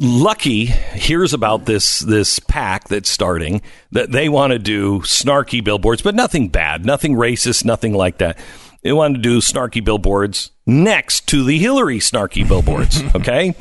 Luckey 0.00 0.68
hears 0.94 1.34
about 1.34 1.66
this 1.66 1.98
this 2.00 2.38
PAC 2.38 2.88
that's 2.88 3.10
starting 3.10 3.60
that 3.92 4.10
they 4.10 4.30
want 4.30 4.52
to 4.52 4.58
do 4.58 5.00
snarky 5.00 5.62
billboards, 5.62 6.00
but 6.00 6.14
nothing 6.14 6.48
bad, 6.48 6.86
nothing 6.86 7.14
racist, 7.14 7.66
nothing 7.66 7.92
like 7.92 8.16
that. 8.18 8.38
They 8.82 8.92
want 8.92 9.16
to 9.16 9.20
do 9.20 9.40
snarky 9.40 9.84
billboards 9.84 10.52
next 10.66 11.28
to 11.28 11.44
the 11.44 11.58
Hillary 11.58 11.98
snarky 11.98 12.48
billboards. 12.48 13.02
okay. 13.14 13.54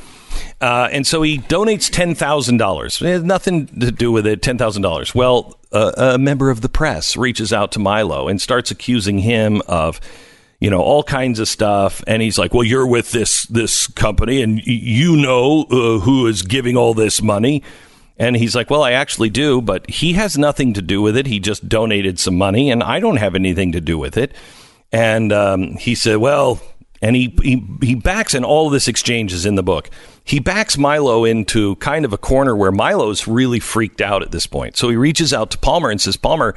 Uh, 0.62 0.88
and 0.92 1.06
so 1.06 1.22
he 1.24 1.40
donates 1.40 1.92
ten 1.92 2.16
thousand 2.16 2.56
dollars. 2.56 3.02
Nothing 3.02 3.68
to 3.68 3.92
do 3.92 4.10
with 4.10 4.26
it. 4.26 4.42
Ten 4.42 4.58
thousand 4.58 4.82
dollars. 4.82 5.14
Well, 5.14 5.60
uh, 5.74 5.92
a 5.98 6.18
member 6.18 6.50
of 6.50 6.62
the 6.62 6.70
press 6.70 7.18
reaches 7.18 7.52
out 7.52 7.74
to 7.74 7.80
Milo 7.80 8.30
and 8.30 8.42
starts 8.42 8.72
accusing 8.72 9.20
him 9.20 9.62
of, 9.68 10.00
you 10.60 10.70
know, 10.70 10.82
all 10.82 11.04
kinds 11.04 11.40
of 11.40 11.48
stuff. 11.48 12.04
And 12.06 12.22
he's 12.22 12.38
like, 12.38 12.54
"Well, 12.54 12.64
you're 12.64 12.88
with 12.88 13.12
this 13.12 13.44
this 13.44 13.88
company, 13.88 14.42
and 14.42 14.62
you 14.66 15.16
know 15.16 15.64
uh, 15.64 16.00
who 16.00 16.28
is 16.28 16.42
giving 16.42 16.78
all 16.78 16.94
this 16.94 17.22
money." 17.22 17.64
And 18.18 18.36
he's 18.36 18.56
like, 18.56 18.70
"Well, 18.70 18.84
I 18.84 18.92
actually 18.92 19.30
do, 19.30 19.62
but 19.62 19.90
he 19.90 20.14
has 20.14 20.38
nothing 20.38 20.74
to 20.74 20.82
do 20.82 21.02
with 21.02 21.16
it. 21.16 21.28
He 21.28 21.40
just 21.40 21.70
donated 21.70 22.20
some 22.20 22.38
money, 22.38 22.70
and 22.70 22.84
I 22.84 23.00
don't 23.00 23.18
have 23.18 23.36
anything 23.36 23.72
to 23.72 23.82
do 23.82 23.98
with 23.98 24.18
it." 24.18 24.34
And 24.92 25.32
um, 25.32 25.74
he 25.78 25.96
said, 25.96 26.18
"Well." 26.18 26.62
And 27.02 27.16
he, 27.16 27.34
he 27.42 27.66
he 27.82 27.96
backs, 27.96 28.34
and 28.34 28.44
all 28.44 28.70
this 28.70 28.90
exchange 28.90 29.32
is 29.32 29.46
in 29.46 29.56
the 29.56 29.64
book. 29.64 29.90
He 30.26 30.42
backs 30.42 30.78
Milo 30.78 31.24
into 31.24 31.78
kind 31.78 32.04
of 32.04 32.12
a 32.12 32.18
corner 32.18 32.58
where 32.58 32.74
Milo's 32.74 33.26
really 33.26 33.62
freaked 33.62 34.02
out 34.02 34.22
at 34.22 34.32
this 34.32 34.46
point. 34.46 34.76
So 34.76 34.90
he 34.90 34.98
reaches 34.98 35.32
out 35.32 35.50
to 35.52 35.58
Palmer 35.58 35.90
and 35.90 36.02
says, 36.02 36.18
"Palmer, 36.18 36.56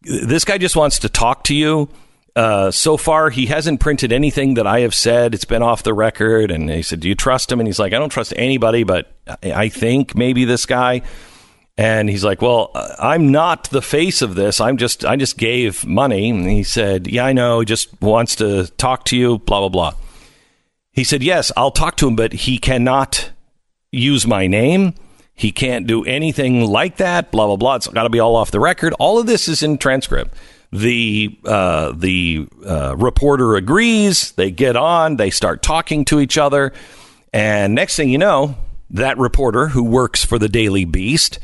this 0.00 0.46
guy 0.46 0.56
just 0.56 0.74
wants 0.74 0.98
to 1.00 1.10
talk 1.10 1.44
to 1.44 1.54
you. 1.54 1.90
Uh, 2.34 2.70
so 2.70 2.96
far, 2.96 3.28
he 3.28 3.46
hasn't 3.46 3.80
printed 3.80 4.10
anything 4.10 4.54
that 4.54 4.66
I 4.66 4.80
have 4.80 4.94
said. 4.94 5.34
It's 5.34 5.44
been 5.44 5.62
off 5.62 5.82
the 5.82 5.92
record. 5.92 6.50
And 6.50 6.70
he 6.70 6.82
said, 6.82 7.00
Do 7.00 7.08
you 7.08 7.14
trust 7.14 7.52
him? 7.52 7.60
And 7.60 7.66
he's 7.66 7.78
like, 7.78 7.92
I 7.92 7.98
don't 7.98 8.08
trust 8.08 8.32
anybody, 8.36 8.84
but 8.84 9.12
I 9.42 9.68
think 9.68 10.16
maybe 10.16 10.44
this 10.44 10.64
guy. 10.64 11.02
And 11.76 12.08
he's 12.08 12.24
like, 12.24 12.40
Well, 12.40 12.70
uh, 12.74 12.94
I'm 12.98 13.30
not 13.30 13.68
the 13.70 13.82
face 13.82 14.22
of 14.22 14.34
this. 14.34 14.60
I'm 14.60 14.78
just, 14.78 15.04
I 15.04 15.16
just 15.16 15.36
gave 15.36 15.84
money. 15.86 16.30
And 16.30 16.48
he 16.48 16.62
said, 16.62 17.06
Yeah, 17.06 17.26
I 17.26 17.34
know. 17.34 17.60
He 17.60 17.66
just 17.66 18.00
wants 18.00 18.36
to 18.36 18.66
talk 18.78 19.04
to 19.06 19.16
you, 19.16 19.38
blah, 19.38 19.60
blah, 19.60 19.68
blah. 19.68 19.94
He 20.90 21.04
said, 21.04 21.22
Yes, 21.22 21.52
I'll 21.56 21.70
talk 21.70 21.96
to 21.98 22.08
him, 22.08 22.16
but 22.16 22.32
he 22.32 22.58
cannot 22.58 23.30
use 23.90 24.26
my 24.26 24.46
name. 24.46 24.94
He 25.34 25.50
can't 25.52 25.86
do 25.86 26.04
anything 26.04 26.66
like 26.66 26.98
that. 26.98 27.30
Blah 27.32 27.46
blah 27.46 27.56
blah. 27.56 27.74
It's 27.76 27.88
got 27.88 28.04
to 28.04 28.10
be 28.10 28.20
all 28.20 28.36
off 28.36 28.50
the 28.50 28.60
record. 28.60 28.94
All 28.98 29.18
of 29.18 29.26
this 29.26 29.48
is 29.48 29.62
in 29.62 29.78
transcript. 29.78 30.34
The 30.72 31.38
uh, 31.44 31.92
the 31.94 32.48
uh, 32.66 32.96
reporter 32.96 33.56
agrees. 33.56 34.32
They 34.32 34.50
get 34.50 34.74
on. 34.74 35.16
They 35.16 35.28
start 35.30 35.62
talking 35.62 36.04
to 36.06 36.18
each 36.18 36.38
other, 36.38 36.72
and 37.32 37.74
next 37.74 37.96
thing 37.96 38.08
you 38.08 38.16
know, 38.18 38.56
that 38.90 39.18
reporter 39.18 39.68
who 39.68 39.82
works 39.82 40.24
for 40.24 40.38
the 40.38 40.48
Daily 40.48 40.86
Beast 40.86 41.38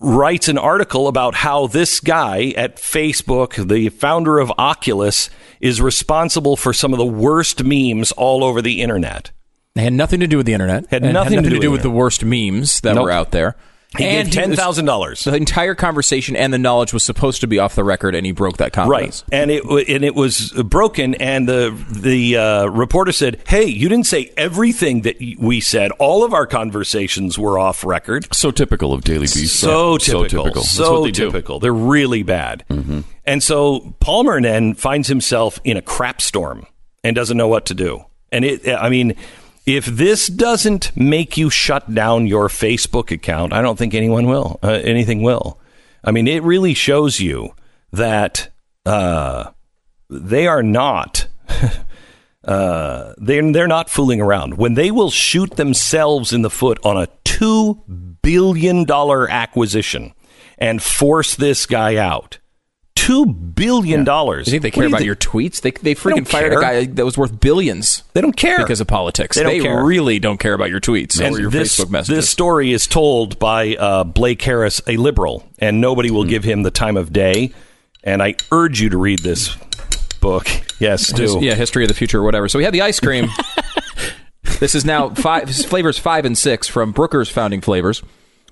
writes 0.00 0.48
an 0.48 0.58
article 0.58 1.08
about 1.08 1.34
how 1.34 1.66
this 1.66 2.00
guy 2.00 2.52
at 2.56 2.76
Facebook, 2.76 3.68
the 3.68 3.88
founder 3.90 4.38
of 4.38 4.52
Oculus, 4.58 5.30
is 5.60 5.80
responsible 5.80 6.56
for 6.56 6.72
some 6.72 6.92
of 6.92 6.98
the 6.98 7.04
worst 7.06 7.64
memes 7.64 8.12
all 8.12 8.44
over 8.44 8.60
the 8.60 8.82
internet. 8.82 9.30
It 9.76 9.80
had 9.80 9.92
nothing 9.92 10.20
to 10.20 10.26
do 10.26 10.36
with 10.36 10.46
the 10.46 10.52
internet. 10.52 10.86
Had 10.90 11.02
and 11.02 11.12
nothing 11.12 11.42
to 11.42 11.50
do 11.50 11.58
do 11.58 11.70
with 11.70 11.78
with 11.78 11.82
the 11.82 11.90
worst 11.90 12.24
memes 12.24 12.80
that 12.80 12.94
Nope. 12.94 13.04
were 13.04 13.10
out 13.10 13.30
there. 13.30 13.56
He 13.96 14.04
and 14.04 14.26
gave 14.28 14.34
ten 14.34 14.50
was- 14.50 14.58
thousand 14.58 14.84
dollars. 14.86 15.24
The 15.24 15.34
entire 15.34 15.74
conversation 15.74 16.34
and 16.36 16.52
the 16.52 16.58
knowledge 16.58 16.92
was 16.92 17.02
supposed 17.02 17.40
to 17.42 17.46
be 17.46 17.58
off 17.58 17.74
the 17.74 17.84
record, 17.84 18.14
and 18.14 18.26
he 18.26 18.32
broke 18.32 18.56
that 18.56 18.72
conversation. 18.72 19.26
Right, 19.30 19.40
and 19.40 19.50
it 19.50 19.62
and 19.88 20.04
it 20.04 20.14
was 20.14 20.50
broken, 20.52 21.14
and 21.16 21.48
the 21.48 21.70
the 21.90 22.36
uh, 22.36 22.66
reporter 22.66 23.12
said, 23.12 23.40
"Hey, 23.46 23.64
you 23.66 23.88
didn't 23.88 24.06
say 24.06 24.32
everything 24.36 25.02
that 25.02 25.16
we 25.38 25.60
said. 25.60 25.90
All 25.92 26.24
of 26.24 26.32
our 26.34 26.46
conversations 26.46 27.38
were 27.38 27.58
off 27.58 27.84
record." 27.84 28.34
So 28.34 28.50
typical 28.50 28.92
of 28.92 29.02
Daily 29.02 29.20
Beast. 29.26 29.56
So 29.60 29.98
So 29.98 30.24
typical, 30.24 30.44
typical. 30.44 30.62
That's 30.62 30.70
so 30.70 31.00
what 31.00 31.04
they 31.06 31.10
do. 31.12 31.26
typical. 31.30 31.60
They're 31.60 31.72
really 31.72 32.22
bad, 32.22 32.64
and 33.24 33.42
so 33.42 33.94
Palmer 34.00 34.40
then 34.40 34.74
finds 34.74 35.08
himself 35.08 35.60
in 35.64 35.76
a 35.76 35.82
crap 35.82 36.20
storm 36.20 36.66
and 37.02 37.14
doesn't 37.14 37.36
know 37.36 37.48
what 37.48 37.66
to 37.66 37.74
do. 37.74 38.04
And 38.32 38.44
it, 38.44 38.66
I 38.68 38.88
mean. 38.88 39.14
If 39.66 39.86
this 39.86 40.28
doesn't 40.28 40.94
make 40.94 41.36
you 41.36 41.48
shut 41.48 41.94
down 41.94 42.26
your 42.26 42.48
Facebook 42.48 43.10
account, 43.10 43.52
I 43.52 43.62
don't 43.62 43.78
think 43.78 43.94
anyone 43.94 44.26
will. 44.26 44.58
Uh, 44.62 44.80
anything 44.82 45.22
will. 45.22 45.58
I 46.02 46.10
mean, 46.10 46.28
it 46.28 46.42
really 46.42 46.74
shows 46.74 47.18
you 47.18 47.54
that 47.90 48.50
uh, 48.84 49.52
they 50.10 50.46
are 50.46 50.62
not 50.62 51.28
uh, 52.44 53.14
they're 53.16 53.52
they're 53.52 53.66
not 53.66 53.88
fooling 53.88 54.20
around. 54.20 54.58
When 54.58 54.74
they 54.74 54.90
will 54.90 55.10
shoot 55.10 55.52
themselves 55.52 56.32
in 56.32 56.42
the 56.42 56.50
foot 56.50 56.78
on 56.84 56.96
a 56.96 57.08
two 57.24 57.82
billion 58.22 58.84
dollar 58.84 59.30
acquisition 59.30 60.12
and 60.58 60.82
force 60.82 61.34
this 61.36 61.64
guy 61.64 61.96
out, 61.96 62.38
two 63.04 63.26
billion 63.26 64.04
dollars. 64.04 64.46
You 64.46 64.52
think 64.52 64.62
they 64.62 64.70
care 64.70 64.86
about 64.86 65.04
your 65.04 65.16
tweets? 65.16 65.60
They 65.60 65.72
they 65.72 65.94
freaking 65.94 66.16
don't 66.16 66.28
fired 66.28 66.50
care. 66.50 66.58
a 66.58 66.62
guy 66.62 66.84
that 66.86 67.04
was 67.04 67.18
worth 67.18 67.38
billions 67.38 68.02
They 68.14 68.20
don't 68.20 68.36
care 68.36 68.58
because 68.58 68.80
of 68.80 68.86
politics. 68.86 69.36
They 69.36 69.42
don't 69.42 69.60
care. 69.60 69.84
really 69.84 70.18
don't 70.18 70.38
care 70.38 70.54
about 70.54 70.70
your 70.70 70.80
tweets 70.80 71.20
And 71.20 71.34
or 71.36 71.40
your 71.40 71.50
this, 71.50 71.78
Facebook 71.78 71.90
messages. 71.90 72.16
This 72.16 72.30
story 72.30 72.72
is 72.72 72.86
told 72.86 73.38
by 73.38 73.76
uh, 73.76 74.04
Blake 74.04 74.40
Harris, 74.42 74.80
a 74.86 74.96
liberal, 74.96 75.46
and 75.58 75.80
nobody 75.80 76.10
will 76.10 76.24
give 76.24 76.44
him 76.44 76.62
the 76.62 76.70
time 76.70 76.96
of 76.96 77.12
day. 77.12 77.52
And 78.02 78.22
I 78.22 78.36
urge 78.52 78.80
you 78.80 78.90
to 78.90 78.98
read 78.98 79.20
this 79.20 79.56
book. 80.20 80.48
Yes, 80.78 81.12
do. 81.12 81.38
yeah, 81.40 81.54
history 81.54 81.84
of 81.84 81.88
the 81.88 81.94
future 81.94 82.20
or 82.20 82.22
whatever. 82.22 82.48
So 82.48 82.58
we 82.58 82.64
had 82.64 82.74
the 82.74 82.82
ice 82.82 83.00
cream. 83.00 83.28
this 84.60 84.74
is 84.74 84.84
now 84.84 85.10
five 85.10 85.50
flavors 85.50 85.98
five 85.98 86.24
and 86.24 86.36
six 86.36 86.68
from 86.68 86.92
Brooker's 86.92 87.30
founding 87.30 87.60
flavors. 87.60 88.02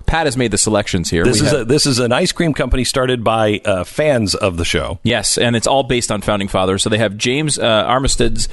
Pat 0.05 0.25
has 0.27 0.37
made 0.37 0.51
the 0.51 0.57
selections 0.57 1.09
here. 1.09 1.23
This 1.23 1.41
We 1.41 1.47
is 1.47 1.51
have- 1.53 1.61
a, 1.61 1.65
this 1.65 1.85
is 1.85 1.99
an 1.99 2.11
ice 2.11 2.31
cream 2.31 2.53
company 2.53 2.83
started 2.83 3.23
by 3.23 3.61
uh, 3.65 3.83
fans 3.83 4.35
of 4.35 4.57
the 4.57 4.65
show. 4.65 4.99
yes, 5.03 5.37
and 5.37 5.55
it's 5.55 5.67
all 5.67 5.83
based 5.83 6.11
on 6.11 6.21
founding 6.21 6.47
fathers. 6.47 6.83
So 6.83 6.89
they 6.89 6.97
have 6.97 7.17
James 7.17 7.57
uh, 7.57 7.85
Armistead's 7.87 8.47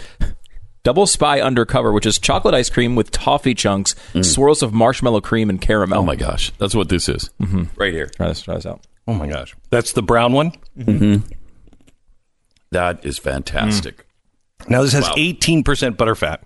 Double 0.83 1.07
Spy 1.07 1.41
Undercover, 1.41 1.93
which 1.93 2.07
is 2.07 2.19
chocolate 2.19 2.55
ice 2.55 2.71
cream 2.71 2.97
with 2.97 3.11
toffee 3.11 3.55
chunks, 3.55 3.95
mm. 4.15 4.25
swirls 4.25 4.63
of 4.63 4.73
marshmallow 4.73 5.21
cream, 5.21 5.51
and 5.51 5.61
caramel. 5.61 5.99
Oh 5.99 6.03
my 6.03 6.17
gosh, 6.17 6.53
that's 6.59 6.75
what 6.75 6.89
this 6.89 7.09
is. 7.09 7.29
Mm-hmm. 7.41 7.65
Right 7.77 7.93
here. 7.93 8.07
Try 8.07 8.29
this, 8.29 8.41
try 8.41 8.55
this 8.55 8.65
out. 8.67 8.81
Oh 9.07 9.13
my 9.15 9.27
gosh, 9.27 9.55
that's 9.71 9.93
the 9.93 10.03
brown 10.03 10.33
one. 10.33 10.53
Mm-hmm. 10.79 10.91
Mm-hmm. 10.91 11.33
That 12.71 13.05
is 13.05 13.19
fantastic. 13.19 14.07
Mm. 14.63 14.71
Now 14.71 14.83
this 14.83 14.93
has 14.93 15.05
Wow. 15.09 15.15
18% 15.17 15.63
butterfat. 15.97 16.39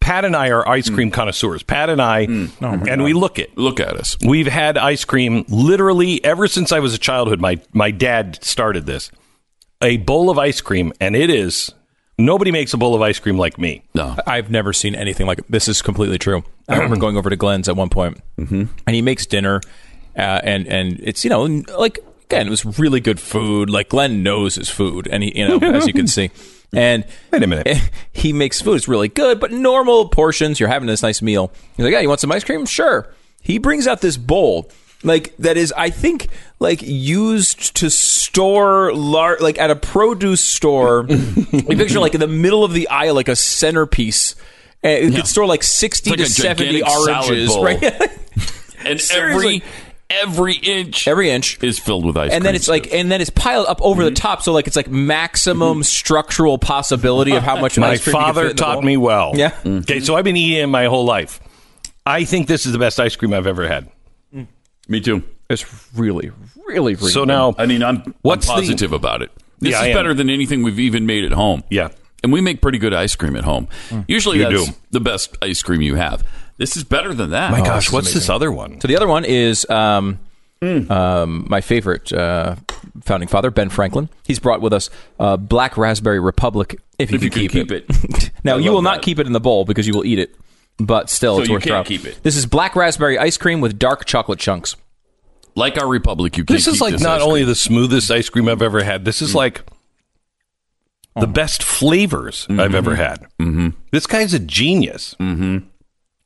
Pat 0.00 0.24
and 0.24 0.34
I 0.34 0.48
are 0.48 0.66
ice 0.68 0.88
hmm. 0.88 0.94
cream 0.94 1.10
connoisseurs. 1.10 1.62
Pat 1.62 1.90
and 1.90 2.00
I, 2.00 2.26
hmm. 2.26 2.46
oh 2.62 2.82
and 2.88 3.04
we 3.04 3.12
look 3.12 3.38
it. 3.38 3.56
Look 3.56 3.80
at 3.80 3.96
us. 3.96 4.16
We've 4.24 4.46
had 4.46 4.76
ice 4.76 5.04
cream 5.04 5.44
literally 5.48 6.24
ever 6.24 6.48
since 6.48 6.72
I 6.72 6.80
was 6.80 6.94
a 6.94 6.98
childhood. 6.98 7.40
My 7.40 7.60
my 7.72 7.90
dad 7.90 8.42
started 8.42 8.86
this. 8.86 9.10
A 9.82 9.96
bowl 9.98 10.28
of 10.28 10.38
ice 10.38 10.60
cream, 10.60 10.92
and 11.00 11.16
it 11.16 11.30
is 11.30 11.72
nobody 12.20 12.50
makes 12.50 12.72
a 12.74 12.76
bowl 12.76 12.94
of 12.94 13.02
ice 13.02 13.18
cream 13.18 13.38
like 13.38 13.58
me. 13.58 13.82
No. 13.94 14.16
I've 14.26 14.50
never 14.50 14.72
seen 14.72 14.94
anything 14.94 15.26
like 15.26 15.38
it. 15.38 15.46
This 15.48 15.68
is 15.68 15.82
completely 15.82 16.18
true. 16.18 16.44
I 16.68 16.74
remember 16.74 16.96
going 16.96 17.16
over 17.16 17.30
to 17.30 17.36
Glenn's 17.36 17.68
at 17.68 17.76
one 17.76 17.88
point, 17.88 18.20
mm-hmm. 18.38 18.64
and 18.86 18.94
he 18.94 19.02
makes 19.02 19.26
dinner, 19.26 19.60
uh, 20.16 20.40
and 20.42 20.66
and 20.68 21.00
it's 21.02 21.24
you 21.24 21.30
know 21.30 21.44
like 21.78 21.98
again 22.24 22.46
it 22.46 22.50
was 22.50 22.78
really 22.78 23.00
good 23.00 23.18
food. 23.18 23.70
Like 23.70 23.88
Glenn 23.88 24.22
knows 24.22 24.54
his 24.54 24.68
food, 24.68 25.08
and 25.10 25.22
he 25.22 25.38
you 25.38 25.48
know 25.48 25.58
as 25.58 25.86
you 25.86 25.92
can 25.92 26.06
see, 26.08 26.30
and 26.72 27.04
Wait 27.32 27.42
a 27.42 27.46
minute. 27.46 27.90
he 28.12 28.32
makes 28.32 28.60
food. 28.60 28.76
It's 28.76 28.88
really 28.88 29.08
good, 29.08 29.40
but 29.40 29.52
normal 29.52 30.08
portions. 30.08 30.60
You're 30.60 30.68
having 30.68 30.86
this 30.86 31.02
nice 31.02 31.20
meal. 31.22 31.52
He's 31.76 31.84
like, 31.84 31.92
yeah, 31.92 32.00
you 32.00 32.08
want 32.08 32.20
some 32.20 32.32
ice 32.32 32.44
cream? 32.44 32.66
Sure. 32.66 33.12
He 33.42 33.58
brings 33.58 33.86
out 33.86 34.00
this 34.00 34.16
bowl. 34.16 34.70
Like 35.02 35.34
that 35.38 35.56
is, 35.56 35.72
I 35.74 35.88
think, 35.88 36.28
like 36.58 36.82
used 36.82 37.76
to 37.76 37.88
store 37.90 38.94
lar- 38.94 39.38
like 39.40 39.58
at 39.58 39.70
a 39.70 39.76
produce 39.76 40.42
store. 40.42 41.02
we 41.08 41.62
picture 41.76 42.00
like 42.00 42.14
in 42.14 42.20
the 42.20 42.28
middle 42.28 42.64
of 42.64 42.74
the 42.74 42.86
aisle, 42.88 43.14
like 43.14 43.28
a 43.28 43.36
centerpiece. 43.36 44.36
And 44.82 45.12
it 45.12 45.16
could 45.16 45.26
store 45.26 45.46
like 45.46 45.62
sixty 45.62 46.10
like 46.10 46.18
to 46.18 46.26
seventy 46.26 46.82
oranges, 46.82 47.56
right? 47.58 48.10
And 48.82 48.98
Seriously. 48.98 49.56
every 49.56 49.62
every 50.10 50.54
inch 50.54 51.08
Every 51.08 51.30
inch. 51.30 51.62
is 51.62 51.78
filled 51.78 52.04
with 52.04 52.16
ice 52.16 52.28
cream. 52.28 52.36
and 52.36 52.44
then 52.44 52.54
it's 52.54 52.68
like, 52.68 52.92
and 52.92 53.10
then 53.10 53.20
it's 53.20 53.30
piled 53.30 53.66
up 53.66 53.80
over 53.80 54.04
the 54.04 54.10
mm-hmm. 54.10 54.14
top, 54.16 54.42
so 54.42 54.52
like 54.52 54.66
it's 54.66 54.76
like 54.76 54.90
maximum 54.90 55.78
mm-hmm. 55.78 55.82
structural 55.82 56.58
possibility 56.58 57.34
of 57.36 57.42
how 57.42 57.60
much 57.60 57.78
My 57.78 57.90
ice 57.90 58.04
cream 58.04 58.14
you 58.14 58.18
fit 58.18 58.24
father 58.26 58.42
in 58.42 58.48
the 58.48 58.54
taught 58.54 58.74
bowl. 58.74 58.82
me 58.82 58.96
well. 58.96 59.32
Yeah. 59.34 59.50
Mm-hmm. 59.50 59.78
Okay, 59.78 60.00
so 60.00 60.16
I've 60.16 60.24
been 60.24 60.36
eating 60.36 60.64
it 60.64 60.66
my 60.66 60.86
whole 60.86 61.04
life. 61.04 61.40
I 62.04 62.24
think 62.24 62.48
this 62.48 62.66
is 62.66 62.72
the 62.72 62.78
best 62.78 62.98
ice 62.98 63.14
cream 63.16 63.32
I've 63.32 63.46
ever 63.46 63.66
had. 63.68 63.88
me 64.88 65.00
too. 65.00 65.22
It's 65.48 65.64
really, 65.94 66.30
really, 66.66 66.94
really 66.94 67.10
So 67.10 67.22
good. 67.22 67.28
now, 67.28 67.54
I 67.58 67.66
mean, 67.66 67.82
I'm, 67.82 68.14
What's 68.22 68.48
I'm 68.48 68.56
the- 68.56 68.62
positive 68.62 68.92
about 68.92 69.22
it. 69.22 69.30
This 69.58 69.72
Yeah, 69.72 69.84
is 69.84 69.94
better 69.94 70.14
than 70.14 70.30
anything 70.30 70.62
we've 70.62 70.78
even 70.80 71.06
made 71.06 71.24
at 71.24 71.32
home. 71.32 71.64
Yeah. 71.70 71.88
And 72.22 72.32
we 72.32 72.40
make 72.40 72.60
pretty 72.62 72.78
good 72.78 72.94
ice 72.94 73.14
cream 73.14 73.36
at 73.36 73.44
home. 73.44 73.68
Mm. 73.88 74.04
Usually 74.08 74.38
You 74.38 74.50
that's 74.50 74.70
do. 74.70 74.76
the 74.90 75.00
best 75.00 75.36
ice 75.42 75.62
cream 75.62 75.82
you 75.82 75.96
have. 75.96 76.22
This 76.60 76.76
is 76.76 76.84
better 76.84 77.12
than 77.14 77.30
that. 77.30 77.50
my 77.50 77.60
this 77.60 77.68
gosh, 77.68 77.86
is 77.88 77.92
what's 77.92 78.12
this 78.14 78.28
other 78.28 78.52
one? 78.52 78.80
So 78.82 78.86
the 78.86 78.94
other 78.96 79.08
one 79.08 79.24
is 79.24 79.68
um, 79.70 80.18
um, 80.62 81.46
my 81.48 81.62
favorite 81.62 82.12
uh, 82.12 82.56
founding 83.00 83.28
father, 83.30 83.50
Ben 83.50 83.70
Franklin. 83.70 84.10
He's 84.26 84.38
brought 84.38 84.60
with 84.60 84.74
us 84.74 84.90
uh, 85.18 85.38
Black 85.38 85.78
Raspberry 85.78 86.20
Republic. 86.20 86.78
If 86.98 87.10
you, 87.10 87.14
If 87.16 87.32
can, 87.32 87.42
you 87.42 87.48
can 87.48 87.66
keep, 87.66 87.68
keep 87.70 87.90
it. 87.90 88.30
now 88.44 88.56
I 88.56 88.58
you 88.58 88.66
love 88.66 88.74
will 88.74 88.82
not 88.82 89.00
keep 89.00 89.18
it 89.18 89.26
in 89.26 89.32
the 89.32 89.40
bowl 89.40 89.64
because 89.64 89.86
you 89.86 89.94
will 89.94 90.04
eat 90.04 90.18
it, 90.18 90.36
but 90.78 91.08
still, 91.08 91.36
So 91.36 91.40
it's 91.40 91.48
you 91.48 91.54
worth 91.54 91.62
can't 91.62 91.86
trying. 91.86 91.98
keep 91.98 92.04
it. 92.04 92.22
This 92.22 92.36
is 92.36 92.44
black 92.44 92.76
raspberry 92.76 93.18
ice 93.18 93.38
cream 93.38 93.62
with 93.62 93.78
dark 93.78 94.04
chocolate 94.04 94.38
chunks. 94.38 94.76
Like 95.54 95.80
our 95.80 95.88
Republic, 95.88 96.36
you 96.36 96.44
can't 96.44 96.58
This 96.58 96.66
is 96.66 96.74
keep 96.74 96.82
like 96.82 96.92
this 96.92 97.00
not 97.02 97.22
only 97.22 97.42
the 97.42 97.54
smoothest 97.54 98.10
ice 98.10 98.28
cream 98.28 98.48
I've 98.48 98.60
ever 98.62 98.82
had. 98.84 99.04
This 99.06 99.22
is 99.22 99.34
like 99.34 99.62
the 101.16 101.26
best 101.26 101.62
flavors 101.62 102.46
I've 102.50 102.74
ever 102.74 102.94
had. 102.96 103.26
Mm-hmm. 103.40 103.70
This 103.90 104.06
guy's 104.06 104.32
a 104.34 104.38
genius. 104.38 105.16
Mm-hmm. 105.18 105.66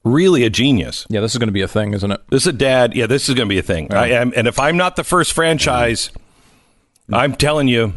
Really 0.04 0.44
a 0.44 0.50
genius. 0.50 1.06
Yeah, 1.08 1.20
this 1.20 1.32
is 1.32 1.38
going 1.38 1.48
to 1.48 1.52
be 1.52 1.62
a 1.62 1.68
thing, 1.68 1.94
isn't 1.94 2.10
it? 2.10 2.20
This 2.28 2.42
is 2.42 2.48
a 2.48 2.52
dad. 2.52 2.94
Yeah, 2.94 3.06
this 3.06 3.28
is 3.28 3.34
going 3.34 3.48
to 3.48 3.52
be 3.52 3.58
a 3.58 3.62
thing. 3.62 3.92
I 3.92 4.10
am, 4.10 4.32
and 4.36 4.46
if 4.46 4.58
I'm 4.60 4.76
not 4.76 4.96
the 4.96 5.04
first 5.04 5.32
franchise, 5.32 6.10
I'm 7.12 7.34
telling 7.34 7.68
you, 7.68 7.94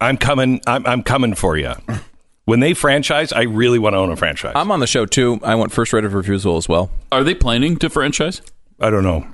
I'm 0.00 0.18
coming. 0.18 0.60
I'm, 0.66 0.86
I'm 0.86 1.02
coming 1.02 1.34
for 1.34 1.56
you. 1.56 1.72
When 2.44 2.60
they 2.60 2.74
franchise, 2.74 3.32
I 3.32 3.42
really 3.42 3.78
want 3.78 3.94
to 3.94 3.98
own 3.98 4.10
a 4.10 4.16
franchise. 4.16 4.52
I'm 4.54 4.70
on 4.70 4.80
the 4.80 4.86
show 4.86 5.04
too. 5.04 5.38
I 5.42 5.54
want 5.54 5.72
first 5.72 5.92
right 5.92 6.04
of 6.04 6.14
refusal 6.14 6.56
as 6.56 6.68
well. 6.68 6.90
Are 7.12 7.24
they 7.24 7.34
planning 7.34 7.76
to 7.78 7.90
franchise? 7.90 8.40
I 8.80 8.90
don't 8.90 9.02
know. 9.02 9.26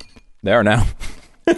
They 0.43 0.53
are 0.53 0.65
now. 0.65 0.86
I 1.47 1.55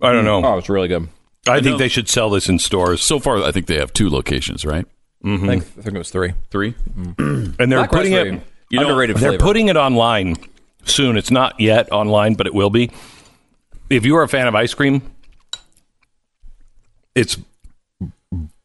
don't 0.00 0.24
know. 0.24 0.44
Oh, 0.44 0.58
it's 0.58 0.68
really 0.68 0.88
good. 0.88 1.08
I, 1.48 1.54
think 1.60 1.72
know. 1.72 1.78
they 1.78 1.88
should 1.88 2.08
sell 2.08 2.30
this 2.30 2.48
in 2.48 2.58
stores. 2.58 3.02
So 3.02 3.18
far, 3.18 3.42
I 3.42 3.50
think 3.50 3.66
they 3.66 3.78
have 3.78 3.92
two 3.92 4.08
locations, 4.08 4.64
right? 4.64 4.86
I, 5.24 5.36
think, 5.36 5.64
I 5.78 5.82
think 5.82 5.94
it 5.94 5.98
was 5.98 6.10
three. 6.10 6.34
Three. 6.50 6.74
And 7.18 7.54
they're 7.58 7.78
Black 7.78 7.90
putting 7.90 8.12
it. 8.12 8.42
You 8.72 8.80
know, 8.80 8.86
underrated 8.86 9.18
They're 9.18 9.36
putting 9.36 9.68
it 9.68 9.76
online 9.76 10.36
soon. 10.86 11.18
It's 11.18 11.30
not 11.30 11.60
yet 11.60 11.92
online, 11.92 12.34
but 12.34 12.46
it 12.46 12.54
will 12.54 12.70
be. 12.70 12.90
If 13.90 14.06
you 14.06 14.16
are 14.16 14.22
a 14.22 14.28
fan 14.28 14.48
of 14.48 14.54
ice 14.54 14.72
cream, 14.72 15.02
it's 17.14 17.36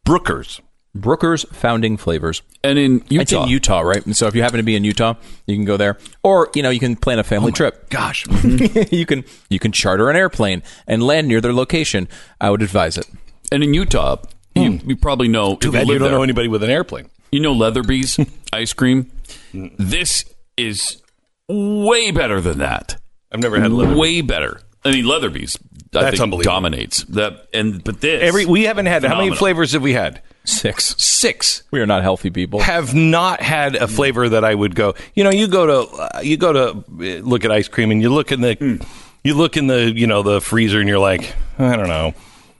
Brooker's. 0.05 0.61
Brooker's 0.95 1.43
Founding 1.51 1.97
Flavors. 1.97 2.41
And 2.63 2.79
in 2.79 3.03
Utah, 3.09 3.21
It's 3.21 3.31
in 3.33 3.47
Utah, 3.49 3.81
right? 3.81 4.03
And 4.05 4.15
so 4.15 4.27
if 4.27 4.33
you 4.33 4.41
happen 4.41 4.57
to 4.57 4.63
be 4.63 4.77
in 4.77 4.85
Utah, 4.85 5.15
you 5.45 5.57
can 5.57 5.65
go 5.65 5.75
there, 5.75 5.97
or 6.23 6.49
you 6.55 6.63
know, 6.63 6.69
you 6.69 6.79
can 6.79 6.95
plan 6.95 7.19
a 7.19 7.23
family 7.23 7.51
oh 7.51 7.55
trip. 7.55 7.89
Gosh, 7.89 8.25
you 8.91 9.05
can 9.05 9.25
you 9.49 9.59
can 9.59 9.73
charter 9.73 10.09
an 10.09 10.15
airplane 10.15 10.63
and 10.87 11.03
land 11.03 11.27
near 11.27 11.41
their 11.41 11.53
location. 11.53 12.07
I 12.39 12.49
would 12.49 12.61
advise 12.61 12.97
it. 12.97 13.07
and 13.51 13.61
in 13.61 13.73
Utah, 13.73 14.23
you, 14.55 14.77
hmm. 14.77 14.89
you 14.89 14.95
probably 14.95 15.27
know. 15.27 15.57
too 15.57 15.67
if 15.67 15.73
you 15.73 15.79
bad 15.79 15.87
you 15.87 15.99
don't 15.99 16.07
there, 16.07 16.17
know 16.17 16.23
anybody 16.23 16.47
with 16.47 16.63
an 16.63 16.69
airplane. 16.69 17.09
You 17.31 17.41
know 17.41 17.53
Leatherby's 17.53 18.17
ice 18.53 18.73
cream. 18.73 19.11
This 19.53 20.25
is 20.57 21.01
way 21.49 22.11
better 22.11 22.41
than 22.41 22.59
that. 22.59 22.97
I've 23.31 23.39
never 23.39 23.59
had 23.59 23.71
liver. 23.71 23.95
Way 23.95 24.21
better. 24.21 24.61
I 24.85 24.91
mean, 24.91 25.05
Leatherby's. 25.05 25.57
I 25.93 26.01
That's 26.01 26.11
think 26.11 26.23
unbelievable. 26.23 26.53
dominates 26.53 27.03
that. 27.05 27.47
And 27.53 27.83
but 27.83 28.01
this 28.01 28.21
Every 28.21 28.45
we 28.45 28.63
haven't 28.63 28.85
had 28.87 29.03
how 29.03 29.09
many 29.09 29.29
Phenomenal. 29.29 29.37
flavors 29.37 29.71
have 29.73 29.81
we 29.81 29.93
had? 29.93 30.21
Six. 30.43 30.95
Six. 30.97 31.63
We 31.71 31.79
are 31.81 31.85
not 31.85 32.03
healthy 32.03 32.29
people. 32.29 32.59
Have 32.61 32.93
not 32.93 33.41
had 33.41 33.75
a 33.75 33.87
flavor 33.87 34.29
that 34.29 34.43
I 34.45 34.53
would 34.55 34.75
go. 34.75 34.95
You 35.13 35.23
know, 35.23 35.29
you 35.29 35.47
go 35.47 35.65
to 35.85 35.97
uh, 35.97 36.19
you 36.21 36.37
go 36.37 36.53
to 36.53 36.69
uh, 36.69 37.19
look 37.21 37.43
at 37.45 37.51
ice 37.51 37.67
cream 37.67 37.91
and 37.91 38.01
you 38.01 38.09
look 38.13 38.31
in 38.31 38.41
the 38.41 38.85
you 39.23 39.33
look 39.33 39.57
in 39.57 39.67
the 39.67 39.91
you 39.91 40.07
know 40.07 40.23
the 40.23 40.39
freezer 40.39 40.79
and 40.79 40.87
you're 40.87 40.99
like 40.99 41.33
I 41.59 41.75
don't 41.75 41.87
know, 41.89 42.13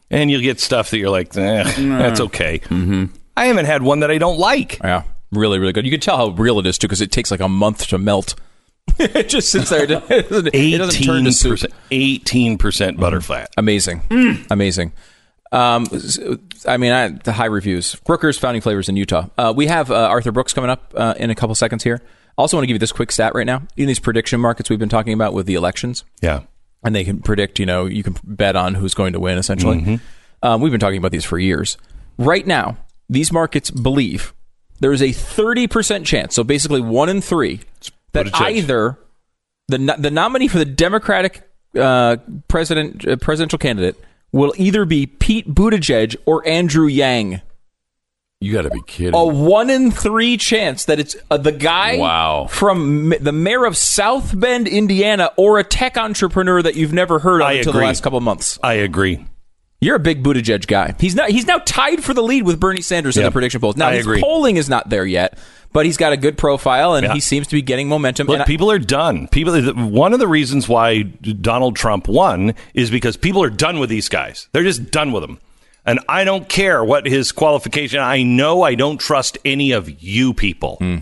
and 0.09 0.29
you 0.31 0.41
get 0.41 0.59
stuff 0.59 0.89
that 0.91 0.97
you're 0.97 1.09
like 1.11 1.35
eh, 1.37 1.63
that's 1.77 2.19
okay. 2.21 2.59
Mm-hmm. 2.59 3.05
I 3.37 3.45
haven't 3.45 3.65
had 3.65 3.83
one 3.83 3.99
that 4.01 4.11
I 4.11 4.17
don't 4.17 4.39
like. 4.39 4.79
Yeah, 4.83 5.03
really, 5.31 5.59
really 5.59 5.73
good. 5.73 5.85
You 5.85 5.91
can 5.91 5.99
tell 5.99 6.17
how 6.17 6.27
real 6.29 6.59
it 6.59 6.65
is 6.65 6.77
too, 6.77 6.87
because 6.87 7.01
it 7.01 7.11
takes 7.11 7.31
like 7.31 7.39
a 7.39 7.49
month 7.49 7.87
to 7.87 7.97
melt. 7.97 8.35
it 8.99 9.27
just 9.29 9.49
sits 9.51 9.69
there. 9.69 9.83
It 9.83 10.29
doesn't, 10.29 10.55
it 10.55 10.77
doesn't 10.77 11.03
turn 11.03 11.15
Eighteen 11.17 11.23
to 11.25 11.31
soup. 11.33 11.51
percent, 11.51 11.73
eighteen 11.91 12.57
percent 12.57 12.97
butterfat. 12.97 13.47
Amazing, 13.57 14.01
amazing. 14.49 14.93
Um, 15.51 15.87
I 16.67 16.77
mean, 16.77 16.91
I, 16.91 17.09
the 17.09 17.31
high 17.33 17.45
reviews. 17.45 17.95
Brooker's 17.95 18.37
Founding 18.39 18.61
Flavors 18.61 18.89
in 18.89 18.95
Utah. 18.97 19.27
Uh, 19.37 19.53
we 19.55 19.67
have 19.67 19.91
uh, 19.91 19.95
Arthur 19.95 20.31
Brooks 20.31 20.53
coming 20.53 20.69
up 20.69 20.93
uh, 20.95 21.13
in 21.17 21.29
a 21.29 21.35
couple 21.35 21.53
seconds 21.55 21.83
here. 21.83 22.01
Also, 22.37 22.55
want 22.57 22.63
to 22.63 22.67
give 22.67 22.75
you 22.75 22.79
this 22.79 22.91
quick 22.91 23.11
stat 23.11 23.33
right 23.33 23.45
now. 23.45 23.63
In 23.77 23.87
these 23.87 23.99
prediction 23.99 24.39
markets 24.39 24.69
we've 24.69 24.79
been 24.79 24.89
talking 24.89 25.13
about 25.13 25.33
with 25.33 25.45
the 25.47 25.55
elections, 25.55 26.03
Yeah. 26.21 26.41
and 26.83 26.93
they 26.95 27.03
can 27.03 27.19
predict. 27.21 27.59
You 27.59 27.65
know, 27.65 27.85
you 27.85 28.03
can 28.03 28.15
bet 28.23 28.55
on 28.55 28.73
who's 28.75 28.93
going 28.93 29.13
to 29.13 29.19
win. 29.19 29.37
Essentially, 29.37 29.99
um, 30.43 30.61
we've 30.61 30.71
been 30.71 30.79
talking 30.81 30.97
about 30.99 31.11
these 31.11 31.25
for 31.25 31.39
years. 31.39 31.77
Right 32.17 32.45
now, 32.45 32.77
these 33.09 33.31
markets 33.31 33.71
believe 33.71 34.33
there 34.79 34.91
is 34.93 35.01
a 35.01 35.11
thirty 35.11 35.67
percent 35.67 36.05
chance. 36.05 36.35
So 36.35 36.43
basically, 36.43 36.81
one 36.81 37.09
in 37.09 37.21
three 37.21 37.61
that 38.13 38.33
either 38.41 38.97
the 39.67 39.77
the 39.97 40.11
nominee 40.11 40.47
for 40.47 40.57
the 40.59 40.65
Democratic 40.65 41.49
uh, 41.77 42.17
president 42.47 43.07
uh, 43.07 43.15
presidential 43.17 43.59
candidate 43.59 43.95
will 44.31 44.53
either 44.57 44.85
be 44.85 45.05
Pete 45.05 45.47
Buttigieg 45.53 46.15
or 46.25 46.45
Andrew 46.47 46.87
Yang. 46.87 47.41
you 48.39 48.53
got 48.53 48.63
to 48.63 48.69
be 48.69 48.81
kidding. 48.87 49.13
A 49.15 49.25
one 49.25 49.69
in 49.69 49.89
three 49.91 50.37
chance 50.37 50.85
that 50.85 50.99
it's 50.99 51.15
uh, 51.31 51.37
the 51.37 51.51
guy 51.51 51.97
Wow. 51.97 52.47
from 52.47 53.11
m- 53.13 53.23
the 53.23 53.31
mayor 53.31 53.65
of 53.65 53.75
South 53.77 54.37
Bend, 54.39 54.67
Indiana, 54.67 55.31
or 55.37 55.59
a 55.59 55.63
tech 55.63 55.97
entrepreneur 55.97 56.61
that 56.61 56.75
you've 56.75 56.93
never 56.93 57.19
heard 57.19 57.41
of 57.41 57.47
I 57.47 57.53
until 57.53 57.71
agree. 57.71 57.81
the 57.81 57.87
last 57.87 58.03
couple 58.03 58.17
of 58.17 58.23
months. 58.23 58.59
I 58.61 58.73
agree. 58.75 59.25
You're 59.79 59.95
a 59.95 59.99
big 59.99 60.23
Buttigieg 60.23 60.65
guy. 60.65 60.95
He's 60.99 61.13
not. 61.13 61.29
He's 61.29 61.45
now 61.45 61.59
tied 61.59 62.03
for 62.03 62.13
the 62.13 62.23
lead 62.23 62.43
with 62.43 62.59
Bernie 62.59 62.81
Sanders 62.81 63.15
in 63.15 63.23
the 63.23 63.31
prediction 63.31 63.61
polls. 63.61 63.77
Now 63.77 63.89
I 63.89 63.95
his 63.95 64.05
agree. 64.05 64.21
polling 64.21 64.57
is 64.57 64.67
not 64.69 64.89
there 64.89 65.05
yet, 65.05 65.37
but 65.71 65.85
he's 65.85 65.97
got 65.97 66.13
a 66.13 66.17
good 66.17 66.35
profile 66.35 66.95
and 66.95 67.05
Yeah. 67.05 67.13
he 67.13 67.19
seems 67.19 67.45
to 67.47 67.55
be 67.55 67.61
getting 67.61 67.87
momentum. 67.87 68.25
Look, 68.25 68.41
I- 68.41 68.45
people 68.45 68.71
are 68.71 68.79
done. 68.79 69.27
People. 69.27 69.61
One 69.73 70.13
of 70.13 70.19
the 70.19 70.27
reasons 70.27 70.67
why 70.67 71.03
Donald 71.03 71.75
Trump 71.75 72.07
won 72.07 72.55
is 72.73 72.89
because 72.89 73.17
people 73.17 73.43
are 73.43 73.51
done 73.51 73.77
with 73.79 73.89
these 73.89 74.09
guys. 74.09 74.47
They're 74.51 74.63
just 74.63 74.89
done 74.89 75.11
with 75.11 75.21
them. 75.21 75.39
And 75.85 75.99
I 76.09 76.23
don't 76.23 76.49
care 76.49 76.83
what 76.83 77.05
his 77.05 77.31
qualification. 77.31 77.99
I 77.99 78.23
know 78.23 78.63
I 78.63 78.73
don't 78.73 78.97
trust 78.97 79.37
any 79.45 79.71
of 79.71 80.01
you 80.03 80.33
people, 80.33 80.77
hmm. 80.77 80.97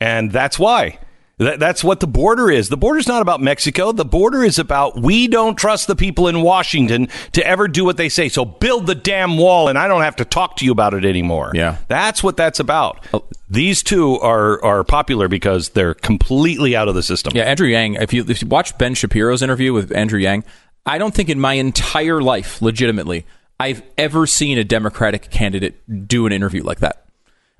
and 0.00 0.30
that's 0.30 0.58
why. 0.58 0.98
That, 1.42 1.58
that's 1.58 1.82
what 1.82 2.00
the 2.00 2.06
border 2.06 2.50
is. 2.50 2.68
The 2.68 2.76
border 2.76 2.98
is 2.98 3.06
not 3.06 3.22
about 3.22 3.40
Mexico. 3.40 3.92
The 3.92 4.04
border 4.04 4.44
is 4.44 4.58
about 4.58 5.00
we 5.00 5.28
don't 5.28 5.56
trust 5.56 5.86
the 5.86 5.96
people 5.96 6.28
in 6.28 6.42
Washington 6.42 7.08
to 7.32 7.46
ever 7.46 7.68
do 7.68 7.84
what 7.84 7.96
they 7.96 8.08
say. 8.08 8.28
So 8.28 8.44
build 8.44 8.86
the 8.86 8.94
damn 8.94 9.36
wall, 9.36 9.68
and 9.68 9.78
I 9.78 9.88
don't 9.88 10.02
have 10.02 10.16
to 10.16 10.24
talk 10.24 10.56
to 10.56 10.64
you 10.64 10.72
about 10.72 10.94
it 10.94 11.04
anymore. 11.04 11.52
Yeah. 11.54 11.78
that's 11.88 12.22
what 12.22 12.36
that's 12.36 12.60
about. 12.60 13.04
Oh. 13.12 13.24
These 13.48 13.82
two 13.82 14.18
are 14.20 14.62
are 14.64 14.84
popular 14.84 15.28
because 15.28 15.70
they're 15.70 15.94
completely 15.94 16.74
out 16.74 16.88
of 16.88 16.94
the 16.94 17.02
system. 17.02 17.32
Yeah, 17.36 17.44
Andrew 17.44 17.68
Yang. 17.68 17.94
If 17.94 18.12
you 18.12 18.24
if 18.26 18.40
you 18.40 18.48
watch 18.48 18.76
Ben 18.78 18.94
Shapiro's 18.94 19.42
interview 19.42 19.72
with 19.72 19.94
Andrew 19.94 20.18
Yang, 20.18 20.44
I 20.86 20.98
don't 20.98 21.14
think 21.14 21.28
in 21.28 21.38
my 21.38 21.54
entire 21.54 22.22
life, 22.22 22.62
legitimately, 22.62 23.26
I've 23.60 23.82
ever 23.98 24.26
seen 24.26 24.58
a 24.58 24.64
Democratic 24.64 25.30
candidate 25.30 26.08
do 26.08 26.26
an 26.26 26.32
interview 26.32 26.62
like 26.62 26.80
that. 26.80 27.04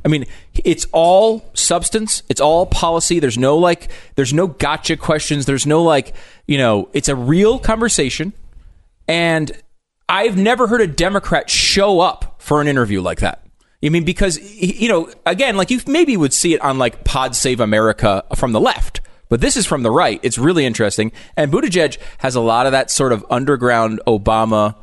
I 0.04 0.08
mean, 0.08 0.26
it's 0.64 0.86
all 0.92 1.44
substance. 1.54 2.22
It's 2.28 2.40
all 2.40 2.66
policy. 2.66 3.20
There's 3.20 3.38
no 3.38 3.56
like, 3.56 3.90
there's 4.16 4.34
no 4.34 4.48
gotcha 4.48 4.96
questions. 4.96 5.46
There's 5.46 5.66
no 5.66 5.82
like, 5.82 6.14
you 6.46 6.58
know, 6.58 6.88
it's 6.92 7.08
a 7.08 7.16
real 7.16 7.58
conversation. 7.58 8.32
And 9.06 9.52
I've 10.08 10.36
never 10.36 10.66
heard 10.66 10.80
a 10.80 10.86
Democrat 10.86 11.48
show 11.48 12.00
up 12.00 12.36
for 12.38 12.60
an 12.60 12.68
interview 12.68 13.00
like 13.00 13.20
that. 13.20 13.46
I 13.84 13.88
mean, 13.88 14.04
because, 14.04 14.38
you 14.60 14.88
know, 14.88 15.10
again, 15.26 15.56
like 15.56 15.70
you 15.70 15.80
maybe 15.86 16.16
would 16.16 16.32
see 16.32 16.54
it 16.54 16.60
on 16.60 16.78
like 16.78 17.04
Pod 17.04 17.34
Save 17.34 17.60
America 17.60 18.24
from 18.36 18.52
the 18.52 18.60
left, 18.60 19.00
but 19.28 19.40
this 19.40 19.56
is 19.56 19.66
from 19.66 19.82
the 19.82 19.90
right. 19.90 20.20
It's 20.22 20.38
really 20.38 20.64
interesting. 20.64 21.10
And 21.36 21.52
Buttigieg 21.52 21.98
has 22.18 22.36
a 22.36 22.40
lot 22.40 22.66
of 22.66 22.72
that 22.72 22.90
sort 22.90 23.12
of 23.12 23.24
underground 23.28 24.00
Obama 24.06 24.76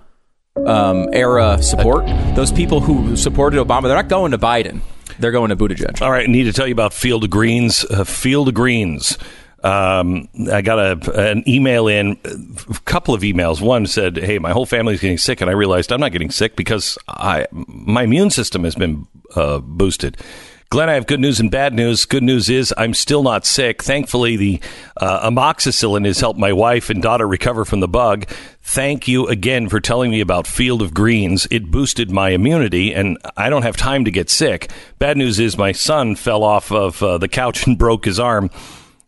um, 0.65 1.07
era 1.13 1.61
support. 1.61 2.07
Those 2.35 2.51
people 2.51 2.81
who 2.81 3.15
supported 3.15 3.57
Obama, 3.57 3.83
they're 3.83 3.95
not 3.95 4.09
going 4.09 4.31
to 4.31 4.37
Biden. 4.37 4.81
They're 5.17 5.31
going 5.31 5.49
to 5.49 5.55
Buttigieg. 5.55 6.01
All 6.01 6.11
right, 6.11 6.27
need 6.27 6.43
to 6.43 6.53
tell 6.53 6.67
you 6.67 6.73
about 6.73 6.93
Field 6.93 7.23
of 7.23 7.29
Greens. 7.29 7.85
Uh, 7.85 8.03
Field 8.03 8.49
of 8.49 8.53
Greens. 8.53 9.17
Um, 9.63 10.29
I 10.51 10.61
got 10.61 10.79
a, 10.79 11.29
an 11.29 11.43
email 11.47 11.87
in, 11.87 12.17
a 12.23 12.79
couple 12.85 13.13
of 13.13 13.21
emails. 13.21 13.61
One 13.61 13.85
said, 13.87 14.17
"Hey, 14.17 14.39
my 14.39 14.51
whole 14.51 14.65
family's 14.65 15.01
getting 15.01 15.17
sick," 15.17 15.41
and 15.41 15.49
I 15.49 15.53
realized 15.53 15.91
I'm 15.91 15.99
not 15.99 16.11
getting 16.11 16.31
sick 16.31 16.55
because 16.55 16.97
I 17.07 17.47
my 17.51 18.03
immune 18.03 18.29
system 18.29 18.63
has 18.63 18.75
been 18.75 19.07
uh, 19.35 19.59
boosted. 19.59 20.17
Glenn, 20.71 20.87
I 20.87 20.93
have 20.93 21.07
good 21.07 21.19
news 21.19 21.39
and 21.39 21.49
bad 21.49 21.73
news. 21.73 22.05
Good 22.05 22.21
news 22.21 22.47
is 22.47 22.71
I'm 22.77 22.93
still 22.93 23.23
not 23.23 23.43
sick. 23.43 23.81
Thankfully, 23.81 24.37
the 24.37 24.59
uh, 24.97 25.27
amoxicillin 25.27 26.05
has 26.05 26.19
helped 26.19 26.39
my 26.39 26.53
wife 26.53 26.91
and 26.91 27.01
daughter 27.01 27.27
recover 27.27 27.65
from 27.65 27.79
the 27.79 27.87
bug. 27.87 28.27
Thank 28.61 29.07
you 29.07 29.25
again 29.25 29.67
for 29.67 29.79
telling 29.79 30.11
me 30.11 30.21
about 30.21 30.45
Field 30.45 30.83
of 30.83 30.93
Greens. 30.93 31.47
It 31.49 31.71
boosted 31.71 32.11
my 32.11 32.29
immunity, 32.29 32.93
and 32.93 33.17
I 33.35 33.49
don't 33.49 33.63
have 33.63 33.77
time 33.77 34.05
to 34.05 34.11
get 34.11 34.29
sick. 34.29 34.69
Bad 34.99 35.17
news 35.17 35.39
is 35.39 35.57
my 35.57 35.71
son 35.71 36.13
fell 36.13 36.43
off 36.43 36.71
of 36.71 37.01
uh, 37.01 37.17
the 37.17 37.27
couch 37.27 37.65
and 37.65 37.75
broke 37.75 38.05
his 38.05 38.19
arm. 38.19 38.51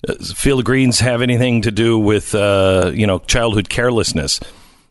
Uh, 0.10 0.16
Field 0.16 0.62
of 0.62 0.66
Greens 0.66 1.00
have 1.02 1.22
anything 1.22 1.62
to 1.62 1.70
do 1.70 2.00
with 2.00 2.34
uh, 2.34 2.92
you 2.92 3.06
know 3.06 3.20
childhood 3.20 3.70
carelessness? 3.70 4.40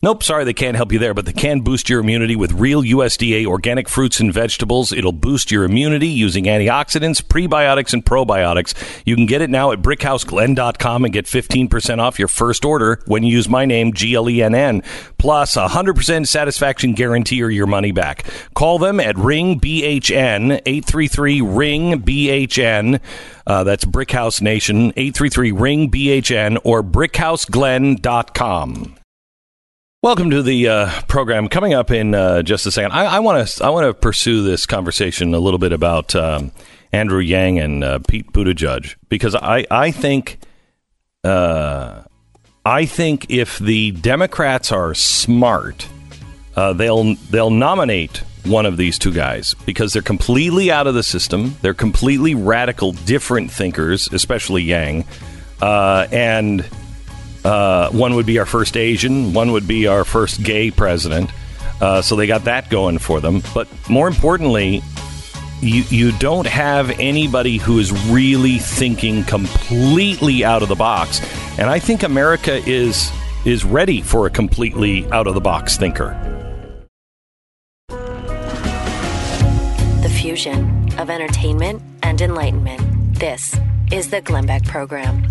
Nope, 0.03 0.23
sorry, 0.23 0.45
they 0.45 0.55
can't 0.55 0.79
help 0.79 0.93
you 0.93 0.99
there, 0.99 1.13
but 1.13 1.27
they 1.27 1.33
can 1.35 1.61
boost 1.61 1.91
your 1.91 2.01
immunity 2.01 2.35
with 2.35 2.53
real 2.53 2.83
USDA 2.83 3.45
organic 3.45 3.87
fruits 3.87 4.19
and 4.19 4.33
vegetables. 4.33 4.93
It'll 4.93 5.13
boost 5.13 5.51
your 5.51 5.65
immunity 5.65 6.09
using 6.09 6.45
antioxidants, 6.45 7.21
prebiotics, 7.21 7.93
and 7.93 8.03
probiotics. 8.03 8.73
You 9.05 9.15
can 9.15 9.27
get 9.27 9.43
it 9.43 9.51
now 9.51 9.73
at 9.73 9.83
brickhouseglenn.com 9.83 11.05
and 11.05 11.13
get 11.13 11.27
15% 11.27 11.99
off 11.99 12.19
your 12.19 12.29
first 12.29 12.65
order 12.65 13.03
when 13.05 13.25
you 13.25 13.31
use 13.31 13.47
my 13.47 13.67
name, 13.67 13.93
G 13.93 14.15
L 14.15 14.31
E 14.31 14.43
N 14.43 14.55
N, 14.55 14.83
plus 15.19 15.59
a 15.59 15.69
100% 15.69 16.27
satisfaction 16.27 16.95
guarantee 16.95 17.43
or 17.43 17.51
your 17.51 17.67
money 17.67 17.93
back. 17.93 18.25
Call 18.55 18.79
them 18.79 19.01
at 19.01 19.19
Ring 19.19 19.61
BHN, 19.61 20.63
833 20.65 21.43
Ring 21.43 22.01
BHN. 22.01 23.01
Uh, 23.47 23.65
that's 23.65 23.85
Brickhouse 23.85 24.41
Nation, 24.41 24.95
833 24.97 25.53
Ring 25.53 25.91
BHN 25.91 26.57
or 26.65 26.83
brickhouseglenn.com. 26.83 28.97
Welcome 30.03 30.31
to 30.31 30.43
the 30.43 30.67
uh, 30.67 31.03
program. 31.09 31.49
Coming 31.49 31.75
up 31.75 31.91
in 31.91 32.15
uh, 32.15 32.41
just 32.41 32.65
a 32.65 32.73
second, 32.73 32.93
I 32.93 33.19
want 33.19 33.47
to 33.47 33.63
I 33.63 33.69
want 33.69 33.85
to 33.85 33.93
pursue 33.93 34.43
this 34.43 34.65
conversation 34.65 35.35
a 35.35 35.39
little 35.39 35.59
bit 35.59 35.75
about 35.75 36.15
um, 36.17 36.53
Andrew 36.91 37.19
Yang 37.19 37.59
and 37.59 37.85
uh, 37.85 37.99
Pete 38.09 38.33
Buttigieg 38.33 38.95
because 39.11 39.35
I 39.35 39.67
I 39.71 39.91
think 39.91 40.39
uh, 41.23 42.05
I 42.65 42.87
think 42.87 43.27
if 43.29 43.59
the 43.59 43.91
Democrats 43.91 44.73
are 44.73 44.95
smart, 44.95 45.87
uh, 46.57 46.73
they'll 46.73 47.17
they'll 47.29 47.51
nominate 47.51 48.23
one 48.47 48.65
of 48.65 48.79
these 48.79 48.99
two 48.99 49.13
guys 49.13 49.55
because 49.67 49.93
they're 49.93 50.01
completely 50.01 50.71
out 50.71 50.87
of 50.87 50.95
the 50.95 51.03
system. 51.03 51.57
They're 51.61 51.75
completely 51.75 52.35
radical, 52.35 52.93
different 52.93 53.51
thinkers, 53.51 54.11
especially 54.11 54.63
Yang, 54.63 55.05
uh, 55.61 56.07
and 56.11 56.67
uh, 57.45 57.91
one 57.91 58.15
would 58.15 58.27
be 58.27 58.39
our 58.39 58.47
first 58.47 58.77
Asian, 58.77 59.33
one 59.33 59.53
would 59.53 59.67
be 59.67 59.87
our 59.87 60.05
first 60.05 60.43
gay 60.43 60.71
president. 60.71 61.31
Uh, 61.81 62.03
so 62.03 62.15
they 62.15 62.27
got 62.27 62.45
that 62.45 62.69
going 62.69 62.99
for 62.99 63.21
them. 63.21 63.43
But 63.55 63.67
more 63.89 64.07
importantly, 64.07 64.83
you, 65.63 65.83
you 65.89 66.13
don't 66.13 66.47
have 66.47 66.91
anybody 66.99 67.57
who 67.57 67.79
is 67.79 67.93
really 68.09 68.59
thinking 68.59 69.25
completely 69.25 70.45
out 70.45 70.63
of 70.63 70.69
the 70.69 70.75
box. 70.75 71.21
And 71.59 71.69
I 71.69 71.79
think 71.79 72.03
America 72.03 72.63
is 72.67 73.11
is 73.47 73.65
ready 73.65 74.03
for 74.03 74.27
a 74.27 74.31
completely 74.31 75.11
out 75.11 75.27
of 75.27 75.33
the 75.33 75.41
box 75.41 75.79
thinker. 75.79 76.15
The 80.03 80.11
fusion 80.21 80.93
of 80.99 81.09
entertainment 81.09 81.83
and 82.03 82.21
enlightenment. 82.21 83.19
This 83.19 83.59
is 83.91 84.11
the 84.11 84.21
Glenn 84.21 84.45
Beck 84.47 84.65
Program. 84.65 85.23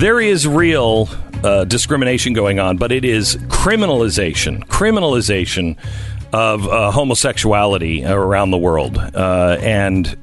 There 0.00 0.18
is 0.18 0.48
real 0.48 1.10
uh, 1.44 1.66
discrimination 1.66 2.32
going 2.32 2.58
on, 2.58 2.78
but 2.78 2.90
it 2.90 3.04
is 3.04 3.36
criminalization, 3.36 4.64
criminalization 4.64 5.76
of 6.32 6.66
uh, 6.66 6.90
homosexuality 6.90 8.04
around 8.04 8.50
the 8.50 8.58
world, 8.58 8.98
uh, 8.98 9.56
and 9.60 10.16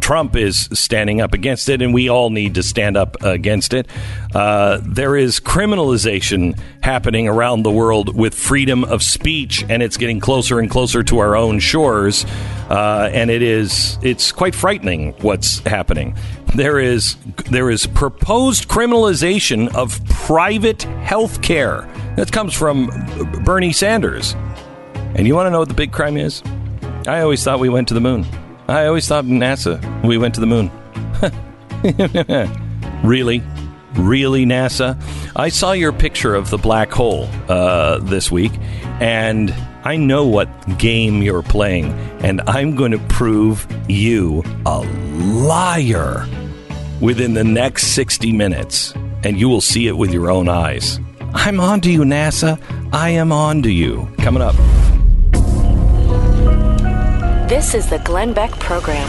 Trump 0.00 0.36
is 0.36 0.68
standing 0.72 1.20
up 1.20 1.32
against 1.32 1.68
it, 1.68 1.80
and 1.80 1.94
we 1.94 2.08
all 2.08 2.30
need 2.30 2.54
to 2.56 2.62
stand 2.62 2.96
up 2.96 3.16
against 3.22 3.72
it. 3.72 3.86
Uh, 4.34 4.80
there 4.82 5.16
is 5.16 5.40
criminalization 5.40 6.58
happening 6.82 7.28
around 7.28 7.62
the 7.62 7.70
world 7.70 8.14
with 8.16 8.34
freedom 8.34 8.84
of 8.84 9.02
speech, 9.02 9.64
and 9.68 9.82
it's 9.82 9.96
getting 9.96 10.20
closer 10.20 10.58
and 10.58 10.70
closer 10.70 11.02
to 11.04 11.18
our 11.18 11.36
own 11.36 11.58
shores. 11.60 12.26
Uh, 12.68 13.10
and 13.12 13.30
it 13.30 13.42
is 13.42 13.98
it's 14.02 14.32
quite 14.32 14.54
frightening 14.54 15.12
what's 15.20 15.60
happening. 15.60 16.16
There 16.54 16.78
is 16.78 17.16
there 17.50 17.70
is 17.70 17.86
proposed 17.86 18.68
criminalization 18.68 19.74
of 19.74 20.04
private 20.08 20.82
health 20.82 21.42
care. 21.42 21.88
That 22.16 22.30
comes 22.30 22.52
from 22.52 22.90
Bernie 23.44 23.72
Sanders. 23.72 24.34
And 25.14 25.26
you 25.26 25.34
want 25.34 25.46
to 25.46 25.50
know 25.50 25.58
what 25.58 25.68
the 25.68 25.74
big 25.74 25.92
crime 25.92 26.16
is? 26.16 26.42
I 27.06 27.20
always 27.20 27.42
thought 27.42 27.60
we 27.60 27.68
went 27.68 27.88
to 27.88 27.94
the 27.94 28.00
moon. 28.00 28.26
I 28.68 28.86
always 28.86 29.06
thought 29.06 29.24
NASA 29.24 29.80
we 30.04 30.18
went 30.18 30.34
to 30.36 30.40
the 30.40 30.46
moon. 30.46 30.70
really? 33.04 33.42
Really, 33.94 34.46
NASA? 34.46 35.00
I 35.36 35.50
saw 35.50 35.72
your 35.72 35.92
picture 35.92 36.34
of 36.34 36.48
the 36.50 36.56
black 36.56 36.90
hole 36.90 37.28
uh, 37.48 37.98
this 37.98 38.30
week, 38.30 38.52
and 39.00 39.50
I 39.84 39.96
know 39.96 40.26
what 40.26 40.48
game 40.78 41.22
you're 41.22 41.42
playing, 41.42 41.92
and 42.22 42.40
I'm 42.46 42.74
going 42.74 42.92
to 42.92 42.98
prove 42.98 43.66
you 43.88 44.42
a 44.64 44.80
liar 44.80 46.26
within 47.00 47.34
the 47.34 47.44
next 47.44 47.88
60 47.88 48.32
minutes, 48.32 48.94
and 49.24 49.38
you 49.38 49.48
will 49.48 49.60
see 49.60 49.88
it 49.88 49.96
with 49.96 50.12
your 50.12 50.30
own 50.30 50.48
eyes. 50.48 50.98
I'm 51.34 51.60
on 51.60 51.80
to 51.82 51.90
you, 51.90 52.00
NASA. 52.00 52.58
I 52.92 53.10
am 53.10 53.32
on 53.32 53.62
to 53.62 53.70
you. 53.70 54.08
Coming 54.18 54.42
up. 54.42 54.54
This 57.52 57.74
is 57.74 57.90
the 57.90 57.98
Glenn 57.98 58.32
Beck 58.32 58.50
Program. 58.52 59.06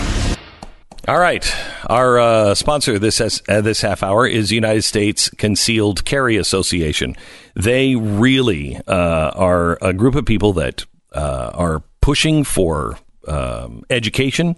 All 1.08 1.18
right. 1.18 1.50
Our 1.90 2.20
uh, 2.20 2.56
sponsor 2.56 3.00
this 3.00 3.20
has, 3.20 3.42
uh, 3.48 3.62
this 3.62 3.80
half 3.80 4.04
hour 4.04 4.28
is 4.28 4.52
United 4.52 4.82
States 4.82 5.30
Concealed 5.38 6.04
Carry 6.04 6.36
Association. 6.36 7.16
They 7.56 7.96
really 7.96 8.76
uh, 8.86 9.32
are 9.34 9.78
a 9.82 9.94
group 9.94 10.16
of 10.16 10.26
people 10.26 10.52
that 10.54 10.86
uh, 11.14 11.52
are 11.54 11.84
pushing 12.02 12.44
for 12.44 13.00
um, 13.30 13.86
education, 13.90 14.58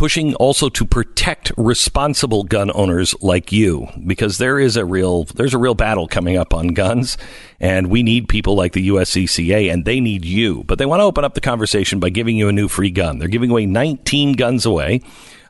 pushing 0.00 0.34
also 0.36 0.70
to 0.70 0.86
protect 0.86 1.52
responsible 1.58 2.42
gun 2.42 2.70
owners 2.74 3.14
like 3.20 3.52
you 3.52 3.86
because 4.06 4.38
there 4.38 4.58
is 4.58 4.78
a 4.78 4.82
real 4.82 5.24
there's 5.24 5.52
a 5.52 5.58
real 5.58 5.74
battle 5.74 6.08
coming 6.08 6.38
up 6.38 6.54
on 6.54 6.68
guns 6.68 7.18
and 7.60 7.90
we 7.90 8.02
need 8.02 8.26
people 8.26 8.54
like 8.54 8.72
the 8.72 8.88
USCCA 8.88 9.70
and 9.70 9.84
they 9.84 10.00
need 10.00 10.24
you. 10.24 10.64
But 10.64 10.78
they 10.78 10.86
want 10.86 11.00
to 11.00 11.04
open 11.04 11.22
up 11.22 11.34
the 11.34 11.42
conversation 11.42 12.00
by 12.00 12.08
giving 12.08 12.34
you 12.34 12.48
a 12.48 12.52
new 12.52 12.66
free 12.66 12.88
gun. 12.90 13.18
They're 13.18 13.28
giving 13.28 13.50
away 13.50 13.66
19 13.66 14.32
guns 14.36 14.64
away 14.64 15.02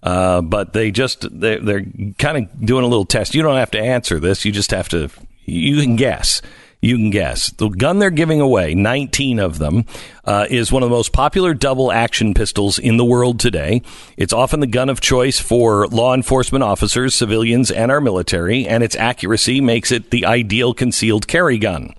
uh, 0.03 0.41
but 0.41 0.73
they 0.73 0.91
just 0.91 1.29
they're, 1.31 1.61
they're 1.61 1.85
kind 2.19 2.39
of 2.39 2.67
doing 2.67 2.83
a 2.83 2.89
little 2.89 3.05
test. 3.05 3.37
You 3.37 3.43
don't 3.43 3.57
have 3.57 3.71
to 3.71 3.81
answer 3.81 4.19
this. 4.19 4.45
You 4.45 4.51
just 4.51 4.73
have 4.73 4.89
to 4.89 5.11
you 5.45 5.81
can 5.81 5.95
guess 5.95 6.43
you 6.81 6.97
can 6.97 7.11
guess. 7.11 7.51
The 7.51 7.69
gun 7.69 7.99
they're 7.99 8.11
giving 8.11 8.41
away, 8.41 8.75
19 8.75 9.39
of 9.39 9.59
them, 9.59 9.85
uh, 10.25 10.47
is 10.49 10.73
one 10.73 10.83
of 10.83 10.89
the 10.89 10.97
most 10.97 11.13
popular 11.13 11.55
double 11.55 11.93
action 11.93 12.35
pistols 12.35 12.79
in 12.79 12.97
the 12.97 13.05
world 13.05 13.39
today. 13.39 13.83
It's 14.17 14.33
often 14.33 14.61
the 14.61 14.67
gun 14.67 14.89
of 14.89 15.01
choice 15.01 15.39
for 15.39 15.87
law 15.89 16.15
enforcement 16.15 16.65
officers, 16.65 17.15
civilians, 17.15 17.71
and 17.71 17.91
our 17.91 18.01
military, 18.01 18.67
and 18.67 18.83
its 18.83 18.97
accuracy 18.97 19.61
makes 19.61 19.93
it 19.93 20.11
the 20.11 20.25
ideal 20.25 20.73
concealed 20.73 21.29
carry 21.29 21.59
gun. 21.59 21.95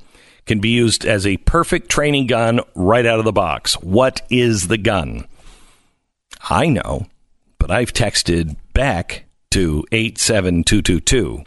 Can 0.48 0.60
be 0.60 0.70
used 0.70 1.06
as 1.06 1.28
a 1.28 1.38
perfect 1.38 1.90
training 1.90 2.26
gun 2.28 2.62
right 2.74 3.06
out 3.06 3.20
of 3.20 3.26
the 3.26 3.32
box. 3.32 3.76
What 3.76 4.22
is 4.32 4.68
the 4.68 4.80
gun? 4.80 5.28
I 6.49 6.66
know, 6.68 7.06
but 7.60 7.70
I've 7.70 7.94
texted 7.94 8.56
back 8.74 9.26
to 9.52 9.86
87222. 9.91 11.44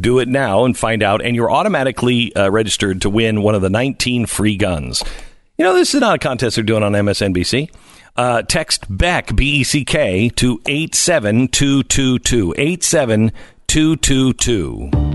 Do 0.00 0.18
it 0.18 0.28
now 0.28 0.64
and 0.64 0.76
find 0.76 1.02
out, 1.02 1.22
and 1.22 1.36
you're 1.36 1.50
automatically 1.50 2.34
uh, 2.34 2.50
registered 2.50 3.02
to 3.02 3.10
win 3.10 3.42
one 3.42 3.54
of 3.54 3.62
the 3.62 3.70
19 3.70 4.26
free 4.26 4.56
guns. 4.56 5.04
You 5.58 5.64
know, 5.64 5.74
this 5.74 5.94
is 5.94 6.00
not 6.00 6.16
a 6.16 6.18
contest 6.18 6.56
they're 6.56 6.64
doing 6.64 6.82
on 6.82 6.92
MSNBC. 6.92 7.70
Uh, 8.16 8.42
text 8.42 8.86
Beck, 8.88 9.36
B 9.36 9.60
E 9.60 9.64
C 9.64 9.84
K, 9.84 10.30
to 10.30 10.60
87222. 10.66 12.54
87222. 12.56 15.09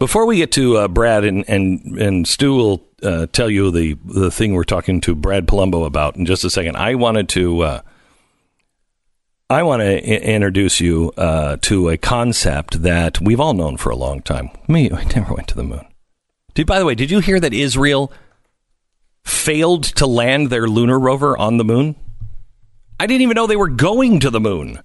Before 0.00 0.24
we 0.24 0.38
get 0.38 0.50
to 0.52 0.78
uh, 0.78 0.88
Brad 0.88 1.24
and, 1.24 1.44
and, 1.46 1.98
and 2.00 2.26
Stu 2.26 2.54
will 2.54 2.88
uh, 3.02 3.26
tell 3.26 3.50
you 3.50 3.70
the, 3.70 3.98
the 4.02 4.30
thing 4.30 4.54
we're 4.54 4.64
talking 4.64 5.02
to 5.02 5.14
Brad 5.14 5.46
Polumbo 5.46 5.84
about 5.84 6.16
in 6.16 6.24
just 6.24 6.42
a 6.42 6.48
second, 6.48 6.76
I 6.76 6.94
wanted 6.94 7.28
to. 7.28 7.60
Uh, 7.60 7.80
I 9.50 9.62
want 9.62 9.80
to 9.80 9.86
I- 9.86 10.22
introduce 10.22 10.80
you 10.80 11.12
uh, 11.18 11.58
to 11.62 11.90
a 11.90 11.98
concept 11.98 12.82
that 12.82 13.20
we've 13.20 13.40
all 13.40 13.52
known 13.52 13.76
for 13.76 13.90
a 13.90 13.96
long 13.96 14.22
time. 14.22 14.48
Me, 14.66 14.90
I 14.90 15.04
never 15.04 15.34
went 15.34 15.48
to 15.48 15.56
the 15.56 15.64
moon. 15.64 15.84
Did, 16.54 16.66
by 16.66 16.78
the 16.78 16.86
way, 16.86 16.94
did 16.94 17.10
you 17.10 17.18
hear 17.20 17.38
that 17.38 17.52
Israel 17.52 18.10
failed 19.22 19.82
to 19.82 20.06
land 20.06 20.48
their 20.48 20.66
lunar 20.66 20.98
rover 20.98 21.36
on 21.36 21.58
the 21.58 21.64
moon? 21.64 21.96
I 22.98 23.06
didn't 23.06 23.20
even 23.20 23.34
know 23.34 23.46
they 23.46 23.56
were 23.56 23.68
going 23.68 24.20
to 24.20 24.30
the 24.30 24.40
moon. 24.40 24.80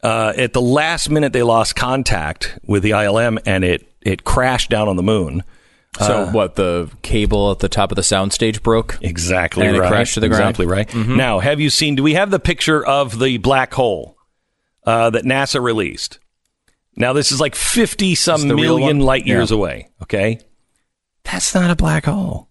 Uh, 0.00 0.32
at 0.36 0.52
the 0.52 0.60
last 0.60 1.10
minute, 1.10 1.32
they 1.32 1.42
lost 1.42 1.74
contact 1.74 2.56
with 2.64 2.84
the 2.84 2.90
ILM, 2.90 3.38
and 3.44 3.64
it 3.64 3.87
it 4.02 4.24
crashed 4.24 4.70
down 4.70 4.88
on 4.88 4.96
the 4.96 5.02
moon. 5.02 5.42
So 5.98 6.26
what? 6.30 6.54
The 6.54 6.90
cable 7.02 7.50
at 7.50 7.58
the 7.58 7.68
top 7.68 7.90
of 7.90 7.96
the 7.96 8.02
soundstage 8.02 8.62
broke. 8.62 8.98
Exactly 9.00 9.66
And 9.66 9.74
it 9.76 9.80
right. 9.80 9.88
crashed 9.90 10.14
to 10.14 10.20
the 10.20 10.28
ground? 10.28 10.42
exactly 10.42 10.66
right. 10.66 10.94
Now, 10.94 11.40
have 11.40 11.60
you 11.60 11.70
seen? 11.70 11.96
Do 11.96 12.02
we 12.02 12.14
have 12.14 12.30
the 12.30 12.38
picture 12.38 12.84
of 12.86 13.18
the 13.18 13.38
black 13.38 13.74
hole 13.74 14.16
uh, 14.84 15.10
that 15.10 15.24
NASA 15.24 15.60
released? 15.62 16.20
Now, 16.94 17.12
this 17.12 17.32
is 17.32 17.40
like 17.40 17.54
fifty 17.54 18.14
some 18.14 18.42
This 18.42 18.48
the 18.48 18.54
real 18.54 18.78
million 18.78 19.00
light 19.00 19.26
years 19.26 19.50
Yeah. 19.50 19.56
away. 19.56 19.88
Okay, 20.02 20.40
that's 21.24 21.54
not 21.54 21.70
a 21.70 21.76
black 21.76 22.04
hole. 22.04 22.48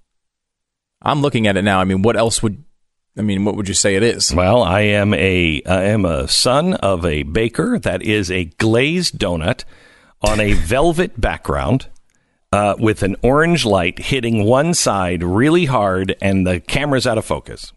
I'm 1.01 1.21
looking 1.21 1.47
at 1.47 1.55
it 1.57 1.61
now. 1.63 1.79
I 1.79 1.83
mean, 1.83 2.01
what 2.01 2.17
else 2.17 2.41
would? 2.43 2.63
I 3.17 3.21
mean, 3.21 3.45
what 3.45 3.55
would 3.55 3.67
you 3.67 3.73
say 3.73 3.95
it 3.95 4.03
is? 4.03 4.33
Well, 4.33 4.63
I 4.63 4.81
am 4.81 5.13
a 5.13 5.61
I 5.65 5.83
am 5.85 6.05
a 6.05 6.27
son 6.27 6.73
of 6.75 7.05
a 7.05 7.23
baker. 7.23 7.77
That 7.79 8.01
is 8.01 8.29
a 8.31 8.45
glazed 8.45 9.17
donut 9.19 9.63
on 10.21 10.39
a 10.39 10.53
velvet 10.53 11.19
background. 11.19 11.87
Uh, 12.49 12.75
with 12.79 13.03
an 13.03 13.13
orange 13.23 13.65
light 13.65 13.99
hitting 13.99 14.45
one 14.45 14.73
side 14.73 15.21
really 15.21 15.65
hard, 15.65 16.15
and 16.21 16.47
the 16.47 16.61
camera's 16.61 17.05
out 17.05 17.17
of 17.17 17.25
focus. 17.25 17.73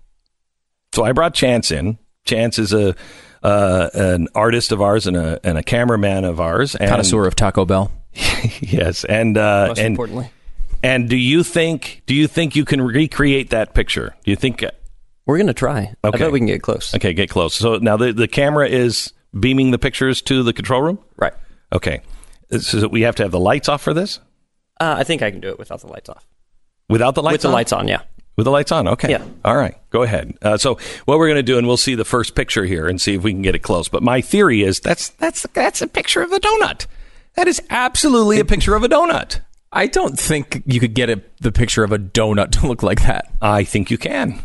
So 0.95 1.03
I 1.05 1.11
brought 1.11 1.35
Chance 1.35 1.73
in. 1.73 1.99
Chance 2.25 2.61
is 2.61 2.73
a 2.73 2.95
uh, 3.43 3.91
an 3.95 4.29
artist 4.33 4.71
of 4.71 4.81
ours 4.81 5.09
and 5.09 5.17
a 5.17 5.41
and 5.43 5.59
a 5.59 5.63
cameraman 5.65 6.25
of 6.25 6.41
ours. 6.41 6.77
And, 6.77 6.89
Connoisseur 6.89 7.27
of 7.27 7.35
Taco 7.35 7.65
Bell. 7.65 7.91
yes, 8.61 9.05
and 9.05 9.37
uh, 9.37 9.67
Most 9.69 9.79
and 9.79 9.87
importantly, 9.89 10.31
and 10.85 11.09
do 11.09 11.17
you 11.17 11.43
think 11.43 12.03
do 12.07 12.15
you 12.15 12.29
think 12.29 12.55
you 12.55 12.65
can 12.65 12.81
recreate 12.81 13.51
that 13.51 13.75
picture? 13.75 14.15
Do 14.25 14.31
you 14.31 14.37
think? 14.37 14.65
we're 15.27 15.39
gonna 15.39 15.53
try. 15.53 15.95
I 16.05 16.09
Okay. 16.09 16.19
bet 16.19 16.33
we 16.33 16.39
can 16.39 16.47
get 16.47 16.63
close. 16.63 16.95
Okay, 16.95 17.13
get 17.13 17.29
close. 17.29 17.57
So 17.57 17.77
now 17.79 17.97
the 17.97 18.13
the 18.13 18.29
camera 18.29 18.69
is 18.69 19.13
beaming 19.39 19.73
the 19.73 19.79
pictures 19.79 20.23
to 20.23 20.45
the 20.45 20.53
control 20.53 20.81
room. 20.83 20.99
Right. 21.17 21.35
Okay, 21.73 22.03
so 22.59 22.89
we 22.89 23.03
have 23.03 23.15
to 23.17 23.23
have 23.23 23.33
the 23.33 23.41
lights 23.41 23.69
off 23.69 23.83
for 23.83 23.95
this. 23.95 24.19
Uh, 24.81 24.95
I 24.99 25.05
think 25.05 25.23
I 25.23 25.31
can 25.31 25.41
do 25.41 25.49
it 25.49 25.59
without 25.59 25.81
the 25.81 25.87
lights 25.89 26.09
off. 26.09 26.27
Without 26.89 27.15
the 27.15 27.23
lights 27.23 27.35
With 27.35 27.43
the 27.43 27.49
on? 27.49 27.55
lights 27.55 27.73
on, 27.73 27.89
yeah. 27.89 28.03
With 28.37 28.45
the 28.45 28.51
lights 28.51 28.73
on, 28.73 28.89
okay. 28.89 29.11
Yeah. 29.11 29.23
All 29.45 29.57
right, 29.57 29.77
go 29.91 30.03
ahead. 30.03 30.35
Uh, 30.41 30.57
so 30.57 30.79
what 31.05 31.19
we're 31.19 31.27
going 31.29 31.37
to 31.37 31.43
do, 31.43 31.59
and 31.59 31.67
we'll 31.67 31.77
see 31.77 31.95
the 31.95 32.05
first 32.07 32.35
picture 32.35 32.65
here 32.65 32.89
and 32.89 33.01
see 33.01 33.15
if 33.15 33.23
we 33.23 33.33
can 33.33 33.43
get 33.43 33.55
it 33.55 33.59
close. 33.61 33.89
But 33.89 34.03
my 34.03 34.21
theory 34.23 34.63
is 34.63 34.81
that's 34.81 35.11
that's 35.11 35.47
that's 35.53 35.83
a 35.83 35.87
picture 35.87 36.23
of 36.23 36.33
a 36.33 36.41
donut. 36.41 36.87
That 37.37 37.47
is 37.49 37.61
absolutely 37.71 38.41
a 38.41 38.45
picture 38.45 38.75
of 38.75 38.83
a 38.83 38.89
donut. 38.89 39.41
I 39.73 39.87
don't 39.87 40.19
think 40.19 40.63
you 40.67 40.81
could 40.81 40.95
get 40.95 41.11
a, 41.11 41.23
the 41.41 41.53
picture 41.53 41.85
of 41.85 41.93
a 41.93 41.99
donut 41.99 42.51
to 42.53 42.67
look 42.67 42.83
like 42.83 43.03
that. 43.03 43.33
I 43.43 43.63
think 43.65 43.91
you 43.91 43.99
can. 43.99 44.41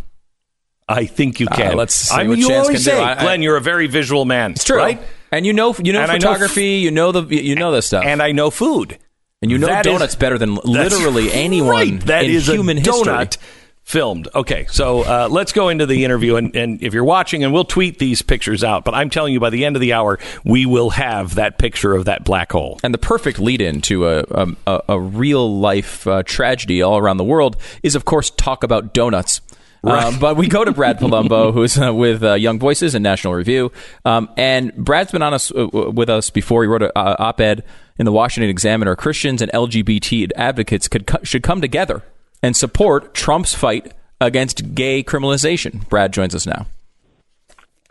I 0.88 1.06
think 1.06 1.40
you 1.40 1.48
Uh, 1.50 1.56
can. 1.56 1.76
let's 1.78 1.96
see 1.96 2.14
I 2.16 2.20
mean, 2.20 2.30
what 2.30 2.38
you 2.38 2.48
Chance 2.50 2.68
always 2.68 2.78
can 2.86 2.94
say, 2.94 3.02
I- 3.02 3.14
I- 3.18 3.22
Glenn, 3.22 3.42
you're 3.42 3.58
a 3.58 3.62
very 3.62 3.88
visual 3.88 4.26
man. 4.26 4.52
It's 4.52 4.64
true, 4.64 4.78
right? 4.78 5.02
And 5.36 5.46
you 5.46 5.54
know, 5.54 5.76
you 5.84 5.94
know 5.94 6.02
And 6.02 6.12
I 6.12 6.18
know 6.18 6.32
f- 6.32 6.38
photography. 6.38 6.66
you 6.78 6.92
know 6.92 7.12
the, 7.12 7.24
you 7.36 7.56
know 7.56 7.72
this 7.72 7.88
stuff, 7.88 8.06
And 8.06 8.22
I 8.22 8.32
know 8.32 8.50
food. 8.50 8.98
and 9.42 9.52
you 9.52 9.58
know 9.58 9.68
That 9.68 9.86
is- 9.86 9.92
donuts 9.94 10.16
better 10.16 10.38
than 10.38 10.56
literally 10.56 11.32
anyone 11.46 11.70
right. 11.70 12.00
That 12.02 12.26
in 12.26 12.32
is 12.32 12.48
human 12.48 12.78
a 12.78 12.82
history. 12.82 13.14
donut 13.14 13.38
filmed. 13.84 14.28
Okay, 14.34 14.66
so 14.72 15.02
uh, 15.04 15.28
let's 15.30 15.52
go 15.52 15.70
into 15.70 15.86
the 15.86 16.04
interview, 16.06 16.38
and, 16.38 16.56
and 16.56 16.82
if 16.82 16.92
you're 16.96 17.04
watching, 17.04 17.44
and 17.44 17.54
we'll 17.54 17.64
tweet 17.64 18.00
these 18.00 18.24
pictures 18.24 18.64
out. 18.64 18.84
But 18.84 18.96
I'm 18.96 19.12
telling 19.12 19.32
you, 19.32 19.40
by 19.40 19.52
the 19.52 19.64
end 19.64 19.76
of 19.76 19.80
the 19.80 19.94
hour, 19.94 20.18
we 20.44 20.66
will 20.66 20.90
have 20.90 21.36
that 21.36 21.60
picture 21.60 21.94
of 21.94 22.06
that 22.06 22.24
black 22.24 22.52
hole. 22.52 22.80
And 22.84 22.96
the 22.96 22.98
perfect 22.98 23.38
lead 23.38 23.62
in 23.62 23.82
to 23.82 24.08
a, 24.08 24.20
a, 24.32 24.48
a, 24.66 24.82
a 24.90 25.00
real 25.00 25.60
life 25.60 26.08
uh, 26.08 26.24
tragedy 26.24 26.82
all 26.82 26.98
around 26.98 27.18
the 27.18 27.24
world 27.24 27.58
is, 27.84 27.94
of 27.94 28.06
course, 28.06 28.32
talk 28.32 28.64
about 28.64 28.92
donuts. 28.96 29.40
Um, 29.86 30.20
but 30.20 30.36
we 30.36 30.48
go 30.48 30.64
to 30.66 30.72
Brad 30.72 31.00
Polumbo, 31.00 31.54
who's 31.54 31.78
uh, 31.78 31.94
with 31.94 32.24
uh, 32.24 32.34
Young 32.34 32.60
Voices 32.60 32.96
and 32.96 33.04
National 33.04 33.34
Review. 33.34 33.72
Um, 34.04 34.30
and 34.38 34.74
Brad's 34.76 35.12
been 35.12 35.22
on 35.22 35.34
us 35.34 35.52
uh, 35.52 35.68
with 35.68 36.10
us 36.10 36.30
before. 36.30 36.64
He 36.64 36.68
wrote 36.68 36.84
an 36.84 36.92
uh, 36.96 37.16
op 37.20 37.40
ed 37.40 37.64
in 37.98 38.06
the 38.06 38.12
Washington 38.12 38.50
Examiner 38.50 38.96
Christians 38.96 39.42
and 39.42 39.52
LGBT 39.52 40.32
advocates 40.36 40.88
could 40.88 41.08
co- 41.08 41.24
should 41.24 41.44
come 41.44 41.62
together 41.62 42.04
and 42.42 42.56
support 42.56 43.14
Trump's 43.14 43.54
fight 43.54 43.94
against 44.20 44.76
gay 44.76 45.04
criminalization. 45.04 45.88
Brad 45.90 46.14
joins 46.14 46.36
us 46.36 46.46
now. 46.46 46.68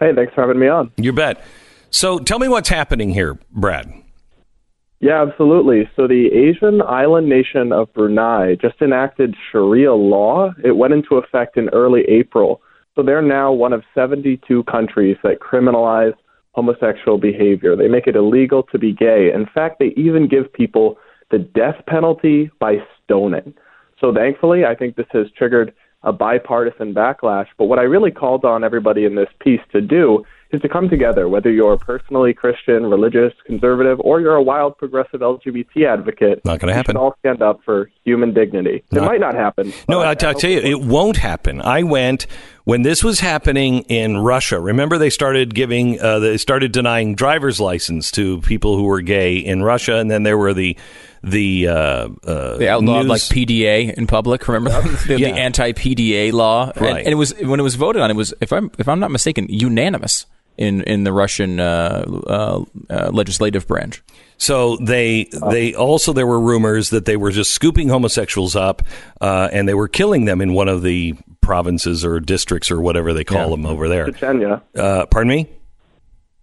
Hey, 0.00 0.12
thanks 0.14 0.34
for 0.34 0.42
having 0.42 0.58
me 0.58 0.68
on. 0.68 0.90
You 0.96 1.12
bet. 1.12 1.42
So 1.90 2.18
tell 2.18 2.38
me 2.38 2.48
what's 2.48 2.68
happening 2.68 3.10
here, 3.10 3.38
Brad. 3.52 3.92
Yeah, 5.04 5.20
absolutely. 5.20 5.86
So 5.96 6.08
the 6.08 6.28
Asian 6.32 6.80
island 6.80 7.28
nation 7.28 7.72
of 7.72 7.92
Brunei 7.92 8.54
just 8.54 8.80
enacted 8.80 9.34
Sharia 9.52 9.92
law. 9.92 10.54
It 10.64 10.78
went 10.78 10.94
into 10.94 11.16
effect 11.16 11.58
in 11.58 11.68
early 11.74 12.04
April. 12.08 12.62
So 12.94 13.02
they're 13.02 13.20
now 13.20 13.52
one 13.52 13.74
of 13.74 13.82
72 13.94 14.64
countries 14.64 15.18
that 15.22 15.40
criminalize 15.40 16.14
homosexual 16.52 17.18
behavior. 17.18 17.76
They 17.76 17.86
make 17.86 18.06
it 18.06 18.16
illegal 18.16 18.62
to 18.72 18.78
be 18.78 18.94
gay. 18.94 19.30
In 19.30 19.44
fact, 19.54 19.78
they 19.78 19.92
even 19.94 20.26
give 20.26 20.50
people 20.50 20.96
the 21.30 21.38
death 21.38 21.84
penalty 21.86 22.50
by 22.58 22.76
stoning. 23.04 23.52
So 24.00 24.10
thankfully, 24.10 24.64
I 24.64 24.74
think 24.74 24.96
this 24.96 25.04
has 25.10 25.26
triggered 25.36 25.74
a 26.04 26.12
bipartisan 26.12 26.94
backlash. 26.94 27.46
But 27.58 27.64
what 27.64 27.78
I 27.78 27.82
really 27.82 28.10
called 28.10 28.44
on 28.44 28.62
everybody 28.62 29.04
in 29.04 29.14
this 29.16 29.28
piece 29.40 29.60
to 29.72 29.80
do 29.80 30.24
is 30.54 30.62
to 30.62 30.68
come 30.68 30.88
together, 30.88 31.28
whether 31.28 31.50
you're 31.50 31.76
personally 31.76 32.32
Christian, 32.32 32.86
religious, 32.86 33.32
conservative, 33.44 33.98
or 34.00 34.20
you're 34.20 34.36
a 34.36 34.42
wild 34.42 34.78
progressive 34.78 35.20
LGBT 35.20 35.86
advocate. 35.86 36.44
Not 36.44 36.60
gonna 36.60 36.74
happen. 36.74 36.92
should 36.94 37.00
all 37.00 37.16
stand 37.18 37.42
up 37.42 37.60
for 37.64 37.90
human 38.04 38.32
dignity. 38.32 38.84
it 38.92 39.00
might 39.00 39.20
not 39.20 39.34
happen. 39.34 39.72
No, 39.88 40.00
I, 40.00 40.10
I 40.10 40.10
I 40.10 40.14
tell 40.14 40.50
you, 40.50 40.60
it 40.60 40.80
won't 40.80 41.16
happen. 41.16 41.60
I 41.60 41.82
went 41.82 42.26
when 42.64 42.82
this 42.82 43.02
was 43.02 43.20
happening 43.20 43.80
in 43.88 44.18
Russia. 44.18 44.60
Remember, 44.60 44.96
they 44.96 45.10
started 45.10 45.54
giving, 45.54 46.00
uh, 46.00 46.18
they 46.20 46.36
started 46.36 46.72
denying 46.72 47.14
driver's 47.14 47.60
license 47.60 48.10
to 48.12 48.40
people 48.42 48.76
who 48.76 48.84
were 48.84 49.00
gay 49.00 49.36
in 49.36 49.62
Russia, 49.62 49.96
and 49.96 50.10
then 50.10 50.22
there 50.22 50.38
were 50.38 50.54
the 50.54 50.76
the 51.24 51.68
uh, 51.68 52.08
uh, 52.26 52.56
They 52.58 52.68
outlawed 52.68 53.06
news- 53.06 53.10
like 53.10 53.20
PDA 53.22 53.94
in 53.96 54.06
public. 54.06 54.46
Remember 54.48 54.70
the, 55.06 55.18
Yeah. 55.18 55.32
the 55.32 55.38
anti 55.38 55.72
PDA 55.72 56.32
law, 56.32 56.70
And- 56.74 56.80
Right. 56.80 56.98
and, 57.04 57.08
it 57.08 57.16
was 57.16 57.34
when 57.40 57.58
it 57.60 57.62
was 57.64 57.74
voted 57.76 58.02
on. 58.02 58.10
It 58.10 58.16
was, 58.16 58.34
if 58.40 58.52
I'm 58.52 58.70
if 58.78 58.88
I'm 58.88 59.00
not 59.00 59.10
mistaken, 59.10 59.46
unanimous 59.48 60.26
in 60.56 60.82
in 60.82 61.04
the 61.04 61.12
Russian 61.12 61.58
uh, 61.60 62.04
uh, 62.26 62.64
uh, 62.90 63.10
legislative 63.12 63.66
branch. 63.66 64.02
So 64.36 64.76
they 64.76 65.28
they 65.50 65.74
also 65.74 66.12
there 66.12 66.26
were 66.26 66.40
rumors 66.40 66.90
that 66.90 67.04
they 67.06 67.16
were 67.16 67.30
just 67.30 67.52
scooping 67.52 67.88
homosexuals 67.88 68.54
up, 68.56 68.82
uh, 69.20 69.48
and 69.52 69.68
they 69.68 69.74
were 69.74 69.88
killing 69.88 70.24
them 70.26 70.40
in 70.40 70.52
one 70.54 70.68
of 70.68 70.82
the 70.82 71.14
provinces 71.40 72.04
or 72.04 72.20
districts 72.20 72.70
or 72.70 72.80
whatever 72.80 73.12
they 73.12 73.24
call 73.24 73.50
Yeah. 73.50 73.56
them 73.56 73.66
over 73.66 73.88
there. 73.88 74.06
Chechnya. 74.08 74.60
Uh, 74.76 75.06
pardon 75.06 75.28
me. 75.28 75.48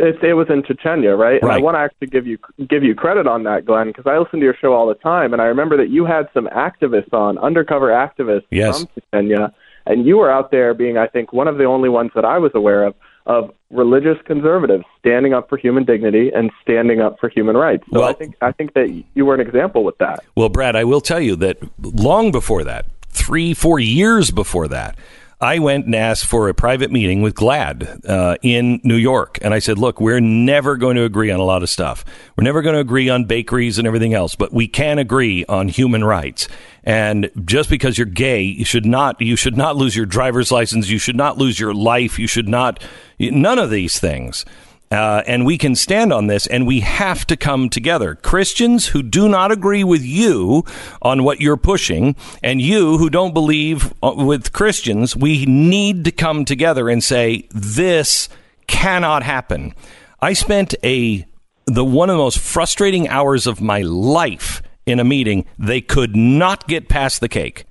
It, 0.02 0.24
it 0.24 0.34
was 0.34 0.48
in 0.50 0.64
Chechnya, 0.64 1.18
right? 1.18 1.42
And 1.42 1.52
I 1.52 1.60
want 1.60 1.76
to 1.76 1.80
actually 1.80 2.08
give 2.08 2.26
you 2.26 2.38
give 2.68 2.84
you 2.84 2.96
credit 2.96 3.28
on 3.28 3.44
that, 3.44 3.66
Glenn, 3.66 3.88
because 3.88 4.08
I 4.08 4.18
listen 4.18 4.40
to 4.40 4.46
your 4.46 4.56
show 4.60 4.74
all 4.74 4.88
the 4.88 4.96
time, 4.96 5.32
and 5.34 5.42
I 5.42 5.46
remember 5.46 5.78
that 5.78 5.90
you 5.90 6.06
had 6.06 6.28
some 6.34 6.48
activists 6.48 7.14
on, 7.14 7.38
undercover 7.38 7.90
activists 7.90 8.46
Yes. 8.50 8.80
from 8.80 8.90
Chechnya, 9.14 9.54
and 9.86 10.06
you 10.06 10.18
were 10.18 10.32
out 10.32 10.50
there 10.52 10.74
being, 10.74 10.98
I 10.98 11.08
think, 11.08 11.34
one 11.34 11.48
of 11.48 11.58
the 11.58 11.66
only 11.66 11.90
ones 11.90 12.12
that 12.16 12.26
I 12.26 12.38
was 12.40 12.52
aware 12.56 12.84
of 12.84 12.96
of 13.28 13.52
religious 13.70 14.18
conservatives 14.26 14.84
standing 14.98 15.32
up 15.32 15.48
for 15.48 15.56
human 15.56 15.84
dignity 15.86 16.32
and 16.34 16.50
standing 16.64 17.02
up 17.02 17.20
for 17.20 17.30
human 17.30 17.56
rights. 17.56 17.84
So 17.94 18.00
Well- 18.00 18.10
I 18.10 18.14
think 18.14 18.36
I 18.42 18.52
think 18.52 18.74
that 18.74 18.90
you 19.14 19.26
were 19.28 19.36
an 19.36 19.40
example 19.42 19.84
with 19.84 20.00
that. 20.00 20.22
Well, 20.36 20.50
Brad, 20.50 20.76
I 20.76 20.84
will 20.86 21.02
tell 21.02 21.20
you 21.20 21.36
that 21.36 21.58
long 21.80 22.32
before 22.32 22.64
that, 22.64 22.88
three, 23.10 23.54
four 23.54 23.80
years 23.80 24.32
before 24.32 24.68
that, 24.70 24.98
I 25.42 25.58
went 25.58 25.88
and 25.88 25.96
asked 25.96 26.28
for 26.28 26.50
a 26.50 26.54
private 26.54 26.92
meeting 26.92 27.24
with 27.24 27.34
GLAAD 27.34 28.08
uh, 28.08 28.38
in 28.44 28.80
New 28.84 28.96
York. 28.96 29.40
And 29.42 29.56
I 29.56 29.60
said, 29.60 29.80
look, 29.80 30.00
we're 30.00 30.20
never 30.20 30.78
going 30.78 30.98
to 30.98 31.04
agree 31.04 31.32
on 31.32 31.40
a 31.40 31.44
lot 31.44 31.64
of 31.64 31.70
stuff. 31.70 32.06
We're 32.38 32.44
never 32.44 32.62
going 32.62 32.76
to 32.76 32.80
agree 32.80 33.10
on 33.10 33.26
bakeries 33.26 33.80
and 33.80 33.88
everything 33.88 34.14
else, 34.14 34.36
but 34.36 34.54
we 34.54 34.68
can 34.68 35.00
agree 35.00 35.44
on 35.46 35.68
human 35.68 36.04
rights. 36.04 36.48
And 36.84 37.32
just 37.44 37.72
because 37.72 37.98
you're 37.98 38.06
gay, 38.06 38.42
you 38.44 38.66
should 38.66 38.86
not, 38.86 39.20
you 39.20 39.36
should 39.36 39.58
not 39.58 39.76
lose 39.76 39.96
your 39.96 40.06
driver's 40.06 40.52
license. 40.52 40.90
You 40.90 41.00
should 41.00 41.16
not 41.16 41.40
lose 41.40 41.60
your 41.60 41.74
life. 41.74 42.20
You 42.20 42.28
should 42.28 42.48
not, 42.48 42.84
none 43.20 43.58
of 43.58 43.72
these 43.72 44.00
things. 44.00 44.46
Uh, 44.92 45.24
and 45.26 45.46
we 45.46 45.58
can 45.58 45.74
stand 45.74 46.12
on 46.12 46.28
this, 46.28 46.46
and 46.48 46.68
we 46.68 46.82
have 46.82 47.26
to 47.26 47.38
come 47.38 47.70
together. 47.70 48.16
Christians 48.16 48.88
who 48.88 49.02
do 49.02 49.30
not 49.30 49.50
agree 49.50 49.86
with 49.86 50.04
you 50.04 50.66
on 51.02 51.24
what 51.24 51.40
you're 51.40 51.56
pushing, 51.56 52.16
and 52.44 52.62
you 52.62 52.98
who 52.98 53.10
don't 53.10 53.34
believe 53.34 53.94
uh, 54.04 54.14
with 54.18 54.52
Christians, 54.52 55.16
we 55.16 55.46
need 55.46 56.04
to 56.04 56.12
come 56.12 56.44
together 56.44 56.90
and 56.90 57.02
say, 57.02 57.48
this 57.52 58.28
cannot 58.68 59.24
happen. 59.24 59.74
I 60.22 60.34
spent 60.34 60.76
a 60.84 61.26
the 61.66 61.86
one 61.86 62.10
of 62.10 62.18
the 62.18 62.24
most 62.24 62.40
frustrating 62.40 63.08
hours 63.08 63.48
of 63.48 63.62
my 63.62 63.82
life 63.82 64.62
in 64.86 65.00
a 65.00 65.04
meeting. 65.04 65.46
They 65.58 65.80
could 65.80 66.16
not 66.16 66.68
get 66.68 66.90
past 66.90 67.22
the 67.22 67.30
cake. 67.30 67.66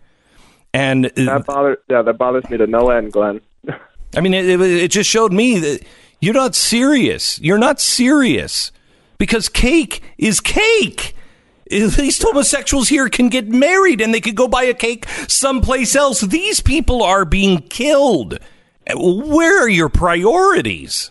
And 0.73 1.07
uh, 1.07 1.11
That 1.17 1.47
bothers, 1.47 1.79
yeah, 1.89 2.03
that 2.03 2.17
bothers 2.17 2.49
me 2.49 2.57
to 2.57 2.67
no 2.67 2.89
end, 2.91 3.13
Glenn. 3.13 3.41
I 4.17 4.21
mean, 4.21 4.33
it, 4.33 4.49
it, 4.49 4.61
it 4.61 4.91
just 4.91 5.11
showed 5.11 5.33
me 5.33 5.59
that 5.59 5.85
you're 6.21 6.35
not 6.35 6.55
serious. 6.55 7.41
You're 7.41 7.59
not 7.59 7.81
serious 7.81 8.73
because 9.19 9.49
cake 9.49 10.03
is 10.19 10.41
cake. 10.41 11.15
At 11.71 11.99
least 11.99 12.23
homosexuals 12.23 12.89
here 12.89 13.09
can 13.09 13.29
get 13.29 13.49
married 13.49 14.01
and 14.01 14.13
they 14.13 14.21
could 14.21 14.35
go 14.35 14.49
buy 14.49 14.65
a 14.65 14.75
cake 14.75 15.07
someplace 15.29 15.95
else. 15.95 16.21
These 16.21 16.61
people 16.61 17.03
are 17.03 17.25
being 17.25 17.63
killed. 17.63 18.39
Where 18.93 19.63
are 19.63 19.69
your 19.69 19.89
priorities? 19.89 21.11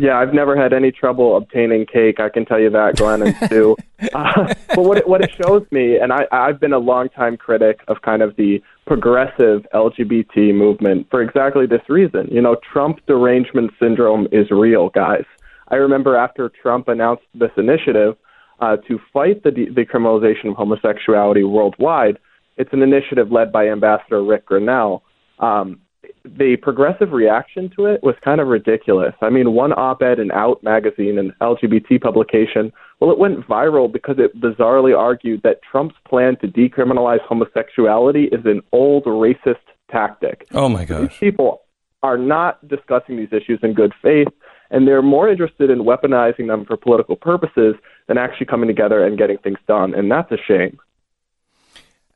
Yeah, 0.00 0.18
I've 0.18 0.32
never 0.32 0.56
had 0.56 0.72
any 0.72 0.92
trouble 0.92 1.36
obtaining 1.36 1.86
cake. 1.86 2.20
I 2.20 2.28
can 2.28 2.44
tell 2.44 2.60
you 2.60 2.70
that, 2.70 2.96
Glenn 2.96 3.22
and 3.22 3.36
Stu. 3.46 3.76
uh, 4.14 4.54
but 4.74 4.84
what 4.84 4.98
it, 4.98 5.08
what 5.08 5.22
it 5.22 5.30
shows 5.42 5.66
me, 5.72 5.96
and 5.96 6.12
I, 6.12 6.26
I've 6.30 6.60
been 6.60 6.72
a 6.72 6.78
longtime 6.78 7.36
critic 7.36 7.80
of 7.88 8.02
kind 8.02 8.22
of 8.22 8.36
the 8.36 8.62
progressive 8.86 9.66
LGBT 9.74 10.54
movement 10.54 11.08
for 11.10 11.20
exactly 11.20 11.66
this 11.66 11.82
reason. 11.88 12.28
You 12.30 12.40
know, 12.40 12.56
Trump 12.72 13.00
derangement 13.08 13.72
syndrome 13.80 14.28
is 14.30 14.50
real, 14.50 14.88
guys. 14.90 15.24
I 15.68 15.76
remember 15.76 16.16
after 16.16 16.50
Trump 16.62 16.86
announced 16.86 17.24
this 17.34 17.50
initiative 17.56 18.14
uh, 18.60 18.76
to 18.88 18.98
fight 19.12 19.42
the 19.42 19.50
de- 19.50 19.66
decriminalization 19.66 20.50
of 20.50 20.56
homosexuality 20.56 21.42
worldwide, 21.42 22.18
it's 22.56 22.72
an 22.72 22.82
initiative 22.82 23.32
led 23.32 23.52
by 23.52 23.68
Ambassador 23.68 24.22
Rick 24.22 24.48
Grenell. 24.48 25.02
Um, 25.40 25.80
the 26.24 26.56
progressive 26.56 27.12
reaction 27.12 27.70
to 27.76 27.86
it 27.86 28.02
was 28.02 28.14
kind 28.24 28.40
of 28.40 28.48
ridiculous. 28.48 29.14
I 29.20 29.30
mean, 29.30 29.52
one 29.52 29.72
op 29.72 30.02
ed 30.02 30.18
in 30.18 30.30
Out 30.32 30.62
magazine, 30.62 31.18
an 31.18 31.34
LGBT 31.40 32.00
publication, 32.00 32.72
well, 33.00 33.10
it 33.10 33.18
went 33.18 33.46
viral 33.46 33.90
because 33.90 34.16
it 34.18 34.40
bizarrely 34.40 34.96
argued 34.96 35.42
that 35.42 35.60
Trump's 35.62 35.96
plan 36.08 36.36
to 36.36 36.48
decriminalize 36.48 37.20
homosexuality 37.22 38.24
is 38.24 38.44
an 38.44 38.62
old 38.72 39.04
racist 39.04 39.56
tactic. 39.90 40.46
Oh, 40.52 40.68
my 40.68 40.84
gosh. 40.84 41.10
These 41.10 41.18
people 41.18 41.62
are 42.02 42.18
not 42.18 42.66
discussing 42.68 43.16
these 43.16 43.32
issues 43.32 43.60
in 43.62 43.74
good 43.74 43.92
faith, 44.02 44.28
and 44.70 44.86
they're 44.86 45.02
more 45.02 45.28
interested 45.28 45.70
in 45.70 45.80
weaponizing 45.80 46.46
them 46.48 46.64
for 46.64 46.76
political 46.76 47.16
purposes 47.16 47.74
than 48.06 48.18
actually 48.18 48.46
coming 48.46 48.68
together 48.68 49.04
and 49.04 49.18
getting 49.18 49.38
things 49.38 49.58
done. 49.66 49.94
And 49.94 50.10
that's 50.10 50.30
a 50.32 50.38
shame. 50.46 50.78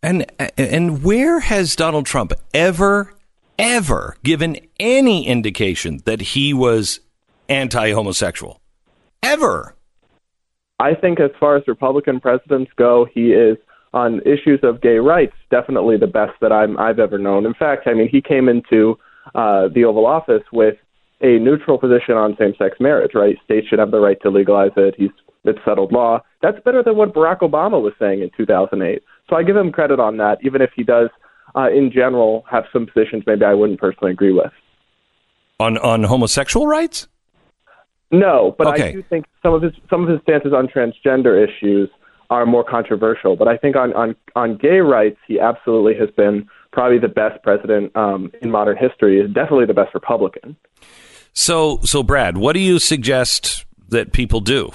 And 0.03 0.27
and 0.59 1.05
where 1.05 1.39
has 1.39 1.77
Donald 1.77 2.07
Trump 2.07 2.33
ever 2.53 3.15
ever 3.63 4.17
given 4.25 4.59
any 4.81 5.27
indication 5.27 6.01
that 6.05 6.21
he 6.21 6.53
was 6.53 7.01
anti-homosexual? 7.49 8.61
Ever? 9.23 9.75
I 10.81 10.95
think 10.95 11.21
as 11.21 11.31
far 11.39 11.57
as 11.57 11.63
Republican 11.69 12.21
presidents 12.21 12.73
go, 12.77 13.07
he 13.15 13.33
is 13.33 13.57
on 13.95 14.21
issues 14.23 14.59
of 14.65 14.81
gay 14.81 14.97
rights 14.97 15.35
definitely 15.51 15.97
the 15.97 16.09
best 16.09 16.33
that 16.41 16.51
I'm, 16.51 16.77
I've 16.79 16.99
ever 16.99 17.19
known. 17.19 17.47
In 17.47 17.55
fact, 17.55 17.87
I 17.87 17.95
mean, 17.95 18.09
he 18.09 18.21
came 18.21 18.49
into 18.49 18.99
uh, 19.35 19.69
the 19.73 19.85
Oval 19.85 20.07
Office 20.07 20.43
with 20.53 20.75
a 21.21 21.39
neutral 21.39 21.79
position 21.79 22.17
on 22.17 22.37
same-sex 22.37 22.79
marriage. 22.81 23.13
Right, 23.15 23.37
states 23.45 23.69
should 23.69 23.79
have 23.79 23.93
the 23.93 24.01
right 24.01 24.21
to 24.23 24.31
legalize 24.31 24.73
it. 24.77 24.97
He's 24.99 25.11
it's 25.45 25.59
settled 25.65 25.93
law. 25.93 26.21
That's 26.41 26.59
better 26.65 26.83
than 26.83 26.97
what 26.97 27.15
Barack 27.15 27.41
Obama 27.41 27.83
was 27.83 27.93
saying 27.99 28.23
in 28.23 28.31
2008. 28.37 29.03
So 29.29 29.37
I 29.37 29.43
give 29.43 29.57
him 29.57 29.73
credit 29.73 29.99
on 29.99 30.17
that, 30.19 30.39
even 30.43 30.63
if 30.63 30.71
he 30.75 30.85
does, 30.85 31.09
uh, 31.55 31.71
in 31.71 31.91
general, 31.93 32.45
have 32.51 32.65
some 32.73 32.87
positions 32.87 33.25
maybe 33.27 33.45
I 33.45 33.55
wouldn't 33.55 33.81
personally 33.81 34.13
agree 34.13 34.33
with. 34.33 34.53
On 35.61 35.79
on 35.79 36.05
homosexual 36.05 36.67
rights? 36.67 37.09
No, 38.11 38.55
but 38.59 38.67
Okay. 38.69 38.89
I 38.89 38.93
do 38.93 39.03
think 39.03 39.27
some 39.43 39.55
of 39.55 39.63
his 39.63 39.73
some 39.89 40.03
of 40.03 40.09
his 40.09 40.21
stances 40.23 40.53
on 40.53 40.69
transgender 40.69 41.43
issues 41.43 41.89
are 42.31 42.47
more 42.47 42.65
controversial. 42.65 43.37
But 43.37 43.49
I 43.49 43.57
think 43.57 43.77
on 43.77 43.93
on 43.95 44.15
on 44.37 44.57
gay 44.57 44.81
rights, 44.81 45.19
he 45.27 45.41
absolutely 45.41 45.95
has 45.97 46.11
been 46.11 46.49
probably 46.73 46.99
the 46.99 47.09
best 47.09 47.43
president 47.43 47.95
um, 47.97 48.33
in 48.41 48.51
modern 48.51 48.77
history. 48.77 49.21
Is 49.21 49.31
definitely 49.33 49.67
the 49.67 49.75
best 49.75 49.95
Republican. 49.95 50.57
So 51.33 51.79
so 51.83 52.03
Brad, 52.03 52.37
what 52.37 52.53
do 52.53 52.61
you 52.61 52.79
suggest 52.79 53.65
that 53.89 54.13
people 54.13 54.41
do? 54.41 54.71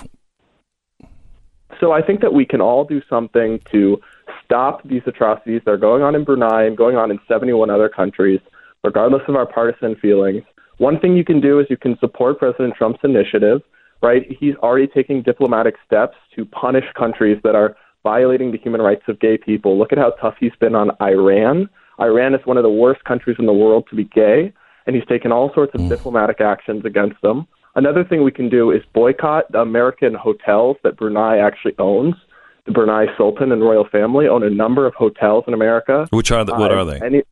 So 1.80 1.92
I 1.92 2.02
think 2.02 2.22
that 2.22 2.34
we 2.34 2.46
can 2.46 2.62
all 2.62 2.86
do 2.86 3.02
something 3.10 3.60
to 3.72 4.00
stop 4.48 4.82
these 4.88 5.02
atrocities 5.06 5.62
that 5.66 5.72
are 5.72 5.78
going 5.78 6.02
on 6.02 6.16
in 6.16 6.24
Brunei 6.24 6.64
and 6.64 6.78
going 6.78 6.96
on 6.96 7.12
in 7.12 7.20
71 7.28 7.70
other 7.70 7.90
countries, 7.90 8.40
regardless 8.84 9.22
of 9.28 9.36
our 9.36 9.46
partisan 9.46 9.96
feelings. 9.98 10.44
One 10.78 11.00
thing 11.00 11.18
you 11.18 11.26
can 11.26 11.42
do 11.42 11.60
is 11.60 11.68
you 11.70 11.78
can 11.78 11.98
support 12.00 12.40
President 12.40 12.74
Trump's 12.78 13.00
initiative, 13.04 13.62
right? 14.02 14.24
He's 14.40 14.56
already 14.56 14.88
taking 14.88 15.22
diplomatic 15.22 15.76
steps 15.86 16.16
to 16.36 16.46
punish 16.46 16.86
countries 16.98 17.40
that 17.44 17.56
are 17.56 17.76
violating 18.04 18.52
the 18.52 18.58
human 18.58 18.82
rights 18.82 19.04
of 19.10 19.20
gay 19.20 19.38
people. 19.38 19.78
Look 19.78 19.92
at 19.92 19.98
how 19.98 20.12
tough 20.22 20.36
he's 20.40 20.56
been 20.62 20.76
on 20.76 20.92
Iran. 21.02 21.70
Iran 22.00 22.34
is 22.34 22.46
one 22.46 22.58
of 22.58 22.64
the 22.64 22.70
worst 22.70 23.04
countries 23.04 23.38
in 23.40 23.48
the 23.48 23.54
world 23.54 23.86
to 23.90 23.96
be 23.96 24.06
gay, 24.06 24.54
and 24.86 24.96
he's 24.96 25.06
taken 25.08 25.32
all 25.32 25.52
sorts 25.54 25.74
of 25.76 25.82
mm. 25.82 25.90
diplomatic 25.90 26.40
actions 26.40 26.86
against 26.86 27.20
them. 27.22 27.48
Another 27.76 28.04
thing 28.04 28.24
we 28.24 28.32
can 28.32 28.50
do 28.50 28.72
is 28.72 28.82
boycott 28.94 29.52
the 29.52 29.60
American 29.60 30.14
hotels 30.14 30.78
that 30.84 30.98
Brunei 30.98 31.38
actually 31.38 31.76
owns. 31.78 32.16
The 32.68 32.74
Brunei 32.74 33.06
Sultan 33.18 33.52
and 33.52 33.62
royal 33.62 33.88
family 33.90 34.28
own 34.28 34.44
a 34.44 34.50
number 34.50 34.86
of 34.86 34.94
hotels 34.94 35.46
in 35.48 35.54
America. 35.54 36.06
Which 36.12 36.32
are 36.32 36.44
the, 36.44 36.54
what 36.54 36.72
Uh, 36.72 36.76
are 36.76 36.86
they? 36.86 37.18
it- 37.18 37.28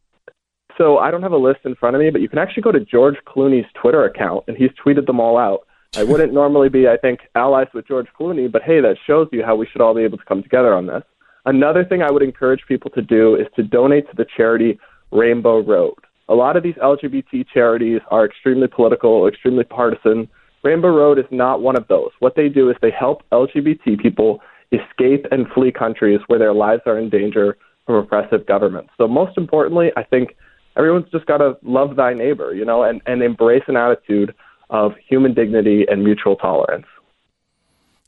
so 0.77 0.97
I 0.97 1.09
don't 1.11 1.21
have 1.21 1.31
a 1.31 1.37
list 1.37 1.59
in 1.63 1.75
front 1.75 1.95
of 1.95 2.01
me, 2.01 2.09
but 2.09 2.19
you 2.21 2.27
can 2.27 2.37
actually 2.39 2.63
go 2.63 2.71
to 2.71 2.79
George 2.81 3.15
Clooney's 3.25 3.65
Twitter 3.81 4.03
account, 4.03 4.43
and 4.47 4.57
he's 4.57 4.71
tweeted 4.83 5.05
them 5.05 5.19
all 5.21 5.37
out. 5.37 5.61
I 5.97 6.03
wouldn't 6.09 6.33
normally 6.33 6.67
be, 6.69 6.87
I 6.87 6.97
think, 6.97 7.19
allies 7.35 7.67
with 7.73 7.87
George 7.87 8.07
Clooney, 8.19 8.51
but 8.51 8.61
hey, 8.63 8.81
that 8.81 8.97
shows 9.07 9.27
you 9.31 9.43
how 9.43 9.55
we 9.55 9.67
should 9.67 9.81
all 9.81 9.93
be 9.93 10.03
able 10.03 10.17
to 10.17 10.25
come 10.25 10.41
together 10.43 10.73
on 10.73 10.87
this. 10.87 11.03
Another 11.45 11.85
thing 11.85 12.01
I 12.01 12.11
would 12.11 12.23
encourage 12.23 12.61
people 12.67 12.89
to 12.91 13.01
do 13.01 13.35
is 13.35 13.47
to 13.55 13.63
donate 13.63 14.09
to 14.09 14.15
the 14.15 14.25
charity 14.35 14.79
Rainbow 15.11 15.59
Road. 15.61 15.93
A 16.27 16.33
lot 16.33 16.57
of 16.57 16.63
these 16.63 16.75
LGBT 16.75 17.45
charities 17.53 18.01
are 18.09 18.25
extremely 18.25 18.67
political, 18.67 19.27
extremely 19.27 19.63
partisan. 19.63 20.27
Rainbow 20.63 20.89
Road 20.89 21.19
is 21.19 21.25
not 21.29 21.61
one 21.61 21.77
of 21.77 21.87
those. 21.87 22.09
What 22.19 22.35
they 22.35 22.49
do 22.49 22.69
is 22.69 22.75
they 22.81 22.91
help 22.91 23.21
LGBT 23.31 23.99
people 24.01 24.41
escape 24.71 25.25
and 25.31 25.47
flee 25.53 25.71
countries 25.71 26.19
where 26.27 26.39
their 26.39 26.53
lives 26.53 26.81
are 26.85 26.97
in 26.97 27.09
danger 27.09 27.57
from 27.85 27.95
oppressive 27.95 28.45
governments. 28.45 28.91
So 28.97 29.07
most 29.07 29.37
importantly, 29.37 29.91
I 29.95 30.03
think 30.03 30.35
everyone's 30.77 31.09
just 31.11 31.25
got 31.25 31.37
to 31.37 31.57
love 31.63 31.95
thy 31.95 32.13
neighbor, 32.13 32.53
you 32.53 32.65
know, 32.65 32.83
and, 32.83 33.01
and 33.05 33.21
embrace 33.21 33.63
an 33.67 33.77
attitude 33.77 34.33
of 34.69 34.93
human 35.07 35.33
dignity 35.33 35.85
and 35.89 36.03
mutual 36.03 36.35
tolerance. 36.35 36.85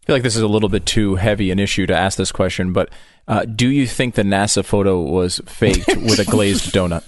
I 0.02 0.06
feel 0.08 0.16
like 0.16 0.24
this 0.24 0.36
is 0.36 0.42
a 0.42 0.48
little 0.48 0.70
bit 0.70 0.86
too 0.86 1.16
heavy 1.16 1.52
an 1.52 1.60
issue 1.60 1.86
to 1.86 1.96
ask 1.96 2.18
this 2.18 2.32
question, 2.32 2.72
but 2.72 2.90
uh, 3.28 3.44
do 3.44 3.68
you 3.68 3.86
think 3.86 4.16
the 4.16 4.24
NASA 4.24 4.64
photo 4.64 5.02
was 5.02 5.42
faked 5.46 5.88
with 5.88 6.20
a 6.20 6.26
glazed 6.26 6.74
donut? 6.74 7.04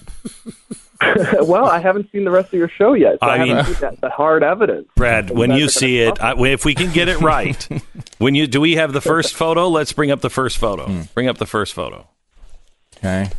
well, 1.41 1.65
I 1.65 1.79
haven't 1.79 2.11
seen 2.11 2.25
the 2.25 2.31
rest 2.31 2.47
of 2.47 2.53
your 2.53 2.67
show 2.69 2.93
yet, 2.93 3.19
so 3.21 3.27
I 3.27 3.35
I, 3.35 3.39
mean- 3.39 3.55
haven't 3.55 3.73
seen 3.73 3.81
that, 3.81 4.01
the 4.01 4.09
hard 4.09 4.43
evidence. 4.43 4.87
Brad, 4.95 5.29
when 5.29 5.51
you 5.51 5.69
see 5.69 5.99
it, 5.99 6.21
I, 6.21 6.33
if 6.47 6.65
we 6.65 6.75
can 6.75 6.91
get 6.91 7.07
it 7.07 7.19
right, 7.21 7.67
when 8.17 8.35
you 8.35 8.47
do 8.47 8.59
we 8.59 8.75
have 8.75 8.91
the 8.91 9.01
first 9.01 9.33
photo? 9.35 9.69
Let's 9.69 9.93
bring 9.93 10.11
up 10.11 10.21
the 10.21 10.29
first 10.29 10.57
photo. 10.57 10.85
Hmm. 10.87 11.01
Bring 11.13 11.27
up 11.27 11.37
the 11.37 11.45
first 11.45 11.73
photo. 11.73 12.07
Okay. 12.97 13.29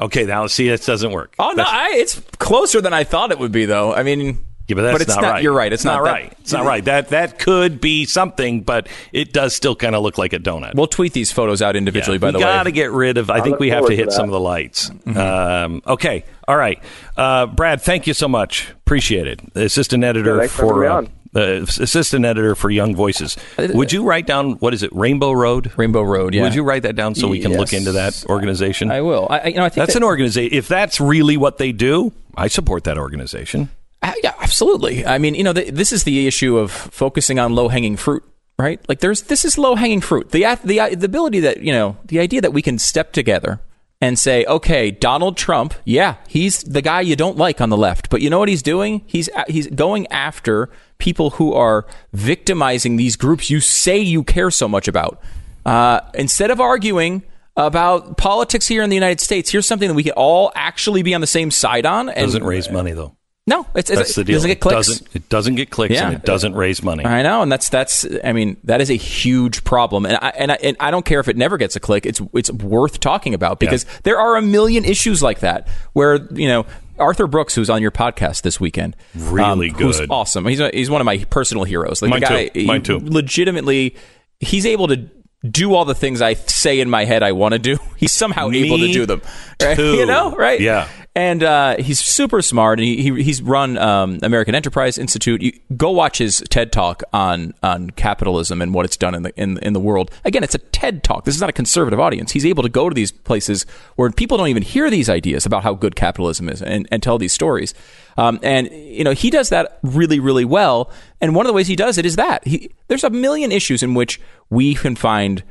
Okay, 0.00 0.24
now 0.24 0.46
see, 0.46 0.68
this 0.68 0.86
doesn't 0.86 1.12
work. 1.12 1.34
Oh 1.38 1.52
no, 1.54 1.64
I, 1.66 1.90
it's 1.94 2.18
closer 2.38 2.80
than 2.80 2.92
I 2.92 3.04
thought 3.04 3.30
it 3.30 3.38
would 3.38 3.52
be, 3.52 3.66
though. 3.66 3.94
I 3.94 4.02
mean, 4.02 4.44
Yeah, 4.68 4.76
but 4.76 4.82
that's 4.82 5.02
it's 5.02 5.16
not, 5.16 5.22
right. 5.22 5.42
You're 5.42 5.52
right. 5.52 5.72
It's, 5.72 5.84
not, 5.84 6.02
that- 6.04 6.10
right. 6.10 6.32
It's 6.40 6.52
not 6.52 6.64
right. 6.64 6.84
That 6.84 7.08
that 7.08 7.38
could 7.38 7.80
be 7.80 8.04
something, 8.06 8.62
but 8.62 8.88
it 9.12 9.32
does 9.32 9.54
still 9.54 9.74
kind 9.76 9.94
of 9.94 10.02
look 10.02 10.18
like 10.18 10.32
a 10.32 10.38
donut. 10.38 10.74
We'll 10.74 10.86
tweet 10.86 11.12
these 11.12 11.32
photos 11.32 11.60
out 11.62 11.76
individually. 11.76 12.16
Yeah, 12.16 12.20
by 12.20 12.30
the 12.30 12.38
way, 12.38 12.44
we 12.44 12.50
the 12.50 12.56
got 12.58 12.62
to 12.64 12.72
get 12.72 12.90
rid 12.92 13.18
of. 13.18 13.28
I 13.28 13.40
think 13.40 13.58
we 13.58 13.70
have 13.70 13.78
to 13.78 13.82
forward 13.82 13.96
to 13.96 14.02
hit 14.04 14.12
some 14.12 14.24
of 14.26 14.30
the 14.30 14.40
lights. 14.40 14.90
Mm-hmm. 14.90 15.18
Um, 15.18 15.82
okay, 15.86 16.24
all 16.46 16.56
right, 16.56 16.80
uh, 17.16 17.46
Brad. 17.46 17.82
Thank 17.82 18.06
you 18.06 18.14
so 18.14 18.28
much. 18.28 18.70
Appreciate 18.86 19.26
it. 19.26 19.52
The 19.54 19.64
assistant 19.64 20.04
editor 20.04 20.36
Yeah, 20.42 20.46
for 20.48 20.68
for 20.68 20.86
uh, 20.86 20.96
on. 20.96 21.08
uh, 21.34 21.40
assistant 21.62 22.24
editor 22.24 22.54
for 22.54 22.70
Young 22.70 22.94
Voices. 22.94 23.36
Would 23.58 23.92
you 23.92 24.04
write 24.04 24.26
down 24.26 24.52
what 24.54 24.74
is 24.74 24.82
it, 24.82 24.90
Rainbow 24.94 25.32
Road? 25.32 25.72
Rainbow 25.76 26.02
Road. 26.02 26.34
Yeah. 26.34 26.42
Would 26.42 26.54
you 26.54 26.62
write 26.62 26.82
that 26.84 26.94
down 26.94 27.14
so 27.14 27.26
we 27.28 27.40
can 27.40 27.52
look 27.56 27.72
into 27.72 27.92
that 27.92 28.24
organization? 28.28 28.90
I 28.90 29.00
will. 29.00 29.26
I, 29.28 29.38
I- 29.38 29.46
you 29.48 29.54
know, 29.56 29.64
I 29.64 29.68
think 29.70 29.82
that's 29.82 29.94
that- 29.94 29.98
an 29.98 30.04
organization. 30.04 30.56
If 30.56 30.68
that's 30.68 31.00
really 31.00 31.36
what 31.36 31.58
they 31.58 31.72
do, 31.72 32.12
I 32.36 32.48
support 32.48 32.84
that 32.84 32.96
organization. 32.96 33.68
Uh, 34.02 34.12
yeah, 34.22 34.34
absolutely. 34.40 35.06
I 35.06 35.18
mean, 35.18 35.34
you 35.34 35.44
know, 35.44 35.52
th 35.52 35.72
this 35.72 35.92
is 35.92 36.04
the 36.04 36.26
issue 36.26 36.58
of 36.58 36.70
focusing 36.72 37.38
on 37.38 37.54
low 37.54 37.68
hanging 37.68 37.96
fruit, 37.96 38.24
right? 38.58 38.80
Like, 38.88 39.00
there's 39.00 39.22
this 39.22 39.44
is 39.44 39.56
low 39.56 39.74
hanging 39.76 40.00
fruit. 40.00 40.30
The 40.30 40.42
the 40.64 40.94
the 40.96 41.06
ability 41.06 41.40
that 41.40 41.62
you 41.62 41.72
know, 41.72 41.96
the 42.06 42.18
idea 42.18 42.40
that 42.40 42.52
we 42.52 42.62
can 42.62 42.78
step 42.78 43.12
together 43.12 43.60
and 44.00 44.18
say, 44.18 44.44
okay, 44.46 44.90
Donald 44.90 45.36
Trump, 45.36 45.74
yeah, 45.84 46.16
he's 46.26 46.64
the 46.64 46.82
guy 46.82 47.00
you 47.00 47.14
don't 47.14 47.38
like 47.38 47.60
on 47.60 47.68
the 47.68 47.76
left, 47.76 48.10
but 48.10 48.20
you 48.20 48.28
know 48.28 48.40
what 48.40 48.48
he's 48.48 48.62
doing? 48.62 49.02
He's 49.06 49.30
he's 49.46 49.68
going 49.68 50.08
after 50.08 50.68
people 50.98 51.30
who 51.30 51.54
are 51.54 51.86
victimizing 52.12 52.96
these 52.96 53.14
groups 53.16 53.50
you 53.50 53.60
say 53.60 53.98
you 53.98 54.24
care 54.24 54.50
so 54.50 54.66
much 54.66 54.88
about. 54.88 55.22
Uh, 55.64 56.00
instead 56.14 56.50
of 56.50 56.60
arguing 56.60 57.22
about 57.56 58.16
politics 58.16 58.66
here 58.66 58.82
in 58.82 58.90
the 58.90 58.96
United 58.96 59.20
States, 59.20 59.50
here's 59.50 59.66
something 59.66 59.88
that 59.88 59.94
we 59.94 60.02
can 60.02 60.12
all 60.12 60.50
actually 60.56 61.02
be 61.02 61.14
on 61.14 61.20
the 61.20 61.26
same 61.26 61.52
side 61.52 61.86
on. 61.86 62.08
And 62.08 62.26
Doesn't 62.26 62.44
raise 62.44 62.68
money 62.70 62.92
though. 62.92 63.16
No, 63.46 63.66
it's, 63.74 63.90
it's 63.90 64.14
the 64.14 64.22
deal. 64.24 64.36
Doesn't 64.36 64.48
get 64.48 64.56
It 64.58 64.60
clicks. 64.60 64.86
doesn't, 64.86 65.08
it 65.16 65.28
doesn't 65.28 65.54
get 65.56 65.70
clicks 65.70 65.94
Yeah. 65.94 66.06
and 66.06 66.14
it 66.16 66.24
doesn't 66.24 66.54
raise 66.54 66.82
money. 66.82 67.04
I 67.04 67.22
know, 67.22 67.42
and 67.42 67.50
that's 67.50 67.68
that's. 67.68 68.06
I 68.22 68.32
mean, 68.32 68.56
that 68.64 68.80
is 68.80 68.88
a 68.90 68.94
huge 68.96 69.64
problem, 69.64 70.06
and 70.06 70.16
I 70.22 70.28
and 70.38 70.52
I, 70.52 70.58
and 70.62 70.76
I 70.78 70.90
don't 70.92 71.04
care 71.04 71.18
if 71.18 71.26
it 71.28 71.36
never 71.36 71.56
gets 71.56 71.74
a 71.74 71.80
click. 71.80 72.06
It's 72.06 72.20
it's 72.34 72.52
worth 72.52 73.00
talking 73.00 73.34
about 73.34 73.58
because 73.58 73.84
there 74.04 74.18
are 74.20 74.36
a 74.36 74.42
million 74.42 74.84
issues 74.84 75.22
like 75.22 75.40
that 75.40 75.68
where 75.92 76.26
you 76.32 76.48
know. 76.48 76.66
Arthur 76.98 77.26
Brooks, 77.26 77.54
who's 77.54 77.70
on 77.70 77.80
your 77.82 77.90
podcast 77.90 78.42
this 78.42 78.60
weekend, 78.60 78.94
um, 79.16 79.32
Really 79.34 79.70
who's 79.70 79.98
good. 79.98 80.10
awesome. 80.10 80.44
He's 80.46 80.60
a, 80.60 80.70
he's 80.72 80.90
one 80.90 81.00
of 81.00 81.04
my 81.06 81.24
personal 81.30 81.64
heroes. 81.64 82.00
Like 82.02 82.10
Mine 82.10 82.20
the 82.20 82.26
guy, 82.26 82.48
too. 82.48 82.66
Mine 82.66 82.82
too. 82.82 82.98
Legitimately, 83.02 83.96
he's 84.40 84.66
able 84.66 84.86
to 84.88 85.08
do 85.50 85.74
all 85.74 85.84
the 85.86 85.94
things 85.94 86.20
I 86.20 86.34
say 86.34 86.78
in 86.80 86.90
my 86.90 87.04
head 87.06 87.22
I 87.24 87.32
want 87.32 87.54
to 87.54 87.58
do. 87.58 87.78
He's 87.96 88.12
somehow 88.12 88.46
Me 88.48 88.64
able 88.66 88.78
to 88.78 88.92
do 88.92 89.06
them. 89.06 89.22
Right? 89.60 89.76
You 89.78 90.06
know, 90.06 90.36
right? 90.36 90.60
Yeah. 90.60 90.86
And 91.14 91.42
uh, 91.42 91.76
he's 91.76 92.00
super 92.00 92.40
smart. 92.40 92.78
And 92.78 92.86
he, 92.86 93.02
he 93.02 93.22
he's 93.22 93.42
run 93.42 93.76
um, 93.76 94.18
American 94.22 94.54
Enterprise 94.54 94.96
Institute. 94.96 95.42
You 95.42 95.52
go 95.76 95.90
watch 95.90 96.18
his 96.18 96.42
TED 96.48 96.72
talk 96.72 97.02
on 97.12 97.52
on 97.62 97.90
capitalism 97.90 98.62
and 98.62 98.72
what 98.72 98.86
it's 98.86 98.96
done 98.96 99.14
in 99.14 99.22
the 99.22 99.38
in 99.38 99.58
in 99.58 99.74
the 99.74 99.80
world. 99.80 100.10
Again, 100.24 100.42
it's 100.42 100.54
a 100.54 100.58
TED 100.58 101.04
talk. 101.04 101.24
This 101.24 101.34
is 101.34 101.40
not 101.40 101.50
a 101.50 101.52
conservative 101.52 102.00
audience. 102.00 102.32
He's 102.32 102.46
able 102.46 102.62
to 102.62 102.70
go 102.70 102.88
to 102.88 102.94
these 102.94 103.12
places 103.12 103.66
where 103.96 104.10
people 104.10 104.38
don't 104.38 104.48
even 104.48 104.62
hear 104.62 104.88
these 104.88 105.10
ideas 105.10 105.44
about 105.44 105.62
how 105.62 105.74
good 105.74 105.96
capitalism 105.96 106.48
is 106.48 106.62
and, 106.62 106.88
and 106.90 107.02
tell 107.02 107.18
these 107.18 107.32
stories. 107.32 107.74
Um, 108.16 108.38
and 108.42 108.70
you 108.70 109.04
know 109.04 109.12
he 109.12 109.28
does 109.28 109.50
that 109.50 109.78
really 109.82 110.18
really 110.18 110.46
well. 110.46 110.90
And 111.20 111.34
one 111.34 111.44
of 111.44 111.48
the 111.48 111.54
ways 111.54 111.68
he 111.68 111.76
does 111.76 111.98
it 111.98 112.06
is 112.06 112.16
that 112.16 112.46
he, 112.46 112.70
there's 112.88 113.04
a 113.04 113.10
million 113.10 113.52
issues 113.52 113.82
in 113.82 113.92
which 113.92 114.18
we 114.48 114.74
can 114.74 114.96
find 114.96 115.42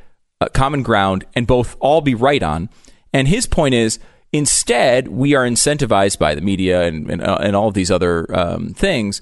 uh, 0.42 0.48
common 0.50 0.82
ground 0.82 1.24
and 1.36 1.46
both 1.46 1.78
all 1.80 2.02
be 2.02 2.16
right 2.16 2.42
on. 2.42 2.70
And 3.14 3.28
his 3.28 3.46
point 3.46 3.76
is 3.76 4.00
instead, 4.32 5.08
we 5.08 5.36
are 5.36 5.46
incentivized 5.46 6.20
by 6.20 6.36
the 6.36 6.42
media 6.42 6.84
and, 6.84 7.10
and, 7.10 7.22
uh, 7.22 7.38
and 7.42 7.56
all 7.56 7.68
of 7.68 7.74
these 7.74 7.92
other 7.92 8.34
um, 8.36 8.74
things 8.74 9.22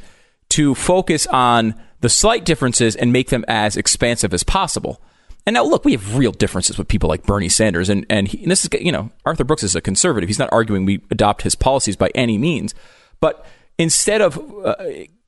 to 0.49 0.75
focus 0.75 1.27
on 1.27 1.75
the 2.01 2.09
slight 2.09 2.45
differences 2.45 2.95
and 2.95 3.13
make 3.13 3.29
them 3.29 3.45
as 3.47 3.77
expansive 3.77 4.33
as 4.33 4.43
possible. 4.43 5.01
And 5.45 5.53
now, 5.53 5.63
look, 5.63 5.85
we 5.85 5.93
have 5.93 6.17
real 6.17 6.31
differences 6.31 6.77
with 6.77 6.87
people 6.87 7.09
like 7.09 7.23
Bernie 7.23 7.49
Sanders, 7.49 7.89
and 7.89 8.05
and, 8.09 8.27
he, 8.27 8.43
and 8.43 8.51
this 8.51 8.63
is 8.63 8.69
you 8.79 8.91
know 8.91 9.09
Arthur 9.25 9.43
Brooks 9.43 9.63
is 9.63 9.75
a 9.75 9.81
conservative. 9.81 10.29
He's 10.29 10.39
not 10.39 10.49
arguing 10.51 10.85
we 10.85 11.01
adopt 11.09 11.41
his 11.41 11.55
policies 11.55 11.95
by 11.95 12.11
any 12.13 12.37
means, 12.37 12.75
but 13.19 13.45
instead 13.77 14.21
of 14.21 14.37
uh, 14.63 14.75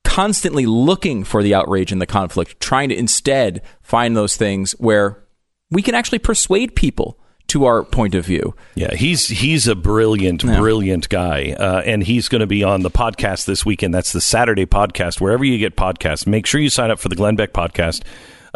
constantly 0.04 0.66
looking 0.66 1.24
for 1.24 1.42
the 1.42 1.54
outrage 1.54 1.90
and 1.90 2.00
the 2.00 2.06
conflict, 2.06 2.60
trying 2.60 2.90
to 2.90 2.96
instead 2.96 3.62
find 3.80 4.16
those 4.16 4.36
things 4.36 4.72
where 4.72 5.24
we 5.70 5.82
can 5.82 5.94
actually 5.94 6.18
persuade 6.18 6.76
people 6.76 7.18
to 7.52 7.66
our 7.66 7.84
point 7.84 8.14
of 8.14 8.24
view. 8.24 8.54
Yeah, 8.74 8.94
he's 8.94 9.28
he's 9.28 9.68
a 9.68 9.74
brilliant, 9.74 10.42
brilliant 10.42 11.10
guy, 11.10 11.52
uh, 11.52 11.82
and 11.82 12.02
he's 12.02 12.30
going 12.30 12.40
to 12.40 12.46
be 12.46 12.64
on 12.64 12.80
the 12.80 12.90
podcast 12.90 13.44
this 13.44 13.66
weekend. 13.66 13.92
That's 13.92 14.12
the 14.12 14.22
Saturday 14.22 14.64
podcast. 14.64 15.20
Wherever 15.20 15.44
you 15.44 15.58
get 15.58 15.76
podcasts, 15.76 16.26
make 16.26 16.46
sure 16.46 16.62
you 16.62 16.70
sign 16.70 16.90
up 16.90 16.98
for 16.98 17.10
the 17.10 17.14
Glenn 17.14 17.36
Beck 17.36 17.52
podcast. 17.52 18.04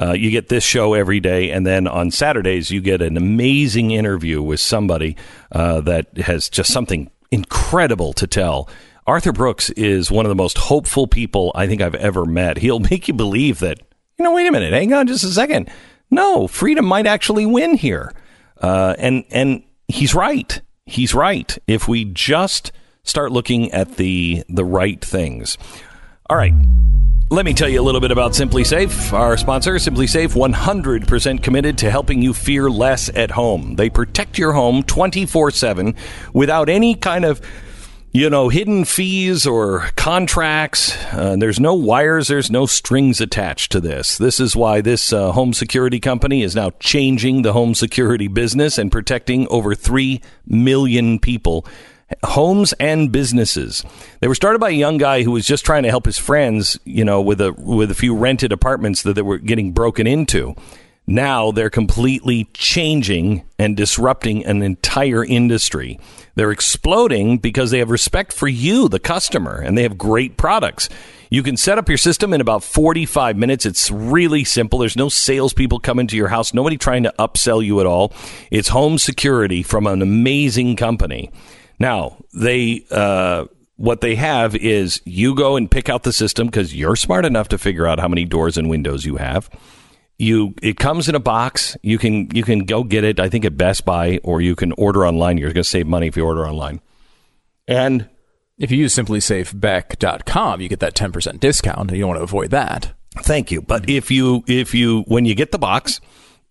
Uh, 0.01 0.12
you 0.12 0.31
get 0.31 0.48
this 0.48 0.64
show 0.64 0.94
every 0.94 1.20
day, 1.20 1.51
and 1.51 1.66
then 1.66 1.86
on 1.86 2.10
Saturdays 2.10 2.70
you 2.70 2.81
get 2.81 3.02
an 3.02 3.18
amazing 3.18 3.90
interview 3.90 4.43
with 4.43 4.60
somebody 4.60 5.14
uh, 5.52 5.82
that 5.82 6.16
has 6.16 6.48
just 6.48 6.73
something 6.73 7.10
incredible 7.31 8.14
to 8.14 8.27
tell. 8.27 8.66
Arthur 9.06 9.32
Brooks 9.32 9.68
is 9.70 10.10
one 10.10 10.24
of 10.24 10.31
the 10.31 10.35
most 10.35 10.56
hopeful 10.56 11.06
people 11.06 11.52
I 11.55 11.66
think 11.66 11.82
I've 11.82 11.94
ever 11.94 12.24
met. 12.24 12.56
He'll 12.59 12.81
make 12.90 13.09
you 13.09 13.14
believe 13.14 13.59
that 13.59 13.78
you 14.18 14.24
know. 14.24 14.32
Wait 14.32 14.47
a 14.47 14.52
minute, 14.52 14.73
hang 14.73 14.94
on 14.94 15.06
just 15.06 15.23
a 15.23 15.28
second. 15.28 15.70
No, 16.10 16.47
freedom 16.47 16.86
might 16.86 17.06
actually 17.06 17.44
win 17.44 17.74
here. 17.74 18.12
Uh, 18.60 18.94
and 18.98 19.24
and 19.30 19.62
he's 19.88 20.14
right. 20.14 20.60
He's 20.86 21.14
right. 21.14 21.56
If 21.66 21.88
we 21.88 22.04
just 22.04 22.72
start 23.02 23.32
looking 23.32 23.70
at 23.72 23.96
the 23.96 24.44
the 24.48 24.64
right 24.64 25.02
things. 25.04 25.56
All 26.28 26.36
right. 26.36 26.54
Let 27.28 27.44
me 27.44 27.54
tell 27.54 27.68
you 27.68 27.80
a 27.80 27.82
little 27.82 28.00
bit 28.00 28.12
about 28.12 28.32
SimpliSafe. 28.32 29.12
Our 29.12 29.36
sponsor, 29.36 29.74
SimpliSafe, 29.74 30.34
100% 30.34 31.42
committed 31.42 31.76
to 31.78 31.90
helping 31.90 32.22
you 32.22 32.32
fear 32.32 32.70
less 32.70 33.08
at 33.16 33.32
home. 33.32 33.74
They 33.74 33.90
protect 33.90 34.38
your 34.38 34.52
home 34.52 34.84
24/7 34.84 35.96
without 36.32 36.68
any 36.68 36.94
kind 36.94 37.24
of 37.24 37.40
you 38.16 38.30
know, 38.30 38.48
hidden 38.48 38.86
fees 38.86 39.47
or 39.47 39.90
contracts. 39.94 40.97
Uh, 41.12 41.36
there's 41.38 41.60
no 41.60 41.74
wires, 41.74 42.28
there's 42.28 42.51
no 42.51 42.64
strings 42.64 43.20
attached 43.20 43.70
to 43.70 43.78
this. 43.78 44.16
This 44.16 44.40
is 44.40 44.56
why 44.56 44.80
this 44.80 45.12
uh, 45.12 45.32
home 45.32 45.52
security 45.52 46.01
company 46.01 46.43
is 46.43 46.56
now 46.56 46.70
changing 46.80 47.43
the 47.43 47.52
home 47.52 47.74
security 47.74 48.26
business 48.26 48.78
and 48.78 48.90
protecting 48.90 49.47
over 49.48 49.74
3 49.74 50.22
million 50.47 51.18
people. 51.18 51.66
Homes 52.24 52.72
and 52.80 53.12
businesses. 53.12 53.84
They 54.20 54.28
were 54.28 54.34
started 54.34 54.60
by 54.60 54.70
a 54.70 54.72
young 54.72 54.97
guy 54.97 55.22
who 55.22 55.32
was 55.32 55.47
just 55.47 55.66
trying 55.66 55.82
to 55.82 55.90
help 55.90 56.06
his 56.06 56.18
friends, 56.18 56.78
you 56.84 57.05
know, 57.05 57.20
with 57.20 57.40
a 57.43 57.52
with 57.52 57.90
a 57.90 57.94
few 57.94 58.16
rented 58.16 58.51
apartments 58.51 59.02
that 59.02 59.12
they 59.14 59.22
were 59.22 59.38
getting 59.38 59.72
broken 59.72 60.06
into. 60.06 60.55
Now 61.06 61.51
they're 61.51 61.68
completely 61.68 62.48
changing 62.55 63.44
and 63.59 63.76
disrupting 63.76 64.47
an 64.47 64.62
entire 64.62 65.24
industry. 65.24 66.01
They're 66.36 66.52
exploding 66.52 67.38
because 67.38 67.70
they 67.70 67.78
have 67.78 67.90
respect 67.90 68.32
for 68.32 68.46
you, 68.46 68.88
the 68.88 69.00
customer, 69.00 69.56
and 69.56 69.76
they 69.76 69.82
have 69.82 69.98
great 69.98 70.36
products. 70.36 70.88
You 71.30 71.42
can 71.42 71.56
set 71.56 71.78
up 71.78 71.88
your 71.88 71.98
system 71.98 72.32
in 72.32 72.40
about 72.40 72.62
45 72.62 73.36
minutes. 73.36 73.66
It's 73.66 73.90
really 73.90 74.44
simple. 74.44 74.78
There's 74.78 74.96
no 74.96 75.08
salespeople 75.08 75.80
coming 75.80 76.06
to 76.06 76.16
your 76.16 76.28
house, 76.28 76.54
nobody 76.54 76.76
trying 76.76 77.02
to 77.02 77.14
upsell 77.18 77.64
you 77.64 77.80
at 77.80 77.86
all. 77.86 78.12
It's 78.50 78.68
home 78.68 78.98
security 78.98 79.62
from 79.62 79.86
an 79.86 80.02
amazing 80.02 80.76
company. 80.76 81.32
Now, 81.78 82.18
they, 82.32 82.84
uh, 82.90 83.46
what 83.76 84.02
they 84.02 84.14
have 84.14 84.54
is 84.54 85.00
you 85.04 85.34
go 85.34 85.56
and 85.56 85.70
pick 85.70 85.88
out 85.88 86.02
the 86.02 86.12
system 86.12 86.46
because 86.46 86.74
you're 86.74 86.96
smart 86.96 87.24
enough 87.24 87.48
to 87.48 87.58
figure 87.58 87.86
out 87.86 87.98
how 87.98 88.08
many 88.08 88.24
doors 88.24 88.56
and 88.56 88.68
windows 88.68 89.04
you 89.04 89.16
have 89.16 89.50
you 90.18 90.55
it 90.62 90.78
comes 90.78 91.09
in 91.09 91.14
a 91.14 91.20
box. 91.20 91.76
You 91.82 91.98
can 91.98 92.30
you 92.34 92.43
can 92.43 92.60
go 92.60 92.82
get 92.84 93.05
it 93.05 93.20
i 93.20 93.28
think 93.28 93.44
at 93.44 93.56
best 93.56 93.84
buy 93.84 94.18
or 94.24 94.40
you 94.40 94.55
can 94.56 94.72
order 94.72 95.06
online. 95.06 95.36
You're 95.38 95.52
going 95.52 95.62
to 95.62 95.68
save 95.68 95.86
money 95.86 96.06
if 96.06 96.16
you 96.16 96.24
order 96.24 96.47
online. 96.47 96.80
And 97.68 98.09
If 98.59 98.70
you 98.70 98.78
use 98.78 98.94
simplisafebeck.com, 98.94 100.60
you 100.62 100.68
get 100.68 100.80
that 100.80 100.94
10% 100.94 101.40
discount. 101.40 101.90
You 101.90 102.01
don't 102.01 102.09
want 102.09 102.18
to 102.20 102.24
avoid 102.24 102.51
that. 102.52 102.93
thank 103.18 103.51
you. 103.51 103.60
But 103.60 103.88
if 103.90 104.10
you 104.10 104.43
if 104.47 104.74
you 104.74 105.02
when 105.06 105.24
you 105.26 105.34
get 105.34 105.52
the 105.52 105.59
box 105.59 106.01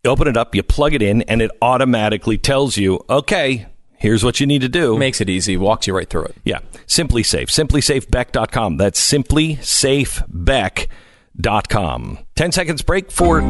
you 0.04 0.12
open 0.12 0.28
it 0.28 0.38
up 0.38 0.54
you 0.54 0.62
plug 0.62 0.94
it 0.94 1.02
in 1.02 1.24
and 1.24 1.42
it 1.42 1.50
automatically 1.62 2.38
tells 2.38 2.78
you 2.78 3.00
okay 3.10 3.66
here's 3.98 4.24
what 4.24 4.40
you 4.40 4.46
need 4.46 4.62
to 4.62 4.70
do. 4.70 4.98
Makes 5.00 5.22
it 5.22 5.30
easy, 5.30 5.58
walks 5.58 5.88
you 5.88 5.96
right 5.96 6.08
through 6.10 6.26
it. 6.26 6.36
yeah. 6.44 6.60
Simply 6.86 7.24
safe. 7.24 7.48
Simplisafebeck.com 7.50 8.78
that's 8.78 9.00
simply 9.00 9.56
safe 9.56 10.22
simplisafebeck.com 10.30 10.88
10 12.36 12.52
seconds 12.52 12.82
break 12.82 13.12
for 13.12 13.42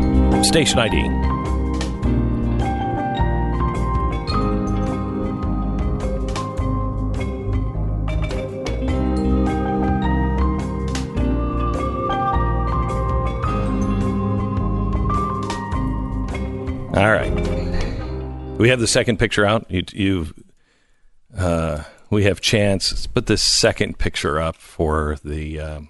station 0.43 0.79
id 0.79 1.35
All 16.95 17.11
right. 17.11 17.29
We 18.57 18.69
have 18.69 18.79
the 18.79 18.87
second 18.87 19.19
picture 19.19 19.45
out. 19.45 19.69
You, 19.69 19.83
you've, 19.91 20.33
uh, 21.37 21.83
we 22.09 22.23
have 22.23 22.39
chance. 22.39 22.89
Let's 22.93 23.05
put 23.05 23.25
this 23.25 23.41
second 23.41 23.99
picture 23.99 24.39
up 24.39 24.55
for 24.55 25.17
the. 25.21 25.59
Um, 25.59 25.89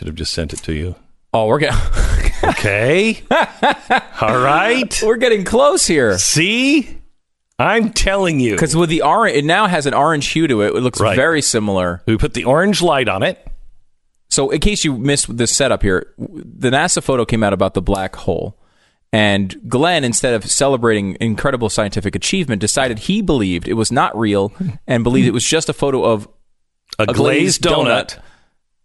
should 0.00 0.06
have 0.06 0.16
just 0.16 0.32
sent 0.32 0.54
it 0.54 0.60
to 0.60 0.72
you. 0.72 0.94
Oh, 1.34 1.46
we're 1.46 1.58
getting 1.58 1.78
Okay. 2.42 3.22
All 4.22 4.38
right. 4.40 4.98
we're 5.04 5.18
getting 5.18 5.44
close 5.44 5.86
here. 5.86 6.16
See, 6.18 6.98
I'm 7.58 7.92
telling 7.92 8.40
you. 8.40 8.52
Because 8.52 8.74
with 8.74 8.88
the 8.88 9.02
orange, 9.02 9.36
it 9.36 9.44
now 9.44 9.66
has 9.66 9.84
an 9.84 9.92
orange 9.92 10.26
hue 10.28 10.48
to 10.48 10.62
it. 10.62 10.68
It 10.74 10.80
looks 10.80 10.98
Right. 11.00 11.16
very 11.16 11.42
similar. 11.42 12.02
We 12.06 12.16
put 12.16 12.32
the 12.32 12.44
orange 12.44 12.80
light 12.80 13.08
on 13.10 13.22
it. 13.22 13.46
So, 14.30 14.48
in 14.48 14.60
case 14.60 14.86
you 14.86 14.96
missed 14.96 15.36
this 15.36 15.54
setup 15.54 15.82
here, 15.82 16.14
the 16.16 16.70
NASA 16.70 17.02
photo 17.02 17.26
came 17.26 17.42
out 17.42 17.52
about 17.52 17.74
the 17.74 17.82
black 17.82 18.16
hole. 18.16 18.56
And 19.12 19.54
Glenn, 19.68 20.02
instead 20.02 20.32
of 20.32 20.50
celebrating 20.50 21.18
incredible 21.20 21.68
scientific 21.68 22.16
achievement, 22.16 22.62
decided 22.62 23.00
he 23.00 23.20
believed 23.20 23.68
it 23.68 23.74
was 23.74 23.92
not 23.92 24.16
real 24.18 24.50
and 24.86 25.04
believed 25.04 25.28
it 25.28 25.32
was 25.32 25.44
just 25.44 25.68
a 25.68 25.74
photo 25.74 26.04
of 26.04 26.26
A, 26.98 27.04
glazed, 27.04 27.60
donut, 27.62 28.18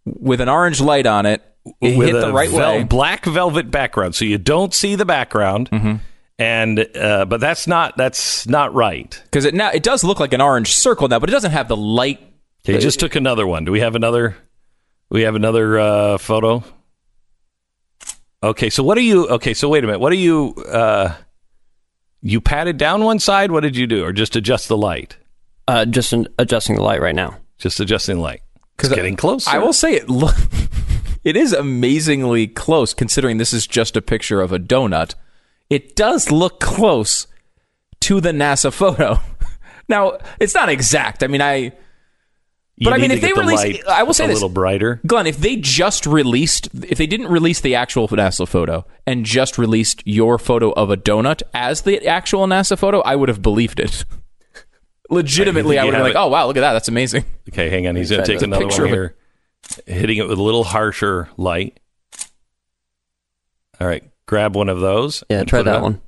with 0.05 0.41
an 0.41 0.49
orange 0.49 0.79
light 0.81 1.05
on 1.05 1.25
it. 1.25 1.41
It 1.81 1.97
with 1.97 2.09
hit 2.09 2.13
the 2.13 2.29
a 2.29 2.33
right 2.33 2.49
vel- 2.49 2.59
way. 2.77 2.83
black 2.83 3.25
velvet 3.25 3.71
background, 3.71 4.13
so 4.15 4.23
you 4.23 4.37
don't 4.37 4.73
see 4.73 4.95
the 4.95 5.05
background. 5.05 5.69
Mm-hmm. 5.71 5.95
And 6.37 6.87
uh, 6.95 7.25
but 7.25 7.39
that's 7.39 7.65
not 7.65 7.97
that's 7.97 8.47
not 8.47 8.73
right. 8.73 9.19
Because 9.25 9.45
it 9.45 9.53
now 9.55 9.71
it 9.71 9.81
does 9.83 10.03
look 10.03 10.19
like 10.19 10.33
an 10.33 10.41
orange 10.41 10.73
circle 10.75 11.07
now, 11.07 11.17
but 11.17 11.29
it 11.29 11.31
doesn't 11.31 11.51
have 11.51 11.67
the 11.67 11.77
light. 11.77 12.19
Okay, 12.67 12.79
just 12.79 12.99
took 12.99 13.15
another 13.15 13.47
one. 13.47 13.63
Do 13.65 13.71
we 13.71 13.79
have 13.79 13.95
another? 13.95 14.35
We 15.09 15.21
have 15.21 15.35
another 15.35 15.79
uh, 15.79 16.17
photo. 16.17 16.63
Okay, 18.43 18.69
so 18.69 18.83
what 18.83 18.97
are 18.97 19.01
you? 19.01 19.27
Okay, 19.27 19.53
so 19.53 19.69
wait 19.69 19.83
a 19.83 19.87
minute. 19.87 19.99
What 19.99 20.11
are 20.11 20.15
you? 20.17 20.53
Uh, 20.55 21.15
you 22.21 22.41
patted 22.41 22.77
down 22.77 23.03
one 23.03 23.19
side. 23.19 23.49
What 23.51 23.61
did 23.61 23.77
you 23.77 23.87
do, 23.87 24.03
or 24.03 24.11
just 24.11 24.35
adjust 24.35 24.67
the 24.67 24.77
light? 24.77 25.15
Uh, 25.67 25.85
just 25.85 26.11
in, 26.11 26.27
adjusting 26.37 26.75
the 26.75 26.83
light 26.83 27.01
right 27.01 27.15
now. 27.15 27.37
Just 27.57 27.79
adjusting 27.79 28.17
the 28.17 28.21
light. 28.21 28.41
It's 28.79 28.89
getting 28.89 29.15
close. 29.15 29.47
I 29.47 29.57
will 29.57 29.73
say 29.73 29.93
it. 29.93 30.09
Look, 30.09 30.35
it 31.23 31.35
is 31.35 31.53
amazingly 31.53 32.47
close 32.47 32.93
considering 32.93 33.37
this 33.37 33.53
is 33.53 33.67
just 33.67 33.95
a 33.97 34.01
picture 34.01 34.41
of 34.41 34.51
a 34.51 34.59
donut. 34.59 35.15
It 35.69 35.95
does 35.95 36.31
look 36.31 36.59
close 36.59 37.27
to 38.01 38.21
the 38.21 38.31
NASA 38.31 38.71
photo. 38.71 39.19
Now 39.87 40.17
it's 40.39 40.55
not 40.55 40.69
exact. 40.69 41.23
I 41.23 41.27
mean, 41.27 41.41
I. 41.41 41.71
You 42.77 42.85
But 42.85 42.93
I 42.93 42.97
mean, 42.97 43.11
if 43.11 43.21
they 43.21 43.31
the 43.31 43.39
release, 43.39 43.83
I 43.87 44.03
will 44.03 44.13
say 44.13 44.25
a 44.25 44.27
this, 44.27 44.37
little 44.37 44.49
brighter. 44.49 44.99
Glenn, 45.05 45.27
if 45.27 45.37
they 45.37 45.55
just 45.55 46.05
released, 46.05 46.67
if 46.89 46.97
they 46.97 47.07
didn't 47.07 47.27
release 47.27 47.61
the 47.61 47.75
actual 47.75 48.07
NASA 48.09 48.47
photo 48.47 48.85
and 49.05 49.25
just 49.25 49.57
released 49.57 50.01
your 50.05 50.37
photo 50.37 50.71
of 50.71 50.89
a 50.89 50.97
donut 50.97 51.41
as 51.53 51.83
the 51.83 52.05
actual 52.05 52.47
NASA 52.47 52.77
photo, 52.77 52.99
I 53.01 53.15
would 53.15 53.29
have 53.29 53.41
believed 53.41 53.79
it. 53.79 54.03
Legitimately, 55.09 55.75
You 55.75 55.81
I 55.81 55.85
would 55.85 55.93
have 55.93 56.03
have 56.05 56.13
been 56.13 56.15
like, 56.15 56.23
it. 56.23 56.27
"Oh 56.27 56.29
wow, 56.29 56.47
look 56.47 56.57
at 56.57 56.61
that! 56.61 56.73
That's 56.73 56.87
amazing." 56.87 57.25
Okay, 57.49 57.69
hang 57.69 57.87
on. 57.87 57.95
He's 57.95 58.09
going 58.09 58.23
to 58.23 58.31
take 58.31 58.41
another 58.41 58.65
picture 58.65 58.83
one 58.83 58.93
of 58.93 58.99
it. 58.99 59.15
here, 59.85 59.95
hitting 60.01 60.17
it 60.17 60.27
with 60.27 60.37
a 60.39 60.41
little 60.41 60.63
harsher 60.63 61.29
light. 61.37 61.79
All 63.79 63.87
right, 63.87 64.03
grab 64.25 64.55
one 64.55 64.69
of 64.69 64.79
those. 64.79 65.23
Yeah, 65.29 65.43
try 65.43 65.61
that 65.63 65.81
one. 65.81 66.01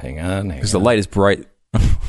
Hang 0.00 0.20
on, 0.20 0.48
Because 0.48 0.72
the 0.72 0.80
light 0.80 0.98
is 0.98 1.06
bright. 1.06 1.46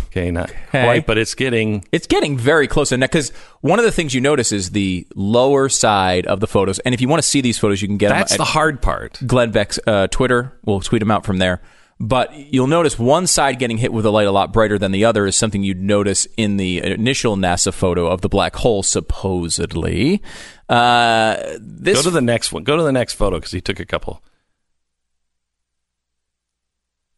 Okay, 0.08 0.30
not 0.32 0.50
Hey. 0.72 0.84
quite, 0.84 1.06
but 1.06 1.18
it's 1.18 1.36
getting. 1.36 1.86
It's 1.92 2.08
getting 2.08 2.38
very 2.38 2.68
close 2.68 2.90
to 2.90 2.98
because 2.98 3.30
one 3.62 3.80
of 3.80 3.86
the 3.86 3.92
things 3.92 4.14
you 4.14 4.22
notice 4.22 4.52
is 4.52 4.72
the 4.72 5.08
lower 5.16 5.70
side 5.70 6.26
of 6.26 6.40
the 6.40 6.48
photos. 6.48 6.80
And 6.80 6.94
if 6.94 7.02
you 7.02 7.08
want 7.08 7.22
to 7.22 7.28
see 7.30 7.42
these 7.42 7.58
photos, 7.58 7.82
you 7.82 7.88
can 7.88 7.98
get 7.98 8.10
That's 8.10 8.32
them 8.34 8.38
the 8.40 8.46
hard 8.46 8.82
part. 8.82 9.20
Glenn 9.26 9.52
Beck's 9.52 9.80
uh, 9.88 10.08
Twitter. 10.08 10.58
We'll 10.66 10.80
tweet 10.82 11.00
them 11.00 11.12
out 11.12 11.26
from 11.26 11.38
there. 11.38 11.62
But 12.00 12.36
you'll 12.36 12.68
notice 12.68 13.00
one 13.00 13.26
side 13.26 13.58
getting 13.58 13.78
hit 13.78 13.92
with 13.92 14.06
a 14.06 14.12
light 14.12 14.28
a 14.28 14.32
lot 14.32 14.54
brighter 14.54 14.78
than 14.78 14.92
the 14.92 15.06
other 15.06 15.26
is 15.26 15.36
something 15.36 15.64
you'd 15.64 15.82
notice 15.82 16.28
in 16.38 16.58
the 16.58 16.84
initial 16.84 17.36
NASA 17.36 17.74
photo 17.74 18.06
of 18.08 18.22
the 18.22 18.30
black 18.30 18.56
hole, 18.58 18.84
supposedly. 18.84 20.22
Uh, 20.70 21.38
this 21.60 21.98
Go 21.98 22.04
to 22.04 22.12
the 22.12 22.22
next 22.22 22.52
one. 22.52 22.64
Go 22.64 22.78
to 22.78 22.84
the 22.84 22.92
next 22.92 23.14
photo 23.14 23.38
because 23.38 23.52
he 23.52 23.62
took 23.62 23.80
a 23.80 23.86
couple. 23.86 24.22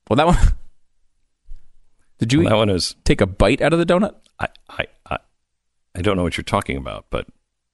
well, 0.09 0.15
that 0.15 0.27
one. 0.27 0.37
Did 2.19 2.33
you 2.33 2.39
Well, 2.41 2.49
that 2.49 2.55
one 2.55 2.69
is. 2.69 2.95
take 3.03 3.21
a 3.21 3.25
bite 3.25 3.61
out 3.61 3.73
of 3.73 3.79
the 3.79 3.85
donut? 3.85 4.15
I, 4.39 4.47
I, 4.69 4.85
I, 5.09 5.17
I 5.95 6.01
don't 6.01 6.15
know 6.17 6.23
what 6.23 6.37
you're 6.37 6.43
talking 6.43 6.77
about, 6.77 7.05
but 7.09 7.27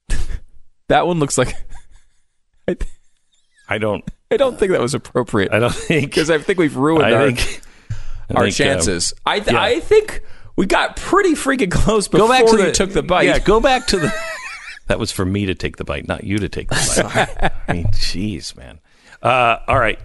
That 0.88 1.07
one 1.07 1.19
looks 1.19 1.38
like. 1.38 1.56
I, 2.68 2.77
I 3.68 3.77
don't. 3.77 4.03
I 4.36 4.38
don't 4.38 4.60
think 4.60 4.72
that 4.72 4.82
was 4.82 4.94
appropriate 4.94 5.53
I 5.53 5.60
don't 5.60 5.74
think. 5.74 6.10
because 6.12 6.30
I 6.30 6.38
think 6.38 6.60
we've 6.60 6.76
ruined 6.76 7.06
I 7.06 7.12
our, 7.14 7.32
think. 7.32 7.62
Our 8.36 8.44
think, 8.49 8.60
um, 8.60 8.66
chances. 8.66 9.14
I 9.26 9.40
th- 9.40 9.53
yeah. 9.53 9.62
I 9.62 9.80
think 9.80 10.22
we 10.56 10.66
got 10.66 10.98
pretty 10.98 11.34
freaking 11.34 11.72
close 11.72 12.07
before 12.07 12.28
go 12.28 12.34
back 12.34 12.45
to 12.45 12.57
you 12.57 12.66
the 12.66 12.72
took 12.72 12.91
the 12.91 13.03
bite. 13.03 13.24
Yeah, 13.24 13.40
go 13.40 13.60
back 13.60 13.88
to 13.88 13.98
the. 13.98 14.14
that 14.88 14.99
was 14.99 15.12
for 15.12 15.26
me 15.26 15.45
to 15.45 15.56
take 15.56 15.78
the 15.78 15.84
bite, 15.84 16.07
not 16.07 16.24
you 16.24 16.38
to 16.40 16.49
take 16.49 16.70
the 16.70 16.76
bite. 17.14 17.53
I 17.68 17.74
mean, 17.74 17.86
jeez, 17.88 18.56
man. 18.56 18.80
Uh, 19.22 19.57
all 19.68 19.80
right, 19.80 19.99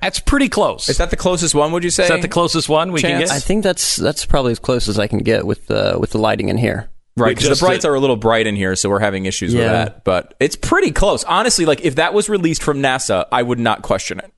that's 0.00 0.18
pretty 0.18 0.48
close. 0.48 0.88
Is 0.88 0.98
that 0.98 1.10
the 1.10 1.16
closest 1.16 1.54
one? 1.54 1.72
Would 1.72 1.84
you 1.84 1.90
say? 1.90 2.04
Is 2.04 2.08
that 2.08 2.22
the 2.22 2.28
closest 2.28 2.68
one 2.68 2.92
we 2.92 3.00
Chance? 3.00 3.12
can 3.12 3.20
get? 3.28 3.30
I 3.30 3.38
think 3.38 3.64
that's 3.64 3.96
that's 3.96 4.24
probably 4.24 4.52
as 4.52 4.58
close 4.58 4.88
as 4.88 4.98
I 4.98 5.06
can 5.06 5.18
get 5.18 5.46
with 5.46 5.66
the 5.66 5.96
with 5.98 6.10
the 6.10 6.18
lighting 6.18 6.48
in 6.48 6.56
here. 6.58 6.90
Right, 7.20 7.36
because 7.36 7.60
the 7.60 7.64
brights 7.64 7.84
are 7.84 7.94
a 7.94 8.00
little 8.00 8.16
bright 8.16 8.46
in 8.46 8.56
here, 8.56 8.74
so 8.76 8.88
we're 8.88 9.00
having 9.00 9.26
issues 9.26 9.54
with 9.54 9.64
that. 9.64 10.04
But 10.04 10.34
it's 10.40 10.56
pretty 10.56 10.90
close. 10.90 11.24
Honestly, 11.24 11.64
like 11.66 11.82
if 11.82 11.96
that 11.96 12.14
was 12.14 12.28
released 12.28 12.62
from 12.62 12.78
NASA, 12.78 13.26
I 13.30 13.42
would 13.42 13.58
not 13.58 13.82
question 13.82 14.18
it. 14.18 14.32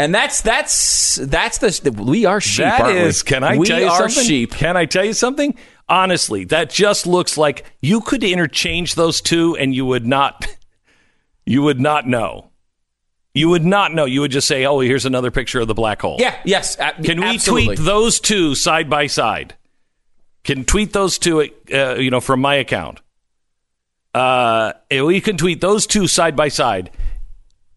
And 0.00 0.14
that's 0.14 0.42
that's 0.42 1.16
that's 1.16 1.58
the 1.58 1.90
we 1.90 2.24
are 2.24 2.40
sheep. 2.40 2.64
That 2.64 2.82
aren't 2.82 3.04
we? 3.04 3.12
can 3.24 3.42
I 3.42 3.56
we 3.56 3.66
tell 3.66 3.80
you 3.80 3.88
are 3.88 4.08
something? 4.08 4.24
sheep. 4.24 4.52
Can 4.52 4.76
I 4.76 4.84
tell 4.84 5.04
you 5.04 5.12
something? 5.12 5.56
Honestly, 5.88 6.44
that 6.44 6.70
just 6.70 7.06
looks 7.06 7.36
like 7.36 7.64
you 7.80 8.00
could 8.00 8.22
interchange 8.22 8.94
those 8.94 9.20
two, 9.20 9.56
and 9.56 9.74
you 9.74 9.86
would 9.86 10.06
not, 10.06 10.46
you 11.46 11.62
would 11.62 11.80
not 11.80 12.06
know. 12.06 12.50
You 13.34 13.48
would 13.48 13.64
not 13.64 13.92
know. 13.92 14.04
You 14.04 14.20
would 14.20 14.30
just 14.30 14.46
say, 14.46 14.66
"Oh, 14.66 14.78
here's 14.80 15.04
another 15.04 15.30
picture 15.32 15.60
of 15.60 15.66
the 15.66 15.74
black 15.74 16.00
hole." 16.00 16.16
Yeah. 16.20 16.36
Yes. 16.44 16.78
a- 16.78 16.92
Can 17.02 17.20
we 17.20 17.26
absolutely. 17.26 17.76
tweet 17.76 17.78
those 17.86 18.20
two 18.20 18.54
side 18.54 18.88
by 18.88 19.08
side? 19.08 19.54
Can 20.44 20.64
tweet 20.64 20.92
those 20.92 21.18
two, 21.18 21.42
uh, 21.72 21.94
you 21.94 22.10
know, 22.10 22.20
from 22.20 22.40
my 22.40 22.54
account. 22.54 23.00
Uh, 24.14 24.72
we 24.90 25.20
can 25.20 25.36
tweet 25.36 25.60
those 25.60 25.86
two 25.86 26.06
side 26.06 26.34
by 26.34 26.48
side. 26.48 26.90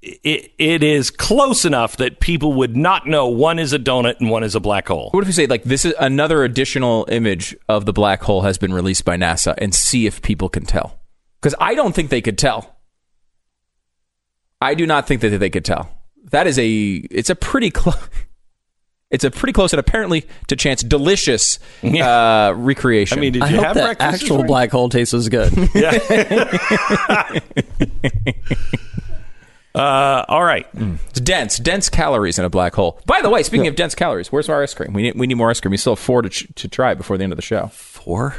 It, 0.01 0.53
it 0.57 0.81
is 0.81 1.11
close 1.11 1.65
enough 1.65 1.97
that 1.97 2.19
people 2.19 2.53
would 2.53 2.75
not 2.75 3.05
know 3.05 3.27
one 3.27 3.59
is 3.59 3.73
a 3.73 3.77
donut 3.77 4.19
and 4.19 4.31
one 4.31 4.43
is 4.43 4.55
a 4.55 4.59
black 4.59 4.87
hole. 4.87 5.09
What 5.11 5.21
if 5.21 5.27
we 5.27 5.33
say 5.33 5.45
like 5.45 5.63
this 5.63 5.85
is 5.85 5.93
another 5.99 6.43
additional 6.43 7.05
image 7.11 7.55
of 7.69 7.85
the 7.85 7.93
black 7.93 8.23
hole 8.23 8.41
has 8.41 8.57
been 8.57 8.73
released 8.73 9.05
by 9.05 9.17
NASA 9.17 9.53
and 9.59 9.75
see 9.75 10.07
if 10.07 10.21
people 10.21 10.49
can 10.49 10.65
tell? 10.65 10.99
Because 11.39 11.53
I 11.59 11.75
don't 11.75 11.93
think 11.93 12.09
they 12.09 12.21
could 12.21 12.37
tell. 12.37 12.77
I 14.59 14.75
do 14.75 14.87
not 14.87 15.07
think 15.07 15.21
that 15.21 15.37
they 15.37 15.49
could 15.49 15.65
tell. 15.65 15.89
That 16.31 16.47
is 16.47 16.57
a 16.57 16.67
it's 16.67 17.29
a 17.29 17.35
pretty 17.35 17.69
close. 17.71 17.97
It's 19.11 19.23
a 19.25 19.31
pretty 19.31 19.53
close 19.53 19.73
and 19.73 19.79
apparently 19.79 20.25
to 20.47 20.55
chance 20.55 20.81
delicious 20.83 21.59
uh, 21.83 22.53
recreation. 22.55 23.17
I 23.17 23.21
mean, 23.21 23.33
did 23.33 23.41
I 23.43 23.49
you 23.49 23.55
hope 23.57 23.65
have 23.65 23.75
that 23.75 23.97
breakfast? 23.97 24.23
actual 24.23 24.37
morning? 24.37 24.47
black 24.47 24.71
hole 24.71 24.89
tastes 24.89 25.13
as 25.13 25.29
good. 25.29 25.51
Uh, 29.73 30.25
all 30.27 30.43
right. 30.43 30.67
it's 30.73 31.21
dense, 31.21 31.57
dense 31.57 31.89
calories 31.89 32.37
in 32.37 32.43
a 32.43 32.49
black 32.49 32.75
hole. 32.75 32.99
By 33.05 33.21
the 33.21 33.29
way, 33.29 33.41
speaking 33.41 33.67
of 33.67 33.75
dense 33.75 33.95
calories, 33.95 34.29
where's 34.29 34.49
our 34.49 34.61
ice 34.61 34.73
cream? 34.73 34.91
We 34.91 35.01
need 35.01 35.15
we 35.15 35.27
need 35.27 35.35
more 35.35 35.49
ice 35.49 35.61
cream. 35.61 35.71
We 35.71 35.77
still 35.77 35.95
have 35.95 35.99
four 36.03 36.21
to 36.21 36.27
ch- 36.27 36.45
to 36.55 36.67
try 36.67 36.93
before 36.93 37.17
the 37.17 37.23
end 37.23 37.31
of 37.31 37.37
the 37.37 37.41
show. 37.41 37.67
Four. 37.67 38.35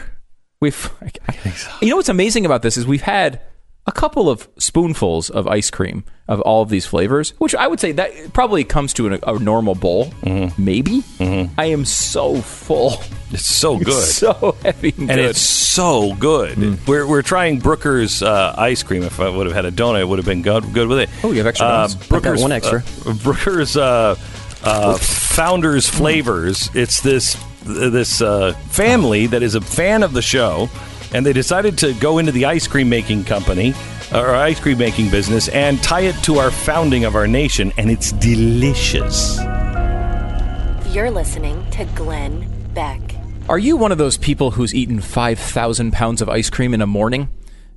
We've, 0.61 0.91
I, 1.01 1.11
I 1.29 1.33
think 1.33 1.57
so. 1.57 1.71
you 1.81 1.89
know 1.89 1.97
what's 1.97 2.11
amazing 2.11 2.45
about 2.45 2.61
this 2.61 2.77
is 2.77 2.87
we've 2.87 3.01
had 3.01 3.41
a 3.87 3.93
couple 3.93 4.31
of 4.31 4.49
spoonfuls 4.59 5.29
of 5.31 5.47
ice 5.49 5.71
cream 5.71 6.05
of 6.29 6.41
all 6.43 6.63
of 6.63 6.69
these 6.69 6.87
flavors, 6.87 7.31
which 7.39 7.55
I 7.55 7.67
would 7.67 7.81
say 7.81 7.91
that 7.93 8.33
probably 8.33 8.63
comes 8.65 8.93
to 8.95 9.09
an, 9.09 9.19
a 9.27 9.39
normal 9.41 9.75
bowl, 9.75 10.07
Mm-hmm. 10.23 10.65
maybe. 10.65 11.03
I 11.59 11.67
am 11.67 11.85
so 11.85 12.41
full, 12.41 12.95
It's 13.33 13.45
so 13.45 13.79
good. 13.79 14.05
so 14.05 14.57
heavy 14.63 14.95
and, 14.97 15.11
and 15.11 15.21
it's 15.21 15.41
so 15.41 16.15
good. 16.15 16.87
We're, 16.87 17.07
we're 17.09 17.23
trying 17.23 17.59
Brooker's 17.59 18.23
uh, 18.23 18.55
ice 18.57 18.83
cream. 18.85 19.03
If 19.03 19.19
I 19.19 19.29
would 19.29 19.47
have 19.47 19.55
had 19.55 19.65
a 19.65 19.73
donut, 19.73 20.01
it 20.01 20.05
would 20.09 20.19
have 20.21 20.27
been 20.27 20.43
good, 20.43 20.73
good 20.73 20.87
with 20.89 21.01
it. 21.01 21.11
Oh, 21.25 21.33
you 21.33 21.39
have 21.39 21.47
extra 21.49 21.67
Uh, 21.67 21.71
donuts? 21.89 21.95
I've 21.95 22.01
got 22.01 22.09
Brooker's, 22.09 22.43
one 22.43 22.53
extra. 22.53 22.85
Uh, 23.05 23.15
Brooker's 23.15 23.77
uh, 23.77 24.15
uh, 24.63 24.97
Founders 24.99 25.89
Flavors. 25.89 26.71
It's 26.75 27.01
this 27.01 27.37
this 27.65 28.21
uh, 28.23 28.53
family 28.71 29.27
that 29.29 29.43
is 29.43 29.55
a 29.55 29.61
fan 29.61 30.03
of 30.03 30.13
the 30.13 30.23
show, 30.23 30.69
and 31.15 31.25
they 31.25 31.33
decided 31.33 31.79
to 31.79 31.95
go 31.95 32.19
into 32.19 32.33
the 32.33 32.45
ice 32.45 32.67
cream 32.67 32.89
making 32.89 33.25
company 33.25 33.75
or 34.13 34.35
ice 34.35 34.61
cream 34.61 34.79
making 34.79 35.11
business 35.11 35.49
and 35.49 35.83
tie 35.83 36.03
it 36.03 36.15
to 36.25 36.39
our 36.39 36.51
founding 36.51 37.05
of 37.05 37.15
our 37.15 37.27
nation, 37.27 37.73
and 37.79 37.91
it's 37.91 38.13
delicious. 38.13 39.39
You're 40.95 41.11
listening 41.11 41.69
to 41.71 41.85
Glenn 41.95 42.47
Beck. 42.75 43.01
Are 43.49 43.59
you 43.59 43.77
one 43.77 43.93
of 43.93 43.99
those 43.99 44.17
people 44.17 44.53
who's 44.53 44.75
eaten 44.75 45.01
5,000 45.01 45.93
pounds 45.93 46.23
of 46.23 46.29
ice 46.29 46.51
cream 46.51 46.75
in 46.75 46.83
a 46.83 46.87
morning? 46.87 47.29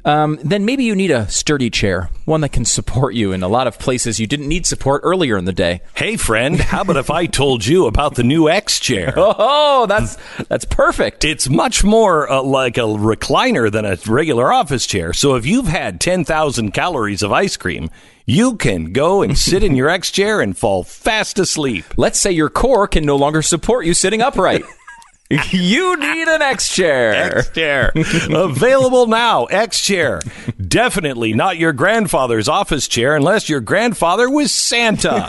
Um, 0.05 0.37
then 0.43 0.65
maybe 0.65 0.83
you 0.83 0.95
need 0.95 1.09
a 1.09 1.27
sturdy 1.29 1.71
chair, 1.71 2.11
one 2.25 2.41
that 2.41 2.49
can 2.49 2.63
support 2.63 3.15
you 3.15 3.31
in 3.31 3.41
a 3.41 3.47
lot 3.47 3.65
of 3.65 3.79
places 3.79 4.19
you 4.19 4.27
didn't 4.27 4.47
need 4.47 4.67
support 4.67 5.01
earlier 5.03 5.35
in 5.35 5.45
the 5.45 5.51
day. 5.51 5.81
Hey, 5.95 6.15
friend, 6.15 6.59
how 6.59 6.81
about 6.81 6.97
if 6.97 7.09
I 7.09 7.25
told 7.25 7.65
you 7.65 7.87
about 7.87 8.13
the 8.13 8.23
new 8.23 8.47
X 8.47 8.79
chair? 8.79 9.13
Oh, 9.37 9.85
that's 9.87 10.17
that's 10.47 10.65
perfect. 10.65 11.25
It's 11.25 11.49
much 11.49 11.83
more 11.83 12.29
uh, 12.31 12.41
like 12.41 12.77
a 12.77 12.81
recliner 12.81 13.71
than 13.71 13.83
a 13.83 13.97
regular 14.07 14.53
office 14.53 14.87
chair. 14.87 15.11
So 15.11 15.35
if 15.35 15.45
you've 15.45 15.67
had 15.67 15.99
10,000 15.99 16.71
calories 16.71 17.21
of 17.21 17.31
ice 17.31 17.57
cream, 17.57 17.89
you 18.25 18.55
can 18.55 18.93
go 18.93 19.21
and 19.21 19.37
sit 19.47 19.63
in 19.63 19.75
your 19.75 19.89
X 19.89 20.11
chair 20.11 20.39
and 20.39 20.57
fall 20.57 20.83
fast 20.83 21.39
asleep. 21.39 21.85
Let's 21.97 22.19
say 22.19 22.31
your 22.31 22.49
core 22.49 22.87
can 22.87 23.05
no 23.05 23.15
longer 23.17 23.41
support 23.41 23.85
you 23.85 23.93
sitting 23.93 24.21
upright. 24.21 24.63
you 25.51 25.97
need 25.97 26.27
an 26.27 26.43
X 26.43 26.69
chair. 26.69 27.37
X 27.37 27.49
chair. 27.49 27.91
Available 28.29 29.07
now. 29.07 29.45
X 29.45 29.81
chair. 29.81 30.21
Definitely 30.61 31.33
not 31.33 31.57
your 31.57 31.73
grandfather's 31.73 32.47
office 32.47 32.87
chair 32.87 33.15
unless 33.15 33.49
your 33.49 33.59
grandfather 33.59 34.29
was 34.29 34.51
Santa. 34.51 35.27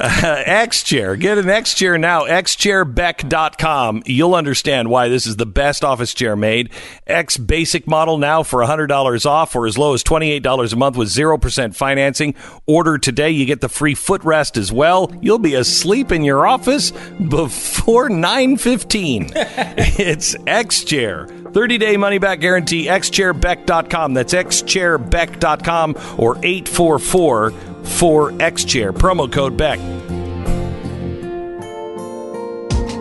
Uh, 0.00 0.42
X 0.46 0.82
chair. 0.82 1.14
Get 1.14 1.36
an 1.38 1.48
X 1.48 1.74
chair 1.74 1.98
now. 1.98 2.24
XChairBeck.com. 2.24 4.02
You'll 4.06 4.34
understand 4.34 4.88
why 4.88 5.08
this 5.08 5.26
is 5.26 5.36
the 5.36 5.46
best 5.46 5.84
office 5.84 6.14
chair 6.14 6.36
made. 6.36 6.70
X 7.06 7.36
basic 7.36 7.86
model 7.86 8.16
now 8.16 8.42
for 8.42 8.60
$100 8.60 9.26
off 9.26 9.54
or 9.54 9.66
as 9.66 9.76
low 9.76 9.92
as 9.92 10.02
$28 10.02 10.72
a 10.72 10.76
month 10.76 10.96
with 10.96 11.08
0% 11.08 11.74
financing. 11.74 12.34
Order 12.66 12.96
today. 12.96 13.30
You 13.30 13.44
get 13.44 13.60
the 13.60 13.68
free 13.68 13.94
footrest 13.94 14.56
as 14.56 14.72
well. 14.72 15.12
You'll 15.20 15.38
be 15.38 15.54
asleep 15.54 16.10
in 16.10 16.24
your 16.24 16.46
office 16.46 16.90
before 16.90 17.53
915. 17.86 19.32
it's 19.34 20.36
X 20.46 20.84
chair. 20.84 21.26
30 21.26 21.78
day 21.78 21.96
money 21.96 22.18
back 22.18 22.40
guarantee. 22.40 22.86
XChairBeck.com. 22.86 24.14
That's 24.14 24.34
XChairBeck.com 24.34 25.94
or 26.18 26.36
844 26.38 27.50
4 27.50 28.42
X 28.42 28.64
chair. 28.64 28.92
Promo 28.92 29.30
code 29.30 29.56
Beck. 29.56 29.78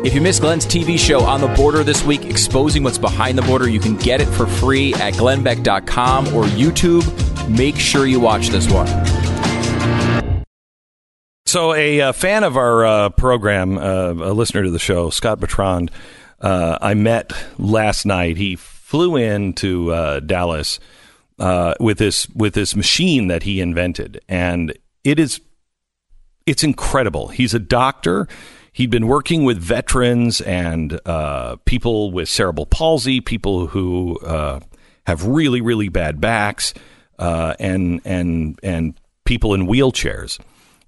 If 0.05 0.13
you 0.13 0.19
missed 0.19 0.41
Glenn's 0.41 0.65
TV 0.65 0.99
show 0.99 1.21
On 1.21 1.39
the 1.39 1.47
Border 1.47 1.81
this 1.81 2.03
week, 2.03 2.25
exposing 2.25 2.83
what's 2.83 2.97
behind 2.97 3.37
the 3.37 3.41
border, 3.41 3.69
you 3.69 3.79
can 3.79 3.95
get 3.95 4.19
it 4.19 4.25
for 4.25 4.45
free 4.45 4.93
at 4.95 5.13
glennbeck.com 5.13 6.27
or 6.35 6.43
YouTube. 6.43 7.07
Make 7.49 7.77
sure 7.77 8.05
you 8.05 8.19
watch 8.19 8.49
this 8.49 8.69
one. 8.69 8.87
So, 11.53 11.75
a, 11.75 12.01
uh 12.01 12.13
fan 12.13 12.43
of 12.43 12.57
our 12.57 12.83
uh, 12.83 13.09
program, 13.09 13.77
uh, 13.77 14.13
a 14.13 14.33
listener 14.33 14.63
to 14.63 14.71
the 14.71 14.79
show, 14.79 15.11
Scott 15.11 15.39
Bertrand, 15.39 15.91
uh, 16.41 16.79
I 16.81 16.95
met 16.95 17.31
last 17.59 18.07
night. 18.07 18.37
He 18.37 18.55
flew 18.55 19.17
in 19.17 19.53
to 19.53 19.93
uh, 19.93 20.19
Dallas 20.21 20.79
uh, 21.37 21.75
with 21.79 21.99
this 21.99 22.27
with 22.29 22.55
this 22.55 22.75
machine 22.75 23.27
that 23.27 23.43
he 23.43 23.61
invented, 23.61 24.19
and 24.27 24.75
it 25.03 25.19
is 25.19 25.41
it's 26.47 26.63
incredible. 26.63 27.27
He's 27.27 27.53
a 27.53 27.59
doctor. 27.59 28.27
He'd 28.71 28.89
been 28.89 29.05
working 29.05 29.43
with 29.43 29.59
veterans 29.59 30.41
and 30.41 30.99
people 31.65 32.11
with 32.11 32.29
cerebral 32.29 32.65
palsy, 32.65 33.21
people 33.21 33.67
who 33.67 34.17
have 35.05 35.23
really, 35.23 35.61
really 35.61 35.89
bad 35.89 36.19
backs, 36.19 36.73
and 37.19 38.01
and 38.05 38.59
and 38.63 38.99
people 39.23 39.53
in 39.53 39.67
wheelchairs. 39.67 40.39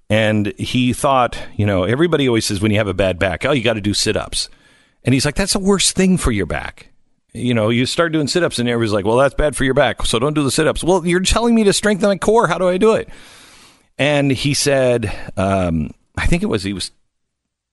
And 0.08 0.48
he 0.58 0.92
thought, 0.92 1.38
you 1.56 1.66
know, 1.66 1.84
everybody 1.84 2.28
always 2.28 2.46
says 2.46 2.60
when 2.60 2.70
you 2.70 2.78
have 2.78 2.86
a 2.86 2.94
bad 2.94 3.18
back, 3.18 3.44
oh, 3.44 3.52
you 3.52 3.62
got 3.62 3.74
to 3.74 3.80
do 3.80 3.94
sit 3.94 4.16
ups. 4.16 4.48
And 5.04 5.12
he's 5.12 5.24
like, 5.24 5.34
that's 5.34 5.52
the 5.52 5.58
worst 5.58 5.96
thing 5.96 6.16
for 6.16 6.30
your 6.30 6.46
back. 6.46 6.90
You 7.32 7.54
know, 7.54 7.68
you 7.68 7.86
start 7.86 8.12
doing 8.12 8.28
sit 8.28 8.42
ups, 8.42 8.58
and 8.58 8.68
everybody's 8.68 8.92
like, 8.92 9.04
well, 9.04 9.16
that's 9.16 9.34
bad 9.34 9.56
for 9.56 9.64
your 9.64 9.74
back. 9.74 10.06
So 10.06 10.18
don't 10.18 10.34
do 10.34 10.42
the 10.42 10.50
sit 10.50 10.66
ups. 10.66 10.82
Well, 10.82 11.06
you're 11.06 11.20
telling 11.20 11.54
me 11.54 11.64
to 11.64 11.72
strengthen 11.72 12.08
my 12.08 12.16
core. 12.16 12.46
How 12.46 12.58
do 12.58 12.68
I 12.68 12.78
do 12.78 12.94
it? 12.94 13.08
And 13.98 14.30
he 14.30 14.54
said, 14.54 15.12
um, 15.36 15.90
I 16.16 16.26
think 16.26 16.42
it 16.42 16.46
was, 16.46 16.62
he 16.62 16.72
was, 16.72 16.92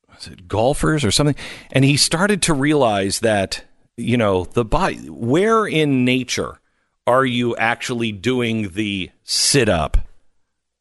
was 0.09 0.27
it 0.27 0.47
golfers 0.47 1.05
or 1.05 1.11
something? 1.11 1.35
And 1.71 1.85
he 1.85 1.97
started 1.97 2.41
to 2.43 2.53
realize 2.53 3.19
that, 3.19 3.63
you 3.95 4.17
know, 4.17 4.45
the 4.45 4.65
body, 4.65 4.97
where 5.09 5.65
in 5.65 6.03
nature 6.03 6.59
are 7.05 7.25
you 7.25 7.55
actually 7.57 8.11
doing 8.11 8.69
the 8.69 9.11
sit 9.23 9.69
up? 9.69 9.97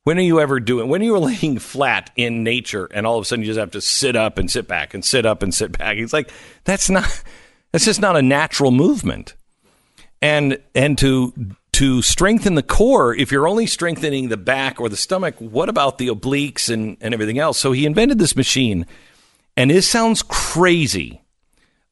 When 0.04 0.18
are 0.18 0.22
you 0.22 0.40
ever 0.40 0.58
doing? 0.58 0.88
When 0.88 1.00
are 1.00 1.04
you 1.04 1.18
laying 1.18 1.58
flat 1.58 2.10
in 2.16 2.42
nature, 2.42 2.88
and 2.92 3.06
all 3.06 3.18
of 3.18 3.22
a 3.22 3.24
sudden 3.24 3.44
you 3.44 3.50
just 3.50 3.60
have 3.60 3.70
to 3.72 3.80
sit 3.80 4.16
up 4.16 4.38
and 4.38 4.50
sit 4.50 4.66
back 4.66 4.94
and 4.94 5.04
sit 5.04 5.26
up 5.26 5.42
and 5.42 5.54
sit 5.54 5.76
back? 5.76 5.96
He's 5.96 6.12
like, 6.12 6.30
that's 6.64 6.90
not. 6.90 7.22
That's 7.72 7.86
just 7.86 8.02
not 8.02 8.16
a 8.16 8.22
natural 8.22 8.70
movement. 8.70 9.34
And 10.20 10.58
and 10.74 10.98
to 10.98 11.32
to 11.72 12.02
strengthen 12.02 12.54
the 12.54 12.62
core, 12.62 13.14
if 13.14 13.32
you're 13.32 13.48
only 13.48 13.66
strengthening 13.66 14.28
the 14.28 14.36
back 14.36 14.78
or 14.78 14.88
the 14.88 14.96
stomach, 14.96 15.34
what 15.38 15.68
about 15.70 15.96
the 15.98 16.08
obliques 16.08 16.72
and, 16.72 16.98
and 17.00 17.14
everything 17.14 17.38
else? 17.38 17.58
So 17.58 17.72
he 17.72 17.86
invented 17.86 18.18
this 18.18 18.36
machine, 18.36 18.86
and 19.56 19.72
it 19.72 19.82
sounds 19.82 20.22
crazy. 20.22 21.22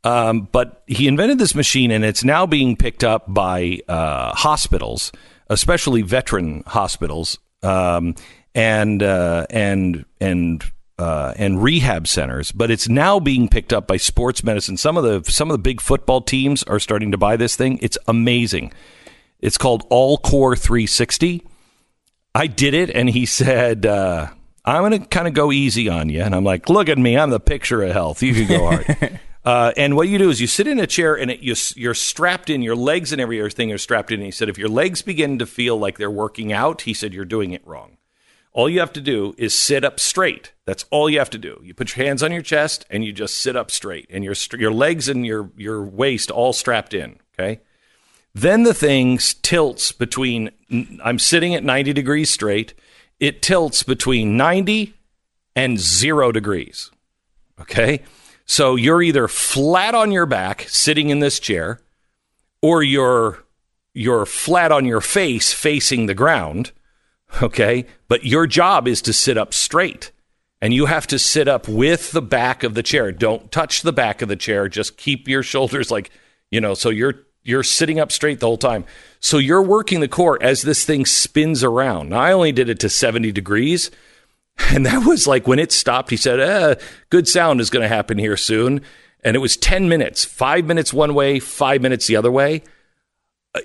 Um, 0.03 0.49
but 0.53 0.83
he 0.87 1.09
invented 1.09 1.39
this 1.39 1.55
machine, 1.55 1.91
and 1.91 2.05
it's 2.05 2.25
now 2.25 2.47
being 2.47 2.77
picked 2.77 3.05
up 3.05 3.25
by 3.33 3.81
uh, 3.89 4.35
hospitals, 4.35 5.13
especially 5.49 6.03
veteran 6.03 6.63
hospitals, 6.67 7.39
um, 7.63 8.15
and 8.55 9.03
uh, 9.03 9.47
and 9.51 10.05
and 10.21 10.65
uh, 10.99 11.35
and 11.37 11.63
rehab 11.63 12.07
centers. 12.07 12.53
But 12.53 12.71
it's 12.71 12.89
now 12.89 13.21
being 13.21 13.49
picked 13.49 13.73
up 13.73 13.87
by 13.87 13.97
sports 13.97 14.45
medicine. 14.45 14.77
Some 14.77 14.97
of 14.97 15.05
the 15.05 15.31
some 15.31 15.51
of 15.51 15.55
the 15.55 15.63
big 15.63 15.81
football 15.81 16.21
teams 16.21 16.63
are 16.65 16.79
starting 16.79 17.13
to 17.13 17.19
buy 17.19 17.37
this 17.37 17.57
thing. 17.57 17.79
It's 17.83 17.99
amazing. 18.07 18.73
It's 19.41 19.57
called 19.57 19.87
All 19.91 20.19
Core 20.19 20.55
360. 20.55 21.43
I 22.35 22.47
did 22.47 22.75
it, 22.75 22.91
and 22.91 23.09
he 23.09 23.27
said. 23.27 23.87
Uh, 23.87 24.29
I'm 24.63 24.83
going 24.83 25.01
to 25.01 25.09
kind 25.09 25.27
of 25.27 25.33
go 25.33 25.51
easy 25.51 25.89
on 25.89 26.11
you. 26.11 26.21
And 26.21 26.35
I'm 26.35 26.45
like, 26.45 26.69
look 26.69 26.91
at 26.91 26.99
me. 26.99 27.17
I'm 27.17 27.31
the 27.31 27.41
picture 27.41 27.83
of 27.83 27.93
health. 27.93 28.23
You 28.23 28.35
can 28.35 28.47
go 28.47 28.67
hard. 28.67 29.21
Uh, 29.45 29.73
and 29.77 29.97
what 29.97 30.09
you 30.09 30.19
do 30.19 30.29
is 30.29 30.41
you 30.41 30.47
sit 30.47 30.67
in 30.67 30.79
a 30.79 30.87
chair 30.87 31.15
and 31.15 31.31
it, 31.31 31.41
you, 31.41 31.55
you're 31.75 31.95
strapped 31.95 32.51
in, 32.51 32.61
your 32.61 32.77
legs 32.77 33.11
and 33.11 33.21
everything 33.21 33.73
are 33.73 33.79
strapped 33.79 34.11
in. 34.11 34.21
And 34.21 34.27
he 34.27 34.31
said, 34.31 34.49
if 34.49 34.59
your 34.59 34.69
legs 34.69 35.01
begin 35.01 35.39
to 35.39 35.47
feel 35.47 35.79
like 35.79 35.97
they're 35.97 36.11
working 36.11 36.53
out, 36.53 36.83
he 36.83 36.93
said, 36.93 37.15
you're 37.15 37.25
doing 37.25 37.53
it 37.53 37.67
wrong. 37.67 37.97
All 38.53 38.69
you 38.69 38.81
have 38.81 38.93
to 38.95 39.01
do 39.01 39.35
is 39.39 39.55
sit 39.55 39.85
up 39.85 40.01
straight. 40.01 40.53
That's 40.65 40.85
all 40.91 41.09
you 41.09 41.19
have 41.21 41.31
to 41.31 41.39
do. 41.39 41.61
You 41.63 41.73
put 41.73 41.97
your 41.97 42.05
hands 42.05 42.23
on 42.23 42.33
your 42.33 42.43
chest 42.43 42.85
and 42.91 43.05
you 43.05 43.13
just 43.13 43.37
sit 43.37 43.55
up 43.55 43.71
straight, 43.71 44.09
and 44.11 44.25
your 44.25 44.35
your 44.59 44.73
legs 44.73 45.09
and 45.09 45.25
your 45.25 45.51
your 45.57 45.85
waist 45.85 46.33
all 46.33 46.53
strapped 46.53 46.93
in. 46.93 47.21
Okay. 47.39 47.61
Then 48.35 48.65
the 48.65 48.75
thing 48.75 49.19
tilts 49.19 49.93
between. 49.93 50.51
I'm 51.03 51.21
sitting 51.21 51.55
at 51.55 51.63
90 51.63 51.93
degrees 51.93 52.31
straight. 52.31 52.75
It 53.21 53.41
tilts 53.41 53.83
between 53.85 54.37
90 54.37 54.95
and 55.55 55.79
zero 55.79 56.33
degrees. 56.33 56.91
Okay. 57.61 58.03
So 58.51 58.75
you're 58.75 59.01
either 59.01 59.29
flat 59.29 59.95
on 59.95 60.11
your 60.11 60.27
back 60.27 60.67
sitting 60.69 61.11
in 61.11 61.21
this 61.21 61.39
chair, 61.39 61.81
or 62.61 62.83
you're 62.83 63.45
you're 63.95 64.27
flat 64.27 64.73
on 64.73 64.85
your 64.85 65.01
face 65.01 65.53
facing 65.53 66.07
the 66.07 66.15
ground. 66.15 66.73
Okay, 67.41 67.87
but 68.09 68.25
your 68.25 68.49
job 68.49 68.89
is 68.89 69.03
to 69.03 69.13
sit 69.13 69.39
up 69.39 69.55
straight, 69.55 70.11
and 70.61 70.75
you 70.75 70.87
have 70.87 71.07
to 71.07 71.17
sit 71.17 71.47
up 71.47 71.69
with 71.69 72.11
the 72.11 72.21
back 72.21 72.65
of 72.65 72.75
the 72.75 72.83
chair. 72.83 73.13
Don't 73.13 73.53
touch 73.53 73.83
the 73.83 73.93
back 73.93 74.21
of 74.21 74.29
the 74.29 74.35
chair. 74.35 74.69
Just 74.69 74.97
keep 74.97 75.29
your 75.29 75.45
shoulders 75.45 75.93
like 75.93 76.11
you 76.51 76.61
know. 76.61 76.75
So 76.75 76.91
you're 76.91 77.21
you're 77.45 77.63
sitting 77.63 78.01
up 78.01 78.11
straight 78.11 78.41
the 78.41 78.47
whole 78.47 78.59
time. 78.59 78.85
So 79.21 79.39
you're 79.39 79.63
working 79.63 80.01
the 80.01 80.09
core 80.09 80.43
as 80.43 80.63
this 80.63 80.85
thing 80.85 81.07
spins 81.07 81.63
around. 81.63 82.09
Now 82.09 82.19
I 82.19 82.33
only 82.33 82.51
did 82.51 82.69
it 82.69 82.81
to 82.81 82.89
70 82.89 83.31
degrees. 83.31 83.93
And 84.73 84.87
that 84.87 85.05
was 85.05 85.27
like 85.27 85.49
when 85.49 85.59
it 85.59 85.73
stopped, 85.73 86.11
he 86.11 86.17
said, 86.17 86.39
eh, 86.39 86.75
good 87.09 87.27
sound 87.27 87.61
is 87.61 87.71
going 87.71 87.83
to 87.83 87.89
happen 87.89 88.19
here 88.19 88.37
soon. 88.37 88.83
And 89.25 89.35
it 89.35 89.41
was 89.41 89.57
10 89.57 89.89
minutes, 89.89 90.25
five 90.25 90.65
minutes 90.65 90.93
one 90.93 91.13
way, 91.15 91.41
five 91.41 91.83
minutes 91.83 92.07
the 92.07 92.17
other 92.17 92.31
way. 92.31 92.63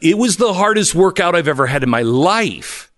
It 0.02 0.18
was 0.18 0.38
the 0.38 0.54
hardest 0.54 0.96
workout 0.96 1.36
I've 1.36 1.48
ever 1.48 1.68
had 1.68 1.84
in 1.84 1.90
my 1.90 2.02
life. 2.02 2.92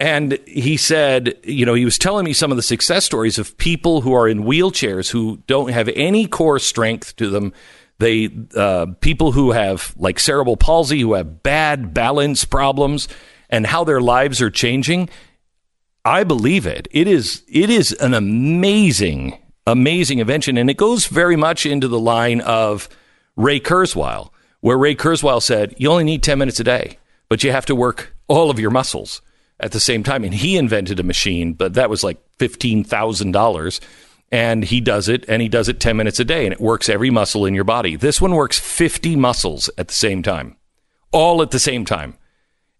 And 0.00 0.38
he 0.46 0.76
said, 0.76 1.38
you 1.44 1.64
know, 1.64 1.74
he 1.74 1.84
was 1.84 1.98
telling 1.98 2.24
me 2.24 2.32
some 2.32 2.50
of 2.50 2.56
the 2.56 2.62
success 2.62 3.04
stories 3.04 3.38
of 3.38 3.56
people 3.56 4.00
who 4.00 4.14
are 4.14 4.26
in 4.26 4.42
wheelchairs 4.42 5.10
who 5.10 5.42
don't 5.46 5.70
have 5.70 5.88
any 5.94 6.26
core 6.26 6.58
strength 6.58 7.14
to 7.16 7.30
them. 7.30 7.52
They, 7.98 8.30
uh, 8.56 8.86
people 9.00 9.30
who 9.30 9.52
have 9.52 9.94
like 9.96 10.18
cerebral 10.18 10.56
palsy, 10.56 11.00
who 11.00 11.12
have 11.12 11.44
bad 11.44 11.94
balance 11.94 12.44
problems, 12.44 13.06
and 13.48 13.64
how 13.64 13.84
their 13.84 14.00
lives 14.00 14.42
are 14.42 14.50
changing. 14.50 15.08
I 16.04 16.24
believe 16.24 16.66
it. 16.66 16.88
It 16.90 17.06
is 17.06 17.44
it 17.48 17.70
is 17.70 17.92
an 17.92 18.14
amazing, 18.14 19.38
amazing 19.66 20.18
invention, 20.18 20.56
and 20.58 20.68
it 20.68 20.76
goes 20.76 21.06
very 21.06 21.36
much 21.36 21.64
into 21.64 21.88
the 21.88 22.00
line 22.00 22.40
of 22.40 22.88
Ray 23.36 23.60
Kurzweil, 23.60 24.30
where 24.60 24.76
Ray 24.76 24.96
Kurzweil 24.96 25.40
said, 25.40 25.74
"You 25.78 25.90
only 25.90 26.04
need 26.04 26.22
ten 26.22 26.38
minutes 26.38 26.58
a 26.60 26.64
day, 26.64 26.98
but 27.28 27.44
you 27.44 27.52
have 27.52 27.66
to 27.66 27.76
work 27.76 28.16
all 28.26 28.50
of 28.50 28.58
your 28.58 28.70
muscles 28.70 29.22
at 29.60 29.70
the 29.70 29.80
same 29.80 30.02
time." 30.02 30.24
And 30.24 30.34
he 30.34 30.56
invented 30.56 30.98
a 30.98 31.04
machine, 31.04 31.52
but 31.52 31.74
that 31.74 31.90
was 31.90 32.02
like 32.02 32.18
fifteen 32.36 32.82
thousand 32.82 33.30
dollars, 33.30 33.80
and 34.32 34.64
he 34.64 34.80
does 34.80 35.08
it, 35.08 35.24
and 35.28 35.40
he 35.40 35.48
does 35.48 35.68
it 35.68 35.78
ten 35.78 35.96
minutes 35.96 36.18
a 36.18 36.24
day, 36.24 36.44
and 36.44 36.52
it 36.52 36.60
works 36.60 36.88
every 36.88 37.10
muscle 37.10 37.46
in 37.46 37.54
your 37.54 37.62
body. 37.62 37.94
This 37.94 38.20
one 38.20 38.34
works 38.34 38.58
fifty 38.58 39.14
muscles 39.14 39.70
at 39.78 39.86
the 39.86 39.94
same 39.94 40.20
time, 40.20 40.56
all 41.12 41.42
at 41.42 41.52
the 41.52 41.60
same 41.60 41.84
time. 41.84 42.16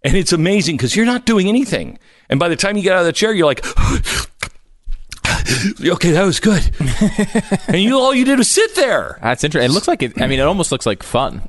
And 0.04 0.16
it's 0.16 0.32
amazing 0.32 0.76
because 0.76 0.96
you're 0.96 1.06
not 1.06 1.26
doing 1.26 1.48
anything. 1.48 1.98
And 2.28 2.40
by 2.40 2.48
the 2.48 2.56
time 2.56 2.76
you 2.76 2.82
get 2.82 2.92
out 2.92 3.00
of 3.00 3.06
the 3.06 3.12
chair, 3.12 3.32
you're 3.32 3.46
like, 3.46 3.64
okay, 5.84 6.12
that 6.12 6.24
was 6.24 6.40
good. 6.40 6.70
and 7.68 7.80
you 7.80 7.98
all 7.98 8.14
you 8.14 8.24
did 8.24 8.38
was 8.38 8.50
sit 8.50 8.74
there. 8.74 9.18
That's 9.22 9.44
interesting. 9.44 9.70
It 9.70 9.74
looks 9.74 9.88
like 9.88 10.02
it. 10.02 10.20
I 10.20 10.26
mean, 10.26 10.40
it 10.40 10.42
almost 10.42 10.72
looks 10.72 10.86
like 10.86 11.02
fun. 11.02 11.48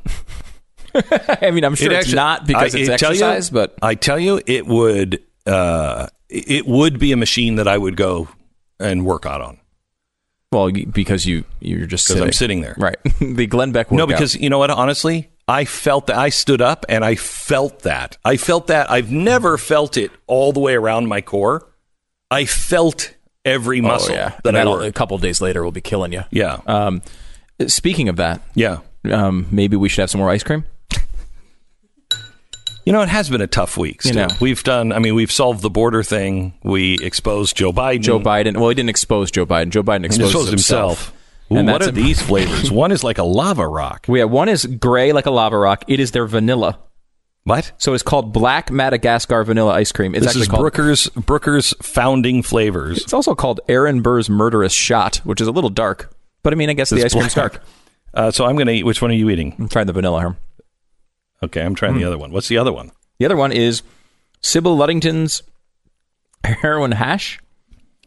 I 1.42 1.52
mean, 1.52 1.64
I'm 1.64 1.76
sure 1.76 1.92
It 1.92 1.96
it's 1.96 2.06
actually- 2.06 2.16
not 2.16 2.48
because 2.48 2.76
I- 2.76 2.80
it's 2.80 3.02
tell 3.02 3.14
you- 3.14 3.24
exercise, 3.24 3.50
but 3.50 3.76
I 3.82 3.96
tell 3.96 4.20
you, 4.20 4.42
it 4.46 4.66
would 4.68 5.22
uh, 5.48 6.08
it 6.30 6.68
would 6.68 7.00
be 7.00 7.12
a 7.12 7.18
machine 7.18 7.56
that 7.56 7.68
I 7.68 7.78
would 7.78 7.98
go 7.98 8.28
and 8.80 9.06
work 9.06 9.26
out 9.26 9.42
on. 9.42 9.58
Well, 10.52 10.72
because 10.72 11.26
you 11.26 11.46
you're 11.60 11.88
just 11.88 12.08
because. 12.08 12.22
I'm 12.22 12.32
sitting 12.32 12.62
there. 12.62 12.76
Right. 12.78 12.98
the 13.20 13.48
Glenn 13.48 13.72
Beck. 13.72 13.92
No, 13.92 14.06
because 14.06 14.36
you 14.36 14.52
know 14.52 14.60
what? 14.60 14.70
Honestly, 14.70 15.30
I 15.48 15.66
felt 15.66 16.08
that. 16.08 16.18
I 16.18 16.30
stood 16.30 16.62
up 16.62 16.86
and 16.88 17.04
I 17.04 17.16
felt 17.16 17.80
that. 17.82 18.18
I 18.24 18.38
felt 18.38 18.68
that. 18.68 18.90
I've 18.90 19.12
never 19.12 19.58
felt 19.58 19.98
it 19.98 20.12
all 20.28 20.54
the 20.54 20.60
way 20.62 20.74
around 20.76 21.08
my 21.08 21.22
core. 21.22 21.68
I 22.32 22.46
felt 22.46 23.14
every 23.46 23.80
oh 23.80 23.84
muscle 23.84 24.16
yeah, 24.16 24.30
that 24.30 24.46
and 24.48 24.58
I 24.58 24.62
that'll- 24.62 24.74
worked. 24.74 24.86
a 24.88 24.92
couple 24.94 25.18
days 25.18 25.42
later 25.42 25.64
will 25.64 25.72
be 25.72 25.82
killing 25.82 26.14
you. 26.14 26.24
Yeah. 26.32 26.60
Um, 26.66 27.02
speaking 27.68 28.08
of 28.10 28.16
that, 28.16 28.42
yeah. 28.56 28.80
um, 29.12 29.48
maybe 29.52 29.76
we 29.76 29.90
should 29.90 30.02
have 30.02 30.10
some 30.10 30.20
more 30.20 30.30
ice 30.30 30.44
cream. 30.44 30.64
You 32.86 32.92
know, 32.92 33.02
it 33.02 33.08
has 33.10 33.30
been 33.30 33.40
a 33.40 33.48
tough 33.48 33.78
week. 33.78 34.04
You 34.04 34.14
know. 34.14 34.28
We've 34.42 34.62
done. 34.62 34.92
I 34.92 35.00
mean, 35.00 35.16
we've 35.16 35.32
solved 35.32 35.62
the 35.62 35.70
border 35.70 36.04
thing. 36.04 36.54
We 36.64 36.98
exposed 37.02 37.56
Joe 37.56 37.72
Biden. 37.72 38.02
Joe 38.02 38.20
Biden. 38.20 38.58
Well, 38.58 38.68
he 38.70 38.76
didn't 38.76 38.90
expose 38.90 39.32
Joe 39.32 39.46
Biden. 39.46 39.70
Joe 39.70 39.84
Biden 39.84 40.04
exposed, 40.06 40.32
exposed 40.32 40.50
himself. 40.50 40.98
himself. 41.00 41.20
Ooh, 41.54 41.58
And 41.58 41.68
what 41.68 41.82
are 41.82 41.92
these 41.92 42.22
flavors? 42.22 42.72
One 42.84 42.92
is 42.92 43.04
like 43.04 43.18
a 43.18 43.24
lava 43.24 43.68
rock. 43.68 44.06
We 44.08 44.20
have 44.20 44.30
one 44.32 44.50
is 44.50 44.66
gray 44.66 45.12
like 45.14 45.26
a 45.26 45.32
lava 45.32 45.58
rock. 45.58 45.84
It 45.88 46.00
is 46.00 46.12
their 46.12 46.26
vanilla. 46.26 46.80
What? 47.46 47.74
So 47.78 47.94
it's 47.94 48.04
called 48.04 48.32
Black 48.32 48.72
Madagascar 48.72 49.44
Vanilla 49.44 49.74
Ice 49.74 49.92
Cream. 49.92 50.16
It's 50.16 50.22
This 50.22 50.30
actually 50.32 50.42
is 50.44 50.48
called. 50.48 50.62
Brooker's 50.62 51.10
Brooker's 51.10 51.74
founding 51.82 52.42
flavors. 52.42 53.02
It's 53.04 53.14
also 53.14 53.36
called 53.36 53.60
Aaron 53.68 54.02
Burr's 54.02 54.30
Murderous 54.30 54.72
Shot, 54.74 55.18
which 55.26 55.42
is 55.42 55.48
a 55.48 55.52
little 55.52 55.70
dark. 55.70 56.16
But 56.42 56.54
I 56.54 56.56
mean, 56.56 56.70
I 56.70 56.74
guess 56.74 56.90
the 56.90 56.98
ice 56.98 57.06
It's 57.06 57.14
cream's 57.16 57.34
black. 57.34 57.54
dark. 57.54 57.64
Uh, 58.14 58.32
so 58.32 58.46
I'm 58.46 58.56
going 58.56 58.68
to 58.68 58.74
eat. 58.74 58.86
Which 58.86 59.02
one 59.02 59.12
are 59.12 59.16
you 59.16 59.30
eating? 59.30 59.56
I'm 59.60 59.68
trying 59.68 59.88
the 59.88 59.94
vanilla 59.94 60.20
here. 60.22 60.38
Okay, 61.44 61.62
I'm 61.62 61.76
trying 61.76 61.94
Hmm. 61.94 62.00
the 62.00 62.06
other 62.06 62.18
one. 62.18 62.32
What's 62.32 62.48
the 62.48 62.58
other 62.58 62.72
one? 62.72 62.92
The 63.20 63.26
other 63.26 63.36
one 63.36 63.52
is 63.52 63.82
Sybil 64.42 64.78
Ludington's 64.78 65.44
heroin 66.46 66.94
hash. 66.94 67.40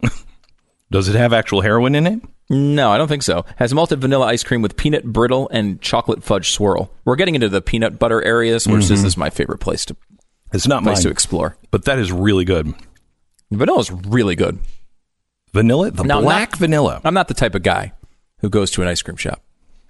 Does 0.91 1.09
it 1.09 1.15
have 1.17 1.33
actual 1.33 1.61
heroin 1.61 1.95
in 1.95 2.07
it? 2.07 2.21
No, 2.49 2.91
I 2.93 2.99
don't 2.99 3.09
think 3.09 3.25
so. 3.25 3.45
Has 3.57 3.75
malted 3.75 4.01
vanilla 4.01 4.27
ice 4.27 4.45
cream 4.45 4.63
with 4.63 4.77
peanut 4.77 5.05
brittle 5.05 5.49
and 5.51 5.81
chocolate 5.81 6.23
fudge 6.23 6.51
swirl. 6.53 6.93
We're 7.05 7.17
getting 7.17 7.35
into 7.35 7.49
the 7.49 7.61
peanut 7.61 7.99
butter 7.99 8.23
areas, 8.23 8.69
which 8.69 8.87
this 8.87 9.01
mm-hmm. 9.01 9.07
is 9.07 9.17
my 9.17 9.31
favorite 9.31 9.59
place 9.59 9.85
to 9.87 9.97
It's 10.53 10.69
not 10.69 10.85
place 10.85 10.99
mine, 10.99 11.03
to 11.05 11.11
explore. 11.11 11.57
but 11.71 11.85
that 11.87 11.99
is 11.99 12.13
really 12.13 12.45
good. 12.45 12.73
Vanilla 13.51 13.81
is 13.81 13.91
really 13.91 14.37
good. 14.37 14.59
Vanilla, 15.53 15.91
the 15.91 16.05
No, 16.05 16.21
black 16.21 16.53
not- 16.53 16.59
vanilla. 16.59 17.01
I'm 17.05 17.15
not 17.15 17.29
the 17.29 17.35
type 17.35 17.55
of 17.55 17.63
guy 17.63 17.93
who 18.41 18.49
goes 18.49 18.71
to 18.73 18.83
an 18.83 18.89
ice 18.89 19.03
cream 19.03 19.17
shop 19.17 19.43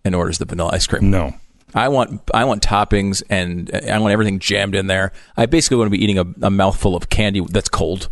and 0.04 0.14
orders 0.14 0.38
the 0.38 0.44
vanilla 0.46 0.70
ice 0.72 0.86
cream. 0.86 1.10
No, 1.10 1.34
I 1.74 1.88
want 1.88 2.22
I 2.32 2.44
want 2.44 2.62
toppings 2.62 3.22
and 3.28 3.70
I 3.74 3.98
want 3.98 4.12
everything 4.12 4.38
jammed 4.38 4.74
in 4.74 4.86
there. 4.86 5.12
I 5.36 5.44
basically 5.46 5.76
want 5.78 5.88
to 5.88 5.98
be 5.98 6.02
eating 6.02 6.18
a, 6.18 6.24
a 6.46 6.50
mouthful 6.50 6.96
of 6.96 7.10
candy 7.10 7.40
that's 7.50 7.68
cold. 7.68 8.08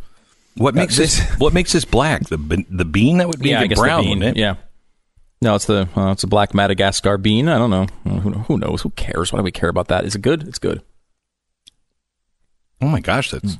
What 0.56 0.74
makes 0.74 0.96
this- 0.96 1.18
this? 1.18 1.34
What 1.38 1.52
makes 1.52 1.72
this 1.72 1.84
black? 1.84 2.22
The 2.28 2.64
the 2.70 2.84
bean 2.84 3.18
that 3.18 3.28
would 3.28 3.40
be 3.40 3.50
yeah, 3.50 3.60
I 3.60 3.66
guess 3.66 3.78
brown, 3.78 4.02
the 4.04 4.08
bean. 4.10 4.22
it? 4.22 4.36
Yeah. 4.36 4.56
No, 5.42 5.54
it's 5.56 5.66
the 5.66 5.88
uh, 5.96 6.12
it's 6.12 6.22
a 6.24 6.26
black 6.26 6.54
Madagascar 6.54 7.18
bean. 7.18 7.48
I 7.48 7.58
don't 7.58 7.70
know. 7.70 7.86
Who, 8.04 8.30
who 8.30 8.58
knows? 8.58 8.80
Who 8.82 8.90
cares? 8.90 9.32
Why 9.32 9.38
do 9.40 9.42
we 9.42 9.50
care 9.52 9.68
about 9.68 9.88
that? 9.88 10.04
Is 10.04 10.14
it 10.14 10.22
good? 10.22 10.46
It's 10.48 10.58
good. 10.58 10.80
Oh 12.80 12.88
my 12.88 13.00
gosh, 13.00 13.30
that's 13.30 13.58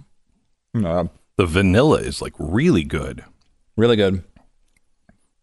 Uh, 0.75 1.05
the 1.37 1.47
vanilla 1.47 1.99
is 1.99 2.21
like 2.23 2.33
really 2.39 2.85
good. 2.85 3.25
really 3.77 3.97
good. 3.97 4.23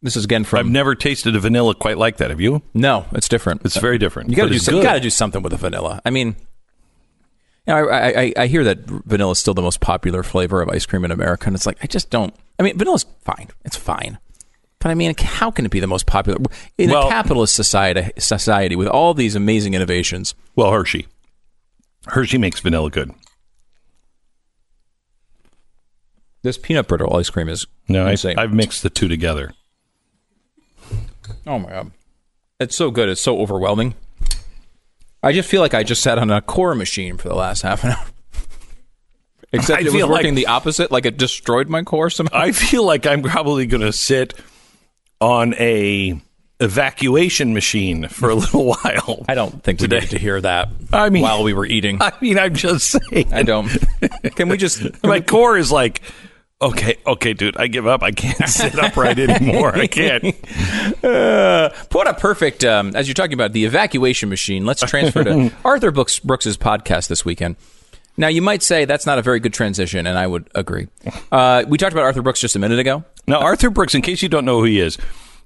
This 0.02 0.16
is 0.16 0.26
again 0.26 0.44
from. 0.46 0.60
I've 0.60 0.66
never 0.72 0.96
tasted 0.96 1.36
a 1.36 1.40
vanilla 1.40 1.76
quite 1.76 1.98
like 1.98 2.18
that. 2.18 2.32
Have 2.32 2.42
you? 2.42 2.64
no. 2.74 3.06
It's 3.12 3.28
different. 3.30 3.62
It's 3.66 3.78
very 3.78 3.98
different. 4.00 4.30
You 4.32 4.36
got 4.36 4.44
to 4.44 4.50
do 4.50 4.56
it's 4.56 4.66
some, 4.66 4.76
you 4.76 4.82
got 4.84 4.94
to 4.94 5.00
do 5.00 5.12
something 5.12 5.44
with 5.44 5.52
the 5.52 5.58
vanilla. 5.58 6.02
I 6.04 6.10
mean, 6.10 6.36
know, 7.68 7.88
I, 7.90 7.98
I, 7.98 8.22
I- 8.22 8.34
I 8.38 8.48
hear 8.48 8.64
that 8.64 8.80
vanilla 8.86 9.32
is 9.32 9.40
still 9.40 9.54
the 9.54 9.62
most 9.62 9.80
popular 9.82 10.24
flavor 10.24 10.62
of 10.62 10.70
ice 10.70 10.86
cream 10.86 11.06
in 11.06 11.12
America, 11.12 11.48
and 11.48 11.56
it's 11.56 11.66
like 11.66 11.78
I 11.84 11.88
just 11.88 12.10
don't. 12.10 12.34
I 12.60 12.64
mean, 12.64 12.78
vanilla's 12.78 13.06
fine. 13.24 13.50
It's 13.66 13.76
fine, 13.78 14.18
but 14.80 14.92
I 14.92 14.96
mean, 14.96 15.14
how 15.20 15.52
can 15.52 15.66
it 15.66 15.72
be 15.72 15.80
the 15.80 15.88
most 15.88 16.06
popular 16.06 16.40
in 16.78 16.90
Well- 16.92 17.08
a 17.08 17.10
capitalist 17.10 17.56
society? 17.56 18.12
Society 18.18 18.76
with 18.76 18.88
all 18.88 19.14
these 19.14 19.36
amazing 19.36 19.74
innovations. 19.74 20.34
Well, 20.56 20.72
Hershey. 20.72 21.08
Hershey 22.08 22.38
makes 22.40 22.60
vanilla 22.60 22.90
good. 22.90 23.12
This 26.44 26.58
peanut 26.58 26.88
brittle 26.88 27.16
ice 27.16 27.30
cream 27.30 27.50
is 27.50 27.68
No, 27.88 28.08
I. 28.08 28.16
I've 28.38 28.54
mixed 28.54 28.82
the 28.84 28.90
two 28.90 29.08
together. 29.08 29.54
oh 31.46 31.60
my 31.60 31.70
god, 31.70 31.92
it's 32.60 32.76
so 32.76 32.90
good. 32.90 33.10
It's 33.10 33.22
so 33.22 33.40
overwhelming. 33.40 33.94
I 35.24 35.34
just 35.34 35.50
feel 35.50 35.62
like 35.62 35.74
I 35.74 35.84
just 35.84 36.02
sat 36.02 36.18
on 36.18 36.32
a 36.32 36.42
core 36.42 36.74
machine 36.76 37.18
for 37.18 37.30
the 37.30 37.36
last 37.36 37.62
half 37.62 37.84
an 37.84 37.92
hour. 37.92 38.06
Except 39.54 39.82
I 39.84 39.86
it 39.86 39.92
was 39.94 40.06
working 40.06 40.34
like- 40.34 40.36
the 40.36 40.48
opposite, 40.48 40.92
like 40.92 41.06
it 41.06 41.18
destroyed 41.18 41.68
my 41.68 41.84
core 41.84 42.10
somehow. 42.10 42.38
I 42.38 42.52
feel 42.54 42.86
like 42.86 43.06
I'm 43.06 43.22
probably 43.22 43.66
going 43.66 43.82
to 43.82 43.92
sit 43.92 44.34
on 45.20 45.54
a 45.56 46.20
evacuation 46.62 47.54
machine 47.54 48.08
for 48.08 48.30
a 48.30 48.36
little 48.36 48.66
while. 48.66 49.26
I 49.28 49.36
don't 49.36 49.62
think 49.64 49.80
we 49.82 49.88
Today. 49.88 49.98
needed 49.98 50.12
to 50.12 50.20
hear 50.20 50.40
that. 50.42 50.70
I 50.94 51.10
mean- 51.10 51.24
while 51.24 51.44
we 51.44 51.54
were 51.54 51.66
eating, 51.66 51.98
I 52.02 52.14
mean, 52.22 52.40
I'm 52.40 52.56
just 52.56 52.90
saying. 52.90 53.34
I 53.34 53.44
don't. 53.44 53.70
Can 54.36 54.48
we 54.50 54.58
just? 54.58 54.80
Can 54.82 54.94
My 55.04 55.20
we, 55.20 55.22
core 55.22 55.58
is 55.58 55.72
like, 55.72 56.02
okay, 56.62 56.98
okay, 57.06 57.34
dude, 57.34 57.58
I 57.58 57.68
give 57.68 57.88
up. 57.88 58.04
I 58.04 58.12
can't 58.12 58.38
sit 58.50 58.78
upright 58.78 59.20
anymore. 59.20 59.76
I 59.76 59.88
can't. 59.88 60.24
uh, 61.04 61.70
what 61.92 62.08
a 62.08 62.14
perfect. 62.14 62.64
Um, 62.64 62.96
as 62.96 63.08
you're 63.08 63.14
talking 63.14 63.34
about 63.34 63.54
the 63.54 63.66
evacuation 63.66 64.30
machine, 64.30 64.66
let's 64.66 64.82
transfer 64.82 65.24
to 65.24 65.52
Arthur 65.66 65.92
Brooks 65.92 66.20
Brooks's 66.20 66.58
podcast 66.58 67.08
this 67.08 67.26
weekend. 67.26 67.56
Now, 68.18 68.28
you 68.28 68.42
might 68.42 68.62
say 68.62 68.86
that's 68.86 69.06
not 69.06 69.18
a 69.20 69.22
very 69.22 69.40
good 69.40 69.54
transition, 69.54 70.06
and 70.06 70.18
I 70.18 70.28
would 70.28 70.50
agree. 70.56 70.88
Uh, 71.32 71.64
we 71.66 71.78
talked 71.78 71.94
about 71.94 72.04
Arthur 72.04 72.22
Brooks 72.22 72.42
just 72.42 72.58
a 72.58 72.60
minute 72.60 72.78
ago. 72.78 73.06
Now, 73.26 73.40
Arthur 73.40 73.70
Brooks, 73.70 73.96
in 73.96 74.02
case 74.02 74.22
you 74.22 74.28
don't 74.28 74.44
know 74.44 74.60
who 74.60 74.66
he 74.66 74.82
is, 74.82 74.98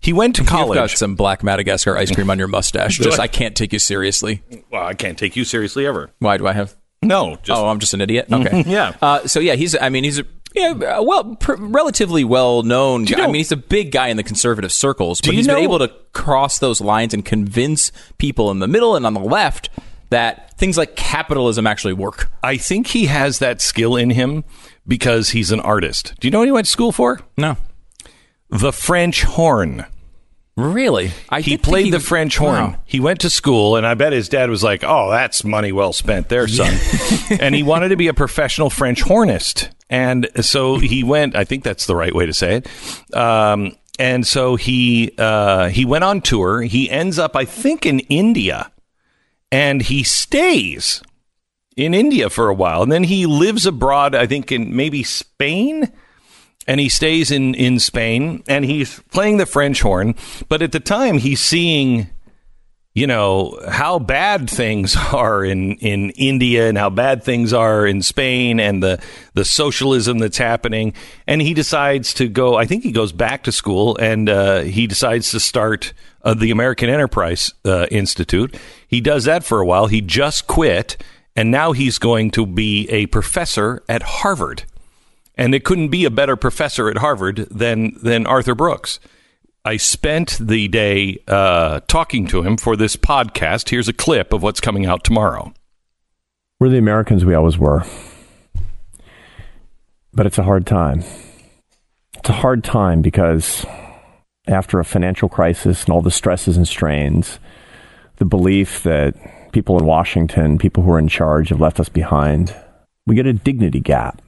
he 0.02 0.14
went 0.14 0.36
to 0.38 0.42
You've 0.42 0.50
got 0.74 0.90
some 0.90 1.14
black 1.14 1.44
Madagascar 1.44 1.96
ice 1.96 2.12
cream 2.12 2.32
on 2.32 2.40
your 2.40 2.48
mustache. 2.48 2.98
Just 2.98 3.20
I 3.20 3.28
can't 3.28 3.56
take 3.56 3.72
you 3.72 3.78
seriously. 3.78 4.42
Well, 4.72 4.84
I 4.84 4.96
can't 4.96 5.16
take 5.16 5.36
you 5.36 5.46
seriously 5.46 5.86
ever. 5.86 6.10
Why 6.18 6.38
do 6.38 6.48
I 6.48 6.54
have? 6.54 6.76
No, 7.04 7.36
just 7.44 7.52
oh, 7.60 7.68
I'm 7.68 7.80
just 7.80 7.94
an 7.94 8.02
idiot. 8.02 8.28
Okay, 8.32 8.64
Yeah. 8.66 8.96
Uh, 9.00 9.28
so 9.28 9.40
yeah, 9.40 9.54
he's. 9.54 9.76
I 9.80 9.90
mean, 9.90 10.04
he's 10.04 10.18
a 10.20 10.26
yeah, 10.56 11.00
well, 11.00 11.36
pr- 11.36 11.56
relatively 11.58 12.24
well 12.24 12.64
known. 12.64 13.06
you 13.06 13.16
guy. 13.16 13.24
I 13.24 13.28
mean, 13.28 13.36
he's 13.36 13.52
a 13.52 13.58
big 13.58 13.92
guy 13.92 14.08
in 14.08 14.18
the 14.18 14.24
conservative 14.24 14.72
circles, 14.72 15.22
but 15.22 15.34
he's 15.34 15.48
know- 15.48 15.56
been 15.56 15.64
able 15.64 15.80
to 15.80 15.92
cross 16.14 16.60
those 16.60 16.82
lines 16.82 17.14
and 17.14 17.26
convince 17.26 17.92
people 18.18 18.52
in 18.52 18.60
the 18.60 18.68
middle 18.68 18.96
and 18.96 19.06
on 19.06 19.14
the 19.14 19.20
left 19.20 19.70
that 20.12 20.58
things 20.58 20.78
like 20.78 20.96
capitalism 20.96 21.66
actually 21.68 21.94
work. 21.94 22.30
I 22.44 22.58
think 22.58 22.88
he 22.88 23.08
has 23.08 23.40
that 23.40 23.60
skill 23.62 23.96
in 23.96 24.12
him 24.12 24.44
because 24.88 25.30
he's 25.32 25.52
an 25.52 25.60
artist. 25.60 26.14
Do 26.20 26.28
you 26.28 26.32
know 26.32 26.40
what 26.40 26.48
he 26.48 26.52
went 26.52 26.66
to 26.68 26.72
school 26.72 26.92
for? 26.92 27.20
No, 27.38 27.58
The 28.50 28.72
French 28.72 29.24
horn. 29.24 29.86
Really, 30.58 31.12
I 31.30 31.42
He 31.42 31.58
played 31.58 31.86
he 31.86 31.92
the 31.92 31.98
was- 31.98 32.08
French 32.08 32.38
horn. 32.38 32.56
Wow. 32.72 32.76
He 32.86 33.00
went 33.00 33.22
to 33.22 33.30
school, 33.30 33.76
and 33.76 33.86
I 33.86 33.94
bet 33.94 34.14
his 34.14 34.30
dad 34.30 34.50
was 34.50 34.64
like, 34.64 34.84
"Oh, 34.84 35.10
that's 35.12 35.44
money 35.44 35.72
well 35.72 35.94
spent, 35.94 36.30
there, 36.30 36.48
son." 36.48 36.74
and 37.40 37.54
he 37.56 37.64
wanted 37.64 37.90
to 37.90 37.96
be 37.98 38.08
a 38.08 38.14
professional 38.14 38.70
French 38.70 39.02
hornist, 39.02 39.70
and 39.90 40.28
so 40.42 40.78
he 40.78 41.04
went. 41.04 41.36
I 41.36 41.44
think 41.44 41.64
that's 41.64 41.86
the 41.86 41.96
right 41.96 42.14
way 42.16 42.26
to 42.26 42.34
say 42.34 42.58
it. 42.64 43.16
Um, 43.16 43.74
and 44.00 44.26
so 44.26 44.56
he 44.56 45.12
uh, 45.18 45.70
he 45.70 45.86
went 45.86 46.04
on 46.04 46.22
tour. 46.22 46.62
He 46.62 46.90
ends 46.90 47.18
up, 47.20 47.36
I 47.36 47.46
think, 47.46 47.86
in 47.86 48.00
India, 48.02 48.72
and 49.52 49.82
he 49.82 50.04
stays 50.04 51.02
in 51.78 51.94
India 51.94 52.30
for 52.30 52.48
a 52.50 52.54
while, 52.54 52.82
and 52.84 52.92
then 52.92 53.04
he 53.04 53.26
lives 53.26 53.66
abroad. 53.66 54.16
I 54.16 54.26
think 54.28 54.52
in 54.52 54.76
maybe 54.76 55.04
Spain 55.04 55.92
and 56.68 56.80
he 56.80 56.90
stays 56.90 57.32
in 57.32 57.54
in 57.56 57.80
Spain 57.80 58.44
and 58.48 58.66
he's 58.66 59.00
playing 59.12 59.38
the 59.38 59.46
French 59.46 59.82
horn. 59.82 60.16
But 60.50 60.62
at 60.62 60.72
the 60.72 60.80
time, 60.80 61.18
he's 61.18 61.42
seeing, 61.42 62.10
you 62.94 63.08
know, 63.08 63.60
how 63.70 64.00
bad 64.00 64.50
things 64.50 64.96
are 65.14 65.44
in 65.44 65.76
in 65.78 66.12
India 66.12 66.68
and 66.68 66.78
how 66.78 66.90
bad 66.90 67.24
things 67.24 67.54
are 67.54 67.86
in 67.86 68.02
Spain 68.02 68.60
and 68.60 68.82
the 68.82 69.02
the 69.34 69.46
socialism 69.46 70.18
that's 70.18 70.38
happening. 70.38 70.94
And 71.28 71.42
he 71.42 71.54
decides 71.54 72.14
to 72.16 72.28
go. 72.28 72.56
I 72.56 72.66
think 72.66 72.84
he 72.84 72.92
goes 72.92 73.12
back 73.12 73.44
to 73.44 73.52
school 73.52 73.98
and 73.98 74.30
uh, 74.30 74.62
he 74.62 74.88
decides 74.88 75.32
to 75.32 75.40
start 75.40 75.94
uh, 76.24 76.34
the 76.34 76.52
American 76.52 76.90
Enterprise 76.90 77.54
uh, 77.64 77.88
Institute. 77.92 78.56
He 78.88 79.02
does 79.02 79.26
that 79.26 79.44
for 79.44 79.60
a 79.60 79.66
while. 79.66 79.88
He 79.88 80.02
just 80.02 80.48
quit. 80.48 80.98
And 81.38 81.52
now 81.52 81.74
he's 81.74 82.00
going 82.00 82.32
to 82.32 82.46
be 82.46 82.88
a 82.90 83.08
professor 83.08 83.84
at 83.90 84.02
Harvard 84.02 84.64
and 85.38 85.54
it 85.54 85.64
couldn't 85.64 85.90
be 85.90 86.06
a 86.06 86.10
better 86.10 86.36
professor 86.36 86.90
at 86.90 86.98
Harvard 86.98 87.48
than 87.52 87.98
than 88.02 88.26
Arthur 88.26 88.56
Brooks. 88.56 89.00
I 89.64 89.78
spent 89.78 90.38
the 90.40 90.68
day 90.68 91.18
uh, 91.28 91.80
talking 91.88 92.28
to 92.28 92.44
him 92.44 92.56
for 92.56 92.76
this 92.76 92.96
podcast. 92.96 93.70
Here's 93.70 93.88
a 93.88 93.94
clip 93.94 94.32
of 94.32 94.44
what's 94.44 94.62
coming 94.62 94.86
out 94.86 95.04
tomorrow. 95.04 95.54
We're 96.60 96.70
the 96.70 96.78
Americans 96.78 97.26
we 97.26 97.34
always 97.34 97.58
were. 97.58 97.84
But 100.14 100.28
it's 100.28 100.38
a 100.38 100.44
hard 100.44 100.66
time. 100.68 101.04
It's 102.16 102.30
a 102.30 102.34
hard 102.34 102.64
time 102.64 103.02
because 103.02 103.66
after 104.48 104.80
a 104.80 104.86
financial 104.86 105.30
crisis 105.30 105.84
and 105.84 105.94
all 105.94 106.02
the 106.02 106.12
stresses 106.12 106.58
and 106.58 106.68
strains, 106.68 107.40
the 108.18 108.26
belief 108.26 108.84
that 108.84 109.16
people 109.52 109.78
in 109.80 109.86
Washington, 109.86 110.58
people 110.58 110.84
who 110.84 110.92
are 110.92 111.00
in 111.00 111.08
charge, 111.08 111.50
have 111.50 111.60
left 111.60 111.80
us 111.80 111.90
behind, 111.90 112.56
we 113.06 113.16
get 113.16 113.26
a 113.26 113.34
dignity 113.34 113.80
gap. 113.80 114.22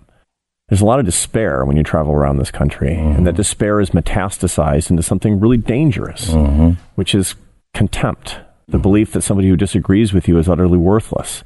There's 0.70 0.82
a 0.82 0.86
lot 0.86 1.00
of 1.00 1.06
despair 1.06 1.64
when 1.64 1.78
you 1.78 1.84
travel 1.84 2.14
around 2.14 2.38
this 2.38 2.52
country, 2.52 2.94
and 2.94 3.26
that 3.26 3.32
mm-hmm. 3.32 3.38
despair 3.38 3.80
is 3.80 3.92
metastasized 3.92 4.90
into 4.90 5.02
something 5.02 5.40
really 5.40 5.56
dangerous, 5.56 6.32
mm-hmm. 6.32 6.72
which 6.96 7.16
is 7.16 7.36
contempt, 7.74 8.40
the 8.68 8.78
mm. 8.78 8.82
belief 8.82 9.14
that 9.14 9.22
somebody 9.22 9.48
who 9.48 9.56
disagrees 9.56 10.12
with 10.12 10.28
you 10.28 10.38
is 10.38 10.50
utterly 10.50 10.78
worthless. 10.78 11.44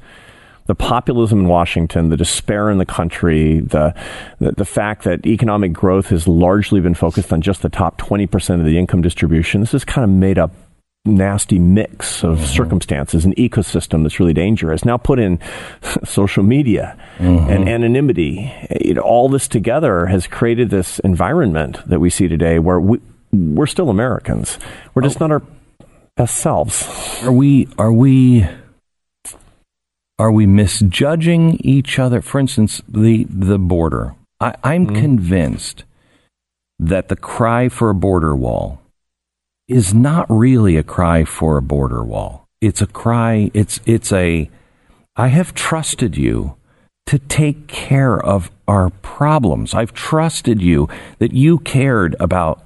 The 0.66 0.74
populism 0.74 1.40
in 1.40 1.48
Washington, 1.48 2.08
the 2.08 2.16
despair 2.16 2.68
in 2.68 2.78
the 2.78 2.86
country, 2.86 3.60
the, 3.60 3.94
the 4.40 4.52
the 4.52 4.64
fact 4.64 5.04
that 5.04 5.24
economic 5.24 5.72
growth 5.72 6.08
has 6.08 6.26
largely 6.26 6.80
been 6.80 6.94
focused 6.94 7.32
on 7.32 7.42
just 7.42 7.62
the 7.62 7.68
top 7.68 8.00
20% 8.00 8.58
of 8.58 8.64
the 8.64 8.78
income 8.78 9.02
distribution. 9.02 9.60
This 9.60 9.74
is 9.74 9.84
kind 9.84 10.04
of 10.04 10.10
made 10.10 10.38
up 10.38 10.52
nasty 11.04 11.58
mix 11.58 12.22
of 12.22 12.38
mm-hmm. 12.38 12.46
circumstances, 12.46 13.24
an 13.24 13.34
ecosystem 13.34 14.02
that's 14.02 14.20
really 14.20 14.32
dangerous. 14.32 14.84
Now 14.84 14.96
put 14.96 15.18
in 15.18 15.40
social 16.04 16.42
media 16.42 16.96
and 17.18 17.38
mm-hmm. 17.38 17.68
anonymity. 17.68 18.52
Know, 18.70 19.00
all 19.00 19.28
this 19.28 19.48
together 19.48 20.06
has 20.06 20.26
created 20.26 20.70
this 20.70 20.98
environment 21.00 21.78
that 21.88 22.00
we 22.00 22.10
see 22.10 22.28
today 22.28 22.58
where 22.58 22.80
we, 22.80 23.00
we're 23.32 23.66
still 23.66 23.90
Americans. 23.90 24.58
We're 24.94 25.02
just 25.02 25.18
not 25.18 25.30
our 25.30 25.42
best 26.16 26.36
selves. 26.36 26.86
Are 27.22 27.32
we 27.32 27.68
are 27.78 27.92
we 27.92 28.46
are 30.18 30.30
we 30.30 30.46
misjudging 30.46 31.58
each 31.64 31.98
other? 31.98 32.20
For 32.20 32.38
instance, 32.38 32.82
the 32.86 33.24
the 33.28 33.58
border. 33.58 34.14
I, 34.40 34.54
I'm 34.62 34.86
mm-hmm. 34.86 35.00
convinced 35.00 35.84
that 36.78 37.08
the 37.08 37.16
cry 37.16 37.68
for 37.68 37.90
a 37.90 37.94
border 37.94 38.36
wall 38.36 38.81
is 39.72 39.94
not 39.94 40.26
really 40.28 40.76
a 40.76 40.82
cry 40.82 41.24
for 41.24 41.56
a 41.56 41.62
border 41.62 42.04
wall. 42.04 42.46
It's 42.60 42.82
a 42.82 42.86
cry. 42.86 43.50
It's 43.54 43.80
it's 43.86 44.12
a. 44.12 44.50
I 45.16 45.28
have 45.28 45.54
trusted 45.54 46.16
you 46.16 46.56
to 47.06 47.18
take 47.18 47.66
care 47.66 48.18
of 48.18 48.50
our 48.68 48.90
problems. 48.90 49.74
I've 49.74 49.92
trusted 49.92 50.62
you 50.62 50.88
that 51.18 51.32
you 51.32 51.58
cared 51.58 52.14
about 52.20 52.64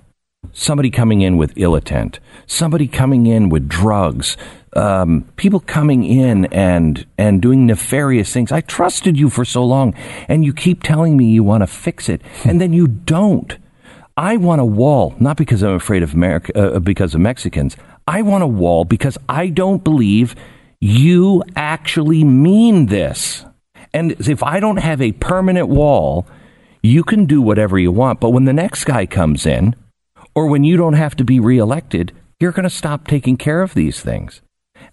somebody 0.52 0.90
coming 0.90 1.22
in 1.22 1.36
with 1.36 1.52
ill 1.56 1.74
intent, 1.74 2.20
somebody 2.46 2.86
coming 2.86 3.26
in 3.26 3.48
with 3.48 3.68
drugs, 3.68 4.36
um, 4.74 5.22
people 5.36 5.60
coming 5.60 6.04
in 6.04 6.44
and 6.46 7.06
and 7.16 7.40
doing 7.40 7.66
nefarious 7.66 8.32
things. 8.32 8.52
I 8.52 8.60
trusted 8.60 9.18
you 9.18 9.30
for 9.30 9.44
so 9.44 9.64
long, 9.64 9.94
and 10.28 10.44
you 10.44 10.52
keep 10.52 10.82
telling 10.82 11.16
me 11.16 11.30
you 11.30 11.42
want 11.42 11.62
to 11.62 11.66
fix 11.66 12.08
it, 12.08 12.20
and 12.44 12.60
then 12.60 12.72
you 12.72 12.86
don't. 12.86 13.56
I 14.16 14.38
want 14.38 14.62
a 14.62 14.64
wall, 14.64 15.14
not 15.20 15.36
because 15.36 15.62
I'm 15.62 15.74
afraid 15.74 16.02
of 16.02 16.14
America, 16.14 16.76
uh, 16.76 16.78
because 16.78 17.14
of 17.14 17.20
Mexicans. 17.20 17.76
I 18.08 18.22
want 18.22 18.44
a 18.44 18.46
wall 18.46 18.84
because 18.84 19.18
I 19.28 19.48
don't 19.48 19.84
believe 19.84 20.34
you 20.80 21.42
actually 21.54 22.24
mean 22.24 22.86
this. 22.86 23.44
And 23.92 24.12
if 24.12 24.42
I 24.42 24.58
don't 24.60 24.78
have 24.78 25.02
a 25.02 25.12
permanent 25.12 25.68
wall, 25.68 26.26
you 26.82 27.04
can 27.04 27.26
do 27.26 27.42
whatever 27.42 27.78
you 27.78 27.92
want. 27.92 28.20
But 28.20 28.30
when 28.30 28.44
the 28.44 28.52
next 28.52 28.84
guy 28.84 29.06
comes 29.06 29.44
in, 29.44 29.74
or 30.34 30.46
when 30.46 30.64
you 30.64 30.76
don't 30.76 30.94
have 30.94 31.16
to 31.16 31.24
be 31.24 31.40
reelected, 31.40 32.12
you're 32.40 32.52
going 32.52 32.64
to 32.64 32.70
stop 32.70 33.06
taking 33.06 33.36
care 33.36 33.62
of 33.62 33.74
these 33.74 34.00
things. 34.00 34.40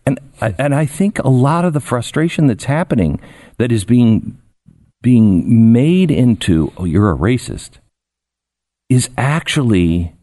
And 0.05 0.19
and 0.41 0.75
I 0.75 0.85
think 0.85 1.19
a 1.19 1.29
lot 1.29 1.65
of 1.65 1.73
the 1.73 1.79
frustration 1.79 2.47
that's 2.47 2.65
happening 2.65 3.19
that 3.57 3.71
is 3.71 3.85
being 3.85 4.41
being 5.01 5.71
made 5.71 6.09
into 6.11 6.71
oh 6.77 6.85
you're 6.85 7.11
a 7.11 7.17
racist 7.17 7.79
is 8.93 9.09
actually 9.17 10.13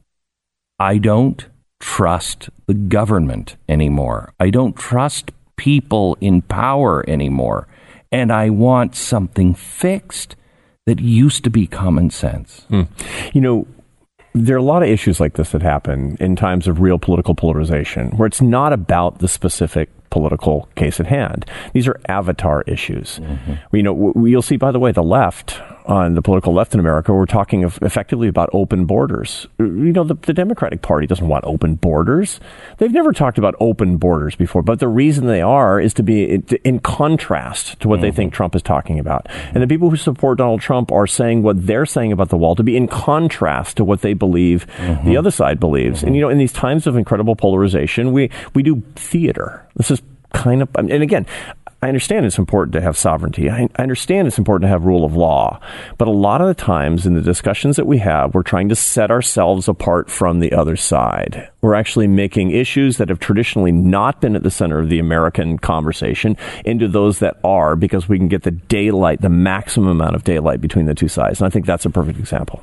I 0.78 0.98
don't 0.98 1.44
trust 1.80 2.51
the 2.66 2.74
government 2.74 3.56
anymore. 3.68 4.32
I 4.38 4.51
don't 4.51 4.76
trust 4.76 5.32
people 5.56 6.16
in 6.20 6.42
power 6.42 7.05
anymore. 7.09 7.66
And 8.12 8.32
I 8.32 8.48
want 8.51 8.94
something 8.94 9.55
fixed 9.55 10.36
that 10.86 11.01
used 11.01 11.42
to 11.44 11.51
be 11.51 11.66
common 11.66 12.10
sense. 12.10 12.60
Hmm. 12.68 12.82
You 13.32 13.40
know, 13.40 13.66
there 14.34 14.55
are 14.55 14.59
a 14.59 14.62
lot 14.62 14.84
of 14.84 14.88
issues 14.88 15.18
like 15.18 15.34
this 15.34 15.51
that 15.51 15.62
happen 15.62 16.16
in 16.20 16.36
times 16.36 16.68
of 16.68 16.80
real 16.80 16.98
political 16.98 17.34
polarization 17.34 18.10
where 18.16 18.26
it's 18.26 18.40
not 18.40 18.72
about 18.72 19.18
the 19.18 19.28
specific 19.28 19.90
political 20.10 20.68
case 20.76 21.01
at 21.01 21.06
hand. 21.06 21.44
These 21.72 21.88
are 21.88 22.01
avatar 22.09 22.62
issues. 22.62 23.18
Mm-hmm. 23.18 23.76
You 23.76 23.82
know, 23.82 24.12
you'll 24.24 24.42
see, 24.42 24.56
by 24.56 24.70
the 24.70 24.78
way, 24.78 24.92
the 24.92 25.02
left 25.02 25.60
on 25.90 26.14
the 26.14 26.22
political 26.22 26.54
left 26.54 26.72
in 26.72 26.80
America, 26.80 27.12
we're 27.12 27.26
talking 27.26 27.64
of 27.64 27.78
effectively 27.82 28.28
about 28.28 28.48
open 28.52 28.86
borders. 28.86 29.46
You 29.58 29.92
know, 29.92 30.04
the, 30.04 30.14
the 30.14 30.32
Democratic 30.32 30.82
Party 30.82 31.06
doesn't 31.06 31.26
want 31.26 31.44
open 31.44 31.74
borders. 31.74 32.40
They've 32.78 32.92
never 32.92 33.12
talked 33.12 33.38
about 33.38 33.54
open 33.60 33.96
borders 33.96 34.36
before, 34.36 34.62
but 34.62 34.78
the 34.78 34.88
reason 34.88 35.26
they 35.26 35.42
are 35.42 35.80
is 35.80 35.92
to 35.94 36.02
be 36.02 36.24
in, 36.30 36.42
in 36.64 36.78
contrast 36.78 37.80
to 37.80 37.88
what 37.88 38.00
they 38.00 38.08
mm-hmm. 38.08 38.16
think 38.16 38.32
Trump 38.32 38.54
is 38.54 38.62
talking 38.62 38.98
about. 38.98 39.26
And 39.52 39.62
the 39.62 39.66
people 39.66 39.90
who 39.90 39.96
support 39.96 40.38
Donald 40.38 40.60
Trump 40.60 40.92
are 40.92 41.06
saying 41.06 41.42
what 41.42 41.66
they're 41.66 41.86
saying 41.86 42.12
about 42.12 42.28
the 42.28 42.36
wall 42.36 42.54
to 42.54 42.62
be 42.62 42.76
in 42.76 42.86
contrast 42.86 43.76
to 43.78 43.84
what 43.84 44.02
they 44.02 44.14
believe 44.14 44.66
mm-hmm. 44.76 45.08
the 45.08 45.16
other 45.16 45.30
side 45.30 45.58
believes. 45.58 46.02
And 46.02 46.10
mm-hmm. 46.10 46.14
you 46.14 46.20
know, 46.20 46.28
in 46.28 46.38
these 46.38 46.52
times 46.52 46.86
of 46.86 46.96
incredible 46.96 47.34
polarization, 47.34 48.12
we 48.12 48.30
we 48.54 48.62
do 48.62 48.82
theater. 48.94 49.66
This 49.74 49.90
is 49.90 50.02
kind 50.32 50.62
of, 50.62 50.68
and 50.76 50.90
again, 50.90 51.26
I 51.82 51.89
understand 51.89 52.27
it's 52.27 52.39
important 52.39 52.74
to 52.74 52.82
have 52.82 52.97
sovereignty. 52.97 53.48
I, 53.48 53.69
I 53.77 53.82
understand 53.82 54.28
it's 54.28 54.36
important 54.36 54.66
to 54.66 54.69
have 54.69 54.85
rule 54.85 55.05
of 55.05 55.16
law. 55.16 55.61
But 55.97 56.09
a 56.09 56.12
lot 56.12 56.43
of 56.43 56.47
the 56.47 56.55
times 56.55 57.07
in 57.07 57.15
the 57.15 57.23
discussions 57.23 57.77
that 57.77 57.86
we 57.86 57.98
have, 57.98 58.35
we're 58.35 58.43
trying 58.43 58.69
to 58.69 58.77
set 58.77 59.11
ourselves 59.11 59.66
apart 59.66 60.11
from 60.11 60.40
the 60.40 60.52
other 60.52 60.77
side. 60.77 61.48
We're 61.62 61.74
actually 61.74 62.07
making 62.07 62.51
issues 62.51 62.98
that 62.98 63.09
have 63.09 63.19
traditionally 63.19 63.73
not 63.73 64.20
been 64.20 64.36
at 64.36 64.43
the 64.43 64.51
center 64.51 64.78
of 64.78 64.90
the 64.90 64.98
American 64.98 65.59
conversation 65.59 66.36
into 66.66 66.86
those 66.86 67.19
that 67.20 67.39
are 67.43 67.77
because 67.77 68.09
we 68.09 68.19
can 68.19 68.28
get 68.28 68.43
the 68.43 68.51
daylight, 68.51 69.23
the 69.23 69.31
maximum 69.31 69.89
amount 69.89 70.16
of 70.16 70.24
daylight 70.24 70.61
between 70.61 70.85
the 70.85 70.94
two 70.94 71.09
sides. 71.09 71.40
And 71.40 71.47
I 71.47 71.51
think 71.51 71.65
that's 71.65 71.86
a 71.86 71.90
perfect 71.90 72.19
example. 72.19 72.62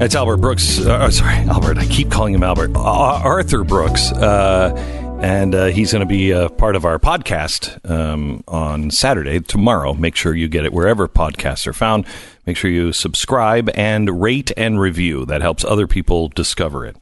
That's 0.00 0.14
Albert 0.14 0.38
Brooks. 0.38 0.80
Uh, 0.80 0.94
uh, 0.94 1.10
sorry, 1.10 1.34
Albert. 1.50 1.76
I 1.76 1.84
keep 1.84 2.10
calling 2.10 2.32
him 2.32 2.42
Albert. 2.42 2.74
Uh, 2.74 3.20
Arthur 3.22 3.64
Brooks. 3.64 4.10
Uh, 4.12 4.72
and 5.20 5.54
uh, 5.54 5.66
he's 5.66 5.92
going 5.92 6.00
to 6.00 6.06
be 6.06 6.30
a 6.30 6.48
part 6.48 6.74
of 6.74 6.86
our 6.86 6.98
podcast 6.98 7.78
um, 7.88 8.42
on 8.48 8.90
Saturday, 8.90 9.40
tomorrow. 9.40 9.92
Make 9.92 10.16
sure 10.16 10.34
you 10.34 10.48
get 10.48 10.64
it 10.64 10.72
wherever 10.72 11.06
podcasts 11.06 11.66
are 11.66 11.74
found. 11.74 12.06
Make 12.46 12.56
sure 12.56 12.70
you 12.70 12.94
subscribe 12.94 13.68
and 13.74 14.22
rate 14.22 14.50
and 14.56 14.80
review. 14.80 15.26
That 15.26 15.42
helps 15.42 15.66
other 15.66 15.86
people 15.86 16.28
discover 16.28 16.86
it. 16.86 16.96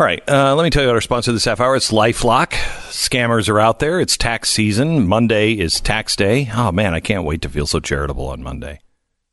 All 0.00 0.06
right, 0.06 0.26
uh, 0.26 0.54
let 0.54 0.64
me 0.64 0.70
tell 0.70 0.82
you 0.84 0.88
about 0.88 0.94
our 0.96 1.02
sponsor 1.02 1.32
this 1.32 1.44
half 1.44 1.60
hour. 1.60 1.76
It's 1.76 1.92
LifeLock. 1.92 2.52
Scammers 2.88 3.50
are 3.50 3.60
out 3.60 3.80
there. 3.80 4.00
It's 4.00 4.16
tax 4.16 4.48
season. 4.48 5.06
Monday 5.06 5.52
is 5.52 5.82
tax 5.82 6.16
day. 6.16 6.50
Oh 6.54 6.72
man, 6.72 6.94
I 6.94 7.00
can't 7.00 7.24
wait 7.24 7.42
to 7.42 7.50
feel 7.50 7.66
so 7.66 7.78
charitable 7.78 8.28
on 8.28 8.42
Monday. 8.42 8.80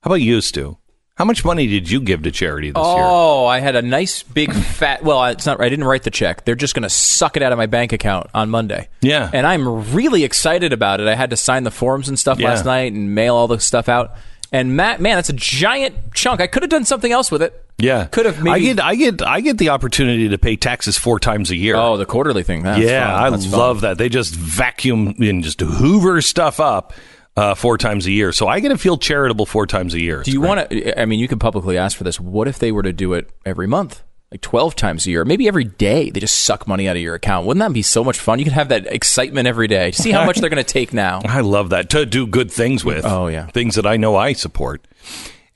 How 0.03 0.09
about 0.09 0.15
you, 0.15 0.41
Stu? 0.41 0.77
How 1.15 1.25
much 1.25 1.43
money 1.45 1.67
did 1.67 1.89
you 1.91 1.99
give 2.01 2.23
to 2.23 2.31
charity 2.31 2.71
this 2.71 2.77
year? 2.83 2.95
Oh, 3.03 3.45
I 3.45 3.59
had 3.59 3.75
a 3.75 3.81
nice 3.81 4.23
big 4.23 4.51
fat. 4.53 5.03
Well, 5.03 5.23
it's 5.25 5.45
not. 5.45 5.59
I 5.61 5.69
didn't 5.69 5.85
write 5.85 6.03
the 6.03 6.09
check. 6.09 6.45
They're 6.45 6.55
just 6.55 6.73
going 6.73 6.83
to 6.83 6.89
suck 6.89 7.37
it 7.37 7.43
out 7.43 7.51
of 7.51 7.57
my 7.57 7.65
bank 7.67 7.93
account 7.93 8.27
on 8.33 8.49
Monday. 8.49 8.87
Yeah. 9.01 9.29
and 9.33 9.45
I'm 9.45 9.93
really 9.93 10.23
excited 10.23 10.73
about 10.73 10.99
it. 10.99 11.07
I 11.07 11.15
had 11.15 11.29
to 11.31 11.37
sign 11.37 11.63
the 11.63 11.71
forms 11.71 12.07
and 12.09 12.17
stuff 12.17 12.39
Yeah. 12.39 12.47
last 12.49 12.65
night 12.65 12.93
and 12.93 13.13
mail 13.13 13.35
all 13.35 13.47
the 13.47 13.59
stuff 13.59 13.87
out. 13.89 14.15
And 14.53 14.75
Matt, 14.75 14.99
man, 14.99 15.17
that's 15.17 15.29
a 15.29 15.33
giant 15.33 16.13
chunk. 16.13 16.41
I 16.41 16.47
could 16.47 16.63
have 16.63 16.69
done 16.69 16.85
something 16.85 17.11
else 17.11 17.29
with 17.31 17.41
it. 17.41 17.65
Yeah, 17.77 18.05
Could 18.05 18.25
have 18.27 18.45
I 18.45 18.59
get, 18.59 18.79
I 18.79 18.95
get, 18.95 19.21
I 19.23 19.41
get 19.41 19.57
the 19.57 19.69
opportunity 19.69 20.29
to 20.29 20.37
pay 20.37 20.55
taxes 20.55 20.97
four 20.99 21.19
times 21.19 21.49
a 21.51 21.55
year. 21.55 21.75
Oh, 21.75 21.97
the 21.97 22.05
quarterly 22.05 22.43
thing. 22.43 22.61
That's 22.63 22.79
yeah, 22.79 23.11
fun. 23.11 23.23
I 23.23 23.29
That's 23.31 23.45
fun. 23.47 23.59
love 23.59 23.81
that. 23.81 23.97
They 23.97 24.07
just 24.09 24.35
vacuum 24.35 25.15
and 25.19 25.43
just 25.43 25.59
hoover 25.61 26.21
stuff 26.21 26.59
up 26.59 26.93
uh, 27.41 27.55
four 27.55 27.77
times 27.77 28.05
a 28.05 28.11
year. 28.11 28.31
So 28.31 28.47
I 28.47 28.59
get 28.59 28.69
to 28.69 28.77
feel 28.77 28.97
charitable 28.97 29.45
four 29.45 29.65
times 29.65 29.93
a 29.93 29.99
year. 29.99 30.21
Do 30.23 30.31
you 30.31 30.41
want 30.41 30.69
to? 30.69 31.01
I 31.01 31.05
mean, 31.05 31.19
you 31.19 31.27
could 31.27 31.39
publicly 31.39 31.77
ask 31.77 31.97
for 31.97 32.03
this. 32.03 32.19
What 32.19 32.47
if 32.47 32.59
they 32.59 32.71
were 32.71 32.83
to 32.83 32.93
do 32.93 33.13
it 33.13 33.29
every 33.45 33.67
month, 33.67 34.03
like 34.31 34.41
twelve 34.41 34.75
times 34.75 35.07
a 35.07 35.09
year, 35.11 35.25
maybe 35.25 35.47
every 35.47 35.63
day? 35.63 36.09
They 36.11 36.19
just 36.19 36.43
suck 36.43 36.67
money 36.67 36.87
out 36.87 36.95
of 36.95 37.01
your 37.01 37.15
account. 37.15 37.47
Wouldn't 37.47 37.61
that 37.65 37.73
be 37.73 37.81
so 37.81 38.03
much 38.03 38.19
fun? 38.19 38.37
You 38.39 38.45
could 38.45 38.53
have 38.53 38.69
that 38.69 38.85
excitement 38.87 39.47
every 39.47 39.67
day. 39.67 39.91
See 39.91 40.11
how 40.11 40.25
much 40.25 40.37
they're 40.37 40.49
going 40.49 40.63
to 40.63 40.73
take 40.73 40.93
now. 40.93 41.21
I 41.25 41.41
love 41.41 41.69
that 41.69 41.89
to 41.91 42.05
do 42.05 42.27
good 42.27 42.51
things 42.51 42.85
with. 42.85 43.05
Oh, 43.05 43.27
yeah. 43.27 43.47
things 43.47 43.75
that 43.75 43.85
I 43.85 43.97
know 43.97 44.15
I 44.15 44.33
support. 44.33 44.85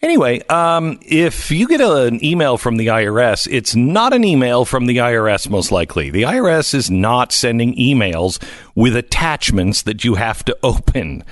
Anyway, 0.01 0.39
um, 0.49 0.99
if 1.01 1.49
you 1.49 1.67
get 1.67 1.81
a- 1.81 2.03
an 2.03 2.23
email 2.23 2.57
from 2.57 2.77
the 2.77 2.87
IRS, 2.87 3.47
it's 3.49 3.75
not 3.75 4.13
an 4.13 4.23
email 4.23 4.63
from 4.63 4.85
the 4.85 4.97
IRS, 4.97 5.49
most 5.49 5.71
likely. 5.71 6.11
The 6.11 6.23
IRS 6.23 6.75
is 6.75 6.91
not 6.91 7.31
sending 7.31 7.75
emails 7.75 8.39
with 8.75 8.95
attachments 8.95 9.81
that 9.83 10.03
you 10.03 10.15
have 10.15 10.45
to 10.45 10.55
open. 10.61 11.23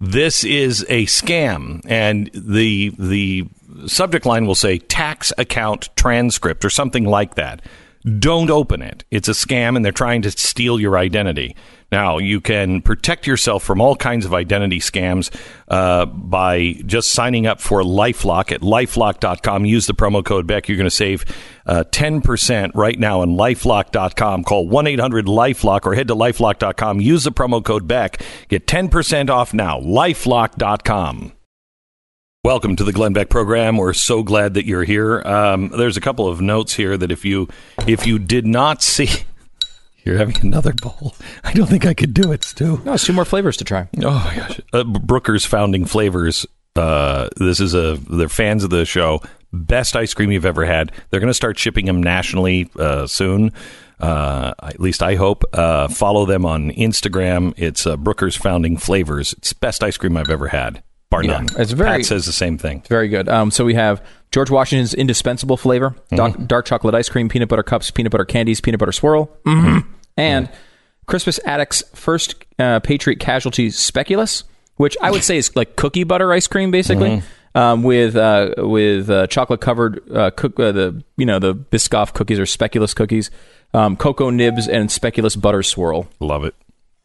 This 0.00 0.44
is 0.44 0.86
a 0.88 1.04
scam, 1.06 1.82
and 1.86 2.30
the 2.32 2.90
the 2.98 3.46
subject 3.86 4.24
line 4.24 4.46
will 4.46 4.54
say 4.54 4.78
tax 4.78 5.30
account 5.36 5.90
transcript 5.94 6.64
or 6.64 6.70
something 6.70 7.04
like 7.04 7.34
that. 7.34 7.60
Don't 8.18 8.50
open 8.50 8.82
it. 8.82 9.04
It's 9.10 9.28
a 9.28 9.32
scam 9.32 9.76
and 9.76 9.84
they're 9.84 9.92
trying 9.92 10.22
to 10.22 10.30
steal 10.30 10.80
your 10.80 10.96
identity. 10.96 11.54
Now, 11.92 12.18
you 12.18 12.40
can 12.40 12.82
protect 12.82 13.26
yourself 13.26 13.64
from 13.64 13.80
all 13.80 13.96
kinds 13.96 14.24
of 14.24 14.32
identity 14.32 14.78
scams 14.78 15.34
uh, 15.68 16.06
by 16.06 16.74
just 16.86 17.10
signing 17.10 17.46
up 17.46 17.60
for 17.60 17.82
Lifelock 17.82 18.52
at 18.52 18.60
lifelock.com. 18.60 19.64
Use 19.64 19.86
the 19.86 19.94
promo 19.94 20.24
code 20.24 20.46
Beck. 20.46 20.68
You're 20.68 20.76
going 20.76 20.84
to 20.84 20.90
save 20.90 21.24
uh, 21.66 21.84
10% 21.90 22.70
right 22.74 22.98
now 22.98 23.22
on 23.22 23.30
lifelock.com. 23.30 24.44
Call 24.44 24.68
1 24.68 24.86
800 24.86 25.26
Lifelock 25.26 25.84
or 25.84 25.94
head 25.94 26.08
to 26.08 26.14
lifelock.com. 26.14 27.00
Use 27.00 27.24
the 27.24 27.32
promo 27.32 27.64
code 27.64 27.88
Beck. 27.88 28.22
Get 28.48 28.66
10% 28.66 29.28
off 29.28 29.52
now. 29.52 29.80
Lifelock.com. 29.80 31.32
Welcome 32.42 32.76
to 32.76 32.84
the 32.84 32.92
Glenn 32.94 33.12
Beck 33.12 33.28
program. 33.28 33.76
We're 33.76 33.92
so 33.92 34.22
glad 34.22 34.54
that 34.54 34.64
you're 34.64 34.82
here. 34.82 35.20
Um, 35.26 35.68
there's 35.68 35.98
a 35.98 36.00
couple 36.00 36.26
of 36.26 36.40
notes 36.40 36.72
here 36.72 36.96
that 36.96 37.12
if 37.12 37.22
you 37.22 37.50
if 37.86 38.06
you 38.06 38.18
did 38.18 38.46
not 38.46 38.82
see, 38.82 39.10
you're 40.04 40.16
having 40.16 40.38
another 40.40 40.72
bowl. 40.72 41.14
I 41.44 41.52
don't 41.52 41.66
think 41.66 41.84
I 41.84 41.92
could 41.92 42.14
do 42.14 42.32
it, 42.32 42.42
Stu. 42.42 42.80
No, 42.82 42.94
it's 42.94 43.04
two 43.04 43.12
more 43.12 43.26
flavors 43.26 43.58
to 43.58 43.64
try. 43.64 43.90
Oh 44.02 44.24
my 44.24 44.36
gosh, 44.36 44.58
uh, 44.72 44.84
Brooker's 44.84 45.44
Founding 45.44 45.84
Flavors. 45.84 46.46
Uh, 46.74 47.28
this 47.36 47.60
is 47.60 47.74
a 47.74 47.98
they're 48.08 48.30
fans 48.30 48.64
of 48.64 48.70
the 48.70 48.86
show. 48.86 49.20
Best 49.52 49.94
ice 49.94 50.14
cream 50.14 50.32
you've 50.32 50.46
ever 50.46 50.64
had. 50.64 50.92
They're 51.10 51.20
going 51.20 51.28
to 51.28 51.34
start 51.34 51.58
shipping 51.58 51.84
them 51.84 52.02
nationally 52.02 52.70
uh, 52.78 53.06
soon. 53.06 53.52
Uh, 54.00 54.54
at 54.62 54.80
least 54.80 55.02
I 55.02 55.16
hope. 55.16 55.44
Uh, 55.52 55.88
follow 55.88 56.24
them 56.24 56.46
on 56.46 56.70
Instagram. 56.70 57.52
It's 57.58 57.86
uh, 57.86 57.98
Brooker's 57.98 58.36
Founding 58.36 58.78
Flavors. 58.78 59.34
It's 59.34 59.52
best 59.52 59.84
ice 59.84 59.98
cream 59.98 60.16
I've 60.16 60.30
ever 60.30 60.48
had, 60.48 60.82
bar 61.10 61.22
Yeah, 61.24 61.32
none. 61.32 61.46
it's 61.58 61.72
very- 61.72 61.98
Pat 61.98 62.06
says 62.06 62.26
the 62.26 62.32
same 62.32 62.56
thing. 62.56 62.82
Very 62.88 63.08
good. 63.08 63.28
Um, 63.28 63.50
so 63.50 63.64
we 63.64 63.74
have 63.74 64.02
George 64.32 64.48
Washington's 64.50 64.94
indispensable 64.94 65.56
flavor, 65.56 65.94
dark, 66.14 66.46
dark 66.46 66.66
chocolate 66.66 66.94
ice 66.94 67.08
cream, 67.08 67.28
peanut 67.28 67.48
butter 67.48 67.64
cups, 67.64 67.90
peanut 67.90 68.12
butter 68.12 68.24
candies, 68.24 68.60
peanut 68.60 68.78
butter 68.78 68.92
swirl, 68.92 69.28
and 70.16 70.48
Crispus 71.06 71.40
Attucks' 71.44 71.82
first 71.94 72.36
uh, 72.58 72.78
Patriot 72.80 73.18
Casualty 73.18 73.68
speculoos, 73.68 74.44
which 74.76 74.96
I 75.02 75.10
would 75.10 75.24
say 75.24 75.36
is 75.36 75.54
like 75.56 75.74
cookie 75.76 76.04
butter 76.04 76.32
ice 76.32 76.46
cream, 76.46 76.70
basically, 76.70 77.22
um, 77.56 77.82
with 77.82 78.14
uh, 78.14 78.54
with 78.58 79.10
uh, 79.10 79.26
chocolate 79.26 79.60
covered 79.60 80.00
uh, 80.14 80.30
cook 80.30 80.60
uh, 80.60 80.70
the 80.70 81.02
you 81.16 81.26
know 81.26 81.40
the 81.40 81.54
Biscoff 81.54 82.14
cookies 82.14 82.38
or 82.38 82.44
speculoos 82.44 82.94
cookies, 82.94 83.32
um, 83.74 83.96
cocoa 83.96 84.30
nibs, 84.30 84.68
and 84.68 84.88
speculoos 84.90 85.40
butter 85.40 85.64
swirl 85.64 86.08
Love 86.20 86.44
it. 86.44 86.54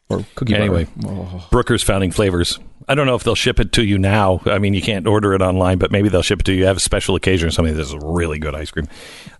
Or 0.08 0.24
cookie 0.34 0.54
Anyway, 0.54 0.86
butter. 0.96 1.44
Brooker's 1.50 1.82
Founding 1.82 2.10
Flavors. 2.10 2.58
I 2.88 2.94
don't 2.94 3.06
know 3.06 3.16
if 3.16 3.24
they'll 3.24 3.34
ship 3.34 3.58
it 3.58 3.72
to 3.72 3.84
you 3.84 3.98
now. 3.98 4.40
I 4.46 4.60
mean, 4.60 4.72
you 4.72 4.80
can't 4.80 5.08
order 5.08 5.34
it 5.34 5.42
online, 5.42 5.78
but 5.78 5.90
maybe 5.90 6.08
they'll 6.08 6.22
ship 6.22 6.40
it 6.40 6.44
to 6.44 6.52
you. 6.52 6.60
You 6.60 6.66
have 6.66 6.76
a 6.76 6.80
special 6.80 7.16
occasion 7.16 7.48
or 7.48 7.50
something. 7.50 7.74
This 7.76 7.88
is 7.88 7.96
really 8.00 8.38
good 8.38 8.54
ice 8.54 8.70
cream. 8.70 8.86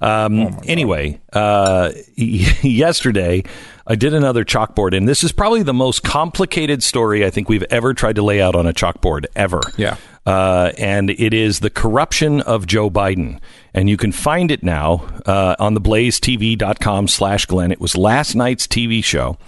Um, 0.00 0.58
anyway, 0.64 1.20
uh, 1.32 1.92
yesterday 2.16 3.44
I 3.86 3.94
did 3.94 4.14
another 4.14 4.44
chalkboard, 4.44 4.96
and 4.96 5.08
this 5.08 5.22
is 5.22 5.30
probably 5.30 5.62
the 5.62 5.74
most 5.74 6.02
complicated 6.02 6.82
story 6.82 7.24
I 7.24 7.30
think 7.30 7.48
we've 7.48 7.62
ever 7.64 7.94
tried 7.94 8.16
to 8.16 8.22
lay 8.22 8.42
out 8.42 8.56
on 8.56 8.66
a 8.66 8.72
chalkboard 8.72 9.26
ever. 9.36 9.60
Yeah. 9.76 9.96
Uh, 10.26 10.72
and 10.76 11.10
it 11.10 11.32
is 11.32 11.60
the 11.60 11.70
corruption 11.70 12.40
of 12.40 12.66
Joe 12.66 12.90
Biden. 12.90 13.38
And 13.72 13.88
you 13.88 13.96
can 13.96 14.10
find 14.10 14.50
it 14.50 14.64
now 14.64 15.06
uh, 15.24 15.54
on 15.60 15.74
the 15.74 15.80
blazetv.com 15.80 17.06
slash 17.06 17.46
Glenn. 17.46 17.70
It 17.70 17.80
was 17.80 17.96
last 17.96 18.34
night's 18.34 18.66
TV 18.66 19.04
show 19.04 19.38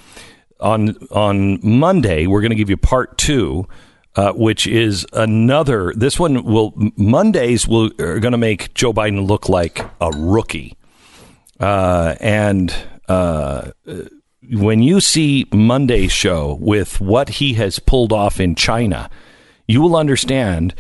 on 0.61 0.97
on 1.11 1.61
Monday, 1.63 2.27
we're 2.27 2.41
going 2.41 2.51
to 2.51 2.57
give 2.57 2.71
you 2.71 2.77
part 2.77 3.19
two, 3.19 3.67
uh, 4.17 4.33
which 4.33 4.67
is 4.67 5.07
another. 5.13 5.93
This 5.95 6.19
one 6.19 6.45
will 6.45 6.73
Mondays 6.97 7.67
will 7.67 7.91
are 8.01 8.21
going 8.21 8.33
to 8.33 8.39
make 8.39 8.75
Joe 8.75 8.93
Biden 8.93 9.27
look 9.27 9.49
like 9.49 9.81
a 10.01 10.11
rookie, 10.11 10.77
uh, 11.61 12.17
and 12.21 12.75
uh, 13.09 13.71
when 14.51 14.83
you 14.83 15.01
see 15.01 15.47
Monday's 15.53 16.13
show 16.13 16.57
with 16.61 17.01
what 17.01 17.29
he 17.29 17.55
has 17.55 17.79
pulled 17.79 18.13
off 18.13 18.41
in 18.41 18.55
China, 18.55 19.11
you 19.67 19.81
will 19.81 19.97
understand 19.97 20.75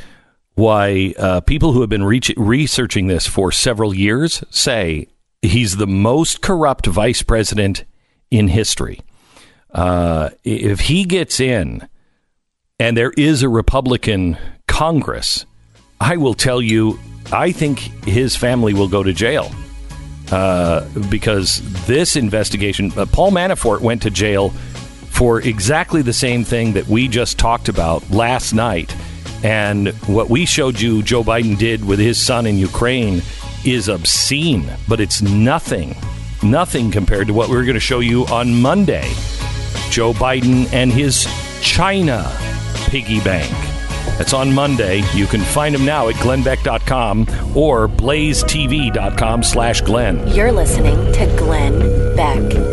why 0.54 1.14
uh, 1.18 1.40
people 1.42 1.72
who 1.72 1.80
have 1.80 1.90
been 1.90 2.04
researching 2.04 3.06
this 3.06 3.26
for 3.26 3.52
several 3.52 3.94
years 3.94 4.42
say 4.50 5.06
he's 5.40 5.76
the 5.76 5.86
most 5.86 6.40
corrupt 6.40 6.86
vice 6.86 7.22
president 7.22 7.84
in 8.30 8.48
history. 8.48 9.00
Uh, 9.72 10.30
if 10.44 10.80
he 10.80 11.04
gets 11.04 11.40
in 11.40 11.86
and 12.78 12.96
there 12.96 13.12
is 13.16 13.42
a 13.42 13.48
Republican 13.48 14.38
Congress, 14.66 15.44
I 16.00 16.16
will 16.16 16.34
tell 16.34 16.62
you, 16.62 16.98
I 17.32 17.52
think 17.52 17.78
his 18.04 18.36
family 18.36 18.72
will 18.72 18.88
go 18.88 19.02
to 19.02 19.12
jail. 19.12 19.50
Uh, 20.30 20.86
because 21.08 21.62
this 21.86 22.14
investigation, 22.14 22.92
uh, 22.98 23.06
Paul 23.06 23.30
Manafort 23.30 23.80
went 23.80 24.02
to 24.02 24.10
jail 24.10 24.50
for 25.18 25.40
exactly 25.40 26.02
the 26.02 26.12
same 26.12 26.44
thing 26.44 26.74
that 26.74 26.86
we 26.86 27.08
just 27.08 27.38
talked 27.38 27.70
about 27.70 28.08
last 28.10 28.52
night. 28.52 28.94
And 29.42 29.88
what 30.06 30.28
we 30.28 30.44
showed 30.44 30.80
you 30.80 31.02
Joe 31.02 31.24
Biden 31.24 31.56
did 31.56 31.84
with 31.84 31.98
his 31.98 32.20
son 32.20 32.44
in 32.44 32.58
Ukraine 32.58 33.22
is 33.64 33.88
obscene, 33.88 34.70
but 34.86 35.00
it's 35.00 35.22
nothing, 35.22 35.96
nothing 36.42 36.90
compared 36.90 37.26
to 37.28 37.32
what 37.32 37.48
we 37.48 37.56
were 37.56 37.64
going 37.64 37.74
to 37.74 37.80
show 37.80 38.00
you 38.00 38.26
on 38.26 38.60
Monday. 38.60 39.10
Joe 39.90 40.12
Biden 40.12 40.72
and 40.72 40.92
his 40.92 41.26
China 41.60 42.30
piggy 42.86 43.20
bank. 43.20 43.52
That's 44.16 44.32
on 44.32 44.52
Monday. 44.52 45.02
You 45.14 45.26
can 45.26 45.40
find 45.40 45.74
him 45.74 45.84
now 45.84 46.08
at 46.08 46.16
glennbeck.com 46.16 47.56
or 47.56 47.88
blazetv.com 47.88 49.42
slash 49.42 49.80
Glenn. 49.82 50.26
You're 50.28 50.52
listening 50.52 50.96
to 51.12 51.26
Glenn 51.38 52.16
Beck. 52.16 52.67